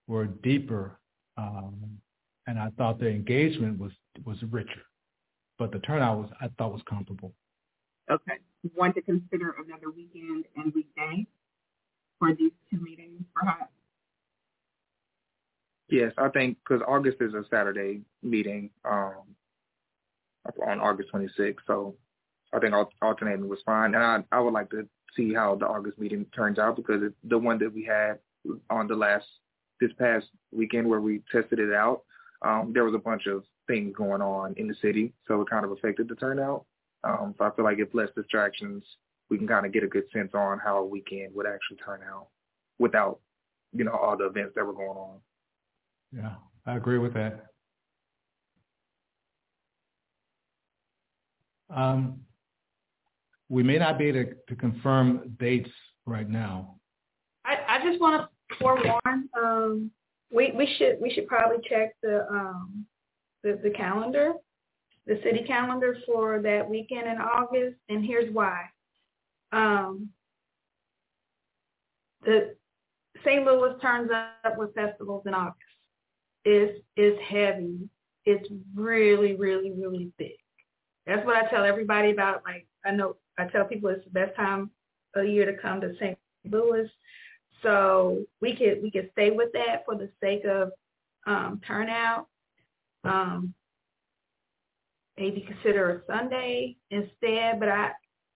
were 0.06 0.26
deeper, 0.26 1.00
um, 1.38 1.98
and 2.46 2.58
I 2.58 2.68
thought 2.76 3.00
the 3.00 3.08
engagement 3.08 3.78
was 3.78 3.92
was 4.24 4.36
richer, 4.50 4.82
but 5.58 5.72
the 5.72 5.78
turnout 5.80 6.18
was 6.18 6.30
I 6.40 6.48
thought 6.58 6.72
was 6.72 6.82
comparable. 6.86 7.32
Okay. 8.10 8.34
Want 8.74 8.94
to 8.96 9.02
consider 9.02 9.54
another 9.64 9.90
weekend 9.90 10.44
and 10.56 10.72
weekday 10.74 11.26
for 12.18 12.34
these 12.34 12.52
two 12.70 12.78
meetings, 12.78 13.22
perhaps? 13.34 13.72
Yes, 15.88 16.12
I 16.18 16.28
think 16.28 16.58
because 16.58 16.82
August 16.86 17.18
is 17.20 17.32
a 17.32 17.44
Saturday 17.50 18.02
meeting 18.22 18.70
um, 18.84 19.22
on 20.66 20.80
August 20.80 21.10
26th, 21.14 21.56
so 21.66 21.94
I 22.52 22.58
think 22.58 22.74
alternating 23.00 23.48
was 23.48 23.60
fine. 23.64 23.94
And 23.94 24.02
I, 24.02 24.24
I 24.32 24.40
would 24.40 24.52
like 24.52 24.68
to 24.70 24.86
see 25.16 25.34
how 25.34 25.54
the 25.54 25.66
August 25.66 25.98
meeting 25.98 26.26
turns 26.34 26.58
out 26.58 26.76
because 26.76 27.02
it, 27.02 27.12
the 27.24 27.38
one 27.38 27.58
that 27.58 27.72
we 27.72 27.84
had 27.84 28.18
on 28.70 28.86
the 28.86 28.94
last 28.94 29.26
this 29.80 29.92
past 29.98 30.26
weekend 30.52 30.88
where 30.88 31.00
we 31.00 31.22
tested 31.30 31.58
it 31.58 31.72
out, 31.72 32.02
um, 32.42 32.72
there 32.72 32.84
was 32.84 32.94
a 32.94 32.98
bunch 32.98 33.26
of 33.26 33.44
things 33.66 33.94
going 33.96 34.22
on 34.22 34.54
in 34.56 34.68
the 34.68 34.74
city, 34.80 35.12
so 35.26 35.40
it 35.40 35.50
kind 35.50 35.64
of 35.64 35.72
affected 35.72 36.08
the 36.08 36.14
turnout. 36.14 36.64
Um, 37.04 37.34
so 37.38 37.44
I 37.44 37.50
feel 37.50 37.64
like 37.64 37.78
if 37.78 37.94
less 37.94 38.08
distractions, 38.16 38.84
we 39.28 39.38
can 39.38 39.46
kind 39.46 39.66
of 39.66 39.72
get 39.72 39.82
a 39.82 39.88
good 39.88 40.04
sense 40.12 40.32
on 40.34 40.58
how 40.58 40.78
a 40.78 40.86
weekend 40.86 41.34
would 41.34 41.46
actually 41.46 41.78
turn 41.84 42.00
out 42.08 42.28
without, 42.78 43.18
you 43.72 43.84
know, 43.84 43.92
all 43.92 44.16
the 44.16 44.26
events 44.26 44.52
that 44.54 44.64
were 44.64 44.72
going 44.72 44.96
on. 44.96 45.16
Yeah, 46.12 46.34
I 46.64 46.76
agree 46.76 46.98
with 46.98 47.14
that. 47.14 47.46
Um, 51.68 52.20
we 53.48 53.62
may 53.62 53.78
not 53.78 53.98
be 53.98 54.06
able 54.06 54.24
to, 54.24 54.34
to 54.48 54.56
confirm 54.56 55.36
dates 55.38 55.70
right 56.04 56.28
now. 56.28 56.76
I, 57.44 57.78
I 57.78 57.88
just 57.88 58.00
want 58.00 58.28
to 58.50 58.56
forewarn. 58.58 59.28
Um, 59.40 59.90
we 60.32 60.52
we 60.56 60.68
should 60.76 60.98
we 61.00 61.10
should 61.10 61.26
probably 61.26 61.58
check 61.68 61.94
the 62.02 62.26
um 62.28 62.84
the, 63.42 63.60
the 63.62 63.70
calendar, 63.70 64.32
the 65.06 65.20
city 65.22 65.44
calendar 65.46 65.96
for 66.04 66.42
that 66.42 66.68
weekend 66.68 67.06
in 67.06 67.18
August, 67.18 67.76
and 67.88 68.04
here's 68.04 68.32
why. 68.34 68.64
Um, 69.52 70.08
the 72.24 72.56
St. 73.24 73.44
Louis 73.44 73.76
turns 73.80 74.10
up 74.44 74.58
with 74.58 74.74
festivals 74.74 75.22
in 75.26 75.34
August. 75.34 75.60
It's 76.44 76.80
it's 76.96 77.20
heavy. 77.28 77.88
It's 78.24 78.48
really 78.74 79.36
really 79.36 79.70
really 79.70 80.10
big. 80.18 80.36
That's 81.06 81.24
what 81.24 81.36
I 81.36 81.48
tell 81.48 81.64
everybody 81.64 82.10
about. 82.10 82.42
Like 82.44 82.66
I 82.84 82.90
know 82.90 83.16
I 83.38 83.46
tell 83.46 83.64
people 83.64 83.90
it's 83.90 84.04
the 84.04 84.10
best 84.10 84.34
time 84.36 84.70
of 85.14 85.26
year 85.26 85.50
to 85.50 85.60
come 85.60 85.80
to 85.80 85.94
St. 85.98 86.18
Louis. 86.50 86.88
So 87.62 88.24
we 88.40 88.56
could 88.56 88.82
we 88.82 88.90
could 88.90 89.10
stay 89.12 89.30
with 89.30 89.52
that 89.52 89.84
for 89.84 89.96
the 89.96 90.10
sake 90.22 90.44
of 90.44 90.72
um, 91.26 91.60
turnout. 91.66 92.28
Um, 93.04 93.54
maybe 95.18 95.40
consider 95.40 95.90
a 95.90 96.12
Sunday 96.12 96.76
instead, 96.90 97.58
but 97.60 97.68
I 97.68 97.92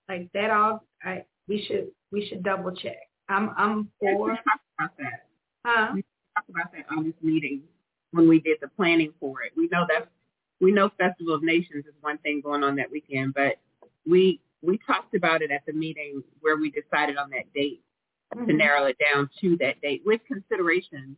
like 0.09 0.31
that 0.33 0.51
all. 0.51 0.85
I 1.03 1.25
we 1.49 1.65
should 1.67 1.89
we 2.11 2.27
should 2.27 2.43
double 2.43 2.75
check. 2.75 2.99
I'm 3.29 3.51
I'm 3.57 3.89
for. 3.99 4.31
talk 4.31 4.61
about 4.79 4.97
that. 4.99 5.27
Huh? 5.65 5.91
We 5.95 6.05
talked 6.35 6.51
about 6.51 6.73
that 6.73 6.87
on 6.91 7.05
this 7.05 7.15
meeting 7.23 7.63
when 8.13 8.29
we 8.29 8.41
did 8.41 8.59
the 8.61 8.69
planning 8.69 9.13
for 9.21 9.43
it. 9.43 9.53
We 9.57 9.69
know 9.69 9.87
that 9.89 10.09
we 10.61 10.73
know 10.73 10.91
Festival 10.99 11.35
of 11.35 11.43
Nations 11.43 11.87
is 11.87 11.95
one 12.01 12.19
thing 12.19 12.41
going 12.43 12.63
on 12.65 12.77
that 12.77 12.91
weekend, 12.91 13.35
but 13.35 13.57
we 14.07 14.41
we 14.63 14.79
talked 14.87 15.15
about 15.15 15.43
it 15.43 15.51
at 15.51 15.63
the 15.67 15.73
meeting 15.73 16.23
where 16.41 16.57
we 16.57 16.71
decided 16.71 17.17
on 17.17 17.31
that 17.31 17.53
date 17.55 17.83
mm-hmm. 18.35 18.47
to 18.47 18.53
narrow 18.53 18.85
it 18.85 18.97
down 18.99 19.29
to 19.41 19.57
that 19.59 19.81
date 19.81 20.03
with 20.05 20.21
consideration 20.27 21.17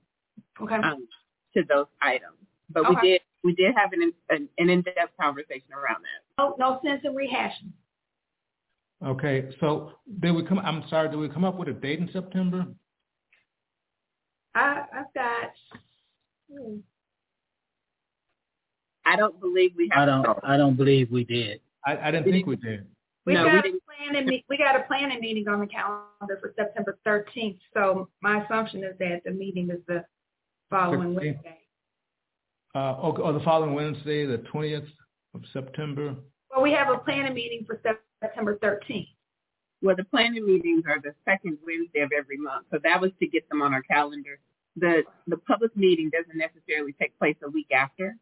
okay. 0.61 0.77
um, 0.77 1.07
to 1.55 1.63
those 1.69 1.87
items. 2.01 2.37
But 2.71 2.87
okay. 2.87 2.95
we 3.03 3.09
did 3.09 3.21
we 3.45 3.55
did 3.55 3.75
have 3.77 3.93
an, 3.93 4.13
an, 4.31 4.49
an 4.59 4.71
in-depth 4.71 5.17
conversation 5.21 5.73
around 5.73 6.03
that. 6.03 6.43
Oh, 6.43 6.55
no 6.59 6.81
sense 6.85 7.03
in 7.05 7.15
rehashing. 7.15 7.73
Okay, 9.05 9.49
so 9.59 9.93
did 10.21 10.31
we 10.31 10.45
come? 10.45 10.61
I'm 10.61 10.85
sorry, 10.89 11.09
did 11.09 11.19
we 11.19 11.29
come 11.29 11.45
up 11.45 11.59
with 11.59 11.69
a 11.69 11.73
date 11.73 11.99
in 11.99 12.09
September? 12.13 12.67
I 14.55 14.85
I've 14.95 15.13
got. 15.15 15.51
Hmm. 16.53 16.77
I 19.05 19.17
don't 19.17 19.41
believe 19.41 19.73
we 19.77 19.91
have. 19.93 20.03
I 20.03 20.07
don't. 20.07 20.39
I 20.45 20.57
don't 20.57 20.77
believe 20.77 21.11
we 21.11 21.25
did. 21.25 21.61
I, 21.85 21.97
I 21.97 22.11
didn't 22.13 22.31
think 22.31 22.47
we 22.47 22.55
did. 22.55 22.87
We 23.25 23.35
no, 23.35 23.45
got 23.45 23.65
we 23.65 23.71
a 23.71 23.75
planning 23.97 24.27
me- 24.27 24.45
we 24.49 24.59
got 24.59 24.77
a 24.77 24.83
planning 24.85 25.21
meeting 25.21 25.47
on 25.49 25.61
the 25.61 25.67
calendar 25.67 26.39
for 26.41 26.53
September 26.57 26.99
13th. 27.07 27.59
So 27.73 28.09
my 28.21 28.45
assumption 28.45 28.83
is 28.83 28.97
that 28.99 29.23
the 29.25 29.31
meeting 29.31 29.71
is 29.71 29.79
the 29.87 30.05
following 30.71 31.15
16th. 31.15 31.21
Wednesday. 31.21 31.59
Uh, 32.75 32.95
or, 32.95 33.21
or 33.21 33.33
the 33.33 33.41
following 33.41 33.75
Wednesday, 33.75 34.25
the 34.25 34.39
20th 34.39 34.89
of 35.35 35.43
September. 35.53 36.17
Well, 36.51 36.63
we 36.63 36.73
have 36.73 36.89
a 36.89 36.99
planning 36.99 37.35
meeting 37.35 37.65
for 37.67 37.81
September 38.21 38.57
13th. 38.57 39.09
Well, 39.83 39.97
the 39.97 40.05
planning 40.05 40.47
meetings 40.47 40.85
are 40.89 41.01
the 41.01 41.15
second 41.25 41.59
Wednesday 41.67 42.01
of 42.01 42.13
every 42.17 42.39
month, 42.39 42.67
so 42.71 42.79
that 42.83 43.01
was 43.01 43.11
to 43.21 43.27
get 43.27 43.49
them 43.49 43.63
on 43.63 43.75
our 43.75 43.83
calendar. 43.83 44.39
The 44.77 45.03
the 45.27 45.37
public 45.37 45.77
meeting 45.77 46.11
doesn't 46.11 46.39
necessarily 46.39 46.95
take 47.01 47.19
place 47.19 47.37
a 47.45 47.51
week 47.51 47.69
after, 47.73 48.17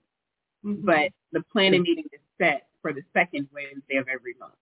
mm-hmm. 0.64 0.85
but 0.85 1.12
the 1.32 1.43
planning 1.52 1.82
meeting 1.82 2.06
is 2.12 2.20
set 2.39 2.68
for 2.82 2.93
the 2.93 3.02
second 3.12 3.48
Wednesday 3.52 3.97
of 3.97 4.09
every 4.09 4.35
month. 4.40 4.55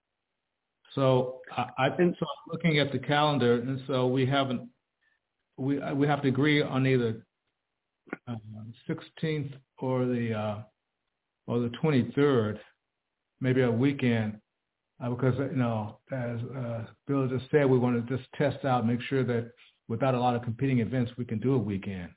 So 0.94 1.40
I, 1.56 1.66
I've 1.78 1.96
been 1.96 2.14
so 2.18 2.26
looking 2.50 2.78
at 2.78 2.92
the 2.92 2.98
calendar, 2.98 3.54
and 3.54 3.80
so 3.86 4.06
we 4.06 4.26
haven't 4.26 4.68
we 5.56 5.80
we 5.94 6.06
have 6.06 6.22
to 6.22 6.28
agree 6.28 6.62
on 6.62 6.86
either 6.86 7.24
uh, 8.26 8.36
16th 8.88 9.52
or 9.78 10.06
the 10.06 10.32
uh, 10.32 10.58
or 11.46 11.60
the 11.60 11.70
23rd, 11.82 12.58
maybe 13.40 13.62
a 13.62 13.70
weekend, 13.70 14.38
uh, 15.02 15.10
because 15.10 15.34
you 15.38 15.56
know 15.56 15.98
as 16.12 16.40
uh, 16.56 16.84
Bill 17.06 17.28
just 17.28 17.50
said, 17.50 17.68
we 17.68 17.78
want 17.78 18.06
to 18.06 18.16
just 18.16 18.28
test 18.34 18.64
out, 18.64 18.86
make 18.86 19.02
sure 19.02 19.24
that 19.24 19.50
without 19.88 20.14
a 20.14 20.20
lot 20.20 20.36
of 20.36 20.42
competing 20.42 20.80
events, 20.80 21.10
we 21.16 21.24
can 21.24 21.38
do 21.38 21.54
a 21.54 21.58
weekend. 21.58 22.10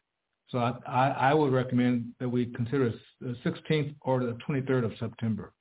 So 0.49 0.57
I, 0.57 0.73
I, 0.85 1.07
I 1.07 1.33
would 1.33 1.53
recommend 1.53 2.13
that 2.19 2.27
we 2.27 2.47
consider 2.47 2.93
the 3.21 3.35
16th 3.45 3.95
or 4.01 4.19
the 4.19 4.37
23rd 4.47 4.83
of 4.83 4.91
September. 4.99 5.53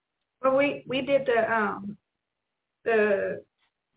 Well, 0.42 0.56
we 0.56 0.84
we 0.86 1.02
did 1.02 1.26
the 1.26 1.52
um 1.52 1.96
the 2.84 3.42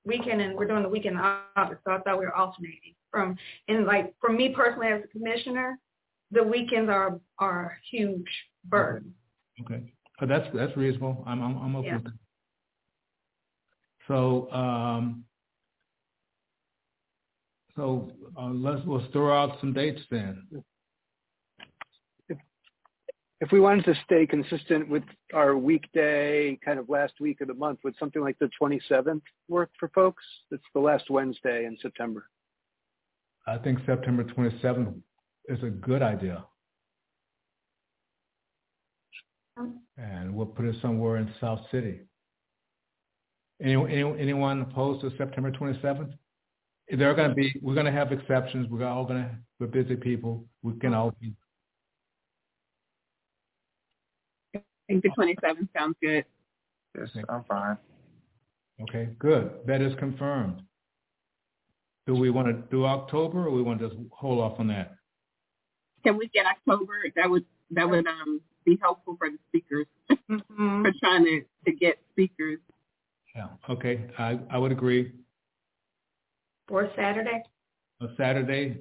weekend 0.05 0.41
and 0.41 0.55
we're 0.55 0.67
doing 0.67 0.83
the 0.83 0.89
weekend 0.89 1.15
in 1.15 1.21
August, 1.55 1.81
so 1.85 1.91
I 1.91 1.99
thought 1.99 2.19
we 2.19 2.25
were 2.25 2.35
alternating 2.35 2.95
from 3.11 3.37
and 3.67 3.85
like 3.85 4.13
for 4.19 4.31
me 4.31 4.53
personally 4.55 4.87
as 4.87 5.01
a 5.03 5.07
commissioner, 5.07 5.79
the 6.31 6.43
weekends 6.43 6.89
are 6.89 7.19
are 7.39 7.65
a 7.65 7.95
huge 7.95 8.27
burden. 8.65 9.13
Okay, 9.61 9.93
oh, 10.21 10.25
that's 10.25 10.47
that's 10.53 10.75
reasonable. 10.75 11.23
I'm 11.27 11.41
I'm, 11.41 11.57
I'm 11.57 11.75
okay 11.77 11.87
Yeah. 11.87 11.95
with 11.95 12.03
that. 12.05 12.13
So 14.07 14.51
um, 14.51 15.23
so 17.75 18.11
uh, 18.37 18.47
let's 18.47 18.81
let's 18.85 19.05
throw 19.13 19.33
out 19.33 19.59
some 19.59 19.73
dates 19.73 20.01
then. 20.11 20.45
If 23.43 23.51
we 23.51 23.59
wanted 23.59 23.83
to 23.83 23.95
stay 24.05 24.25
consistent 24.25 24.87
with 24.87 25.03
our 25.33 25.57
weekday 25.57 26.57
kind 26.63 26.79
of 26.79 26.87
last 26.87 27.11
week 27.19 27.41
of 27.41 27.49
the 27.49 27.53
month, 27.53 27.79
would 27.83 27.93
something 27.99 28.21
like 28.21 28.39
the 28.39 28.49
27th 28.61 29.21
work 29.49 29.69
for 29.77 29.89
folks? 29.89 30.23
It's 30.51 30.63
the 30.73 30.79
last 30.79 31.09
Wednesday 31.09 31.65
in 31.65 31.77
September. 31.81 32.29
I 33.45 33.57
think 33.57 33.79
September 33.85 34.23
27th 34.23 34.95
is 35.49 35.61
a 35.61 35.69
good 35.69 36.01
idea, 36.01 36.45
and 39.97 40.33
we'll 40.33 40.45
put 40.45 40.63
it 40.63 40.77
somewhere 40.81 41.17
in 41.17 41.29
South 41.41 41.59
City. 41.69 41.99
Any, 43.61 43.75
any, 43.75 44.19
anyone 44.21 44.61
opposed 44.61 45.01
to 45.01 45.11
September 45.17 45.51
27th? 45.51 46.13
There 46.97 47.11
are 47.11 47.13
going 47.13 47.27
to 47.27 47.35
be, 47.35 47.53
we're 47.61 47.73
going 47.73 47.87
to 47.87 47.91
have 47.91 48.13
exceptions. 48.13 48.69
We're 48.69 48.85
all 48.85 49.03
going 49.03 49.23
to, 49.23 49.31
we're 49.59 49.67
busy 49.67 49.97
people. 49.97 50.45
We 50.61 50.79
can 50.79 50.93
all 50.93 51.13
be. 51.19 51.33
I 54.89 54.93
think 54.93 55.03
the 55.03 55.09
27th 55.09 55.67
sounds 55.77 55.95
good. 56.01 56.25
Yes, 56.97 57.09
I'm 57.29 57.43
fine. 57.45 57.77
Okay, 58.81 59.09
good. 59.19 59.51
That 59.65 59.81
is 59.81 59.93
confirmed. 59.97 60.61
Do 62.05 62.13
we 62.15 62.29
want 62.29 62.47
to 62.49 62.53
do 62.69 62.85
October 62.85 63.47
or 63.47 63.51
we 63.51 63.61
want 63.61 63.79
to 63.79 63.87
just 63.89 63.99
hold 64.11 64.39
off 64.41 64.59
on 64.59 64.67
that? 64.67 64.95
Can 66.03 66.17
we 66.17 66.27
get 66.27 66.45
October? 66.45 66.95
That 67.15 67.29
would 67.29 67.45
that 67.71 67.89
would 67.89 68.05
um 68.05 68.41
be 68.65 68.77
helpful 68.81 69.15
for 69.17 69.29
the 69.29 69.37
speakers 69.49 69.87
Mm-hmm. 70.29 70.83
for 70.83 70.91
trying 70.99 71.23
to 71.23 71.41
to 71.65 71.71
get 71.71 71.97
speakers. 72.11 72.59
Yeah. 73.35 73.47
Okay, 73.69 74.05
I, 74.17 74.37
I 74.51 74.57
would 74.57 74.71
agree. 74.73 75.11
Fourth 76.67 76.89
Saturday, 76.95 77.41
A 78.01 78.07
Saturday, 78.17 78.77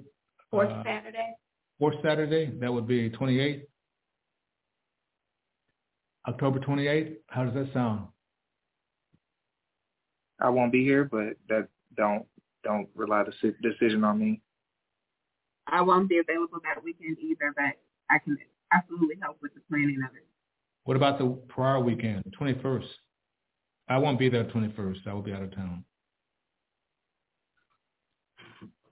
fourth 0.50 0.70
Uh, 0.70 0.82
Saturday. 0.82 1.34
fourth 1.78 1.94
Saturday, 2.02 2.46
that 2.60 2.72
would 2.72 2.86
be 2.86 3.08
28th. 3.10 3.62
October 6.26 6.60
28th. 6.60 7.16
How 7.28 7.44
does 7.44 7.54
that 7.54 7.72
sound? 7.72 8.08
I 10.40 10.48
won't 10.48 10.72
be 10.72 10.84
here, 10.84 11.04
but 11.04 11.36
that 11.48 11.68
don't 11.96 12.26
don't 12.64 12.88
rely 12.94 13.24
the 13.24 13.54
decision 13.62 14.04
on 14.04 14.18
me. 14.18 14.40
I 15.66 15.80
won't 15.82 16.08
be 16.08 16.18
available 16.18 16.58
that 16.64 16.82
weekend 16.82 17.18
either, 17.20 17.52
but 17.56 17.76
I 18.10 18.18
can 18.18 18.38
absolutely 18.72 19.16
help 19.20 19.38
with 19.42 19.54
the 19.54 19.60
planning 19.68 20.00
of 20.08 20.14
it. 20.16 20.26
What 20.84 20.96
about 20.96 21.18
the 21.18 21.26
prior 21.48 21.80
weekend, 21.80 22.24
the 22.24 22.30
21st? 22.30 22.86
I 23.88 23.98
won't 23.98 24.18
be 24.18 24.28
there 24.28 24.44
21st. 24.44 25.06
I 25.06 25.12
will 25.12 25.22
be 25.22 25.32
out 25.32 25.42
of 25.42 25.54
town. 25.54 25.84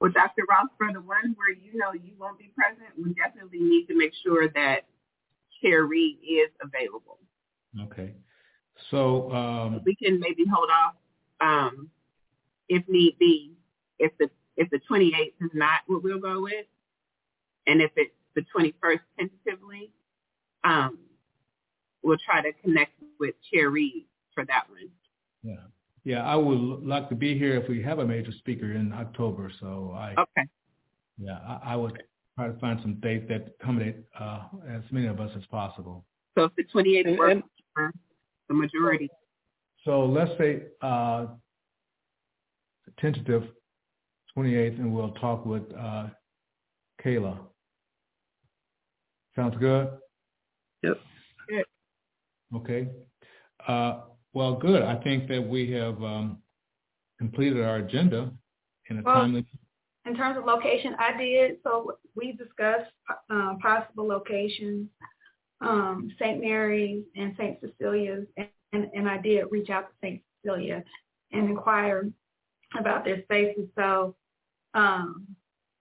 Well, 0.01 0.11
Dr. 0.11 0.45
Ross, 0.49 0.69
for 0.79 0.93
the 0.93 1.01
one 1.01 1.37
where 1.37 1.53
you 1.53 1.79
know 1.79 1.93
you 1.93 2.13
won't 2.19 2.39
be 2.39 2.53
present, 2.57 2.89
we 2.97 3.13
definitely 3.15 3.61
need 3.61 3.87
to 3.87 3.97
make 3.97 4.13
sure 4.25 4.49
that 4.49 4.87
Chair 5.61 5.85
Reed 5.85 6.19
is 6.23 6.51
available. 6.63 7.19
Okay. 7.83 8.15
So 8.91 9.31
um, 9.33 9.81
we 9.85 9.95
can 9.95 10.19
maybe 10.19 10.45
hold 10.53 10.69
off 10.71 10.95
um, 11.41 11.91
if 12.69 12.83
need 12.89 13.19
be. 13.19 13.53
If 13.99 14.13
the 14.19 14.31
if 14.57 14.69
the 14.71 14.81
28th 14.91 15.33
is 15.41 15.51
not 15.55 15.81
what 15.87 16.03
we'll 16.03 16.19
go 16.19 16.43
with, 16.43 16.67
and 17.67 17.81
if 17.81 17.91
it's 17.97 18.13
the 18.35 18.45
21st 18.57 19.01
tentatively, 19.19 19.91
um, 20.65 20.99
we'll 22.03 22.19
try 22.25 22.43
to 22.43 22.53
connect 22.63 22.93
with 23.19 23.35
Chair 23.53 23.71
Reed 23.71 24.07
for 24.35 24.45
that 24.47 24.65
one. 24.69 24.89
Yeah. 25.43 25.67
Yeah, 26.05 26.25
I 26.25 26.35
would 26.35 26.87
like 26.87 27.09
to 27.11 27.15
be 27.15 27.39
here 27.39 27.57
if 27.57 27.69
we 27.69 27.83
have 27.83 27.99
a 27.99 28.07
major 28.07 28.33
speaker 28.33 28.73
in 28.73 28.93
October. 28.93 29.51
So 29.61 29.95
I 29.95 30.15
okay. 30.19 30.49
Yeah, 31.19 31.39
I, 31.47 31.73
I 31.73 31.77
would 31.77 32.03
try 32.41 32.49
to 32.49 32.59
find 32.59 32.79
some 32.81 32.95
dates 33.01 33.27
that 33.29 33.55
accommodate 33.61 33.97
uh, 34.19 34.45
as 34.69 34.83
many 34.91 35.07
of 35.07 35.21
us 35.21 35.31
as 35.37 35.45
possible. 35.47 36.05
So 36.37 36.45
if 36.45 36.53
the 36.57 36.65
28th 36.65 37.19
works 37.19 37.43
for 37.75 37.93
the 38.49 38.55
majority. 38.55 39.11
So 39.85 40.07
let's 40.07 40.31
say 40.39 40.63
uh, 40.81 41.27
tentative 42.99 43.45
28th, 44.37 44.79
and 44.79 44.95
we'll 44.95 45.13
talk 45.13 45.45
with 45.45 45.65
uh, 45.79 46.07
Kayla. 47.05 47.39
Sounds 49.37 49.57
good? 49.59 49.91
Yep. 50.83 50.99
Good. 51.49 51.65
Okay. 52.57 52.89
Uh, 53.67 54.01
well, 54.33 54.55
good. 54.55 54.83
I 54.83 54.97
think 55.03 55.29
that 55.29 55.47
we 55.47 55.71
have 55.73 56.03
um, 56.03 56.39
completed 57.19 57.63
our 57.63 57.77
agenda 57.77 58.31
in 58.89 58.99
a 58.99 59.03
well, 59.03 59.15
timely. 59.17 59.47
In 60.07 60.17
terms 60.17 60.39
of 60.39 60.45
location, 60.45 60.97
I 60.99 61.17
did. 61.17 61.59
So 61.63 61.99
we 62.17 62.33
discussed 62.33 62.91
um, 63.29 63.59
possible 63.61 64.07
locations, 64.07 64.89
um, 65.61 66.11
St. 66.19 66.41
Mary's 66.41 67.05
and 67.17 67.35
St. 67.39 67.59
Cecilia's, 67.61 68.27
and, 68.37 68.89
and, 68.95 69.09
I 69.09 69.19
did 69.19 69.45
reach 69.51 69.69
out 69.69 69.89
to 69.89 69.95
St. 70.03 70.23
Cecilia 70.43 70.83
and 71.33 71.51
inquire 71.51 72.09
about 72.79 73.05
their 73.05 73.23
spaces. 73.25 73.69
So 73.77 74.17
um, 74.73 75.27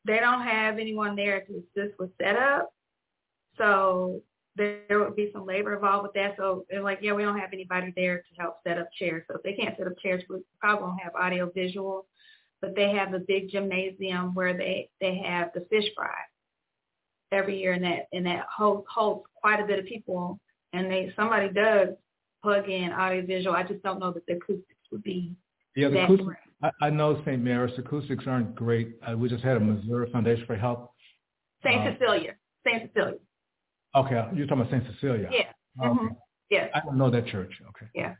they 0.05 0.19
don't 0.19 0.41
have 0.41 0.79
anyone 0.79 1.15
there 1.15 1.41
to 1.41 1.63
assist 1.77 1.97
with 1.97 2.09
setup. 2.21 2.73
So 3.57 4.21
there 4.55 4.99
would 4.99 5.15
be 5.15 5.29
some 5.31 5.45
labor 5.45 5.73
involved 5.73 6.03
with 6.03 6.13
that. 6.13 6.35
So 6.37 6.65
they're 6.69 6.83
like, 6.83 6.99
yeah, 7.01 7.13
we 7.13 7.23
don't 7.23 7.39
have 7.39 7.53
anybody 7.53 7.93
there 7.95 8.17
to 8.17 8.41
help 8.41 8.57
set 8.67 8.77
up 8.77 8.89
chairs. 8.97 9.23
So 9.27 9.37
if 9.37 9.43
they 9.43 9.53
can't 9.53 9.77
set 9.77 9.87
up 9.87 9.97
chairs, 9.99 10.23
we 10.29 10.39
probably 10.59 10.83
won't 10.85 11.01
have 11.01 11.15
audio 11.15 11.49
visual. 11.49 12.05
But 12.61 12.75
they 12.75 12.91
have 12.91 13.13
a 13.13 13.19
big 13.19 13.49
gymnasium 13.49 14.33
where 14.33 14.55
they 14.57 14.89
they 14.99 15.21
have 15.25 15.51
the 15.53 15.65
fish 15.69 15.85
fry 15.95 16.13
every 17.31 17.59
year, 17.59 17.73
and 17.73 17.83
that 17.83 18.07
and 18.11 18.25
that 18.25 18.45
holds 18.53 18.85
holds 18.93 19.25
quite 19.35 19.59
a 19.59 19.67
bit 19.67 19.79
of 19.79 19.85
people. 19.85 20.39
And 20.73 20.91
they 20.91 21.11
somebody 21.15 21.49
does 21.49 21.89
plug 22.43 22.69
in 22.69 22.91
audio 22.91 23.25
visual. 23.25 23.55
I 23.55 23.63
just 23.63 23.83
don't 23.83 23.99
know 23.99 24.11
that 24.11 24.25
the 24.27 24.33
acoustics 24.33 24.91
would 24.91 25.03
be 25.03 25.35
yeah, 25.75 25.89
the 25.89 26.03
acoustics. 26.03 26.39
I, 26.61 26.71
I 26.81 26.89
know 26.89 27.21
St. 27.25 27.41
Mary's 27.41 27.77
acoustics 27.77 28.25
aren't 28.27 28.55
great. 28.55 28.95
Uh, 29.07 29.17
we 29.17 29.29
just 29.29 29.43
had 29.43 29.57
a 29.57 29.59
Missouri 29.59 30.11
Foundation 30.11 30.45
for 30.45 30.55
Health. 30.55 30.89
St. 31.63 31.81
Uh, 31.81 31.93
Cecilia, 31.93 32.35
St. 32.65 32.89
Cecilia. 32.93 33.19
Okay, 33.95 34.23
you're 34.35 34.45
talking 34.45 34.61
about 34.61 34.71
St. 34.71 34.83
Cecilia. 34.93 35.29
Yeah. 35.31 35.39
Okay. 35.81 35.99
Mm-hmm. 35.99 36.07
Yeah. 36.49 36.67
I 36.73 36.81
don't 36.81 36.97
know 36.97 37.09
that 37.09 37.27
church. 37.27 37.51
Okay. 37.69 37.87
Yeah. 37.95 38.15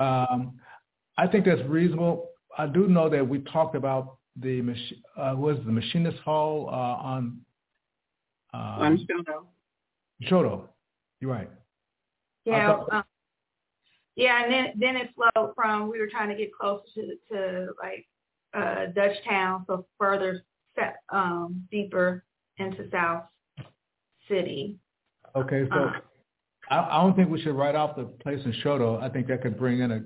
Um, 0.00 0.54
I 1.18 1.26
think 1.26 1.44
that's 1.44 1.62
reasonable. 1.68 2.30
I 2.58 2.66
do 2.66 2.86
know 2.88 3.08
that 3.08 3.26
we 3.26 3.40
talked 3.40 3.74
about 3.76 4.18
the 4.36 4.62
mach- 4.62 4.76
uh, 5.16 5.34
was 5.36 5.58
the 5.64 5.72
machinist 5.72 6.18
hall 6.18 6.68
uh, 6.68 6.72
on 6.72 7.40
um, 8.54 8.60
On 8.60 8.98
Chouteau. 8.98 9.44
Chouteau. 10.24 10.68
You're 11.20 11.30
right. 11.32 11.50
Yeah. 12.44 12.66
thought- 12.66 12.92
um, 12.92 13.04
yeah, 14.14 14.44
and 14.44 14.52
then 14.52 14.72
then 14.78 14.96
it 14.96 15.10
flowed 15.14 15.52
from 15.54 15.88
we 15.90 15.98
were 15.98 16.08
trying 16.08 16.28
to 16.28 16.34
get 16.34 16.52
closer 16.52 16.82
to 16.94 17.16
to 17.30 17.68
like 17.82 18.06
uh 18.52 18.86
Dutch 18.94 19.16
Town, 19.26 19.64
so 19.66 19.86
further 19.98 20.42
set, 20.74 20.96
um 21.10 21.66
deeper 21.70 22.24
into 22.58 22.90
South 22.90 23.22
City. 24.28 24.76
Okay, 25.34 25.66
so 25.70 25.74
Uh, 25.76 25.92
I, 26.70 26.98
I 26.98 27.02
don't 27.02 27.16
think 27.16 27.30
we 27.30 27.40
should 27.40 27.54
write 27.54 27.74
off 27.74 27.96
the 27.96 28.04
place 28.04 28.44
in 28.44 28.52
Chouteau. 28.62 29.00
I 29.02 29.08
think 29.08 29.26
that 29.28 29.40
could 29.42 29.58
bring 29.58 29.80
in 29.80 29.90
a 29.92 30.04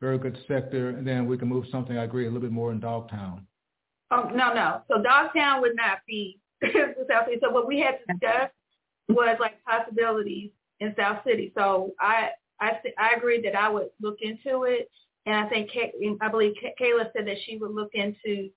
very 0.00 0.18
good 0.18 0.38
sector, 0.46 0.90
and 0.90 1.06
then 1.06 1.26
we 1.26 1.36
can 1.36 1.48
move 1.48 1.66
something. 1.70 1.98
I 1.98 2.04
agree 2.04 2.24
a 2.24 2.28
little 2.28 2.42
bit 2.42 2.52
more 2.52 2.72
in 2.72 2.80
Dogtown. 2.80 3.46
Oh 4.10 4.30
no, 4.34 4.54
no. 4.54 4.82
So 4.88 5.02
Dogtown 5.02 5.60
would 5.60 5.76
not 5.76 5.98
be 6.06 6.38
South 6.62 7.26
City. 7.26 7.38
So 7.42 7.50
what 7.50 7.66
we 7.66 7.80
had 7.80 7.98
discussed 8.06 8.52
was 9.08 9.36
like 9.40 9.62
possibilities 9.64 10.50
in 10.80 10.94
South 10.96 11.18
City. 11.26 11.52
So 11.56 11.94
I, 12.00 12.30
I, 12.60 12.78
I 12.98 13.14
agreed 13.16 13.44
that 13.44 13.56
I 13.56 13.68
would 13.68 13.88
look 14.00 14.18
into 14.20 14.64
it, 14.64 14.90
and 15.26 15.34
I 15.34 15.48
think 15.48 15.70
I 16.20 16.28
believe 16.28 16.54
Kay- 16.60 16.74
Kayla 16.80 17.12
said 17.12 17.26
that 17.26 17.36
she 17.44 17.56
would 17.56 17.72
look 17.72 17.90
into 17.94 18.50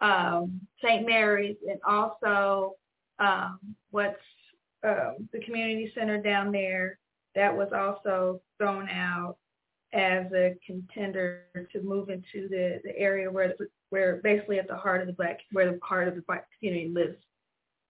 um, 0.00 0.60
St. 0.82 1.06
Mary's 1.06 1.56
and 1.68 1.80
also 1.86 2.74
um, 3.18 3.58
what's 3.90 4.16
um, 4.84 5.28
the 5.32 5.40
community 5.40 5.90
center 5.94 6.20
down 6.20 6.52
there 6.52 6.98
that 7.34 7.54
was 7.54 7.68
also 7.74 8.40
thrown 8.58 8.88
out 8.88 9.36
as 9.92 10.26
a 10.32 10.56
contender 10.66 11.44
to 11.72 11.80
move 11.82 12.10
into 12.10 12.48
the, 12.48 12.80
the 12.84 12.96
area 12.96 13.30
where 13.30 13.54
where 13.90 14.16
basically 14.22 14.58
at 14.58 14.66
the 14.68 14.76
heart 14.76 15.00
of 15.00 15.06
the 15.06 15.12
black 15.12 15.38
where 15.52 15.70
the 15.72 15.78
heart 15.82 16.08
of 16.08 16.16
the 16.16 16.22
black 16.22 16.46
community 16.58 16.88
lives 16.92 17.16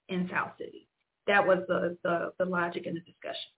in 0.09 0.28
South 0.31 0.51
City. 0.59 0.89
That 1.27 1.47
was 1.47 1.60
the 1.68 1.97
the, 2.05 2.32
the 2.39 2.44
logic 2.44 2.86
in 2.86 2.94
the 2.94 3.01
discussion. 3.01 3.51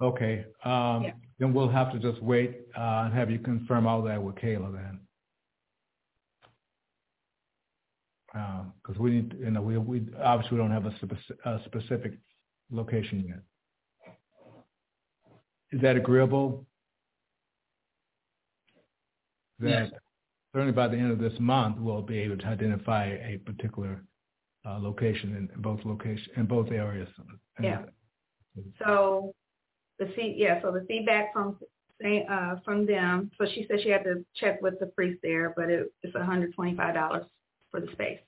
Okay, 0.00 0.44
um, 0.64 1.04
Yeah. 1.04 1.12
then 1.38 1.54
we'll 1.54 1.70
have 1.70 1.90
to 1.92 1.98
just 1.98 2.22
wait 2.22 2.60
uh, 2.76 3.04
and 3.06 3.14
have 3.14 3.30
you 3.30 3.38
confirm 3.38 3.86
all 3.86 4.02
that 4.02 4.22
with 4.22 4.34
Kayla 4.36 4.72
then. 4.72 5.00
Because 8.82 9.00
we 9.00 9.12
need, 9.12 9.34
you 9.40 9.50
know, 9.50 9.62
we, 9.62 9.78
we 9.78 10.06
obviously 10.22 10.58
we 10.58 10.62
don't 10.62 10.70
have 10.70 10.84
a, 10.84 10.94
spec- 10.96 11.38
a 11.46 11.60
specific 11.64 12.12
location 12.70 13.24
yet. 13.26 14.14
Is 15.72 15.80
that 15.80 15.96
agreeable? 15.96 16.66
That 19.60 19.90
certainly 20.52 20.72
by 20.72 20.88
the 20.88 20.96
end 20.96 21.12
of 21.12 21.18
this 21.18 21.38
month, 21.38 21.78
we'll 21.78 22.02
be 22.02 22.18
able 22.18 22.38
to 22.38 22.46
identify 22.46 23.06
a 23.06 23.38
particular 23.44 24.02
uh, 24.66 24.78
location 24.78 25.36
in 25.36 25.62
both 25.62 25.80
location 25.84 26.32
in 26.36 26.46
both 26.46 26.70
areas. 26.70 27.08
Yeah. 27.62 27.82
So 28.84 29.34
the 29.98 30.06
feed, 30.16 30.36
yeah, 30.38 30.60
so 30.62 30.72
the 30.72 30.84
feedback 30.88 31.32
from 31.32 31.58
uh, 32.04 32.56
from 32.64 32.86
them. 32.86 33.30
So 33.38 33.46
she 33.46 33.66
said 33.68 33.80
she 33.82 33.90
had 33.90 34.04
to 34.04 34.24
check 34.34 34.60
with 34.60 34.78
the 34.80 34.86
priest 34.86 35.20
there, 35.22 35.54
but 35.56 35.70
it, 35.70 35.92
it's 36.02 36.14
$125 36.14 37.26
for 37.70 37.80
the 37.80 37.92
space. 37.92 38.18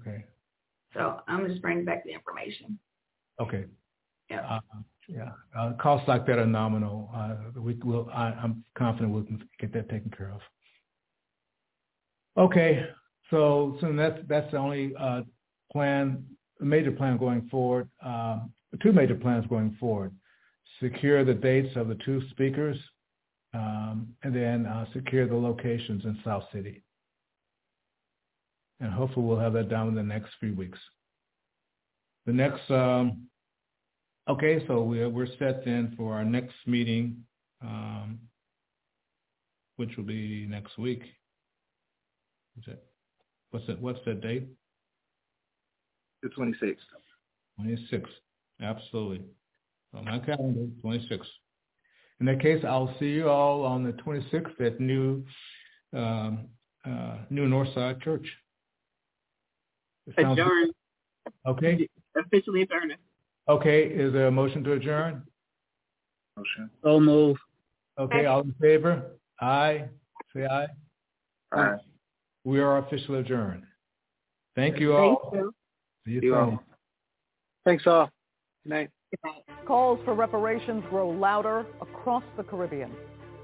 Okay. 0.00 0.24
So 0.94 1.20
I'm 1.28 1.46
just 1.48 1.60
bringing 1.60 1.84
back 1.84 2.04
the 2.04 2.12
information. 2.12 2.78
Okay. 3.40 3.64
Yeah. 4.30 4.40
Uh, 4.40 4.60
yeah. 5.08 5.30
Uh, 5.56 5.72
costs 5.80 6.08
like 6.08 6.26
that 6.26 6.38
are 6.38 6.46
nominal. 6.46 7.10
Uh, 7.14 7.36
we 7.60 7.74
will. 7.84 8.10
I'm 8.12 8.64
confident 8.76 9.12
we 9.12 9.22
can 9.24 9.48
get 9.60 9.72
that 9.72 9.88
taken 9.88 10.10
care 10.10 10.32
of. 10.32 10.40
Okay. 12.36 12.86
So, 13.30 13.76
so 13.80 13.92
that's 13.92 14.18
that's 14.28 14.50
the 14.52 14.58
only 14.58 14.94
uh, 14.98 15.22
plan, 15.72 16.24
major 16.60 16.92
plan 16.92 17.16
going 17.16 17.48
forward. 17.48 17.88
Um, 18.04 18.52
two 18.82 18.92
major 18.92 19.14
plans 19.14 19.46
going 19.48 19.76
forward: 19.78 20.12
secure 20.80 21.24
the 21.24 21.34
dates 21.34 21.76
of 21.76 21.88
the 21.88 21.98
two 22.04 22.22
speakers, 22.30 22.76
um, 23.54 24.08
and 24.22 24.34
then 24.34 24.66
uh, 24.66 24.86
secure 24.92 25.26
the 25.26 25.36
locations 25.36 26.04
in 26.04 26.18
South 26.24 26.44
City. 26.52 26.82
And 28.80 28.92
hopefully, 28.92 29.26
we'll 29.26 29.38
have 29.38 29.54
that 29.54 29.68
done 29.68 29.88
in 29.88 29.94
the 29.94 30.02
next 30.02 30.30
few 30.40 30.54
weeks. 30.54 30.78
The 32.26 32.32
next. 32.32 32.68
Um, 32.70 33.28
Okay, 34.28 34.64
so 34.66 34.82
we're 34.82 35.08
we're 35.08 35.28
set 35.38 35.64
then 35.64 35.94
for 35.96 36.14
our 36.14 36.24
next 36.24 36.54
meeting, 36.66 37.22
um, 37.62 38.18
which 39.76 39.96
will 39.96 40.04
be 40.04 40.46
next 40.48 40.76
week. 40.78 41.02
Is 42.58 42.64
it? 42.66 42.84
What's 43.50 43.66
that? 43.68 43.80
What's 43.80 44.00
that 44.04 44.20
date? 44.20 44.48
The 46.22 46.28
26th. 46.30 46.76
Twenty 47.56 47.86
sixth. 47.88 48.12
Absolutely. 48.60 49.22
On 49.94 50.04
my 50.04 50.18
calendar, 50.18 50.66
twenty 50.80 51.06
sixth. 51.08 51.30
In 52.18 52.26
that 52.26 52.40
case, 52.40 52.64
I'll 52.66 52.94
see 52.98 53.10
you 53.10 53.28
all 53.28 53.64
on 53.64 53.84
the 53.84 53.92
twenty 53.92 54.26
sixth 54.30 54.60
at 54.60 54.80
New 54.80 55.24
um, 55.92 56.48
uh, 56.84 57.18
New 57.30 57.48
Northside 57.48 58.02
Church. 58.02 58.26
Adjourn. 60.18 60.72
Okay. 61.46 61.88
Officially 62.16 62.62
adjourn. 62.62 62.92
Okay. 63.48 63.84
Is 63.84 64.12
there 64.12 64.26
a 64.26 64.30
motion 64.30 64.64
to 64.64 64.72
adjourn? 64.72 65.22
Motion. 66.36 66.70
So 66.82 67.00
move. 67.00 67.36
Okay. 67.98 68.26
All 68.26 68.40
in 68.42 68.54
favor? 68.60 69.12
Aye. 69.40 69.84
Say 70.34 70.44
aye. 70.46 70.66
Aye. 71.52 71.76
We 72.44 72.60
are 72.60 72.78
officially 72.78 73.20
adjourned. 73.20 73.64
Thank 74.54 74.78
you 74.78 74.96
all. 74.96 75.30
Thank 75.32 75.44
you. 75.44 75.54
See 76.06 76.12
you 76.12 76.20
You 76.22 76.34
all. 76.36 76.62
Thanks 77.64 77.86
all. 77.86 78.10
Good 78.64 78.70
night. 78.70 78.90
Calls 79.66 79.98
for 80.04 80.14
reparations 80.14 80.84
grow 80.90 81.08
louder 81.08 81.66
across 81.80 82.22
the 82.36 82.42
Caribbean. 82.42 82.92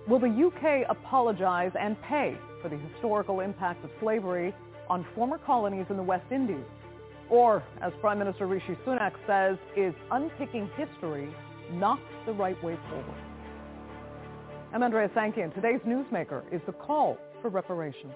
Will 0.09 0.19
the 0.19 0.27
UK 0.29 0.89
apologize 0.89 1.73
and 1.79 2.01
pay 2.03 2.37
for 2.61 2.69
the 2.69 2.77
historical 2.77 3.41
impact 3.41 3.85
of 3.85 3.91
slavery 4.01 4.55
on 4.89 5.07
former 5.15 5.39
colonies 5.39 5.87
in 5.91 5.97
the 5.97 6.03
West 6.03 6.27
Indies? 6.31 6.65
Or, 7.32 7.64
as 7.80 7.94
Prime 8.02 8.18
Minister 8.18 8.46
Rishi 8.46 8.76
Sunak 8.86 9.12
says, 9.26 9.56
is 9.74 9.94
unpicking 10.10 10.68
history 10.76 11.34
not 11.72 11.98
the 12.26 12.32
right 12.32 12.62
way 12.62 12.78
forward? 12.90 13.20
I'm 14.74 14.82
Andrea 14.82 15.09
Sanke, 15.16 15.42
and 15.42 15.54
today's 15.54 15.80
newsmaker 15.88 16.42
is 16.52 16.60
the 16.66 16.72
call 16.72 17.16
for 17.40 17.48
reparations. 17.48 18.12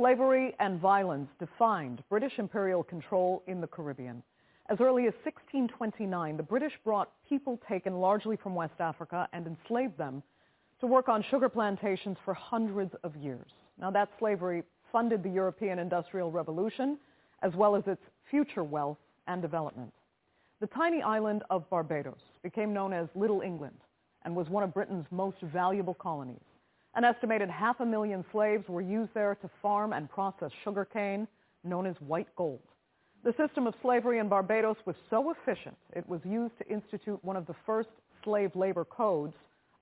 Slavery 0.00 0.54
and 0.60 0.80
violence 0.80 1.28
defined 1.38 2.02
British 2.08 2.38
imperial 2.38 2.82
control 2.82 3.42
in 3.46 3.60
the 3.60 3.66
Caribbean. 3.66 4.22
As 4.70 4.80
early 4.80 5.02
as 5.02 5.12
1629, 5.24 6.38
the 6.38 6.42
British 6.42 6.72
brought 6.86 7.12
people 7.28 7.60
taken 7.68 8.00
largely 8.00 8.38
from 8.38 8.54
West 8.54 8.80
Africa 8.80 9.28
and 9.34 9.46
enslaved 9.46 9.98
them 9.98 10.22
to 10.80 10.86
work 10.86 11.10
on 11.10 11.22
sugar 11.30 11.50
plantations 11.50 12.16
for 12.24 12.32
hundreds 12.32 12.94
of 13.04 13.14
years. 13.14 13.50
Now 13.78 13.90
that 13.90 14.08
slavery 14.18 14.62
funded 14.90 15.22
the 15.22 15.28
European 15.28 15.78
Industrial 15.78 16.30
Revolution 16.30 16.96
as 17.42 17.52
well 17.54 17.76
as 17.76 17.86
its 17.86 18.02
future 18.30 18.64
wealth 18.64 18.96
and 19.26 19.42
development. 19.42 19.92
The 20.60 20.68
tiny 20.68 21.02
island 21.02 21.42
of 21.50 21.68
Barbados 21.68 22.22
became 22.42 22.72
known 22.72 22.94
as 22.94 23.06
Little 23.14 23.42
England 23.42 23.76
and 24.24 24.34
was 24.34 24.48
one 24.48 24.62
of 24.62 24.72
Britain's 24.72 25.04
most 25.10 25.42
valuable 25.42 25.92
colonies. 25.92 26.40
An 26.94 27.04
estimated 27.04 27.48
half 27.48 27.80
a 27.80 27.86
million 27.86 28.24
slaves 28.32 28.64
were 28.68 28.80
used 28.80 29.14
there 29.14 29.36
to 29.36 29.50
farm 29.62 29.92
and 29.92 30.10
process 30.10 30.50
sugarcane, 30.64 31.28
known 31.62 31.86
as 31.86 31.94
white 32.00 32.28
gold. 32.36 32.60
The 33.22 33.34
system 33.36 33.66
of 33.66 33.74
slavery 33.82 34.18
in 34.18 34.28
Barbados 34.28 34.76
was 34.86 34.96
so 35.08 35.30
efficient, 35.30 35.76
it 35.94 36.08
was 36.08 36.20
used 36.24 36.56
to 36.58 36.68
institute 36.68 37.22
one 37.22 37.36
of 37.36 37.46
the 37.46 37.54
first 37.66 37.90
slave 38.24 38.50
labor 38.56 38.84
codes, 38.84 39.34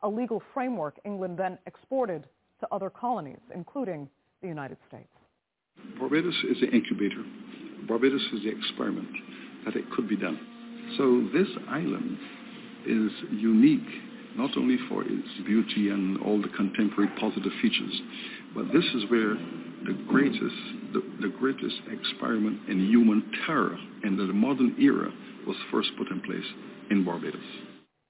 a 0.02 0.08
legal 0.08 0.42
framework 0.52 0.98
England 1.04 1.38
then 1.38 1.56
exported 1.66 2.24
to 2.60 2.68
other 2.72 2.90
colonies, 2.90 3.38
including 3.54 4.08
the 4.42 4.48
United 4.48 4.76
States. 4.88 5.08
Barbados 5.98 6.34
is 6.50 6.60
the 6.60 6.68
incubator. 6.68 7.24
Barbados 7.86 8.22
is 8.32 8.42
the 8.42 8.50
experiment 8.50 9.08
that 9.64 9.76
it 9.76 9.84
could 9.92 10.08
be 10.08 10.16
done. 10.16 10.38
So 10.96 11.28
this 11.32 11.48
island 11.68 12.18
is 12.86 13.12
unique 13.30 14.07
not 14.38 14.56
only 14.56 14.78
for 14.88 15.02
its 15.02 15.28
beauty 15.44 15.90
and 15.90 16.16
all 16.22 16.40
the 16.40 16.48
contemporary 16.56 17.10
positive 17.20 17.52
features, 17.60 18.00
but 18.54 18.66
this 18.72 18.84
is 18.94 19.10
where 19.10 19.34
the 19.84 19.98
greatest, 20.06 20.56
the, 20.92 21.02
the 21.20 21.28
greatest 21.38 21.76
experiment 21.90 22.60
in 22.68 22.86
human 22.86 23.30
terror 23.44 23.76
in 24.04 24.16
the 24.16 24.24
modern 24.32 24.76
era 24.80 25.12
was 25.46 25.56
first 25.72 25.90
put 25.98 26.08
in 26.10 26.20
place 26.20 26.46
in 26.90 27.04
Barbados. 27.04 27.40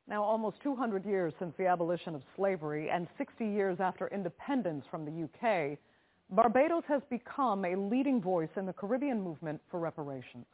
Now, 0.06 0.22
almost 0.22 0.58
200 0.62 1.04
years 1.04 1.32
since 1.38 1.52
the 1.58 1.66
abolition 1.66 2.14
of 2.14 2.22
slavery 2.36 2.90
and 2.90 3.08
60 3.16 3.44
years 3.44 3.78
after 3.80 4.08
independence 4.08 4.84
from 4.90 5.04
the 5.04 5.24
UK, 5.24 5.78
Barbados 6.30 6.84
has 6.88 7.02
become 7.08 7.64
a 7.64 7.74
leading 7.74 8.20
voice 8.20 8.48
in 8.56 8.66
the 8.66 8.72
Caribbean 8.72 9.22
movement 9.22 9.60
for 9.70 9.80
reparations. 9.80 10.46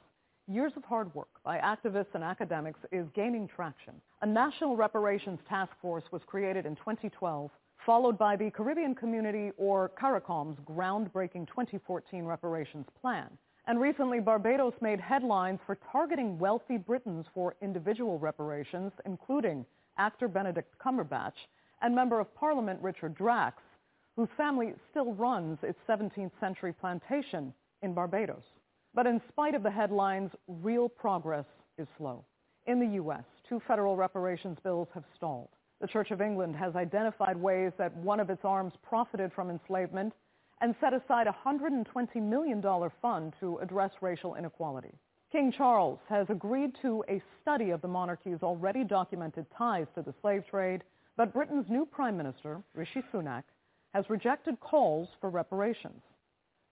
Years 0.47 0.75
of 0.77 0.85
hard 0.85 1.15
work 1.15 1.43
by 1.43 1.57
activists 1.57 2.15
and 2.15 2.23
academics 2.23 2.79
is 2.93 3.07
gaining 3.15 3.49
traction. 3.49 3.95
A 4.21 4.27
national 4.27 4.77
reparations 4.77 5.39
task 5.49 5.73
force 5.81 6.05
was 6.13 6.21
created 6.27 6.67
in 6.67 6.77
2012, 6.77 7.51
followed 7.87 8.19
by 8.19 8.37
the 8.37 8.51
Caribbean 8.51 8.95
Community 8.95 9.53
or 9.57 9.91
CARICOM's 9.99 10.59
groundbreaking 10.67 11.49
2014 11.49 12.27
reparations 12.27 12.85
plan. 13.01 13.31
And 13.67 13.81
recently, 13.81 14.21
Barbados 14.21 14.75
made 14.83 15.01
headlines 15.01 15.61
for 15.65 15.79
targeting 15.91 16.39
wealthy 16.39 16.77
Britons 16.77 17.25
for 17.33 17.57
individual 17.63 18.19
reparations, 18.19 18.93
including 19.07 19.65
actor 19.97 20.29
Benedict 20.29 20.75
Cumberbatch 20.79 21.49
and 21.81 21.95
Member 21.95 22.21
of 22.21 22.35
Parliament 22.35 22.79
Richard 22.83 23.15
Drax, 23.15 23.63
whose 24.15 24.29
family 24.37 24.75
still 24.91 25.15
runs 25.15 25.57
its 25.63 25.79
17th 25.89 26.33
century 26.39 26.75
plantation 26.75 27.55
in 27.81 27.95
Barbados. 27.95 28.45
But 28.95 29.07
in 29.07 29.21
spite 29.29 29.55
of 29.55 29.63
the 29.65 29.71
headlines, 29.71 30.31
real 30.47 30.89
progress 30.89 31.47
is 31.79 31.89
slow. 31.99 32.25
In 32.67 32.79
the 32.79 32.95
U.S., 32.95 33.25
two 33.49 33.61
federal 33.67 33.97
reparations 33.97 34.59
bills 34.63 34.89
have 34.95 35.05
stalled. 35.17 35.49
The 35.81 35.89
Church 35.89 36.13
of 36.13 36.23
England 36.23 36.55
has 36.57 36.77
identified 36.77 37.37
ways 37.37 37.73
that 37.77 37.95
one 37.97 38.21
of 38.21 38.31
its 38.31 38.45
arms 38.45 38.73
profited 38.83 39.33
from 39.33 39.51
enslavement 39.51 40.15
and 40.61 40.75
set 40.81 40.95
aside 40.95 41.27
a 41.27 41.37
$120 41.45 42.23
million 42.23 42.63
fund 43.03 43.35
to 43.41 43.59
address 43.59 43.91
racial 44.01 44.37
inequality. 44.37 44.95
King 45.33 45.53
Charles 45.53 45.99
has 46.09 46.27
agreed 46.31 46.71
to 46.81 47.05
a 47.09 47.21
study 47.43 47.71
of 47.71 47.83
the 47.83 47.89
monarchy's 47.89 48.43
already 48.45 48.85
documented 48.85 49.47
ties 49.59 49.89
to 49.97 50.03
the 50.03 50.15
slave 50.23 50.45
trade, 50.49 50.85
but 51.17 51.35
Britain's 51.35 51.69
new 51.69 51.85
Prime 51.85 52.17
Minister, 52.17 52.63
Rishi 52.75 53.03
Sunak, 53.13 53.43
has 53.93 54.09
rejected 54.09 54.61
calls 54.61 55.09
for 55.21 55.31
reparations. 55.31 56.01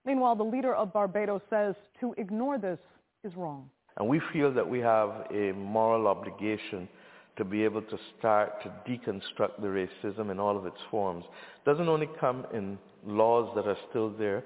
Meanwhile, 0.05 0.35
the 0.35 0.43
leader 0.43 0.75
of 0.75 0.91
Barbados 0.91 1.41
says 1.49 1.75
to 1.99 2.13
ignore 2.17 2.57
this 2.57 2.79
is 3.23 3.35
wrong. 3.35 3.69
And 3.97 4.07
we 4.07 4.19
feel 4.31 4.51
that 4.53 4.67
we 4.67 4.79
have 4.79 5.27
a 5.31 5.51
moral 5.53 6.07
obligation 6.07 6.89
to 7.37 7.43
be 7.43 7.63
able 7.63 7.81
to 7.81 7.97
start 8.17 8.61
to 8.63 8.71
deconstruct 8.89 9.61
the 9.61 9.67
racism 9.67 10.29
in 10.31 10.39
all 10.39 10.57
of 10.57 10.65
its 10.65 10.77
forms. 10.91 11.23
It 11.25 11.69
doesn't 11.69 11.87
only 11.87 12.09
come 12.19 12.45
in 12.53 12.77
laws 13.05 13.51
that 13.55 13.67
are 13.67 13.77
still 13.89 14.09
there, 14.09 14.43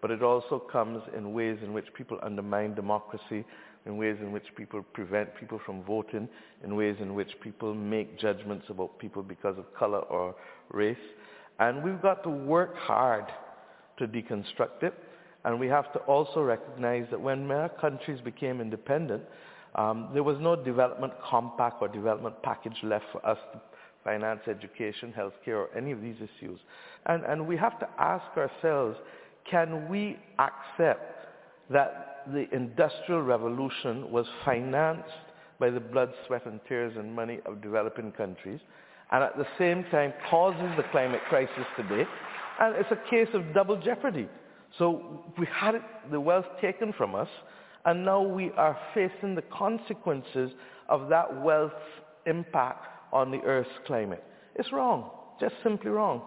but 0.00 0.10
it 0.10 0.22
also 0.22 0.58
comes 0.58 1.02
in 1.16 1.32
ways 1.32 1.58
in 1.62 1.72
which 1.72 1.86
people 1.94 2.18
undermine 2.22 2.74
democracy, 2.74 3.44
in 3.86 3.96
ways 3.96 4.16
in 4.20 4.30
which 4.30 4.44
people 4.56 4.82
prevent 4.92 5.34
people 5.36 5.60
from 5.64 5.82
voting, 5.82 6.28
in 6.62 6.76
ways 6.76 6.96
in 7.00 7.14
which 7.14 7.30
people 7.40 7.74
make 7.74 8.18
judgments 8.18 8.66
about 8.68 8.98
people 8.98 9.22
because 9.22 9.58
of 9.58 9.64
color 9.74 10.00
or 10.00 10.34
race. 10.70 10.96
And 11.58 11.82
we've 11.82 12.00
got 12.00 12.22
to 12.22 12.30
work 12.30 12.76
hard 12.76 13.24
to 13.98 14.06
deconstruct 14.06 14.82
it. 14.82 14.94
And 15.44 15.58
we 15.58 15.68
have 15.68 15.92
to 15.92 15.98
also 16.00 16.42
recognize 16.42 17.06
that 17.10 17.20
when 17.20 17.46
many 17.46 17.68
countries 17.80 18.20
became 18.20 18.60
independent, 18.60 19.22
um, 19.74 20.08
there 20.12 20.22
was 20.22 20.36
no 20.40 20.56
development 20.56 21.12
compact 21.22 21.80
or 21.80 21.88
development 21.88 22.42
package 22.42 22.76
left 22.82 23.04
for 23.12 23.24
us 23.24 23.38
to 23.52 23.60
finance 24.04 24.40
education, 24.48 25.12
healthcare, 25.16 25.56
or 25.56 25.68
any 25.76 25.92
of 25.92 26.00
these 26.00 26.16
issues. 26.16 26.58
And, 27.06 27.24
and 27.24 27.46
we 27.46 27.56
have 27.56 27.78
to 27.80 27.88
ask 27.98 28.24
ourselves, 28.36 28.96
can 29.50 29.88
we 29.88 30.18
accept 30.38 31.28
that 31.70 32.22
the 32.32 32.52
Industrial 32.54 33.22
Revolution 33.22 34.10
was 34.10 34.26
financed 34.44 35.08
by 35.58 35.70
the 35.70 35.80
blood, 35.80 36.12
sweat, 36.26 36.46
and 36.46 36.60
tears 36.68 36.94
and 36.96 37.14
money 37.14 37.40
of 37.46 37.60
developing 37.60 38.12
countries, 38.12 38.60
and 39.10 39.24
at 39.24 39.36
the 39.36 39.46
same 39.58 39.84
time 39.90 40.12
causes 40.30 40.70
the 40.76 40.84
climate 40.90 41.20
crisis 41.28 41.66
today, 41.76 42.04
and 42.58 42.74
it's 42.76 42.90
a 42.90 43.10
case 43.10 43.28
of 43.34 43.54
double 43.54 43.80
jeopardy. 43.80 44.28
So 44.78 45.24
we 45.38 45.46
had 45.46 45.74
the 46.10 46.20
wealth 46.20 46.46
taken 46.60 46.92
from 46.92 47.14
us, 47.14 47.28
and 47.84 48.04
now 48.04 48.20
we 48.22 48.50
are 48.52 48.76
facing 48.94 49.34
the 49.34 49.42
consequences 49.42 50.50
of 50.88 51.08
that 51.08 51.42
wealth's 51.42 51.74
impact 52.26 52.86
on 53.12 53.30
the 53.30 53.38
Earth's 53.38 53.70
climate. 53.86 54.22
It's 54.54 54.72
wrong, 54.72 55.10
just 55.40 55.54
simply 55.62 55.90
wrong. 55.90 56.22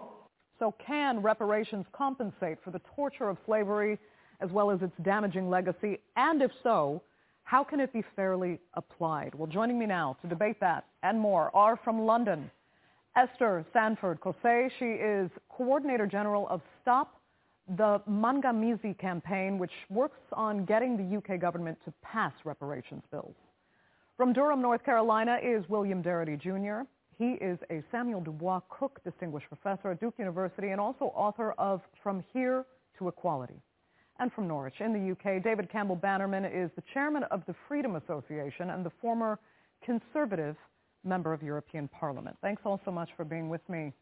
So 0.58 0.74
can 0.84 1.20
reparations 1.20 1.86
compensate 1.92 2.58
for 2.64 2.70
the 2.70 2.80
torture 2.94 3.28
of 3.28 3.36
slavery 3.46 3.98
as 4.40 4.50
well 4.50 4.70
as 4.70 4.80
its 4.82 4.94
damaging 5.02 5.48
legacy? 5.48 5.98
And 6.16 6.42
if 6.42 6.50
so, 6.62 7.02
how 7.44 7.64
can 7.64 7.80
it 7.80 7.92
be 7.92 8.02
fairly 8.16 8.60
applied? 8.74 9.34
Well, 9.34 9.48
joining 9.48 9.78
me 9.78 9.86
now 9.86 10.16
to 10.22 10.28
debate 10.28 10.60
that 10.60 10.84
and 11.02 11.18
more 11.18 11.54
are 11.54 11.78
from 11.84 12.02
London, 12.02 12.50
Esther 13.14 13.64
Stanford 13.70 14.18
Xosei. 14.20 14.70
She 14.78 14.86
is 14.86 15.30
Coordinator 15.50 16.06
General 16.06 16.48
of 16.48 16.62
Stop 16.80 17.20
the 17.76 18.00
Maangamizi 18.08 18.98
campaign, 18.98 19.58
which 19.58 19.72
works 19.90 20.18
on 20.32 20.64
getting 20.64 20.96
the 20.96 21.16
UK 21.18 21.38
government 21.38 21.78
to 21.84 21.92
pass 22.02 22.32
reparations 22.44 23.02
bills. 23.10 23.34
From 24.16 24.32
Durham, 24.32 24.62
North 24.62 24.84
Carolina 24.84 25.38
is 25.42 25.68
William 25.68 26.02
Darity 26.02 26.40
Jr. 26.40 26.86
He 27.18 27.32
is 27.44 27.58
a 27.70 27.82
Samuel 27.92 28.22
Du 28.22 28.32
Bois 28.32 28.60
Cook 28.70 29.00
Distinguished 29.04 29.46
Professor 29.48 29.90
at 29.90 30.00
Duke 30.00 30.14
University 30.18 30.68
and 30.68 30.80
also 30.80 31.06
author 31.14 31.52
of 31.52 31.82
From 32.02 32.24
Here 32.32 32.64
to 32.98 33.08
equality. 33.08 33.60
And 34.20 34.32
from 34.32 34.48
Norwich 34.48 34.80
in 34.80 34.92
the 34.92 35.12
UK, 35.12 35.42
David 35.42 35.70
Campbell 35.70 35.96
Bannerman 35.96 36.46
is 36.46 36.70
the 36.76 36.82
chairman 36.94 37.24
of 37.24 37.42
the 37.46 37.54
Freedom 37.68 37.96
Association 37.96 38.70
and 38.70 38.84
the 38.84 38.92
former 39.00 39.38
conservative 39.84 40.56
member 41.04 41.32
of 41.32 41.42
European 41.42 41.88
Parliament. 41.88 42.36
Thanks 42.42 42.62
all 42.64 42.80
so 42.84 42.90
much 42.90 43.10
for 43.16 43.24
being 43.24 43.48
with 43.48 43.66
me. 43.68 43.92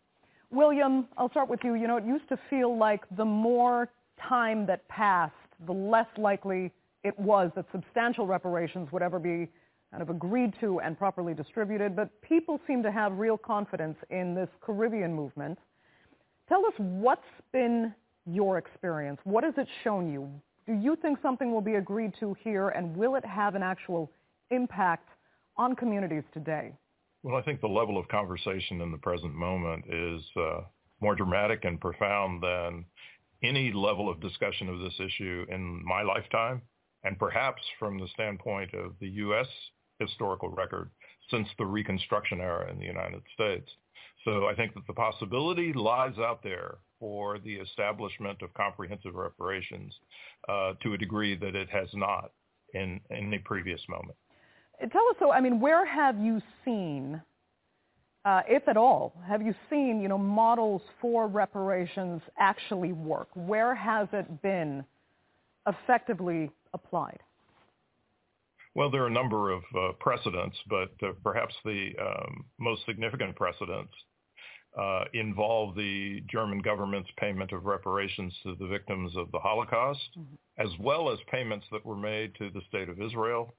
William, 0.50 1.06
I'll 1.16 1.30
start 1.30 1.48
with 1.48 1.60
you. 1.62 1.74
You 1.74 1.86
know, 1.86 1.96
it 1.96 2.04
used 2.04 2.28
to 2.28 2.38
feel 2.48 2.76
like 2.76 3.02
the 3.16 3.24
more 3.24 3.88
time 4.28 4.66
that 4.66 4.86
passed, 4.88 5.34
the 5.66 5.72
less 5.72 6.08
likely 6.18 6.72
it 7.04 7.18
was 7.18 7.50
that 7.56 7.66
substantial 7.72 8.26
reparations 8.26 8.90
would 8.92 9.02
ever 9.02 9.18
be 9.18 9.48
kind 9.90 10.02
of 10.02 10.10
agreed 10.10 10.54
to 10.60 10.80
and 10.80 10.96
properly 10.98 11.34
distributed, 11.34 11.96
but 11.96 12.08
people 12.22 12.60
seem 12.66 12.82
to 12.82 12.92
have 12.92 13.12
real 13.18 13.36
confidence 13.36 13.96
in 14.10 14.34
this 14.34 14.48
Caribbean 14.60 15.12
movement. 15.12 15.58
Tell 16.48 16.64
us 16.66 16.74
what's 16.78 17.22
been 17.52 17.94
your 18.26 18.58
experience. 18.58 19.18
What 19.24 19.44
has 19.44 19.54
it 19.56 19.66
shown 19.82 20.12
you? 20.12 20.30
Do 20.66 20.74
you 20.74 20.96
think 20.96 21.18
something 21.22 21.52
will 21.52 21.60
be 21.60 21.74
agreed 21.74 22.12
to 22.20 22.36
here, 22.42 22.68
and 22.68 22.96
will 22.96 23.16
it 23.16 23.24
have 23.24 23.54
an 23.54 23.62
actual 23.62 24.10
impact 24.50 25.08
on 25.56 25.74
communities 25.74 26.22
today? 26.32 26.72
Well, 27.22 27.36
I 27.36 27.42
think 27.42 27.60
the 27.60 27.68
level 27.68 27.98
of 27.98 28.08
conversation 28.08 28.80
in 28.80 28.92
the 28.92 28.98
present 28.98 29.34
moment 29.34 29.84
is 29.92 30.22
uh, 30.36 30.62
more 31.00 31.14
dramatic 31.14 31.64
and 31.64 31.80
profound 31.80 32.42
than 32.42 32.86
any 33.42 33.72
level 33.72 34.08
of 34.08 34.20
discussion 34.20 34.68
of 34.68 34.80
this 34.80 34.98
issue 34.98 35.44
in 35.50 35.84
my 35.84 36.02
lifetime, 36.02 36.62
and 37.04 37.18
perhaps 37.18 37.62
from 37.78 37.98
the 37.98 38.08
standpoint 38.14 38.72
of 38.72 38.94
the 39.00 39.08
U.S. 39.08 39.46
historical 39.98 40.48
record 40.48 40.90
since 41.30 41.46
the 41.58 41.66
Reconstruction 41.66 42.40
era 42.40 42.70
in 42.70 42.78
the 42.78 42.86
United 42.86 43.22
States. 43.34 43.68
So 44.24 44.46
I 44.46 44.54
think 44.54 44.74
that 44.74 44.86
the 44.86 44.94
possibility 44.94 45.72
lies 45.74 46.18
out 46.18 46.42
there 46.42 46.78
for 46.98 47.38
the 47.38 47.54
establishment 47.54 48.40
of 48.42 48.52
comprehensive 48.54 49.14
reparations 49.14 49.94
uh, 50.48 50.72
to 50.82 50.94
a 50.94 50.98
degree 50.98 51.36
that 51.36 51.54
it 51.54 51.68
has 51.70 51.88
not 51.92 52.32
in, 52.74 53.00
in 53.10 53.26
any 53.26 53.38
previous 53.38 53.80
moment. 53.88 54.16
Tell 54.80 55.06
us, 55.10 55.16
so 55.18 55.30
I 55.30 55.40
mean, 55.40 55.60
where 55.60 55.84
have 55.84 56.18
you 56.18 56.40
seen, 56.64 57.20
uh, 58.24 58.40
if 58.48 58.66
at 58.66 58.76
all, 58.76 59.12
have 59.26 59.42
you 59.42 59.54
seen, 59.68 60.00
you 60.00 60.08
know, 60.08 60.18
models 60.18 60.80
for 61.00 61.26
reparations 61.26 62.22
actually 62.38 62.92
work? 62.92 63.28
Where 63.34 63.74
has 63.74 64.08
it 64.12 64.42
been 64.42 64.84
effectively 65.66 66.50
applied? 66.72 67.18
Well, 68.74 68.90
there 68.90 69.02
are 69.02 69.08
a 69.08 69.12
number 69.12 69.50
of 69.50 69.62
uh, 69.76 69.92
precedents, 69.98 70.56
but 70.68 70.92
uh, 71.02 71.12
perhaps 71.22 71.54
the 71.64 71.90
um, 72.00 72.44
most 72.58 72.86
significant 72.86 73.36
precedents 73.36 73.92
uh, 74.80 75.04
involve 75.12 75.74
the 75.74 76.22
German 76.30 76.60
government's 76.60 77.10
payment 77.18 77.52
of 77.52 77.64
reparations 77.64 78.32
to 78.44 78.54
the 78.54 78.66
victims 78.66 79.12
of 79.16 79.30
the 79.32 79.40
Holocaust, 79.40 80.00
mm-hmm. 80.16 80.64
as 80.64 80.70
well 80.78 81.10
as 81.10 81.18
payments 81.30 81.66
that 81.72 81.84
were 81.84 81.96
made 81.96 82.34
to 82.36 82.50
the 82.50 82.60
state 82.68 82.88
of 82.88 83.02
Israel 83.02 83.52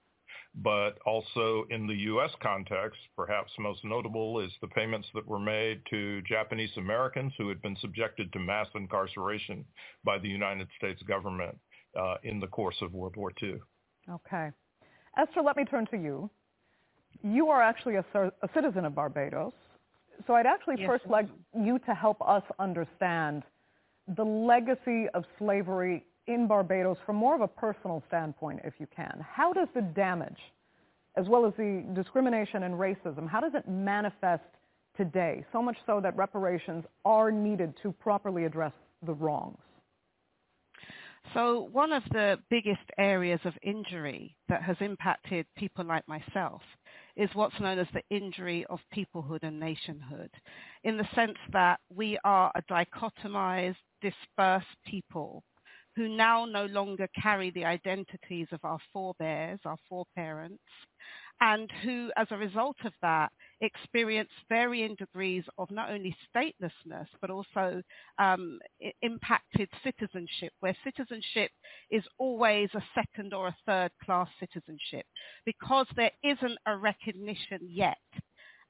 but 0.55 0.97
also 1.05 1.65
in 1.69 1.87
the 1.87 1.93
U.S. 1.93 2.31
context, 2.41 2.99
perhaps 3.15 3.51
most 3.59 3.83
notable 3.85 4.39
is 4.39 4.51
the 4.61 4.67
payments 4.67 5.07
that 5.13 5.25
were 5.25 5.39
made 5.39 5.81
to 5.89 6.21
Japanese 6.23 6.71
Americans 6.77 7.33
who 7.37 7.47
had 7.49 7.61
been 7.61 7.77
subjected 7.79 8.31
to 8.33 8.39
mass 8.39 8.67
incarceration 8.75 9.65
by 10.03 10.17
the 10.17 10.27
United 10.27 10.67
States 10.77 11.01
government 11.03 11.57
uh, 11.99 12.15
in 12.23 12.39
the 12.39 12.47
course 12.47 12.75
of 12.81 12.93
World 12.93 13.15
War 13.15 13.31
II. 13.41 13.55
Okay. 14.09 14.49
Esther, 15.17 15.41
let 15.41 15.57
me 15.57 15.65
turn 15.65 15.85
to 15.87 15.97
you. 15.97 16.29
You 17.23 17.49
are 17.49 17.61
actually 17.61 17.95
a, 17.95 18.05
a 18.15 18.49
citizen 18.53 18.85
of 18.85 18.95
Barbados, 18.95 19.53
so 20.25 20.33
I'd 20.33 20.45
actually 20.45 20.75
yes, 20.79 20.87
first 20.87 21.05
like 21.07 21.27
you 21.53 21.79
to 21.79 21.93
help 21.93 22.21
us 22.21 22.43
understand 22.59 23.43
the 24.15 24.23
legacy 24.23 25.07
of 25.13 25.23
slavery 25.37 26.05
in 26.27 26.47
Barbados 26.47 26.97
from 27.05 27.15
more 27.15 27.35
of 27.35 27.41
a 27.41 27.47
personal 27.47 28.03
standpoint, 28.07 28.61
if 28.63 28.73
you 28.79 28.87
can. 28.95 29.25
How 29.29 29.53
does 29.53 29.67
the 29.73 29.81
damage, 29.81 30.37
as 31.17 31.27
well 31.27 31.45
as 31.45 31.53
the 31.57 31.83
discrimination 31.93 32.63
and 32.63 32.75
racism, 32.75 33.27
how 33.29 33.39
does 33.39 33.53
it 33.55 33.67
manifest 33.67 34.43
today, 34.97 35.45
so 35.51 35.61
much 35.61 35.77
so 35.85 35.99
that 36.01 36.15
reparations 36.15 36.83
are 37.05 37.31
needed 37.31 37.73
to 37.81 37.91
properly 37.91 38.45
address 38.45 38.73
the 39.05 39.13
wrongs? 39.13 39.57
So 41.33 41.69
one 41.71 41.93
of 41.93 42.03
the 42.11 42.39
biggest 42.49 42.81
areas 42.97 43.39
of 43.45 43.53
injury 43.61 44.35
that 44.49 44.63
has 44.63 44.75
impacted 44.79 45.45
people 45.55 45.85
like 45.85 46.05
myself 46.07 46.61
is 47.15 47.29
what's 47.33 47.59
known 47.59 47.77
as 47.79 47.87
the 47.93 48.03
injury 48.15 48.65
of 48.69 48.79
peoplehood 48.95 49.43
and 49.43 49.59
nationhood, 49.59 50.31
in 50.83 50.97
the 50.97 51.07
sense 51.15 51.37
that 51.53 51.79
we 51.95 52.17
are 52.23 52.51
a 52.55 52.61
dichotomized, 52.63 53.77
dispersed 54.01 54.65
people 54.85 55.43
who 55.95 56.09
now 56.09 56.45
no 56.45 56.65
longer 56.65 57.07
carry 57.21 57.51
the 57.51 57.65
identities 57.65 58.47
of 58.51 58.59
our 58.63 58.79
forebears, 58.93 59.59
our 59.65 59.77
foreparents, 59.89 60.63
and 61.41 61.69
who, 61.83 62.11
as 62.17 62.27
a 62.31 62.37
result 62.37 62.77
of 62.85 62.93
that, 63.01 63.31
experience 63.61 64.29
varying 64.47 64.95
degrees 64.95 65.43
of 65.57 65.69
not 65.71 65.89
only 65.89 66.15
statelessness, 66.33 67.07
but 67.19 67.31
also 67.31 67.81
um, 68.19 68.59
impacted 69.01 69.67
citizenship, 69.83 70.53
where 70.59 70.77
citizenship 70.83 71.51
is 71.89 72.03
always 72.19 72.69
a 72.75 72.83
second 72.93 73.33
or 73.33 73.47
a 73.47 73.55
third 73.65 73.91
class 74.05 74.27
citizenship, 74.39 75.05
because 75.45 75.87
there 75.95 76.11
isn't 76.23 76.57
a 76.67 76.77
recognition 76.77 77.59
yet 77.63 77.97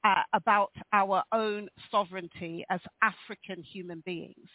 uh, 0.04 0.22
about 0.32 0.72
our 0.92 1.22
own 1.32 1.68
sovereignty 1.90 2.64
as 2.70 2.80
African 3.02 3.62
human 3.62 4.02
beings. 4.04 4.48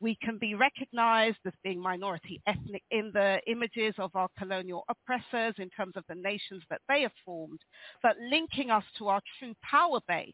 We 0.00 0.16
can 0.22 0.38
be 0.38 0.54
recognized 0.54 1.38
as 1.46 1.52
being 1.62 1.80
minority 1.80 2.40
ethnic 2.46 2.82
in 2.90 3.10
the 3.12 3.40
images 3.46 3.94
of 3.98 4.10
our 4.14 4.28
colonial 4.38 4.84
oppressors 4.88 5.54
in 5.58 5.70
terms 5.70 5.94
of 5.96 6.04
the 6.08 6.14
nations 6.14 6.62
that 6.70 6.80
they 6.88 7.02
have 7.02 7.12
formed, 7.24 7.60
but 8.02 8.16
linking 8.30 8.70
us 8.70 8.84
to 8.98 9.08
our 9.08 9.20
true 9.38 9.54
power 9.62 10.00
base 10.08 10.32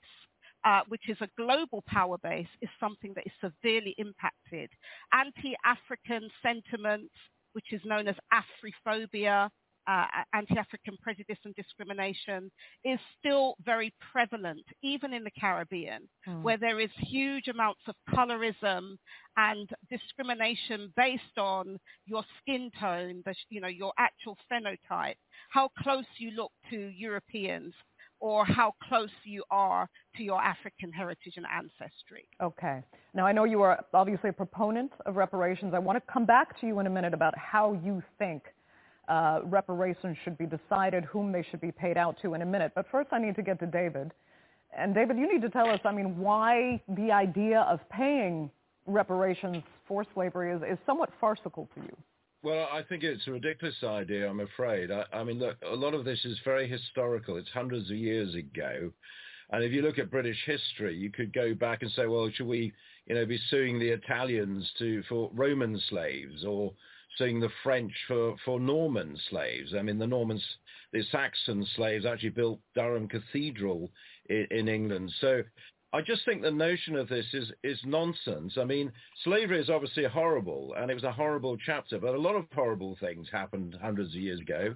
uh, 0.64 0.80
which 0.88 1.08
is 1.08 1.16
a 1.20 1.28
global 1.36 1.82
power 1.86 2.18
base, 2.22 2.46
is 2.60 2.68
something 2.78 3.12
that 3.14 3.24
is 3.26 3.32
severely 3.40 3.94
impacted. 3.98 4.70
Anti-African 5.12 6.28
sentiments, 6.42 7.14
which 7.52 7.72
is 7.72 7.80
known 7.84 8.08
as 8.08 8.16
Afrophobia, 8.32 9.48
uh, 9.90 10.06
anti-African 10.34 10.96
prejudice 11.02 11.38
and 11.44 11.54
discrimination 11.56 12.50
is 12.84 12.98
still 13.18 13.56
very 13.64 13.92
prevalent, 14.12 14.64
even 14.82 15.12
in 15.12 15.24
the 15.24 15.30
Caribbean, 15.32 16.08
mm. 16.28 16.42
where 16.42 16.56
there 16.56 16.78
is 16.78 16.90
huge 16.98 17.48
amounts 17.48 17.80
of 17.88 17.94
colorism 18.14 18.96
and 19.36 19.68
discrimination 19.90 20.92
based 20.96 21.38
on 21.38 21.76
your 22.06 22.22
skin 22.40 22.70
tone, 22.78 23.22
the, 23.26 23.34
you 23.48 23.60
know, 23.60 23.68
your 23.68 23.92
actual 23.98 24.36
phenotype, 24.50 25.16
how 25.48 25.68
close 25.78 26.04
you 26.18 26.30
look 26.32 26.52
to 26.70 26.76
Europeans, 26.76 27.74
or 28.20 28.44
how 28.44 28.72
close 28.86 29.10
you 29.24 29.42
are 29.50 29.88
to 30.14 30.22
your 30.22 30.40
African 30.40 30.92
heritage 30.92 31.34
and 31.36 31.46
ancestry. 31.52 32.28
Okay. 32.40 32.82
Now, 33.14 33.26
I 33.26 33.32
know 33.32 33.44
you 33.44 33.62
are 33.62 33.82
obviously 33.94 34.30
a 34.30 34.32
proponent 34.32 34.92
of 35.06 35.16
reparations. 35.16 35.72
I 35.74 35.78
want 35.78 35.96
to 35.96 36.12
come 36.12 36.26
back 36.26 36.60
to 36.60 36.66
you 36.66 36.78
in 36.80 36.86
a 36.86 36.90
minute 36.90 37.14
about 37.14 37.34
how 37.36 37.72
you 37.82 38.02
think 38.18 38.42
uh, 39.08 39.40
reparations 39.44 40.16
should 40.24 40.38
be 40.38 40.46
decided, 40.46 41.04
whom 41.04 41.32
they 41.32 41.44
should 41.50 41.60
be 41.60 41.72
paid 41.72 41.96
out 41.96 42.16
to 42.22 42.34
in 42.34 42.42
a 42.42 42.46
minute. 42.46 42.72
But 42.74 42.86
first 42.90 43.08
I 43.12 43.18
need 43.18 43.36
to 43.36 43.42
get 43.42 43.58
to 43.60 43.66
David. 43.66 44.12
And 44.76 44.94
David, 44.94 45.16
you 45.18 45.32
need 45.32 45.42
to 45.42 45.50
tell 45.50 45.68
us, 45.68 45.80
I 45.84 45.92
mean, 45.92 46.16
why 46.16 46.80
the 46.88 47.10
idea 47.10 47.60
of 47.62 47.80
paying 47.90 48.50
reparations 48.86 49.62
for 49.88 50.04
slavery 50.14 50.52
is, 50.52 50.62
is 50.62 50.78
somewhat 50.86 51.10
farcical 51.20 51.68
to 51.74 51.80
you. 51.82 51.96
Well, 52.42 52.68
I 52.72 52.82
think 52.82 53.02
it's 53.02 53.26
a 53.26 53.32
ridiculous 53.32 53.74
idea, 53.82 54.28
I'm 54.28 54.40
afraid. 54.40 54.90
I, 54.90 55.04
I 55.12 55.24
mean, 55.24 55.38
look, 55.38 55.56
a 55.68 55.74
lot 55.74 55.92
of 55.92 56.04
this 56.04 56.24
is 56.24 56.38
very 56.44 56.66
historical. 56.68 57.36
It's 57.36 57.50
hundreds 57.50 57.90
of 57.90 57.96
years 57.96 58.34
ago. 58.34 58.92
And 59.50 59.64
if 59.64 59.72
you 59.72 59.82
look 59.82 59.98
at 59.98 60.10
British 60.10 60.38
history, 60.46 60.96
you 60.96 61.10
could 61.10 61.32
go 61.34 61.54
back 61.54 61.82
and 61.82 61.90
say, 61.90 62.06
well, 62.06 62.30
should 62.32 62.46
we, 62.46 62.72
you 63.06 63.14
know, 63.14 63.26
be 63.26 63.38
suing 63.50 63.78
the 63.78 63.88
Italians 63.88 64.70
to 64.78 65.02
for 65.08 65.30
Roman 65.34 65.78
slaves 65.90 66.44
or 66.44 66.72
suing 67.16 67.40
the 67.40 67.50
French 67.62 67.92
for, 68.06 68.36
for 68.44 68.60
Norman 68.60 69.16
slaves. 69.28 69.74
I 69.76 69.82
mean, 69.82 69.98
the 69.98 70.06
Normans, 70.06 70.44
the 70.92 71.02
Saxon 71.10 71.66
slaves 71.76 72.06
actually 72.06 72.30
built 72.30 72.60
Durham 72.74 73.08
Cathedral 73.08 73.90
in, 74.28 74.46
in 74.50 74.68
England. 74.68 75.12
So 75.20 75.42
I 75.92 76.02
just 76.02 76.24
think 76.24 76.42
the 76.42 76.50
notion 76.50 76.94
of 76.94 77.08
this 77.08 77.26
is, 77.32 77.50
is 77.64 77.78
nonsense. 77.84 78.56
I 78.56 78.64
mean, 78.64 78.92
slavery 79.24 79.60
is 79.60 79.70
obviously 79.70 80.04
horrible, 80.04 80.74
and 80.76 80.90
it 80.90 80.94
was 80.94 81.04
a 81.04 81.12
horrible 81.12 81.56
chapter, 81.56 81.98
but 81.98 82.14
a 82.14 82.20
lot 82.20 82.36
of 82.36 82.46
horrible 82.54 82.96
things 83.00 83.26
happened 83.32 83.76
hundreds 83.80 84.10
of 84.10 84.20
years 84.20 84.40
ago. 84.40 84.74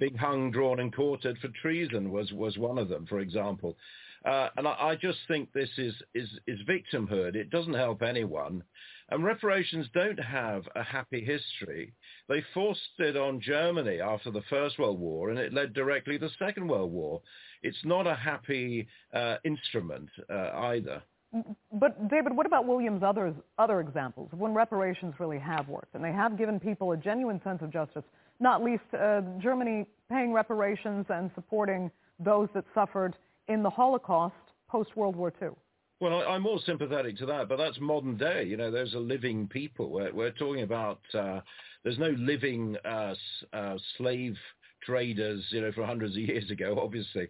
Being 0.00 0.16
hung, 0.16 0.50
drawn, 0.50 0.80
and 0.80 0.94
quartered 0.94 1.38
for 1.38 1.48
treason 1.60 2.10
was, 2.10 2.32
was 2.32 2.56
one 2.58 2.78
of 2.78 2.88
them, 2.88 3.06
for 3.06 3.20
example. 3.20 3.76
Uh, 4.24 4.48
and 4.56 4.66
I, 4.66 4.72
I, 4.72 4.94
just 4.96 5.18
think 5.28 5.52
this 5.52 5.70
is, 5.78 5.94
is, 6.14 6.28
is 6.46 6.58
victimhood. 6.68 7.36
It 7.36 7.50
doesn't 7.50 7.74
help 7.74 8.02
anyone. 8.02 8.62
And 9.10 9.24
reparations 9.24 9.86
don't 9.94 10.18
have 10.18 10.62
a 10.74 10.82
happy 10.82 11.24
history. 11.24 11.94
They 12.28 12.42
forced 12.52 12.80
it 12.98 13.16
on 13.16 13.40
Germany 13.40 14.00
after 14.00 14.30
the 14.30 14.42
First 14.50 14.78
World 14.78 15.00
War, 15.00 15.30
and 15.30 15.38
it 15.38 15.54
led 15.54 15.72
directly 15.72 16.18
to 16.18 16.26
the 16.26 16.32
Second 16.38 16.68
World 16.68 16.92
War. 16.92 17.22
It's 17.62 17.84
not 17.84 18.06
a 18.06 18.14
happy 18.14 18.86
uh, 19.14 19.36
instrument 19.44 20.10
uh, 20.28 20.50
either. 20.54 21.02
But 21.72 22.08
David, 22.08 22.34
what 22.34 22.46
about 22.46 22.66
William's 22.66 23.02
other 23.02 23.34
other 23.58 23.80
examples 23.80 24.30
of 24.32 24.38
when 24.38 24.54
reparations 24.54 25.14
really 25.18 25.38
have 25.38 25.68
worked 25.68 25.94
and 25.94 26.02
they 26.02 26.12
have 26.12 26.38
given 26.38 26.58
people 26.58 26.92
a 26.92 26.96
genuine 26.96 27.40
sense 27.44 27.60
of 27.60 27.70
justice? 27.70 28.04
Not 28.40 28.64
least 28.64 28.82
uh, 28.98 29.20
Germany 29.38 29.86
paying 30.10 30.32
reparations 30.32 31.04
and 31.10 31.30
supporting 31.34 31.90
those 32.18 32.48
that 32.54 32.64
suffered 32.74 33.14
in 33.48 33.62
the 33.62 33.70
Holocaust 33.70 34.34
post 34.68 34.96
World 34.96 35.16
War 35.16 35.32
II. 35.42 35.50
Well, 36.00 36.22
I'm 36.28 36.42
more 36.42 36.60
sympathetic 36.64 37.16
to 37.18 37.26
that, 37.26 37.48
but 37.48 37.56
that's 37.56 37.80
modern 37.80 38.16
day. 38.16 38.44
You 38.44 38.56
know, 38.56 38.70
there's 38.70 38.94
a 38.94 38.98
living 38.98 39.48
people. 39.48 39.90
We're, 39.90 40.12
we're 40.12 40.30
talking 40.30 40.62
about 40.62 41.00
uh, 41.12 41.40
there's 41.82 41.98
no 41.98 42.10
living 42.10 42.76
uh, 42.84 43.14
uh, 43.52 43.76
slave 43.96 44.36
traders, 44.84 45.44
you 45.50 45.60
know, 45.60 45.72
for 45.72 45.84
hundreds 45.84 46.14
of 46.14 46.22
years 46.22 46.50
ago, 46.50 46.78
obviously. 46.82 47.28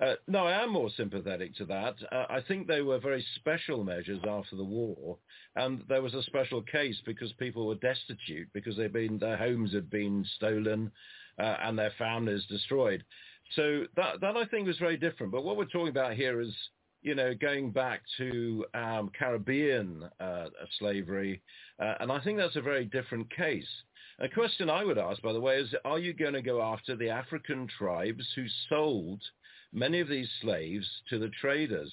Uh, 0.00 0.14
no, 0.28 0.46
I 0.46 0.62
am 0.62 0.72
more 0.72 0.90
sympathetic 0.96 1.54
to 1.56 1.64
that. 1.66 1.94
Uh, 2.12 2.26
I 2.28 2.40
think 2.46 2.66
they 2.66 2.82
were 2.82 2.98
very 2.98 3.24
special 3.36 3.82
measures 3.82 4.20
after 4.28 4.56
the 4.56 4.64
war, 4.64 5.16
and 5.54 5.82
there 5.88 6.02
was 6.02 6.14
a 6.14 6.22
special 6.22 6.62
case 6.62 7.00
because 7.06 7.32
people 7.34 7.66
were 7.66 7.76
destitute 7.76 8.48
because 8.52 8.76
they'd 8.76 8.92
been 8.92 9.18
their 9.18 9.38
homes 9.38 9.72
had 9.72 9.88
been 9.88 10.24
stolen 10.36 10.90
uh, 11.38 11.56
and 11.62 11.78
their 11.78 11.92
families 11.98 12.44
destroyed. 12.48 13.04
So 13.54 13.84
that 13.96 14.20
that 14.20 14.36
I 14.36 14.44
think 14.46 14.66
was 14.66 14.78
very 14.78 14.96
different. 14.96 15.32
But 15.32 15.44
what 15.44 15.56
we're 15.56 15.66
talking 15.66 15.88
about 15.88 16.14
here 16.14 16.40
is 16.40 16.52
you 17.02 17.14
know, 17.14 17.34
going 17.34 17.70
back 17.70 18.02
to 18.16 18.64
um, 18.74 19.12
Caribbean 19.16 20.10
uh, 20.18 20.46
slavery, 20.78 21.40
uh, 21.78 21.94
and 22.00 22.10
I 22.10 22.18
think 22.20 22.36
that's 22.36 22.56
a 22.56 22.60
very 22.60 22.84
different 22.84 23.30
case. 23.30 23.68
A 24.18 24.28
question 24.28 24.68
I 24.68 24.82
would 24.82 24.98
ask, 24.98 25.22
by 25.22 25.32
the 25.32 25.40
way, 25.40 25.58
is 25.58 25.72
are 25.84 26.00
you 26.00 26.14
going 26.14 26.32
to 26.32 26.42
go 26.42 26.60
after 26.60 26.96
the 26.96 27.10
African 27.10 27.68
tribes 27.78 28.26
who 28.34 28.46
sold 28.68 29.22
many 29.72 30.00
of 30.00 30.08
these 30.08 30.28
slaves 30.40 30.86
to 31.10 31.18
the 31.18 31.30
traders. 31.40 31.92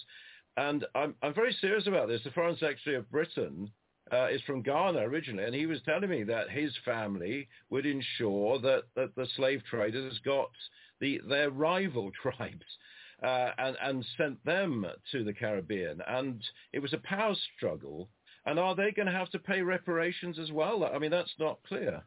And 0.57 0.85
I'm, 0.95 1.15
I'm 1.21 1.33
very 1.33 1.55
serious 1.59 1.87
about 1.87 2.07
this. 2.07 2.21
The 2.23 2.31
Foreign 2.31 2.57
Secretary 2.57 2.95
of 2.95 3.11
Britain 3.11 3.71
uh, 4.11 4.27
is 4.27 4.41
from 4.41 4.61
Ghana 4.61 4.99
originally, 4.99 5.45
and 5.45 5.55
he 5.55 5.65
was 5.65 5.81
telling 5.83 6.09
me 6.09 6.23
that 6.23 6.49
his 6.49 6.71
family 6.85 7.47
would 7.69 7.85
ensure 7.85 8.59
that, 8.59 8.83
that 8.95 9.15
the 9.15 9.27
slave 9.35 9.61
traders 9.69 10.19
got 10.23 10.51
the, 10.99 11.21
their 11.27 11.49
rival 11.49 12.11
tribes 12.21 12.65
uh, 13.21 13.51
and, 13.57 13.77
and 13.81 14.05
sent 14.17 14.43
them 14.45 14.85
to 15.11 15.23
the 15.23 15.33
Caribbean. 15.33 16.01
And 16.07 16.43
it 16.71 16.79
was 16.79 16.93
a 16.93 16.97
power 16.99 17.35
struggle. 17.55 18.09
And 18.45 18.59
are 18.59 18.75
they 18.75 18.91
going 18.91 19.05
to 19.05 19.11
have 19.11 19.29
to 19.31 19.39
pay 19.39 19.61
reparations 19.61 20.37
as 20.37 20.51
well? 20.51 20.83
I 20.83 20.97
mean, 20.99 21.11
that's 21.11 21.33
not 21.39 21.59
clear. 21.67 22.03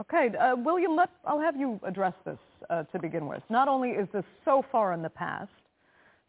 Okay, 0.00 0.30
uh, 0.36 0.54
William, 0.56 0.96
let, 0.96 1.10
I'll 1.26 1.40
have 1.40 1.56
you 1.56 1.80
address 1.84 2.14
this 2.24 2.38
uh, 2.70 2.84
to 2.84 2.98
begin 2.98 3.26
with. 3.26 3.42
Not 3.50 3.68
only 3.68 3.90
is 3.90 4.08
this 4.12 4.24
so 4.44 4.64
far 4.70 4.92
in 4.92 5.02
the 5.02 5.10
past, 5.10 5.50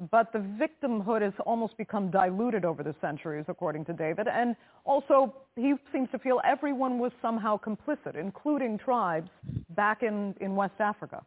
but 0.10 0.34
the 0.34 0.40
victimhood 0.40 1.22
has 1.22 1.34
almost 1.46 1.78
become 1.78 2.10
diluted 2.10 2.66
over 2.66 2.82
the 2.82 2.96
centuries, 3.00 3.46
according 3.48 3.86
to 3.86 3.94
David. 3.94 4.28
And 4.28 4.56
also, 4.84 5.36
he 5.56 5.76
seems 5.94 6.10
to 6.12 6.18
feel 6.18 6.42
everyone 6.44 6.98
was 6.98 7.12
somehow 7.22 7.60
complicit, 7.60 8.16
including 8.16 8.80
tribes 8.80 9.30
back 9.70 10.02
in, 10.02 10.34
in 10.42 10.56
West 10.56 10.80
Africa. 10.80 11.24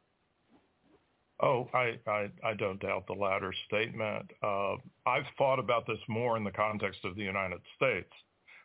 Oh, 1.43 1.69
I, 1.75 1.99
I, 2.07 2.31
I 2.45 2.55
don't 2.55 2.81
doubt 2.81 3.07
the 3.07 3.15
latter 3.15 3.53
statement. 3.67 4.31
Uh, 4.43 4.77
I've 5.07 5.27
thought 5.37 5.59
about 5.59 5.87
this 5.87 5.99
more 6.09 6.37
in 6.37 6.45
the 6.45 6.53
context 6.53 7.01
of 7.05 7.17
the 7.17 7.23
United 7.23 7.61
States 7.77 8.11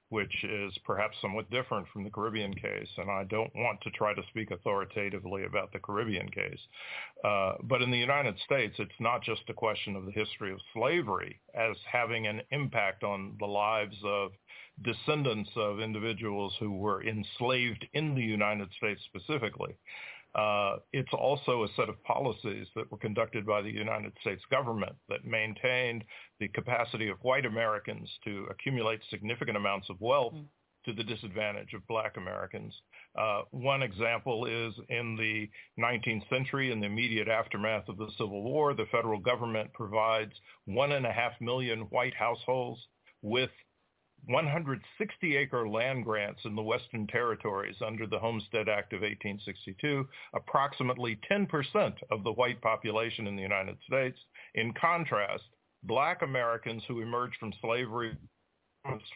which 0.10 0.44
is 0.44 0.74
perhaps 0.86 1.16
somewhat 1.22 1.50
different 1.52 1.88
from 1.94 2.04
the 2.04 2.10
Caribbean 2.10 2.54
case. 2.54 2.90
And 2.98 3.10
I 3.10 3.24
don't 3.26 3.52
want 3.56 3.80
to 3.82 3.92
try 3.92 4.14
to 4.14 4.22
speak 4.30 4.52
authoritatively 4.52 5.46
about 5.46 5.72
the 5.72 5.80
Caribbean 5.80 6.30
case. 6.30 6.60
Uh, 7.24 7.54
but 7.64 7.82
in 7.82 7.92
the 7.92 7.98
United 7.98 8.36
States, 8.44 8.76
it's 8.80 8.92
not 9.00 9.24
just 9.24 9.42
a 9.50 9.54
question 9.54 9.96
of 9.96 10.06
the 10.06 10.12
history 10.12 10.52
of 10.52 10.60
slavery 10.74 11.40
as 11.54 11.78
having 11.92 12.26
an 12.26 12.42
impact 12.52 13.04
on 13.04 13.36
the 13.40 13.46
lives 13.46 13.96
of 14.04 14.32
descendants 14.82 15.50
of 15.56 15.80
individuals 15.80 16.56
who 16.60 16.72
were 16.72 17.04
enslaved 17.04 17.86
in 17.94 18.16
the 18.16 18.22
United 18.22 18.70
States 18.78 19.02
specifically. 19.06 19.76
Uh, 20.36 20.78
it's 20.94 21.14
also 21.14 21.64
a 21.64 21.68
set 21.76 21.90
of 21.90 22.02
policies 22.04 22.68
that 22.76 22.90
were 22.92 22.98
conducted 22.98 23.46
by 23.46 23.62
the 23.62 23.72
United 23.72 24.14
States 24.22 24.44
government 24.52 24.96
that 25.10 25.26
maintained 25.26 26.04
the 26.40 26.48
capacity 26.50 27.10
of 27.10 27.18
white 27.24 27.46
Americans 27.46 28.10
to 28.24 28.46
accumulate 28.52 29.00
significant 29.10 29.58
amounts 29.58 29.90
of 29.90 30.00
wealth 30.00 30.36
mm. 30.36 30.46
to 30.86 30.94
the 30.94 31.04
disadvantage 31.04 31.74
of 31.74 31.86
black 31.88 32.16
Americans. 32.18 32.76
Uh, 33.18 33.42
one 33.50 33.82
example 33.82 34.46
is 34.46 34.74
in 34.90 35.16
the 35.16 35.50
19th 35.82 36.30
century, 36.30 36.72
in 36.72 36.80
the 36.80 36.86
immediate 36.86 37.28
aftermath 37.28 37.90
of 37.90 37.98
the 37.98 38.12
Civil 38.18 38.44
War, 38.44 38.76
the 38.76 38.86
federal 38.92 39.20
government 39.20 39.74
provides 39.74 40.34
one 40.66 40.92
and 40.92 41.08
a 41.08 41.12
half 41.12 41.34
million 41.42 41.82
white 41.90 42.14
households 42.14 42.80
with 43.24 43.50
160-acre 44.28 45.70
land 45.70 46.04
grants 46.04 46.42
in 46.46 46.56
the 46.56 46.62
Western 46.62 47.08
Territories 47.08 47.76
under 47.86 48.08
the 48.08 48.20
Homestead 48.20 48.68
Act 48.68 48.94
of 48.94 49.02
1862, 49.02 50.08
approximately 50.34 51.20
10% 51.32 51.94
of 52.12 52.24
the 52.24 52.34
white 52.34 52.62
population 52.62 53.28
in 53.28 53.36
the 53.36 53.42
United 53.42 53.78
States. 53.88 54.18
In 54.56 54.74
contrast, 54.74 55.44
black 55.84 56.22
Americans 56.22 56.84
who 56.88 57.02
emerged 57.02 57.38
from 57.40 57.54
slavery 57.62 58.18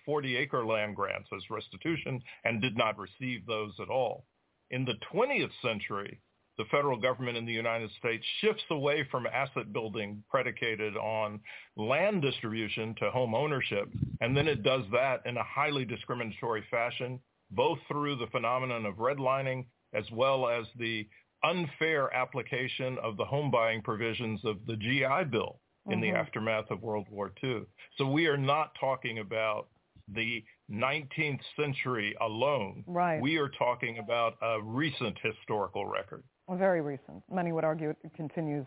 40-acre 0.07 0.65
land 0.65 0.95
grants 0.95 1.29
as 1.35 1.49
restitution 1.49 2.21
and 2.43 2.61
did 2.61 2.77
not 2.77 2.97
receive 2.97 3.45
those 3.45 3.73
at 3.81 3.89
all. 3.89 4.25
In 4.71 4.85
the 4.85 4.97
20th 5.13 5.51
century, 5.61 6.19
the 6.57 6.65
federal 6.71 6.97
government 6.99 7.37
in 7.37 7.45
the 7.45 7.53
United 7.53 7.89
States 7.97 8.23
shifts 8.39 8.63
away 8.69 9.07
from 9.09 9.25
asset 9.25 9.73
building 9.73 10.23
predicated 10.29 10.95
on 10.97 11.39
land 11.77 12.21
distribution 12.21 12.95
to 12.99 13.09
home 13.09 13.33
ownership, 13.33 13.89
and 14.21 14.35
then 14.35 14.47
it 14.47 14.63
does 14.63 14.83
that 14.91 15.21
in 15.25 15.37
a 15.37 15.43
highly 15.43 15.85
discriminatory 15.85 16.63
fashion, 16.69 17.19
both 17.51 17.79
through 17.87 18.15
the 18.15 18.27
phenomenon 18.27 18.85
of 18.85 18.95
redlining 18.95 19.65
as 19.93 20.05
well 20.11 20.47
as 20.47 20.65
the 20.77 21.07
unfair 21.43 22.13
application 22.13 22.97
of 23.03 23.17
the 23.17 23.25
home 23.25 23.51
buying 23.51 23.81
provisions 23.81 24.39
of 24.45 24.57
the 24.65 24.77
GI 24.77 25.25
Bill 25.31 25.59
in 25.87 25.93
mm-hmm. 25.93 26.01
the 26.01 26.09
aftermath 26.17 26.69
of 26.71 26.81
World 26.81 27.07
War 27.09 27.31
II. 27.43 27.61
So 27.97 28.07
we 28.07 28.27
are 28.27 28.37
not 28.37 28.71
talking 28.79 29.19
about 29.19 29.67
the 30.13 30.43
19th 30.71 31.41
century 31.59 32.15
alone. 32.21 32.83
Right. 32.87 33.21
We 33.21 33.37
are 33.37 33.49
talking 33.49 33.99
about 33.99 34.35
a 34.41 34.61
recent 34.61 35.17
historical 35.21 35.85
record. 35.85 36.23
Very 36.57 36.81
recent. 36.81 37.23
Many 37.31 37.51
would 37.51 37.63
argue 37.63 37.89
it 37.89 37.97
continues 38.15 38.65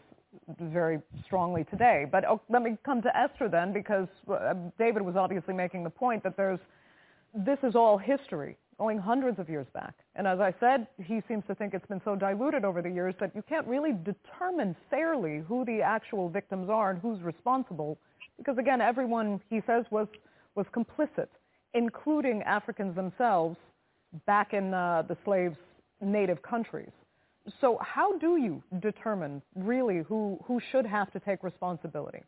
very 0.60 0.98
strongly 1.24 1.64
today. 1.64 2.06
But 2.10 2.24
oh, 2.24 2.40
let 2.48 2.62
me 2.62 2.76
come 2.84 3.02
to 3.02 3.16
Esther 3.16 3.48
then, 3.48 3.72
because 3.72 4.08
uh, 4.30 4.54
David 4.78 5.02
was 5.02 5.16
obviously 5.16 5.54
making 5.54 5.84
the 5.84 5.90
point 5.90 6.22
that 6.22 6.36
there's 6.36 6.60
this 7.34 7.58
is 7.62 7.74
all 7.74 7.98
history 7.98 8.56
going 8.78 8.98
hundreds 8.98 9.38
of 9.38 9.48
years 9.48 9.66
back. 9.72 9.94
And 10.14 10.26
as 10.26 10.38
I 10.40 10.54
said, 10.60 10.86
he 11.02 11.22
seems 11.28 11.44
to 11.48 11.54
think 11.54 11.74
it's 11.74 11.86
been 11.86 12.00
so 12.04 12.14
diluted 12.14 12.64
over 12.64 12.82
the 12.82 12.90
years 12.90 13.14
that 13.20 13.34
you 13.34 13.42
can't 13.48 13.66
really 13.66 13.92
determine 13.92 14.76
fairly 14.90 15.42
who 15.46 15.64
the 15.64 15.80
actual 15.80 16.28
victims 16.28 16.68
are 16.68 16.90
and 16.90 17.00
who's 17.00 17.20
responsible. 17.22 17.98
Because 18.36 18.58
again, 18.58 18.80
everyone, 18.80 19.40
he 19.48 19.60
says, 19.66 19.84
was, 19.90 20.08
was 20.54 20.66
complicit, 20.74 21.28
including 21.72 22.42
Africans 22.42 22.94
themselves 22.94 23.56
back 24.26 24.52
in 24.52 24.74
uh, 24.74 25.02
the 25.08 25.16
slaves' 25.24 25.56
native 26.02 26.42
countries. 26.42 26.90
So 27.60 27.78
how 27.80 28.18
do 28.18 28.36
you 28.36 28.62
determine 28.80 29.42
really 29.54 30.02
who, 30.06 30.38
who 30.44 30.60
should 30.70 30.86
have 30.86 31.10
to 31.12 31.20
take 31.20 31.42
responsibility? 31.42 32.22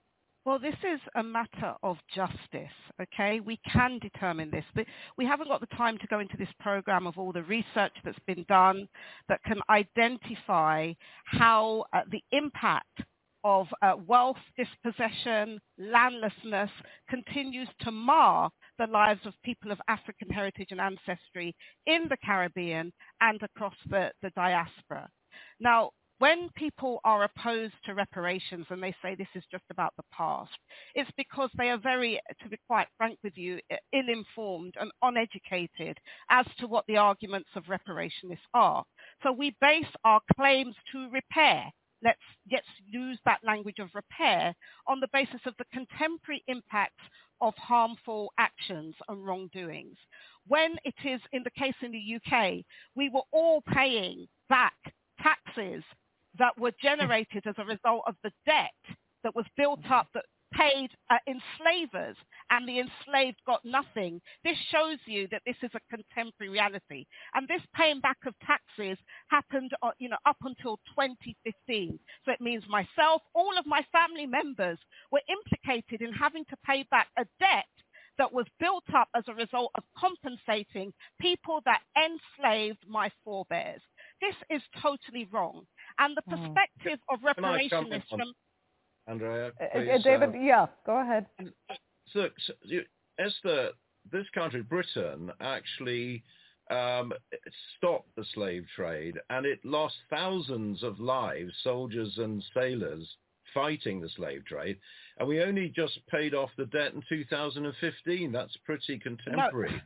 Well, 0.45 0.59
this 0.59 0.77
is 0.83 1.01
a 1.15 1.23
matter 1.23 1.75
of 1.83 1.99
justice, 2.15 2.73
okay? 3.03 3.41
We 3.41 3.61
can 3.71 3.99
determine 3.99 4.51
this. 4.51 4.65
But 4.75 4.87
we 5.19 5.27
haven't 5.27 5.49
got 5.49 5.61
the 5.61 5.67
time 5.77 5.99
to 5.99 6.07
go 6.07 6.21
into 6.21 6.39
this 6.39 6.49
program 6.59 7.07
of 7.07 7.19
all 7.19 7.33
the 7.33 7.43
research 7.43 7.93
that's 8.05 8.19
been 8.27 8.47
done 8.49 8.89
that 9.29 9.43
can 9.45 9.61
identify 9.69 10.95
how 11.27 11.85
uh, 11.93 12.01
the 12.11 12.23
impact 12.33 13.03
of 13.49 13.67
uh, 13.81 13.95
wealth 14.07 14.37
dispossession, 14.59 15.59
landlessness 15.79 16.71
continues 17.09 17.69
to 17.81 17.91
mar 17.91 18.51
the 18.79 18.87
lives 18.87 19.21
of 19.25 19.33
people 19.43 19.73
of 19.73 19.81
African 19.89 20.29
heritage 20.29 20.69
and 20.71 20.81
ancestry 20.81 21.57
in 21.87 22.07
the 22.11 22.19
Caribbean 22.23 22.93
and 23.23 23.43
across 23.43 23.75
the, 23.89 24.11
the 24.23 24.31
diaspora. 24.37 25.09
Now, 25.61 25.93
when 26.19 26.51
people 26.57 27.01
are 27.05 27.25
opposed 27.25 27.75
to 27.85 27.95
reparations 27.95 28.67
and 28.71 28.83
they 28.83 28.95
say 29.01 29.15
this 29.15 29.29
is 29.35 29.45
just 29.51 29.65
about 29.71 29.95
the 29.97 30.05
past, 30.13 30.51
it's 30.95 31.11
because 31.17 31.49
they 31.57 31.71
are 31.71 31.79
very, 31.79 32.21
to 32.43 32.49
be 32.49 32.59
quite 32.67 32.89
frank 32.99 33.19
with 33.23 33.37
you, 33.37 33.61
ill-informed 33.93 34.75
and 34.81 34.91
uneducated 35.03 35.97
as 36.29 36.45
to 36.59 36.67
what 36.67 36.85
the 36.87 36.97
arguments 36.97 37.49
of 37.55 37.65
reparationists 37.65 38.39
are. 38.53 38.85
So 39.23 39.33
we 39.33 39.57
base 39.61 39.87
our 40.05 40.21
claims 40.37 40.75
to 40.93 41.09
repair 41.11 41.73
let's, 42.03 42.21
let's 42.51 42.67
use 42.87 43.19
that 43.25 43.41
language 43.45 43.79
of 43.81 43.91
repair 43.95 44.55
on 44.87 45.01
the 45.01 45.09
basis 45.13 45.41
of 45.47 45.55
the 45.59 45.65
contemporary 45.73 46.45
impacts 46.49 47.03
of 47.41 47.55
harmful 47.57 48.33
actions 48.39 48.95
and 49.09 49.25
wrongdoings. 49.25 49.97
When 50.47 50.77
it 50.85 50.95
is 51.05 51.21
in 51.33 51.43
the 51.45 51.51
case 51.51 51.75
in 51.83 51.93
the 51.93 52.17
UK, 52.17 52.65
we 52.97 53.11
were 53.11 53.23
all 53.33 53.63
paying 53.75 54.29
back 54.49 54.75
taxes 55.21 55.85
that 56.39 56.59
were 56.59 56.73
generated 56.83 57.45
as 57.47 57.55
a 57.59 57.65
result 57.65 58.03
of 58.07 58.17
the 58.23 58.33
debt 58.47 58.73
that 59.25 59.35
was 59.37 59.47
built 59.57 59.81
up 59.91 60.09
that 60.15 60.25
paid 60.53 60.91
uh, 61.11 61.17
enslavers 61.27 62.17
and 62.51 62.69
the 62.69 62.81
enslaved 62.81 63.39
got 63.47 63.65
nothing. 63.65 64.21
This 64.45 64.57
shows 64.71 64.99
you 65.07 65.29
that 65.31 65.43
this 65.47 65.57
is 65.63 65.71
a 65.75 65.97
contemporary 65.97 66.53
reality. 66.53 67.07
And 67.35 67.47
this 67.49 67.63
paying 67.75 68.01
back 68.01 68.19
of 68.27 68.35
taxes 68.47 68.99
happened 69.29 69.73
uh, 69.83 69.91
you 69.99 70.09
know, 70.09 70.17
up 70.27 70.39
until 70.43 70.79
2015. 70.97 71.99
So 72.25 72.33
it 72.33 72.41
means 72.41 72.65
myself, 72.69 73.23
all 73.35 73.57
of 73.59 73.67
my 73.67 73.85
family 73.93 74.27
members 74.27 74.79
were 75.13 75.23
implicated 75.29 76.07
in 76.07 76.13
having 76.13 76.45
to 76.47 76.57
pay 76.65 76.85
back 76.91 77.09
a 77.19 77.25
debt 77.39 77.67
that 78.19 78.33
was 78.33 78.47
built 78.59 78.85
up 78.95 79.09
as 79.17 79.25
a 79.29 79.35
result 79.35 79.71
of 79.77 79.85
compensating 79.97 80.93
people 81.21 81.61
that 81.65 81.81
enslaved 81.97 82.85
my 82.89 83.11
forebears. 83.25 83.81
This 84.21 84.35
is 84.51 84.63
totally 84.83 85.29
wrong. 85.33 85.63
And 85.99 86.17
the 86.17 86.23
hmm. 86.23 86.45
perspective 86.45 86.99
of 87.09 87.21
reparationism... 87.21 88.33
Andrea, 89.09 89.53
uh, 89.61 89.65
uh, 89.65 89.69
please, 89.73 90.05
David, 90.05 90.31
uh, 90.31 90.39
yeah, 90.39 90.67
go 90.85 91.01
ahead. 91.01 91.27
So, 92.13 92.29
so 92.47 92.53
Esther, 93.19 93.71
this 94.13 94.27
country, 94.35 94.63
Britain, 94.63 95.31
actually 95.41 96.23
um, 96.71 97.13
stopped 97.77 98.15
the 98.17 98.25
slave 98.35 98.67
trade 98.77 99.19
and 99.31 99.47
it 99.47 99.61
lost 99.65 99.95
thousands 100.11 100.83
of 100.83 101.01
lives, 101.01 101.53
soldiers 101.63 102.13
and 102.19 102.45
sailors, 102.55 103.09
fighting 103.55 104.01
the 104.01 104.09
slave 104.17 104.45
trade. 104.45 104.79
And 105.19 105.27
we 105.27 105.43
only 105.43 105.73
just 105.75 105.99
paid 106.11 106.35
off 106.35 106.51
the 106.59 106.67
debt 106.67 106.93
in 106.95 107.03
2015. 107.09 108.31
That's 108.31 108.57
pretty 108.65 108.99
contemporary. 108.99 109.83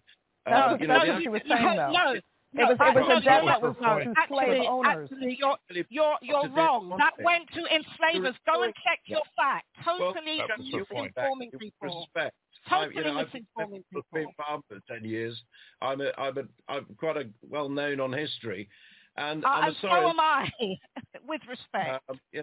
No, 0.49 0.53
uh, 0.53 0.77
you 0.81 0.89
know, 0.89 0.95
that's 0.95 1.09
what 1.09 1.23
she 1.23 1.29
was 1.29 1.43
saying, 1.49 1.77
though. 1.77 1.93
No, 1.93 2.15
it 2.55 2.69
was, 2.69 2.77
it 2.81 2.95
was 2.95 3.23
a 3.23 3.25
debt 3.25 3.43
that 3.47 3.63
was 3.63 3.77
to 3.81 4.15
slave 4.29 4.63
owners. 4.69 5.09
Actually, 5.11 5.37
you're, 5.39 5.57
you're, 5.89 6.17
you're 6.21 6.49
wrong. 6.51 6.95
That 6.99 7.13
went 7.25 7.49
to 7.55 7.61
enslavers. 7.75 8.37
Go 8.47 8.63
and 8.63 8.75
check 8.85 9.01
your 9.07 9.23
facts. 9.37 9.67
Totally 9.85 10.41
misinforming 10.61 11.59
people. 11.59 12.07
Respect. 12.15 12.37
Totally 12.69 12.95
you 12.97 13.05
know, 13.05 13.25
misinforming 13.25 13.83
people. 13.91 14.03
I've 14.05 14.13
been 14.13 14.27
farmer 14.37 14.63
for 14.69 14.81
10 14.89 15.05
years. 15.05 15.41
I'm, 15.81 16.01
a, 16.01 16.13
I'm, 16.19 16.39
a, 16.39 16.43
I'm 16.69 16.87
quite 16.99 17.17
a 17.17 17.25
well 17.49 17.69
known 17.69 18.01
on 18.01 18.13
history. 18.13 18.69
And, 19.17 19.45
uh, 19.45 19.49
I'm 19.49 19.69
and 19.69 19.77
sorry, 19.81 20.03
so 20.03 20.11
am 20.11 20.21
I, 20.21 20.51
with 21.27 21.43
respect. 21.49 22.03
Um, 22.09 22.19
yeah, 22.33 22.43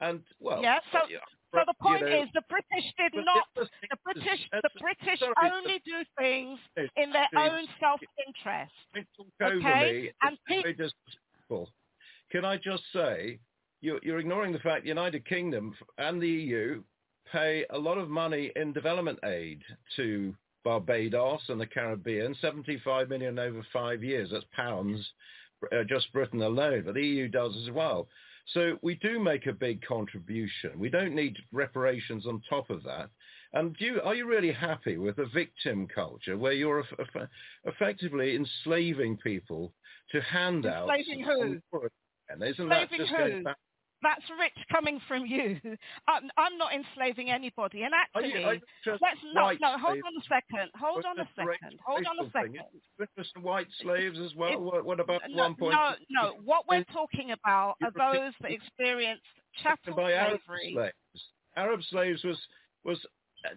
and 0.00 0.20
well, 0.40 0.60
yeah. 0.60 0.78
So, 0.92 0.98
yeah, 1.08 1.18
so 1.54 1.64
the 1.66 1.74
point 1.80 2.00
you 2.00 2.10
know, 2.10 2.22
is, 2.22 2.28
the 2.34 2.42
British 2.48 2.92
did 2.98 3.24
not. 3.24 3.44
The 3.54 3.96
British, 4.04 4.40
the 4.50 4.70
British 4.80 5.22
only 5.42 5.80
do 5.84 6.04
things 6.18 6.58
in 6.96 7.12
their 7.12 7.28
own 7.36 7.66
self-interest. 7.80 8.72
Okay, 9.42 10.12
and 10.22 10.38
people. 10.48 11.68
Can 12.30 12.44
I 12.44 12.56
just 12.56 12.82
say, 12.92 13.38
you're, 13.80 14.00
you're 14.02 14.18
ignoring 14.18 14.52
the 14.52 14.58
fact 14.58 14.82
the 14.82 14.88
United 14.88 15.24
Kingdom 15.26 15.74
and 15.98 16.20
the 16.20 16.28
EU 16.28 16.82
pay 17.30 17.64
a 17.70 17.78
lot 17.78 17.98
of 17.98 18.08
money 18.08 18.50
in 18.56 18.72
development 18.72 19.18
aid 19.24 19.62
to 19.96 20.34
Barbados 20.64 21.42
and 21.48 21.60
the 21.60 21.66
Caribbean, 21.66 22.34
75 22.40 23.08
million 23.08 23.38
over 23.38 23.64
five 23.72 24.02
years. 24.02 24.30
That's 24.32 24.44
pounds, 24.52 25.06
uh, 25.72 25.84
just 25.88 26.12
Britain 26.12 26.42
alone, 26.42 26.82
but 26.86 26.94
the 26.94 27.02
EU 27.02 27.28
does 27.28 27.54
as 27.62 27.70
well. 27.70 28.08
So 28.52 28.78
we 28.82 28.96
do 28.96 29.18
make 29.18 29.46
a 29.46 29.52
big 29.52 29.82
contribution. 29.82 30.78
We 30.78 30.90
don't 30.90 31.14
need 31.14 31.36
reparations 31.52 32.26
on 32.26 32.42
top 32.48 32.70
of 32.70 32.82
that. 32.84 33.10
And 33.54 33.76
do 33.76 33.84
you, 33.84 34.00
are 34.02 34.14
you 34.14 34.26
really 34.26 34.52
happy 34.52 34.98
with 34.98 35.18
a 35.18 35.26
victim 35.26 35.86
culture 35.92 36.36
where 36.36 36.52
you're 36.52 36.84
effectively 37.64 38.36
enslaving 38.36 39.16
people 39.18 39.72
to 40.10 40.20
handouts? 40.20 40.90
Enslaving 40.90 41.24
who? 41.24 41.88
And 42.28 42.42
isn't 42.42 42.64
enslaving 42.64 42.68
that 42.70 42.90
just 42.90 43.10
who? 43.10 43.16
going 43.16 43.42
back 43.44 43.56
that's 44.04 44.24
rich 44.38 44.56
coming 44.70 45.00
from 45.08 45.26
you. 45.26 45.58
I'm, 46.08 46.30
I'm 46.36 46.58
not 46.58 46.72
enslaving 46.72 47.30
anybody. 47.30 47.82
And 47.82 47.92
actually, 47.94 48.44
are 48.44 48.54
you, 48.54 48.60
are 48.86 48.98
let's 49.00 49.20
not. 49.32 49.56
No, 49.60 49.78
hold 49.78 49.98
on 49.98 50.14
a 50.16 50.24
second. 50.28 50.70
Hold 50.78 51.04
on 51.04 51.18
a 51.18 51.28
second. 51.34 51.78
Hold 51.84 52.04
on 52.06 52.26
a 52.26 52.30
second. 52.30 52.60
The 52.98 53.40
white 53.40 53.68
slaves 53.80 54.18
as 54.18 54.34
well. 54.36 54.60
What, 54.60 54.84
what 54.84 55.00
about 55.00 55.22
no, 55.28 55.42
one 55.42 55.54
point? 55.54 55.74
No, 55.74 55.94
no. 56.10 56.34
What 56.44 56.64
we're 56.68 56.84
talking 56.92 57.32
about 57.32 57.76
are 57.82 57.90
those 57.90 58.32
that 58.42 58.50
experienced 58.50 59.24
chattel 59.62 59.96
by 59.96 60.12
Arab 60.12 60.40
slavery. 60.46 60.72
slaves. 60.74 61.24
Arab 61.56 61.80
slaves 61.90 62.24
was 62.24 62.38
was 62.84 62.98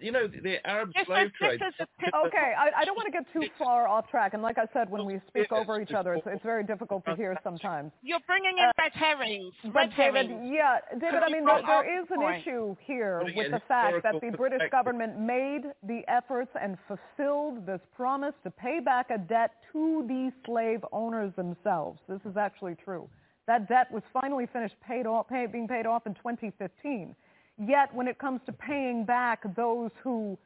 you 0.01 0.11
know, 0.11 0.27
the 0.27 0.65
Arab 0.68 0.91
this 0.93 1.05
slave 1.05 1.27
is, 1.27 1.31
trade. 1.38 1.59
This 1.59 1.73
is 1.80 2.09
okay, 2.26 2.53
I, 2.57 2.81
I, 2.81 2.85
don't 2.85 2.95
want 2.95 3.07
to 3.07 3.11
get 3.11 3.26
too 3.34 3.47
far 3.57 3.88
off 3.88 4.09
track. 4.09 4.34
And 4.34 4.41
like 4.41 4.57
I 4.57 4.65
said, 4.73 4.89
when 4.89 5.05
we 5.05 5.19
speak 5.27 5.51
over 5.51 5.81
each 5.81 5.91
other, 5.91 6.14
it's, 6.15 6.27
it's 6.27 6.43
very 6.43 6.64
difficult 6.64 7.05
to 7.05 7.15
hear 7.15 7.38
sometimes. 7.43 7.91
You're 8.01 8.19
bringing 8.27 8.57
in 8.57 8.65
uh, 8.65 8.72
red 8.77 8.91
herrings. 8.93 9.53
Red 9.73 9.91
David, 9.97 10.27
herrings. 10.27 10.51
yeah, 10.53 10.77
David, 10.99 11.23
I 11.23 11.30
mean, 11.30 11.45
there, 11.45 11.61
there 11.65 12.01
is 12.01 12.07
an 12.11 12.41
issue 12.41 12.76
here 12.85 13.22
with 13.23 13.51
the 13.51 13.61
fact 13.68 14.03
that 14.03 14.15
the 14.22 14.35
British 14.35 14.69
government 14.72 15.19
made 15.19 15.64
the 15.84 16.01
efforts 16.07 16.51
and 16.61 16.77
fulfilled 16.88 17.65
this 17.65 17.81
promise 17.95 18.34
to 18.43 18.51
pay 18.51 18.80
back 18.80 19.09
a 19.09 19.18
debt 19.18 19.51
to 19.73 20.05
the 20.07 20.31
slave 20.45 20.84
owners 20.91 21.34
themselves. 21.35 21.99
This 22.07 22.22
is 22.30 22.38
actually 22.38 22.76
true. 22.84 23.09
That 23.47 23.69
debt 23.69 23.89
was 23.91 24.03
finally 24.11 24.47
finished 24.51 24.76
paid 24.85 25.07
off, 25.07 25.30
pay, 25.30 25.45
being 25.45 25.68
paid 25.68 25.85
off 25.85 26.05
in 26.05 26.14
2015. 26.15 27.15
Yet 27.59 27.93
when 27.93 28.07
it 28.07 28.19
comes 28.19 28.41
to 28.45 28.51
paying 28.51 29.03
back 29.03 29.43
those 29.55 29.91
who 30.03 30.38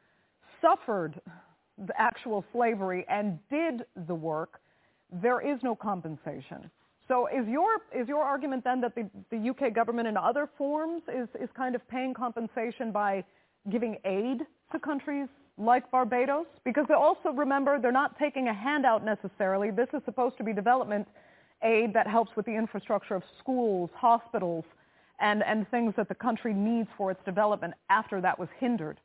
suffered 0.60 1.20
the 1.78 2.00
actual 2.00 2.44
slavery 2.52 3.04
and 3.08 3.38
did 3.50 3.84
the 4.06 4.14
work, 4.14 4.60
there 5.10 5.40
is 5.40 5.58
no 5.62 5.74
compensation. 5.74 6.70
So 7.08 7.26
is 7.26 7.46
your, 7.46 7.68
is 7.94 8.08
your 8.08 8.22
argument 8.22 8.64
then 8.64 8.80
that 8.80 8.94
the, 8.94 9.08
the 9.30 9.50
UK 9.50 9.74
government 9.74 10.08
in 10.08 10.16
other 10.16 10.48
forms 10.56 11.02
is, 11.08 11.28
is 11.40 11.50
kind 11.54 11.74
of 11.74 11.86
paying 11.88 12.14
compensation 12.14 12.92
by 12.92 13.24
giving 13.70 13.96
aid 14.04 14.38
to 14.70 14.78
countries 14.78 15.28
like 15.58 15.90
Barbados? 15.90 16.46
Because 16.64 16.86
also 16.96 17.30
remember, 17.30 17.78
they're 17.78 17.92
not 17.92 18.18
taking 18.18 18.48
a 18.48 18.54
handout 18.54 19.04
necessarily. 19.04 19.70
This 19.70 19.88
is 19.92 20.00
supposed 20.04 20.38
to 20.38 20.44
be 20.44 20.52
development 20.52 21.06
aid 21.62 21.92
that 21.92 22.06
helps 22.06 22.34
with 22.36 22.46
the 22.46 22.52
infrastructure 22.52 23.14
of 23.14 23.22
schools, 23.38 23.90
hospitals, 23.94 24.64
and, 25.22 25.42
and 25.44 25.70
things 25.70 25.94
that 25.96 26.08
the 26.08 26.14
country 26.14 26.52
needs 26.52 26.88
for 26.98 27.10
its 27.10 27.20
development 27.24 27.74
after 27.88 28.20
that 28.20 28.38
was 28.38 28.48
hindered 28.58 29.00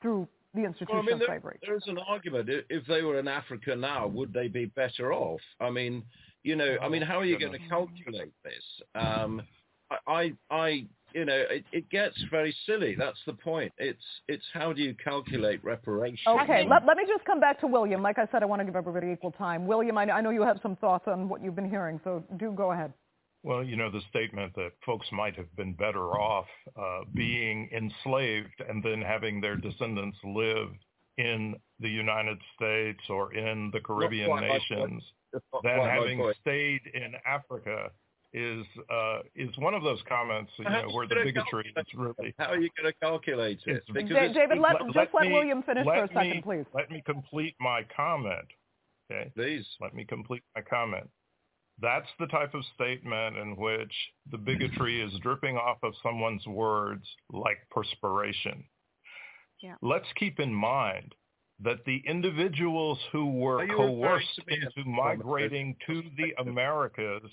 through 0.00 0.28
the 0.54 0.64
institution 0.64 0.96
well, 0.96 1.02
I 1.02 1.06
mean, 1.06 1.14
of 1.14 1.18
there, 1.20 1.28
slavery. 1.28 1.58
There's 1.66 1.84
an 1.86 1.98
argument. 1.98 2.48
If 2.68 2.86
they 2.86 3.02
were 3.02 3.18
in 3.18 3.26
Africa 3.26 3.74
now, 3.74 4.06
would 4.06 4.32
they 4.32 4.48
be 4.48 4.66
better 4.66 5.12
off? 5.12 5.40
I 5.60 5.70
mean, 5.70 6.04
you 6.42 6.56
know, 6.56 6.76
I 6.82 6.88
mean, 6.88 7.02
how 7.02 7.18
are 7.18 7.24
you 7.24 7.38
going 7.38 7.52
to 7.52 7.68
calculate 7.68 8.32
this? 8.44 8.62
Um, 8.94 9.42
I, 10.06 10.32
I, 10.50 10.86
you 11.14 11.24
know, 11.24 11.44
it, 11.50 11.64
it, 11.72 11.90
gets 11.90 12.16
very 12.30 12.54
silly. 12.66 12.94
That's 12.98 13.18
the 13.26 13.34
point. 13.34 13.72
It's, 13.78 14.02
it's 14.28 14.44
how 14.52 14.72
do 14.72 14.82
you 14.82 14.94
calculate 15.02 15.62
reparations? 15.62 16.20
Okay, 16.26 16.66
let, 16.68 16.86
let 16.86 16.96
me 16.96 17.04
just 17.06 17.24
come 17.24 17.40
back 17.40 17.60
to 17.60 17.66
William. 17.66 18.02
Like 18.02 18.18
I 18.18 18.26
said, 18.32 18.42
I 18.42 18.46
want 18.46 18.60
to 18.60 18.64
give 18.64 18.76
everybody 18.76 19.12
equal 19.12 19.32
time. 19.32 19.66
William, 19.66 19.96
I, 19.98 20.04
I 20.04 20.20
know 20.20 20.30
you 20.30 20.42
have 20.42 20.58
some 20.62 20.76
thoughts 20.76 21.04
on 21.06 21.28
what 21.28 21.42
you've 21.42 21.56
been 21.56 21.68
hearing, 21.68 22.00
so 22.04 22.24
do 22.38 22.52
go 22.52 22.72
ahead. 22.72 22.92
Well, 23.44 23.64
you 23.64 23.76
know, 23.76 23.90
the 23.90 24.00
statement 24.08 24.54
that 24.54 24.70
folks 24.86 25.06
might 25.10 25.34
have 25.36 25.54
been 25.56 25.72
better 25.72 26.12
off 26.12 26.46
uh, 26.80 27.00
being 27.14 27.68
enslaved 27.72 28.62
and 28.68 28.82
then 28.82 29.02
having 29.02 29.40
their 29.40 29.56
descendants 29.56 30.16
live 30.24 30.68
in 31.18 31.56
the 31.80 31.88
United 31.88 32.38
States 32.54 33.00
or 33.08 33.34
in 33.34 33.70
the 33.72 33.80
Caribbean 33.80 34.40
nations 34.40 35.02
than 35.62 35.78
having 35.80 36.32
stayed 36.40 36.82
in 36.94 37.14
Africa 37.26 37.90
is 38.34 38.64
uh, 38.90 39.18
is 39.34 39.50
one 39.58 39.74
of 39.74 39.82
those 39.82 40.00
comments 40.08 40.50
you 40.58 40.64
know, 40.64 40.88
where 40.92 41.06
the 41.06 41.16
bigotry 41.22 41.72
is 41.76 41.86
really. 41.94 42.34
How 42.38 42.46
are 42.46 42.58
you 42.58 42.70
going 42.80 42.90
to 42.90 42.98
calculate 42.98 43.60
it? 43.66 43.82
Because 43.92 44.34
David, 44.34 44.58
let, 44.58 44.80
let, 44.80 44.94
just 44.94 45.14
let, 45.14 45.26
me, 45.26 45.32
William 45.32 45.62
finish 45.62 45.84
for 45.84 46.04
a 46.04 46.08
second, 46.08 46.30
me, 46.30 46.42
please. 46.42 46.64
Let 46.72 46.90
me 46.90 47.02
complete 47.04 47.54
my 47.60 47.82
comment. 47.94 48.46
Okay, 49.10 49.30
please. 49.34 49.66
Let 49.80 49.94
me 49.94 50.04
complete 50.06 50.42
my 50.56 50.62
comment. 50.62 51.10
That's 51.82 52.08
the 52.20 52.28
type 52.28 52.54
of 52.54 52.62
statement 52.74 53.36
in 53.36 53.56
which 53.56 53.92
the 54.30 54.38
bigotry 54.38 55.02
is 55.02 55.12
dripping 55.20 55.56
off 55.56 55.78
of 55.82 55.92
someone's 56.02 56.46
words 56.46 57.04
like 57.30 57.58
perspiration. 57.70 58.64
Yeah. 59.60 59.74
Let's 59.82 60.06
keep 60.16 60.38
in 60.38 60.54
mind 60.54 61.14
that 61.60 61.84
the 61.84 62.00
individuals 62.06 62.98
who 63.10 63.32
were 63.32 63.66
coerced 63.66 64.40
into 64.48 64.88
migrating 64.88 65.76
to 65.86 66.02
the 66.16 66.32
Americas 66.40 67.30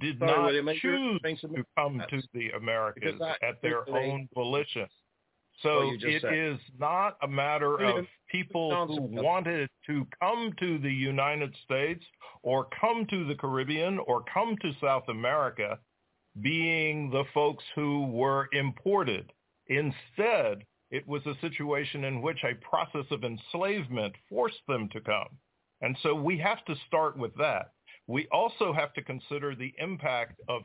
did 0.00 0.18
Sorry, 0.20 0.30
not 0.30 0.64
William, 0.64 0.68
choose 0.80 1.40
to 1.40 1.64
come 1.76 2.00
to 2.10 2.22
the 2.32 2.50
Americas 2.50 3.20
at 3.42 3.60
their 3.60 3.88
own 3.90 4.28
volition. 4.34 4.86
So 5.62 5.82
you 5.82 5.98
just 5.98 6.16
it 6.16 6.22
said. 6.22 6.34
is 6.34 6.58
not 6.78 7.16
a 7.22 7.28
matter 7.28 7.76
of 7.82 8.06
people 8.30 8.86
who 8.86 9.02
wanted 9.02 9.68
to 9.86 10.06
come 10.18 10.52
to 10.58 10.78
the 10.78 10.92
United 10.92 11.54
States 11.64 12.04
or 12.42 12.68
come 12.80 13.06
to 13.10 13.26
the 13.26 13.34
Caribbean 13.34 13.98
or 14.06 14.24
come 14.32 14.56
to 14.62 14.72
South 14.80 15.04
America 15.08 15.78
being 16.40 17.10
the 17.10 17.24
folks 17.34 17.64
who 17.74 18.06
were 18.06 18.48
imported. 18.52 19.32
Instead, 19.66 20.64
it 20.90 21.06
was 21.06 21.24
a 21.26 21.38
situation 21.40 22.04
in 22.04 22.22
which 22.22 22.38
a 22.44 22.54
process 22.64 23.06
of 23.10 23.24
enslavement 23.24 24.14
forced 24.28 24.62
them 24.66 24.88
to 24.92 25.00
come. 25.00 25.28
And 25.82 25.96
so 26.02 26.14
we 26.14 26.38
have 26.38 26.64
to 26.66 26.74
start 26.86 27.16
with 27.16 27.34
that. 27.36 27.72
We 28.06 28.26
also 28.32 28.72
have 28.72 28.92
to 28.94 29.02
consider 29.02 29.54
the 29.54 29.72
impact 29.78 30.40
of 30.48 30.62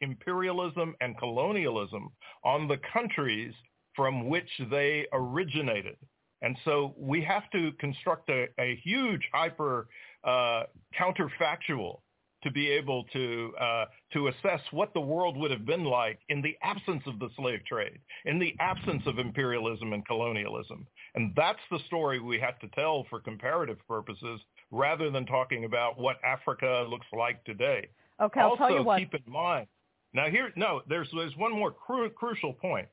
imperialism 0.00 0.94
and 1.00 1.18
colonialism 1.18 2.10
on 2.44 2.68
the 2.68 2.78
countries 2.92 3.54
from 3.96 4.28
which 4.28 4.48
they 4.70 5.06
originated. 5.12 5.96
And 6.42 6.56
so 6.64 6.94
we 6.98 7.22
have 7.22 7.50
to 7.50 7.72
construct 7.80 8.28
a, 8.28 8.46
a 8.60 8.76
huge 8.84 9.22
hyper 9.32 9.88
uh, 10.22 10.64
counterfactual 10.98 12.00
to 12.42 12.50
be 12.52 12.68
able 12.68 13.04
to 13.12 13.52
uh, 13.58 13.86
to 14.12 14.28
assess 14.28 14.60
what 14.70 14.92
the 14.94 15.00
world 15.00 15.36
would 15.36 15.50
have 15.50 15.64
been 15.64 15.84
like 15.84 16.20
in 16.28 16.42
the 16.42 16.56
absence 16.62 17.02
of 17.06 17.18
the 17.18 17.28
slave 17.36 17.60
trade, 17.66 17.98
in 18.26 18.38
the 18.38 18.54
absence 18.60 19.02
of 19.06 19.18
imperialism 19.18 19.92
and 19.94 20.06
colonialism. 20.06 20.86
And 21.14 21.32
that's 21.34 21.58
the 21.70 21.78
story 21.86 22.20
we 22.20 22.38
have 22.38 22.58
to 22.60 22.68
tell 22.68 23.06
for 23.08 23.18
comparative 23.20 23.78
purposes 23.88 24.40
rather 24.70 25.10
than 25.10 25.24
talking 25.26 25.64
about 25.64 25.98
what 25.98 26.18
Africa 26.22 26.86
looks 26.88 27.06
like 27.16 27.42
today. 27.44 27.88
Okay, 28.20 28.40
I'll 28.40 28.50
also, 28.50 28.68
tell 28.68 28.72
you 28.72 28.82
what. 28.84 28.98
keep 28.98 29.14
in 29.14 29.32
mind, 29.32 29.66
now 30.12 30.28
here, 30.28 30.52
no, 30.56 30.82
there's, 30.88 31.08
there's 31.14 31.36
one 31.36 31.52
more 31.52 31.70
cru- 31.70 32.10
crucial 32.10 32.52
point. 32.52 32.86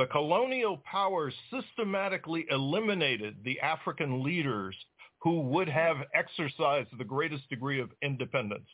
The 0.00 0.06
colonial 0.06 0.78
powers 0.90 1.34
systematically 1.50 2.46
eliminated 2.50 3.36
the 3.44 3.60
African 3.60 4.22
leaders 4.22 4.74
who 5.20 5.40
would 5.40 5.68
have 5.68 5.98
exercised 6.14 6.88
the 6.96 7.04
greatest 7.04 7.46
degree 7.50 7.82
of 7.82 7.90
independence, 8.00 8.66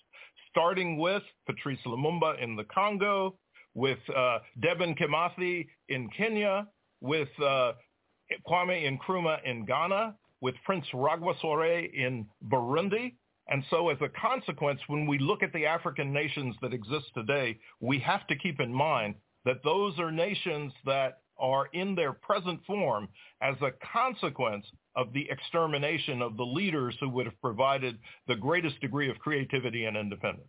starting 0.51 0.99
with 0.99 1.25
Patrice 1.45 1.81
Lumumba 1.85 2.41
in 2.41 2.55
the 2.55 2.63
Congo, 2.73 3.37
with 3.75 3.99
uh, 4.17 4.39
Dedan 4.63 4.97
Kimathi 4.97 5.67
in 5.89 6.09
Kenya, 6.17 6.69
with 7.01 7.29
uh, 7.43 7.73
Kwame 8.47 8.89
Nkrumah 8.97 9.43
in 9.45 9.65
Ghana, 9.65 10.15
with 10.41 10.55
Prince 10.65 10.87
Rwagasore 10.95 11.93
in 11.93 12.25
Burundi. 12.49 13.17
And 13.49 13.65
so 13.69 13.89
as 13.89 13.99
a 14.01 14.11
consequence, 14.11 14.79
when 14.87 15.09
we 15.09 15.19
look 15.19 15.43
at 15.43 15.53
the 15.53 15.67
African 15.67 16.13
nations 16.13 16.55
that 16.63 16.73
exist 16.73 17.07
today, 17.15 17.59
we 17.81 17.99
have 17.99 18.29
to 18.29 18.37
keep 18.37 18.61
in 18.61 18.73
mind 18.73 19.17
that 19.47 19.63
those 19.65 19.99
are 19.99 20.13
nations 20.13 20.73
that 20.85 21.21
are 21.39 21.67
in 21.73 21.95
their 21.95 22.13
present 22.13 22.61
form 22.67 23.09
as 23.41 23.55
a 23.63 23.71
consequence 23.93 24.67
of 24.95 25.13
the 25.13 25.27
extermination 25.31 26.21
of 26.21 26.37
the 26.37 26.43
leaders 26.43 26.95
who 27.01 27.09
would 27.09 27.27
have 27.27 27.41
provided 27.41 27.99
the 28.27 28.37
greatest 28.37 28.79
degree 28.81 29.09
of 29.09 29.19
creativity 29.19 29.85
and 29.85 29.97
independence. 29.97 30.49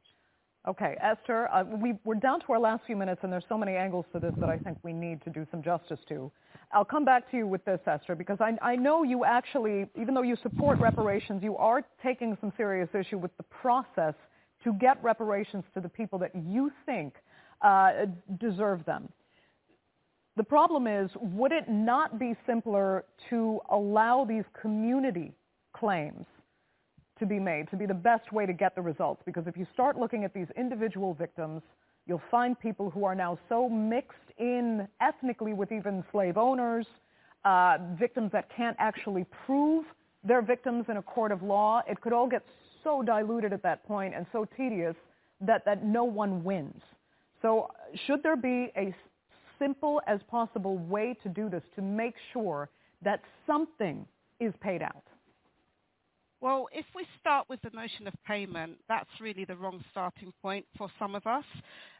Okay, 0.67 0.97
Esther, 1.01 1.47
uh, 1.53 1.63
we, 1.63 1.93
we're 2.03 2.15
down 2.15 2.41
to 2.41 2.51
our 2.51 2.59
last 2.59 2.83
few 2.85 2.97
minutes, 2.97 3.21
and 3.23 3.31
there's 3.31 3.45
so 3.47 3.57
many 3.57 3.75
angles 3.75 4.05
to 4.11 4.19
this 4.19 4.33
that 4.39 4.49
I 4.49 4.57
think 4.57 4.77
we 4.83 4.91
need 4.91 5.23
to 5.23 5.29
do 5.29 5.47
some 5.49 5.63
justice 5.63 5.99
to. 6.09 6.29
I'll 6.73 6.83
come 6.83 7.05
back 7.05 7.29
to 7.31 7.37
you 7.37 7.47
with 7.47 7.63
this, 7.63 7.79
Esther, 7.87 8.15
because 8.15 8.39
I, 8.41 8.57
I 8.61 8.75
know 8.75 9.03
you 9.03 9.23
actually, 9.23 9.87
even 9.99 10.13
though 10.13 10.23
you 10.23 10.35
support 10.43 10.79
reparations, 10.79 11.41
you 11.41 11.55
are 11.55 11.83
taking 12.03 12.37
some 12.41 12.51
serious 12.57 12.89
issue 12.93 13.17
with 13.17 13.35
the 13.37 13.43
process 13.43 14.13
to 14.65 14.73
get 14.73 15.01
reparations 15.01 15.63
to 15.73 15.79
the 15.79 15.87
people 15.87 16.19
that 16.19 16.31
you 16.35 16.69
think 16.85 17.13
uh, 17.61 17.91
deserve 18.39 18.85
them. 18.85 19.09
The 20.35 20.43
problem 20.43 20.85
is, 20.85 21.09
would 21.19 21.51
it 21.51 21.67
not 21.67 22.19
be 22.19 22.35
simpler 22.45 23.05
to 23.29 23.59
allow 23.71 24.23
these 24.23 24.43
community 24.61 25.33
claims 25.73 26.25
to 27.19 27.25
be 27.25 27.39
made, 27.39 27.69
to 27.71 27.75
be 27.75 27.87
the 27.87 27.93
best 27.93 28.31
way 28.31 28.45
to 28.45 28.53
get 28.53 28.75
the 28.75 28.81
results? 28.81 29.23
Because 29.25 29.47
if 29.47 29.57
you 29.57 29.65
start 29.73 29.97
looking 29.97 30.23
at 30.23 30.33
these 30.33 30.47
individual 30.55 31.15
victims, 31.15 31.63
you'll 32.05 32.21
find 32.29 32.59
people 32.59 32.91
who 32.91 33.03
are 33.03 33.15
now 33.15 33.39
so 33.49 33.67
mixed 33.67 34.17
in 34.37 34.87
ethnically 35.01 35.53
with 35.53 35.71
even 35.71 36.03
slave 36.11 36.37
owners, 36.37 36.85
uh, 37.43 37.77
victims 37.99 38.31
that 38.31 38.47
can't 38.55 38.75
actually 38.79 39.25
prove 39.45 39.85
they're 40.23 40.41
victims 40.41 40.85
in 40.89 40.97
a 40.97 41.01
court 41.01 41.31
of 41.31 41.41
law. 41.41 41.81
It 41.87 42.01
could 42.01 42.13
all 42.13 42.27
get 42.27 42.43
so 42.83 43.01
diluted 43.01 43.53
at 43.53 43.63
that 43.63 43.85
point 43.87 44.13
and 44.13 44.25
so 44.31 44.45
tedious 44.57 44.95
that, 45.41 45.63
that 45.65 45.83
no 45.83 46.03
one 46.03 46.43
wins. 46.43 46.81
So 47.41 47.63
uh, 47.69 47.97
should 48.05 48.23
there 48.23 48.35
be 48.35 48.71
a 48.77 48.93
simple 49.59 50.01
as 50.07 50.19
possible 50.29 50.77
way 50.77 51.15
to 51.23 51.29
do 51.29 51.49
this 51.49 51.63
to 51.75 51.81
make 51.81 52.15
sure 52.33 52.69
that 53.03 53.21
something 53.45 54.05
is 54.39 54.53
paid 54.61 54.81
out? 54.81 55.03
Well, 56.39 56.67
if 56.71 56.85
we 56.95 57.03
start 57.19 57.47
with 57.49 57.59
the 57.63 57.71
notion 57.73 58.07
of 58.07 58.13
payment, 58.27 58.77
that's 58.87 59.09
really 59.19 59.43
the 59.43 59.55
wrong 59.55 59.83
starting 59.89 60.31
point 60.43 60.67
for 60.77 60.87
some 60.99 61.15
of 61.15 61.25
us. 61.25 61.43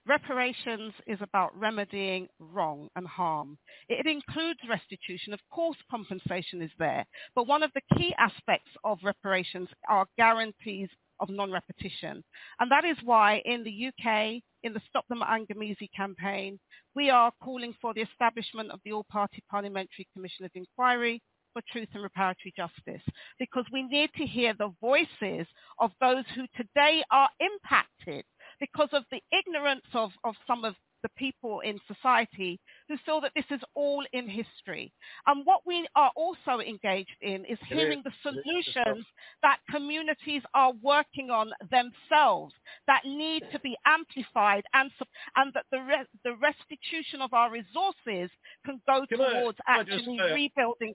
Reparations 0.06 0.94
is 1.08 1.18
about 1.22 1.60
remedying 1.60 2.28
wrong 2.40 2.88
and 2.96 3.08
harm. 3.08 3.58
It 3.90 4.06
includes 4.06 4.60
restitution. 4.70 5.34
Of 5.34 5.40
course, 5.50 5.78
compensation 5.90 6.62
is 6.62 6.70
there. 6.78 7.04
But 7.34 7.48
one 7.48 7.64
of 7.64 7.72
the 7.74 7.98
key 7.98 8.14
aspects 8.20 8.70
of 8.84 9.00
reparations 9.04 9.70
are 9.90 10.06
guarantees 10.18 10.90
of 11.20 11.30
non-repetition. 11.30 12.24
And 12.60 12.72
that 12.72 12.86
is 12.86 12.98
why 13.04 13.42
in 13.46 13.64
the 13.64 13.88
UK, 13.88 14.42
in 14.64 14.74
the 14.74 14.82
Stop 14.90 15.06
the 15.10 15.16
Maangamizi 15.16 15.90
campaign, 15.96 16.60
we 16.96 17.10
are 17.10 17.32
calling 17.44 17.74
for 17.82 17.94
the 17.94 18.02
establishment 18.02 18.72
of 18.72 18.80
the 18.86 18.94
All-Party 18.94 19.44
Parliamentary 19.50 20.08
Commission 20.14 20.46
of 20.46 20.52
Inquiry 20.56 21.22
for 21.54 21.62
Truth 21.72 21.90
and 21.94 22.04
Reparatory 22.04 22.54
Justice, 22.56 23.02
because 23.40 23.66
we 23.72 23.84
need 23.84 24.10
to 24.18 24.26
hear 24.26 24.54
the 24.54 24.74
voices 24.82 25.48
of 25.80 25.92
those 26.00 26.24
who 26.36 26.46
today 26.56 27.04
are 27.12 27.30
impacted 27.40 28.24
because 28.60 28.90
of 28.94 29.04
the 29.12 29.22
ignorance 29.32 29.86
of, 29.94 30.12
of 30.24 30.36
some 30.46 30.66
of 30.66 30.76
the 31.08 31.20
people 31.20 31.62
in 31.62 31.80
society 31.88 32.60
who 32.88 32.98
feel 33.06 33.22
that 33.22 33.32
this 33.36 33.46
is 33.52 33.62
all 33.76 34.04
in 34.14 34.28
history. 34.28 34.92
And 35.26 35.46
what 35.46 35.62
we 35.66 35.88
are 35.96 36.12
also 36.16 36.60
engaged 36.60 37.10
in 37.22 37.46
is 37.46 37.58
hearing 37.68 38.02
the 38.04 38.12
solutions 38.22 39.06
that 39.42 39.60
communities 39.70 40.42
are 40.54 40.74
working 40.82 41.30
on 41.30 41.52
themselves 41.72 42.54
that 42.88 43.02
need 43.06 43.44
to 43.52 43.60
be 43.60 43.76
amplified 43.86 44.64
and, 44.74 44.92
and 45.36 45.54
that 45.54 45.66
the, 45.72 45.80
re- 45.80 46.06
the 46.24 46.36
restitution 46.42 47.22
of 47.22 47.34
our 47.34 47.52
resources 47.52 48.30
can 48.66 48.82
go 48.88 49.06
Can 49.08 49.22
I- 49.22 49.34
towards 49.34 49.58
I 49.68 49.84
just 49.84 50.00
actually 50.00 50.20
rebuilding 50.34 50.94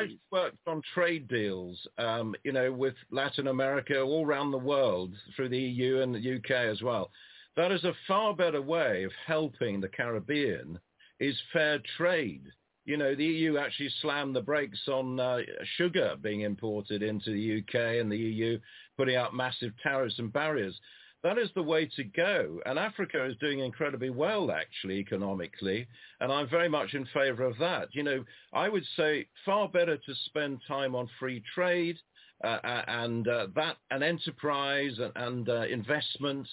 I've 0.00 0.10
worked 0.30 0.58
on 0.66 0.82
trade 0.94 1.28
deals, 1.28 1.78
um, 1.98 2.34
you 2.44 2.52
know, 2.52 2.72
with 2.72 2.94
Latin 3.10 3.48
America, 3.48 4.00
all 4.00 4.24
around 4.26 4.50
the 4.50 4.58
world, 4.58 5.14
through 5.34 5.50
the 5.50 5.58
EU 5.58 6.00
and 6.00 6.14
the 6.14 6.36
UK 6.36 6.50
as 6.50 6.82
well. 6.82 7.10
That 7.56 7.72
is 7.72 7.84
a 7.84 7.94
far 8.06 8.34
better 8.34 8.60
way 8.60 9.04
of 9.04 9.12
helping 9.26 9.80
the 9.80 9.88
Caribbean 9.88 10.78
is 11.18 11.40
fair 11.52 11.80
trade. 11.96 12.44
You 12.84 12.98
know, 12.98 13.14
the 13.14 13.24
EU 13.24 13.56
actually 13.56 13.88
slammed 14.00 14.36
the 14.36 14.42
brakes 14.42 14.86
on 14.88 15.18
uh, 15.18 15.38
sugar 15.76 16.16
being 16.20 16.42
imported 16.42 17.02
into 17.02 17.32
the 17.32 17.58
UK 17.58 18.00
and 18.00 18.12
the 18.12 18.18
EU 18.18 18.58
putting 18.96 19.16
out 19.16 19.34
massive 19.34 19.72
tariffs 19.82 20.18
and 20.18 20.32
barriers. 20.32 20.78
That 21.22 21.38
is 21.38 21.48
the 21.54 21.62
way 21.62 21.86
to 21.96 22.04
go. 22.04 22.60
And 22.66 22.78
Africa 22.78 23.24
is 23.24 23.36
doing 23.38 23.60
incredibly 23.60 24.10
well, 24.10 24.52
actually, 24.52 24.98
economically. 24.98 25.88
And 26.20 26.30
I'm 26.30 26.48
very 26.48 26.68
much 26.68 26.92
in 26.92 27.06
favor 27.06 27.44
of 27.44 27.58
that. 27.58 27.88
You 27.92 28.02
know, 28.02 28.24
I 28.52 28.68
would 28.68 28.84
say 28.96 29.26
far 29.44 29.68
better 29.68 29.96
to 29.96 30.14
spend 30.26 30.60
time 30.68 30.94
on 30.94 31.08
free 31.18 31.42
trade 31.54 31.96
uh, 32.44 32.58
and 32.86 33.26
uh, 33.26 33.46
that, 33.56 33.78
and 33.90 34.04
enterprise 34.04 34.98
and, 34.98 35.12
and 35.16 35.48
uh, 35.48 35.62
investment 35.62 36.46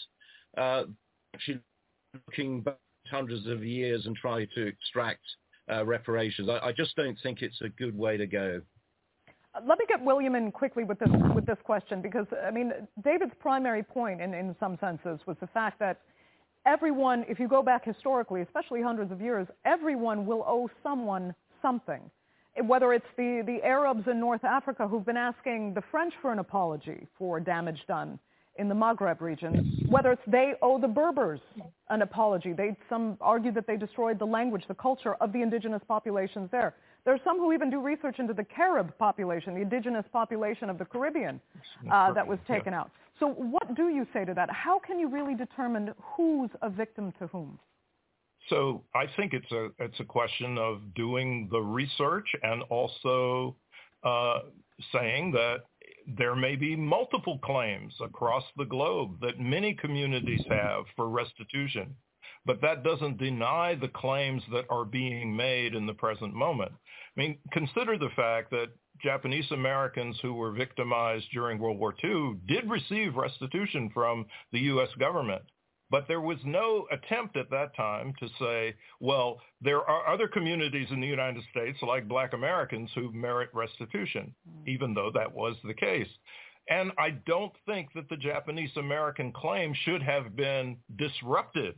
uh, 0.58 0.84
actually 1.34 1.60
looking 2.28 2.62
back 2.62 2.78
hundreds 3.10 3.48
of 3.48 3.64
years 3.64 4.06
and 4.06 4.16
try 4.16 4.46
to 4.56 4.68
extract 4.68 5.22
uh, 5.72 5.86
reparations. 5.86 6.50
I, 6.50 6.68
I 6.68 6.72
just 6.72 6.96
don't 6.96 7.18
think 7.24 7.42
it's 7.42 7.62
a 7.62 7.70
good 7.70 7.98
way 7.98 8.18
to 8.18 8.28
go. 8.28 8.62
Uh, 9.56 9.62
Let 9.68 9.80
me 9.80 9.86
get 9.88 10.04
William 10.04 10.36
in 10.36 10.52
quickly 10.52 10.84
with 10.84 11.00
this 11.00 11.10
with 11.34 11.46
this 11.46 11.58
question 11.64 12.02
because 12.02 12.26
I 12.46 12.52
mean 12.52 12.72
David's 13.04 13.34
primary 13.40 13.84
point 13.84 14.22
in, 14.22 14.34
in 14.34 14.56
some 14.60 14.78
senses 14.80 15.20
was 15.26 15.38
the 15.40 15.48
fact 15.48 15.80
that 15.80 16.02
everyone, 16.66 17.26
if 17.28 17.40
you 17.40 17.48
go 17.48 17.62
back 17.62 17.86
historically, 17.86 18.42
especially 18.42 18.82
hundreds 18.82 19.12
of 19.12 19.22
years, 19.22 19.48
everyone 19.66 20.26
will 20.26 20.44
owe 20.48 20.70
someone 20.82 21.34
something. 21.62 22.02
Whether 22.66 22.94
it's 22.94 23.06
the, 23.18 23.42
the 23.48 23.66
Arabs 23.66 24.08
in 24.08 24.20
North 24.20 24.44
Africa 24.44 24.88
who've 24.88 25.06
been 25.06 25.18
asking 25.18 25.74
the 25.74 25.82
French 25.90 26.14
for 26.22 26.32
an 26.32 26.38
apology 26.38 27.08
for 27.18 27.40
damage 27.40 27.80
done 27.88 28.20
in 28.58 28.70
the 28.70 28.76
Maghreb 28.76 29.20
region, 29.22 29.86
whether 29.90 30.12
it's 30.12 30.22
they 30.28 30.54
owe 30.62 30.80
the 30.80 30.88
Berbers 30.88 31.40
an 31.90 32.02
apology. 32.02 32.54
They, 32.54 32.76
some 32.90 33.18
argue 33.20 33.52
that 33.52 33.66
they 33.66 33.78
destroyed 33.78 34.20
the 34.20 34.26
language, 34.26 34.64
the 34.68 34.76
culture 34.76 35.16
of 35.16 35.34
the 35.34 35.42
indigenous 35.42 35.82
populations 35.88 36.50
there. 36.52 36.76
There 37.06 37.14
are 37.14 37.20
some 37.24 37.38
who 37.38 37.52
even 37.52 37.70
do 37.70 37.82
research 37.82 38.20
into 38.20 38.34
the 38.34 38.44
Carib 38.44 38.98
population, 38.98 39.56
the 39.56 39.62
indigenous 39.62 40.06
population 40.14 40.70
of 40.70 40.78
the 40.78 40.86
Caribbean 40.86 41.42
uh, 41.92 42.14
that 42.14 42.26
was 42.26 42.40
taken 42.48 42.74
out. 42.74 42.92
So 43.20 43.28
what 43.28 43.76
do 43.76 43.90
you 43.90 44.08
say 44.14 44.26
to 44.26 44.34
that? 44.34 44.50
How 44.50 44.80
can 44.80 45.00
you 45.00 45.10
really 45.10 45.36
determine 45.36 45.94
who's 46.02 46.50
a 46.62 46.70
victim 46.70 47.14
to 47.20 47.28
whom? 47.28 47.60
So 48.50 48.84
I 48.94 49.06
think 49.16 49.34
it's 49.34 49.52
a 49.52 49.70
it's 49.80 50.00
a 50.00 50.04
question 50.04 50.58
of 50.58 50.82
doing 50.96 51.48
the 51.52 51.62
research 51.62 52.28
and 52.42 52.62
also 52.64 53.56
uh, 54.04 54.40
saying 54.92 55.32
that 55.32 55.64
there 56.08 56.36
may 56.36 56.56
be 56.56 56.76
multiple 56.76 57.40
claims 57.40 57.94
across 58.02 58.44
the 58.58 58.66
globe 58.66 59.20
that 59.22 59.40
many 59.40 59.74
communities 59.74 60.44
have 60.50 60.86
for 60.96 61.10
restitution, 61.10 61.96
but 62.46 62.62
that 62.62 62.84
doesn't 62.84 63.18
deny 63.18 63.76
the 63.76 63.88
claims 63.88 64.44
that 64.52 64.66
are 64.70 64.86
being 64.86 65.36
made 65.36 65.76
in 65.76 65.86
the 65.86 65.94
present 65.94 66.34
moment. 66.34 66.72
I 67.16 67.20
mean, 67.20 67.38
consider 67.52 67.98
the 67.98 68.10
fact 68.16 68.52
that 68.52 68.68
Japanese 69.02 69.50
Americans 69.52 70.18
who 70.22 70.34
were 70.34 70.52
victimized 70.52 71.26
during 71.34 71.60
World 71.60 71.80
War 71.80 71.96
II 72.04 72.36
did 72.48 72.70
receive 72.70 73.16
restitution 73.16 73.90
from 73.94 74.26
the 74.52 74.60
U.S. 74.60 74.90
government. 75.00 75.44
But 75.94 76.08
there 76.08 76.22
was 76.22 76.40
no 76.44 76.88
attempt 76.92 77.38
at 77.38 77.52
that 77.52 77.76
time 77.76 78.16
to 78.20 78.28
say, 78.40 78.74
well, 79.00 79.40
there 79.62 79.88
are 79.88 80.12
other 80.12 80.28
communities 80.28 80.88
in 80.90 81.00
the 81.00 81.06
United 81.06 81.44
States, 81.52 81.78
like 81.84 82.08
black 82.08 82.34
Americans, 82.34 82.90
who 82.96 83.12
merit 83.12 83.52
restitution, 83.54 84.34
hmm. 84.44 84.68
even 84.68 84.96
though 84.96 85.12
that 85.14 85.32
was 85.32 85.56
the 85.64 85.76
case. 85.76 86.08
And 86.68 86.94
I 86.98 87.12
don't 87.28 87.54
think 87.68 87.90
that 87.94 88.10
the 88.10 88.18
Japanese 88.18 88.76
American 88.76 89.32
claim 89.34 89.72
should 89.86 90.02
have 90.02 90.36
been 90.36 90.78
disrupted 90.96 91.76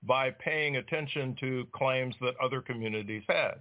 by 0.00 0.30
paying 0.30 0.76
attention 0.76 1.34
to 1.40 1.66
claims 1.74 2.14
that 2.20 2.36
other 2.40 2.60
communities 2.60 3.24
had. 3.28 3.54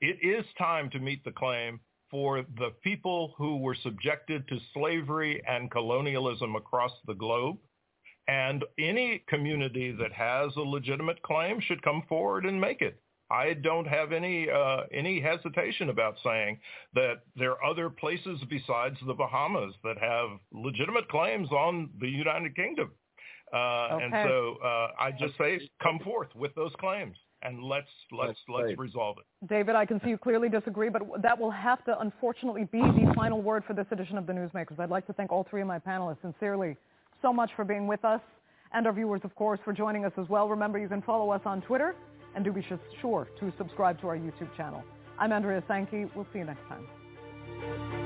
It 0.00 0.18
is 0.22 0.44
time 0.56 0.88
to 0.90 1.00
meet 1.00 1.24
the 1.24 1.32
claim 1.32 1.80
for 2.12 2.44
the 2.58 2.70
people 2.84 3.34
who 3.36 3.56
were 3.56 3.76
subjected 3.82 4.46
to 4.46 4.60
slavery 4.72 5.42
and 5.48 5.68
colonialism 5.68 6.54
across 6.54 6.92
the 7.08 7.14
globe. 7.14 7.56
And 8.28 8.64
any 8.78 9.24
community 9.26 9.90
that 9.92 10.12
has 10.12 10.54
a 10.56 10.60
legitimate 10.60 11.22
claim 11.22 11.60
should 11.60 11.82
come 11.82 12.02
forward 12.08 12.44
and 12.44 12.60
make 12.60 12.82
it. 12.82 13.00
I 13.30 13.54
don't 13.54 13.86
have 13.86 14.12
any 14.12 14.48
uh, 14.50 14.82
any 14.92 15.20
hesitation 15.20 15.90
about 15.90 16.16
saying 16.24 16.58
that 16.94 17.22
there 17.36 17.52
are 17.52 17.64
other 17.64 17.90
places 17.90 18.40
besides 18.48 18.96
the 19.06 19.14
Bahamas 19.14 19.74
that 19.84 19.98
have 19.98 20.30
legitimate 20.52 21.08
claims 21.08 21.50
on 21.50 21.90
the 22.00 22.08
United 22.08 22.54
Kingdom. 22.56 22.90
Uh, 23.52 23.56
okay. 23.92 24.04
And 24.04 24.12
so 24.28 24.56
uh, 24.64 24.88
I 24.98 25.10
just 25.18 25.36
say, 25.38 25.60
come 25.82 25.98
forth 26.00 26.28
with 26.34 26.54
those 26.54 26.72
claims 26.80 27.16
and 27.42 27.62
let's 27.62 27.88
let's 28.12 28.38
let's 28.48 28.78
resolve 28.78 29.16
it. 29.18 29.48
David, 29.48 29.76
I 29.76 29.86
can 29.86 30.00
see 30.02 30.10
you 30.10 30.18
clearly 30.18 30.48
disagree, 30.48 30.88
but 30.88 31.02
that 31.22 31.38
will 31.38 31.50
have 31.50 31.84
to 31.84 31.98
unfortunately 32.00 32.64
be 32.72 32.80
the 32.80 33.12
final 33.14 33.40
word 33.40 33.62
for 33.66 33.74
this 33.74 33.86
edition 33.90 34.18
of 34.18 34.26
the 34.26 34.32
Newsmakers. 34.32 34.78
I'd 34.78 34.90
like 34.90 35.06
to 35.06 35.12
thank 35.12 35.30
all 35.30 35.46
three 35.48 35.60
of 35.60 35.66
my 35.66 35.78
panelists 35.78 36.22
sincerely 36.22 36.76
so 37.22 37.32
much 37.32 37.50
for 37.56 37.64
being 37.64 37.86
with 37.86 38.04
us 38.04 38.20
and 38.72 38.86
our 38.86 38.92
viewers, 38.92 39.20
of 39.24 39.34
course, 39.34 39.60
for 39.64 39.72
joining 39.72 40.04
us 40.04 40.12
as 40.18 40.28
well. 40.28 40.48
Remember, 40.48 40.78
you 40.78 40.88
can 40.88 41.02
follow 41.02 41.30
us 41.30 41.40
on 41.44 41.62
Twitter 41.62 41.94
and 42.34 42.44
do 42.44 42.52
be 42.52 42.64
sure 43.00 43.28
to 43.40 43.52
subscribe 43.56 44.00
to 44.00 44.08
our 44.08 44.16
YouTube 44.16 44.54
channel. 44.56 44.82
I'm 45.18 45.32
Andrea 45.32 45.62
Sanke. 45.68 46.08
We'll 46.14 46.26
see 46.32 46.40
you 46.40 46.44
next 46.44 46.62
time. 46.68 47.97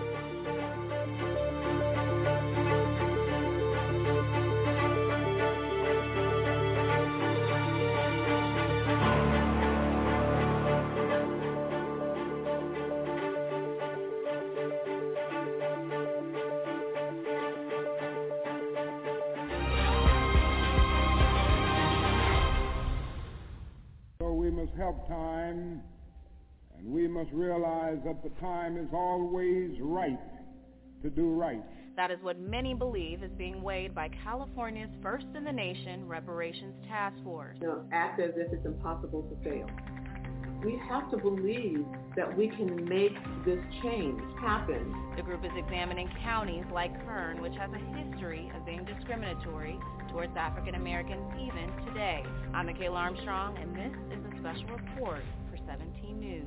Time, 25.53 25.83
and 26.79 26.93
we 26.93 27.07
must 27.07 27.31
realize 27.33 27.99
that 28.05 28.23
the 28.23 28.31
time 28.41 28.77
is 28.77 28.89
always 28.93 29.71
right 29.81 30.19
to 31.03 31.11
do 31.11 31.31
right. 31.31 31.63
That 31.97 32.11
is 32.11 32.19
what 32.23 32.39
many 32.39 32.73
believe 32.75 33.23
is 33.23 33.31
being 33.37 33.63
weighed 33.63 33.95
by 33.95 34.09
California's 34.25 34.91
first 35.03 35.27
in 35.37 35.45
the 35.45 35.53
nation 35.53 36.09
reparations 36.09 36.75
task 36.89 37.17
force. 37.23 37.59
You 37.61 37.67
know, 37.67 37.85
act 37.93 38.19
as 38.19 38.31
if 38.37 38.53
it's 38.53 38.65
impossible 38.65 39.23
to 39.23 39.51
fail. 39.51 39.67
We 40.65 40.81
have 40.89 41.11
to 41.11 41.17
believe 41.17 41.85
that 42.17 42.37
we 42.37 42.47
can 42.49 42.89
make 42.89 43.13
this 43.45 43.59
change 43.83 44.21
happen. 44.41 44.95
The 45.17 45.23
group 45.23 45.45
is 45.45 45.51
examining 45.57 46.09
counties 46.23 46.65
like 46.73 46.95
Kern, 47.05 47.43
which 47.43 47.55
has 47.55 47.69
a 47.73 47.99
history 47.99 48.51
of 48.57 48.65
being 48.65 48.85
discriminatory 48.85 49.77
towards 50.13 50.35
African 50.37 50.77
Americans 50.77 51.25
even 51.35 51.87
today. 51.87 52.23
I'm 52.55 52.67
Michaela 52.67 52.97
Armstrong, 52.97 53.59
and 53.59 53.75
this 53.75 53.93
is 54.17 54.25
a 54.25 54.39
special 54.39 54.77
report 54.77 55.23
for 55.35 55.42
17 55.73 56.21
News. 56.21 56.45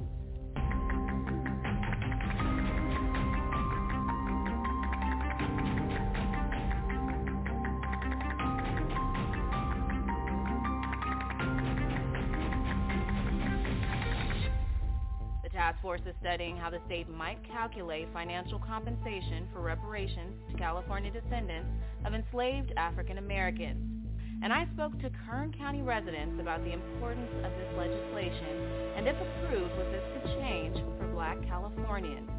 The 15.42 15.50
task 15.50 15.82
force 15.82 16.02
is 16.06 16.14
studying 16.22 16.56
how 16.58 16.70
the 16.70 16.80
state 16.86 17.10
might 17.10 17.40
calculate 17.52 18.08
financial 18.14 18.60
compensation 18.60 19.48
for 19.52 19.62
reparations 19.62 20.36
to 20.52 20.58
California 20.58 21.10
descendants 21.10 21.70
of 22.06 22.14
enslaved 22.14 22.74
African 22.78 23.18
Americans. 23.18 23.95
And 24.42 24.54
I 24.54 24.68
spoke 24.74 25.00
to 25.02 25.10
Kern 25.26 25.54
County 25.58 25.82
residents 25.82 26.40
about 26.40 26.64
the 26.64 26.74
importance 26.74 27.32
of 27.44 27.52
this 27.58 27.72
legislation 27.78 28.96
and 28.96 29.08
if 29.08 29.16
approved 29.16 29.76
what 29.78 29.92
this 29.92 30.04
could 30.14 30.40
change 30.42 30.78
for 31.00 31.08
black 31.14 31.38
Californians. 31.48 32.30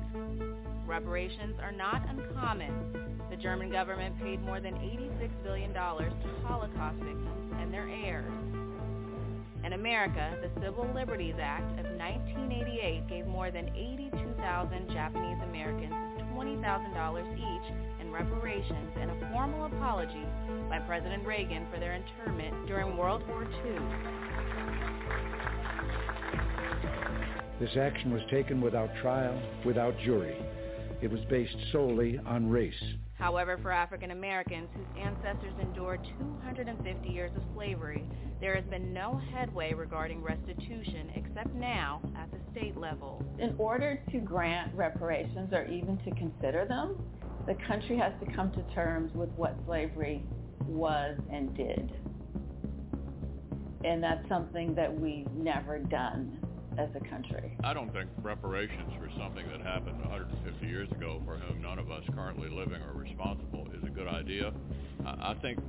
Reparations 0.87 1.57
are 1.61 1.73
not 1.73 2.03
uncommon. 2.09 2.73
The 3.31 3.37
German 3.37 3.71
government 3.71 4.19
paid 4.21 4.41
more 4.43 4.61
than 4.61 4.75
$86 4.75 5.31
billion 5.43 5.73
to 5.73 6.47
Holocaust 6.47 6.99
victims 6.99 7.53
and 7.61 7.73
their 7.75 7.89
heirs. 7.89 8.33
In 9.65 9.73
America, 9.73 10.39
the 10.41 10.61
Civil 10.61 10.89
Liberties 10.95 11.35
Act 11.43 11.81
of 11.81 11.87
1988 11.99 13.09
gave 13.09 13.27
more 13.27 13.51
than 13.51 13.69
82,000 13.75 14.91
Japanese 14.91 15.43
Americans 15.43 15.93
$20,000 16.37 17.35
each 17.35 17.73
in 18.07 18.13
reparations 18.13 18.93
and 19.01 19.11
a 19.11 19.31
formal 19.33 19.67
apology 19.67 20.25
by 20.69 20.79
President 20.81 21.27
Reagan 21.27 21.67
for 21.73 21.79
their 21.79 21.95
internment 21.95 22.67
during 22.67 22.97
World 22.97 23.27
War 23.29 23.43
II. 23.43 23.79
This 27.61 27.77
action 27.77 28.13
was 28.13 28.23
taken 28.31 28.61
without 28.61 28.91
trial, 29.01 29.41
without 29.65 29.95
jury. 30.05 30.37
It 31.01 31.11
was 31.11 31.21
based 31.31 31.57
solely 31.73 32.21
on 32.27 32.51
race. 32.51 32.75
However, 33.15 33.59
for 33.63 33.73
African 33.73 34.11
Americans 34.11 34.69
whose 34.75 35.03
ancestors 35.03 35.55
endured 35.61 36.01
250 36.19 37.09
years 37.09 37.33
of 37.35 37.43
slavery, 37.55 38.05
there 38.41 38.55
has 38.55 38.65
been 38.67 38.93
no 38.93 39.21
headway 39.33 39.73
regarding 39.73 40.23
restitution 40.23 41.11
except 41.15 41.55
now 41.55 42.03
at 42.15 42.31
the 42.31 42.39
state 42.53 42.77
level. 42.77 43.25
In 43.39 43.55
order 43.57 44.03
to 44.13 44.19
grant 44.19 44.75
reparations 44.75 45.53
or 45.53 45.65
even 45.67 45.97
to 45.99 46.11
consider 46.15 46.67
them, 46.67 46.97
the 47.47 47.55
country 47.67 47.97
has 47.97 48.13
to 48.25 48.33
come 48.35 48.51
to 48.53 48.63
terms 48.75 49.13
with 49.15 49.31
what 49.31 49.57
slavery 49.67 50.23
was 50.67 51.17
and 51.33 51.57
did. 51.57 51.93
And 53.85 54.03
that's 54.03 54.29
something 54.29 54.75
that 54.75 54.93
we've 54.93 55.31
never 55.33 55.79
done 55.79 56.39
as 56.77 56.89
a 56.95 57.09
country. 57.09 57.57
I 57.63 57.73
don't 57.73 57.93
think 57.93 58.11
reparations 58.21 58.93
for 58.99 59.09
something 59.19 59.47
that 59.49 59.61
happened 59.61 60.01
150 60.01 60.67
years 60.67 60.91
ago 60.91 61.23
for 61.25 61.37
whom 61.37 61.63
none 61.63 61.79
of 61.79 61.91
us 61.91 62.03
currently 62.15 62.51
living 62.51 62.83
are 62.83 62.93
responsible 62.95 63.69
is 63.77 63.85
a 63.85 63.91
good 63.91 64.09
idea. 64.09 64.53
I 65.07 65.35
think 65.41 65.61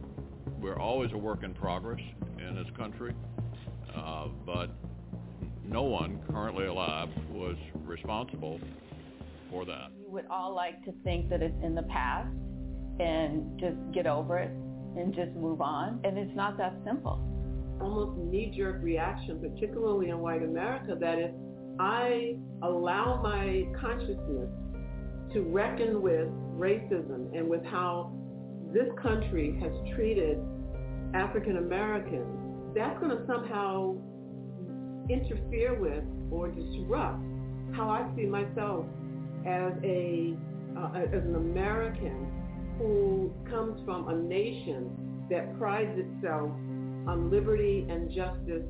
we're 0.59 0.79
always 0.79 1.11
a 1.13 1.17
work 1.17 1.43
in 1.43 1.53
progress 1.53 2.01
in 2.39 2.55
this 2.55 2.67
country, 2.75 3.13
uh, 3.95 4.27
but 4.45 4.71
no 5.63 5.83
one 5.83 6.19
currently 6.29 6.65
alive 6.65 7.09
was 7.31 7.55
responsible 7.85 8.59
for 9.49 9.65
that. 9.65 9.89
We 9.97 10.11
would 10.11 10.25
all 10.29 10.55
like 10.55 10.83
to 10.85 10.93
think 11.03 11.29
that 11.29 11.41
it's 11.41 11.55
in 11.63 11.75
the 11.75 11.83
past 11.83 12.33
and 12.99 13.59
just 13.59 13.77
get 13.93 14.07
over 14.07 14.39
it 14.39 14.51
and 14.97 15.13
just 15.13 15.31
move 15.35 15.61
on, 15.61 15.99
and 16.03 16.17
it's 16.17 16.35
not 16.35 16.57
that 16.57 16.73
simple 16.85 17.27
almost 17.81 18.17
knee-jerk 18.17 18.81
reaction, 18.81 19.39
particularly 19.39 20.09
in 20.09 20.19
white 20.19 20.43
America, 20.43 20.95
that 20.99 21.19
if 21.19 21.31
I 21.79 22.35
allow 22.63 23.21
my 23.21 23.65
consciousness 23.79 24.49
to 25.33 25.41
reckon 25.41 26.01
with 26.01 26.27
racism 26.57 27.35
and 27.37 27.47
with 27.47 27.63
how 27.65 28.11
this 28.73 28.87
country 29.01 29.57
has 29.61 29.71
treated 29.95 30.39
African 31.13 31.57
Americans, 31.57 32.73
that's 32.75 32.99
going 32.99 33.15
to 33.15 33.25
somehow 33.27 33.95
interfere 35.09 35.79
with 35.79 36.03
or 36.31 36.49
disrupt 36.49 37.21
how 37.73 37.89
I 37.89 38.09
see 38.15 38.25
myself 38.25 38.85
as 39.47 39.73
a 39.83 40.35
uh, 40.77 40.91
as 40.93 41.23
an 41.23 41.35
American 41.35 42.27
who 42.77 43.31
comes 43.49 43.81
from 43.85 44.09
a 44.09 44.15
nation 44.15 45.25
that 45.29 45.57
prides 45.57 45.97
itself 45.97 46.51
on 47.07 47.31
liberty 47.31 47.87
and 47.89 48.11
justice 48.11 48.67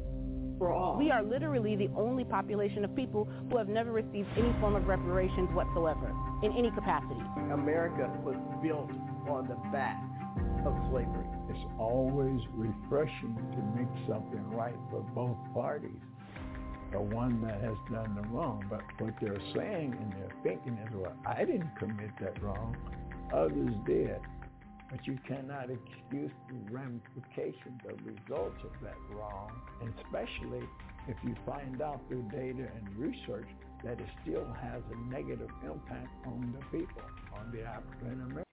for 0.58 0.72
all. 0.72 0.98
We 0.98 1.12
are 1.12 1.24
literally 1.24 1.76
the 1.76 1.90
only 1.96 2.24
population 2.24 2.86
of 2.86 2.96
people 2.96 3.28
who 3.50 3.58
have 3.58 3.68
never 3.68 3.92
received 3.92 4.28
any 4.38 4.54
form 4.60 4.76
of 4.76 4.88
reparations 4.88 5.50
whatsoever, 5.54 6.14
in 6.44 6.54
any 6.54 6.72
capacity. 6.72 7.22
America 7.52 8.10
was 8.24 8.38
built 8.64 8.90
on 9.30 9.48
the 9.48 9.56
back 9.72 10.02
of 10.66 10.74
slavery. 10.90 11.26
It's 11.50 11.66
always 11.80 12.40
refreshing 12.54 13.36
to 13.52 13.80
make 13.80 13.90
something 14.08 14.50
right 14.52 14.76
for 14.90 15.02
both 15.14 15.38
parties. 15.54 16.02
The 16.92 17.02
one 17.02 17.42
that 17.42 17.62
has 17.62 17.78
done 17.92 18.16
the 18.16 18.28
wrong. 18.30 18.66
But 18.70 18.82
what 19.00 19.14
they're 19.22 19.42
saying 19.56 19.98
and 20.00 20.12
they're 20.14 20.36
thinking 20.44 20.78
is, 20.86 20.94
well, 20.96 21.14
I 21.26 21.44
didn't 21.46 21.76
commit 21.78 22.12
that 22.22 22.42
wrong. 22.42 22.76
Others 23.34 23.74
did. 23.86 24.20
but 24.90 25.06
you 25.06 25.18
cannot 25.28 25.70
excuse 25.70 26.32
the 26.50 26.74
ramifications, 26.74 27.82
the 27.84 27.94
results 28.04 28.58
of 28.64 28.72
that 28.82 28.96
wrong, 29.16 29.52
and 29.82 29.94
especially 30.06 30.64
if 31.08 31.18
you 31.24 31.36
find 31.46 31.82
out 31.82 32.02
through 32.08 32.24
data 32.32 32.68
and 32.76 32.98
research 32.98 33.48
that 33.84 34.00
it 34.00 34.08
still 34.24 34.48
has 34.62 34.82
a 34.92 35.14
negative 35.14 35.50
impact 35.64 36.10
on 36.26 36.56
the 36.58 36.78
people, 36.78 37.02
on 37.38 37.52
the 37.52 37.64
African 37.64 38.22
American. 38.22 38.47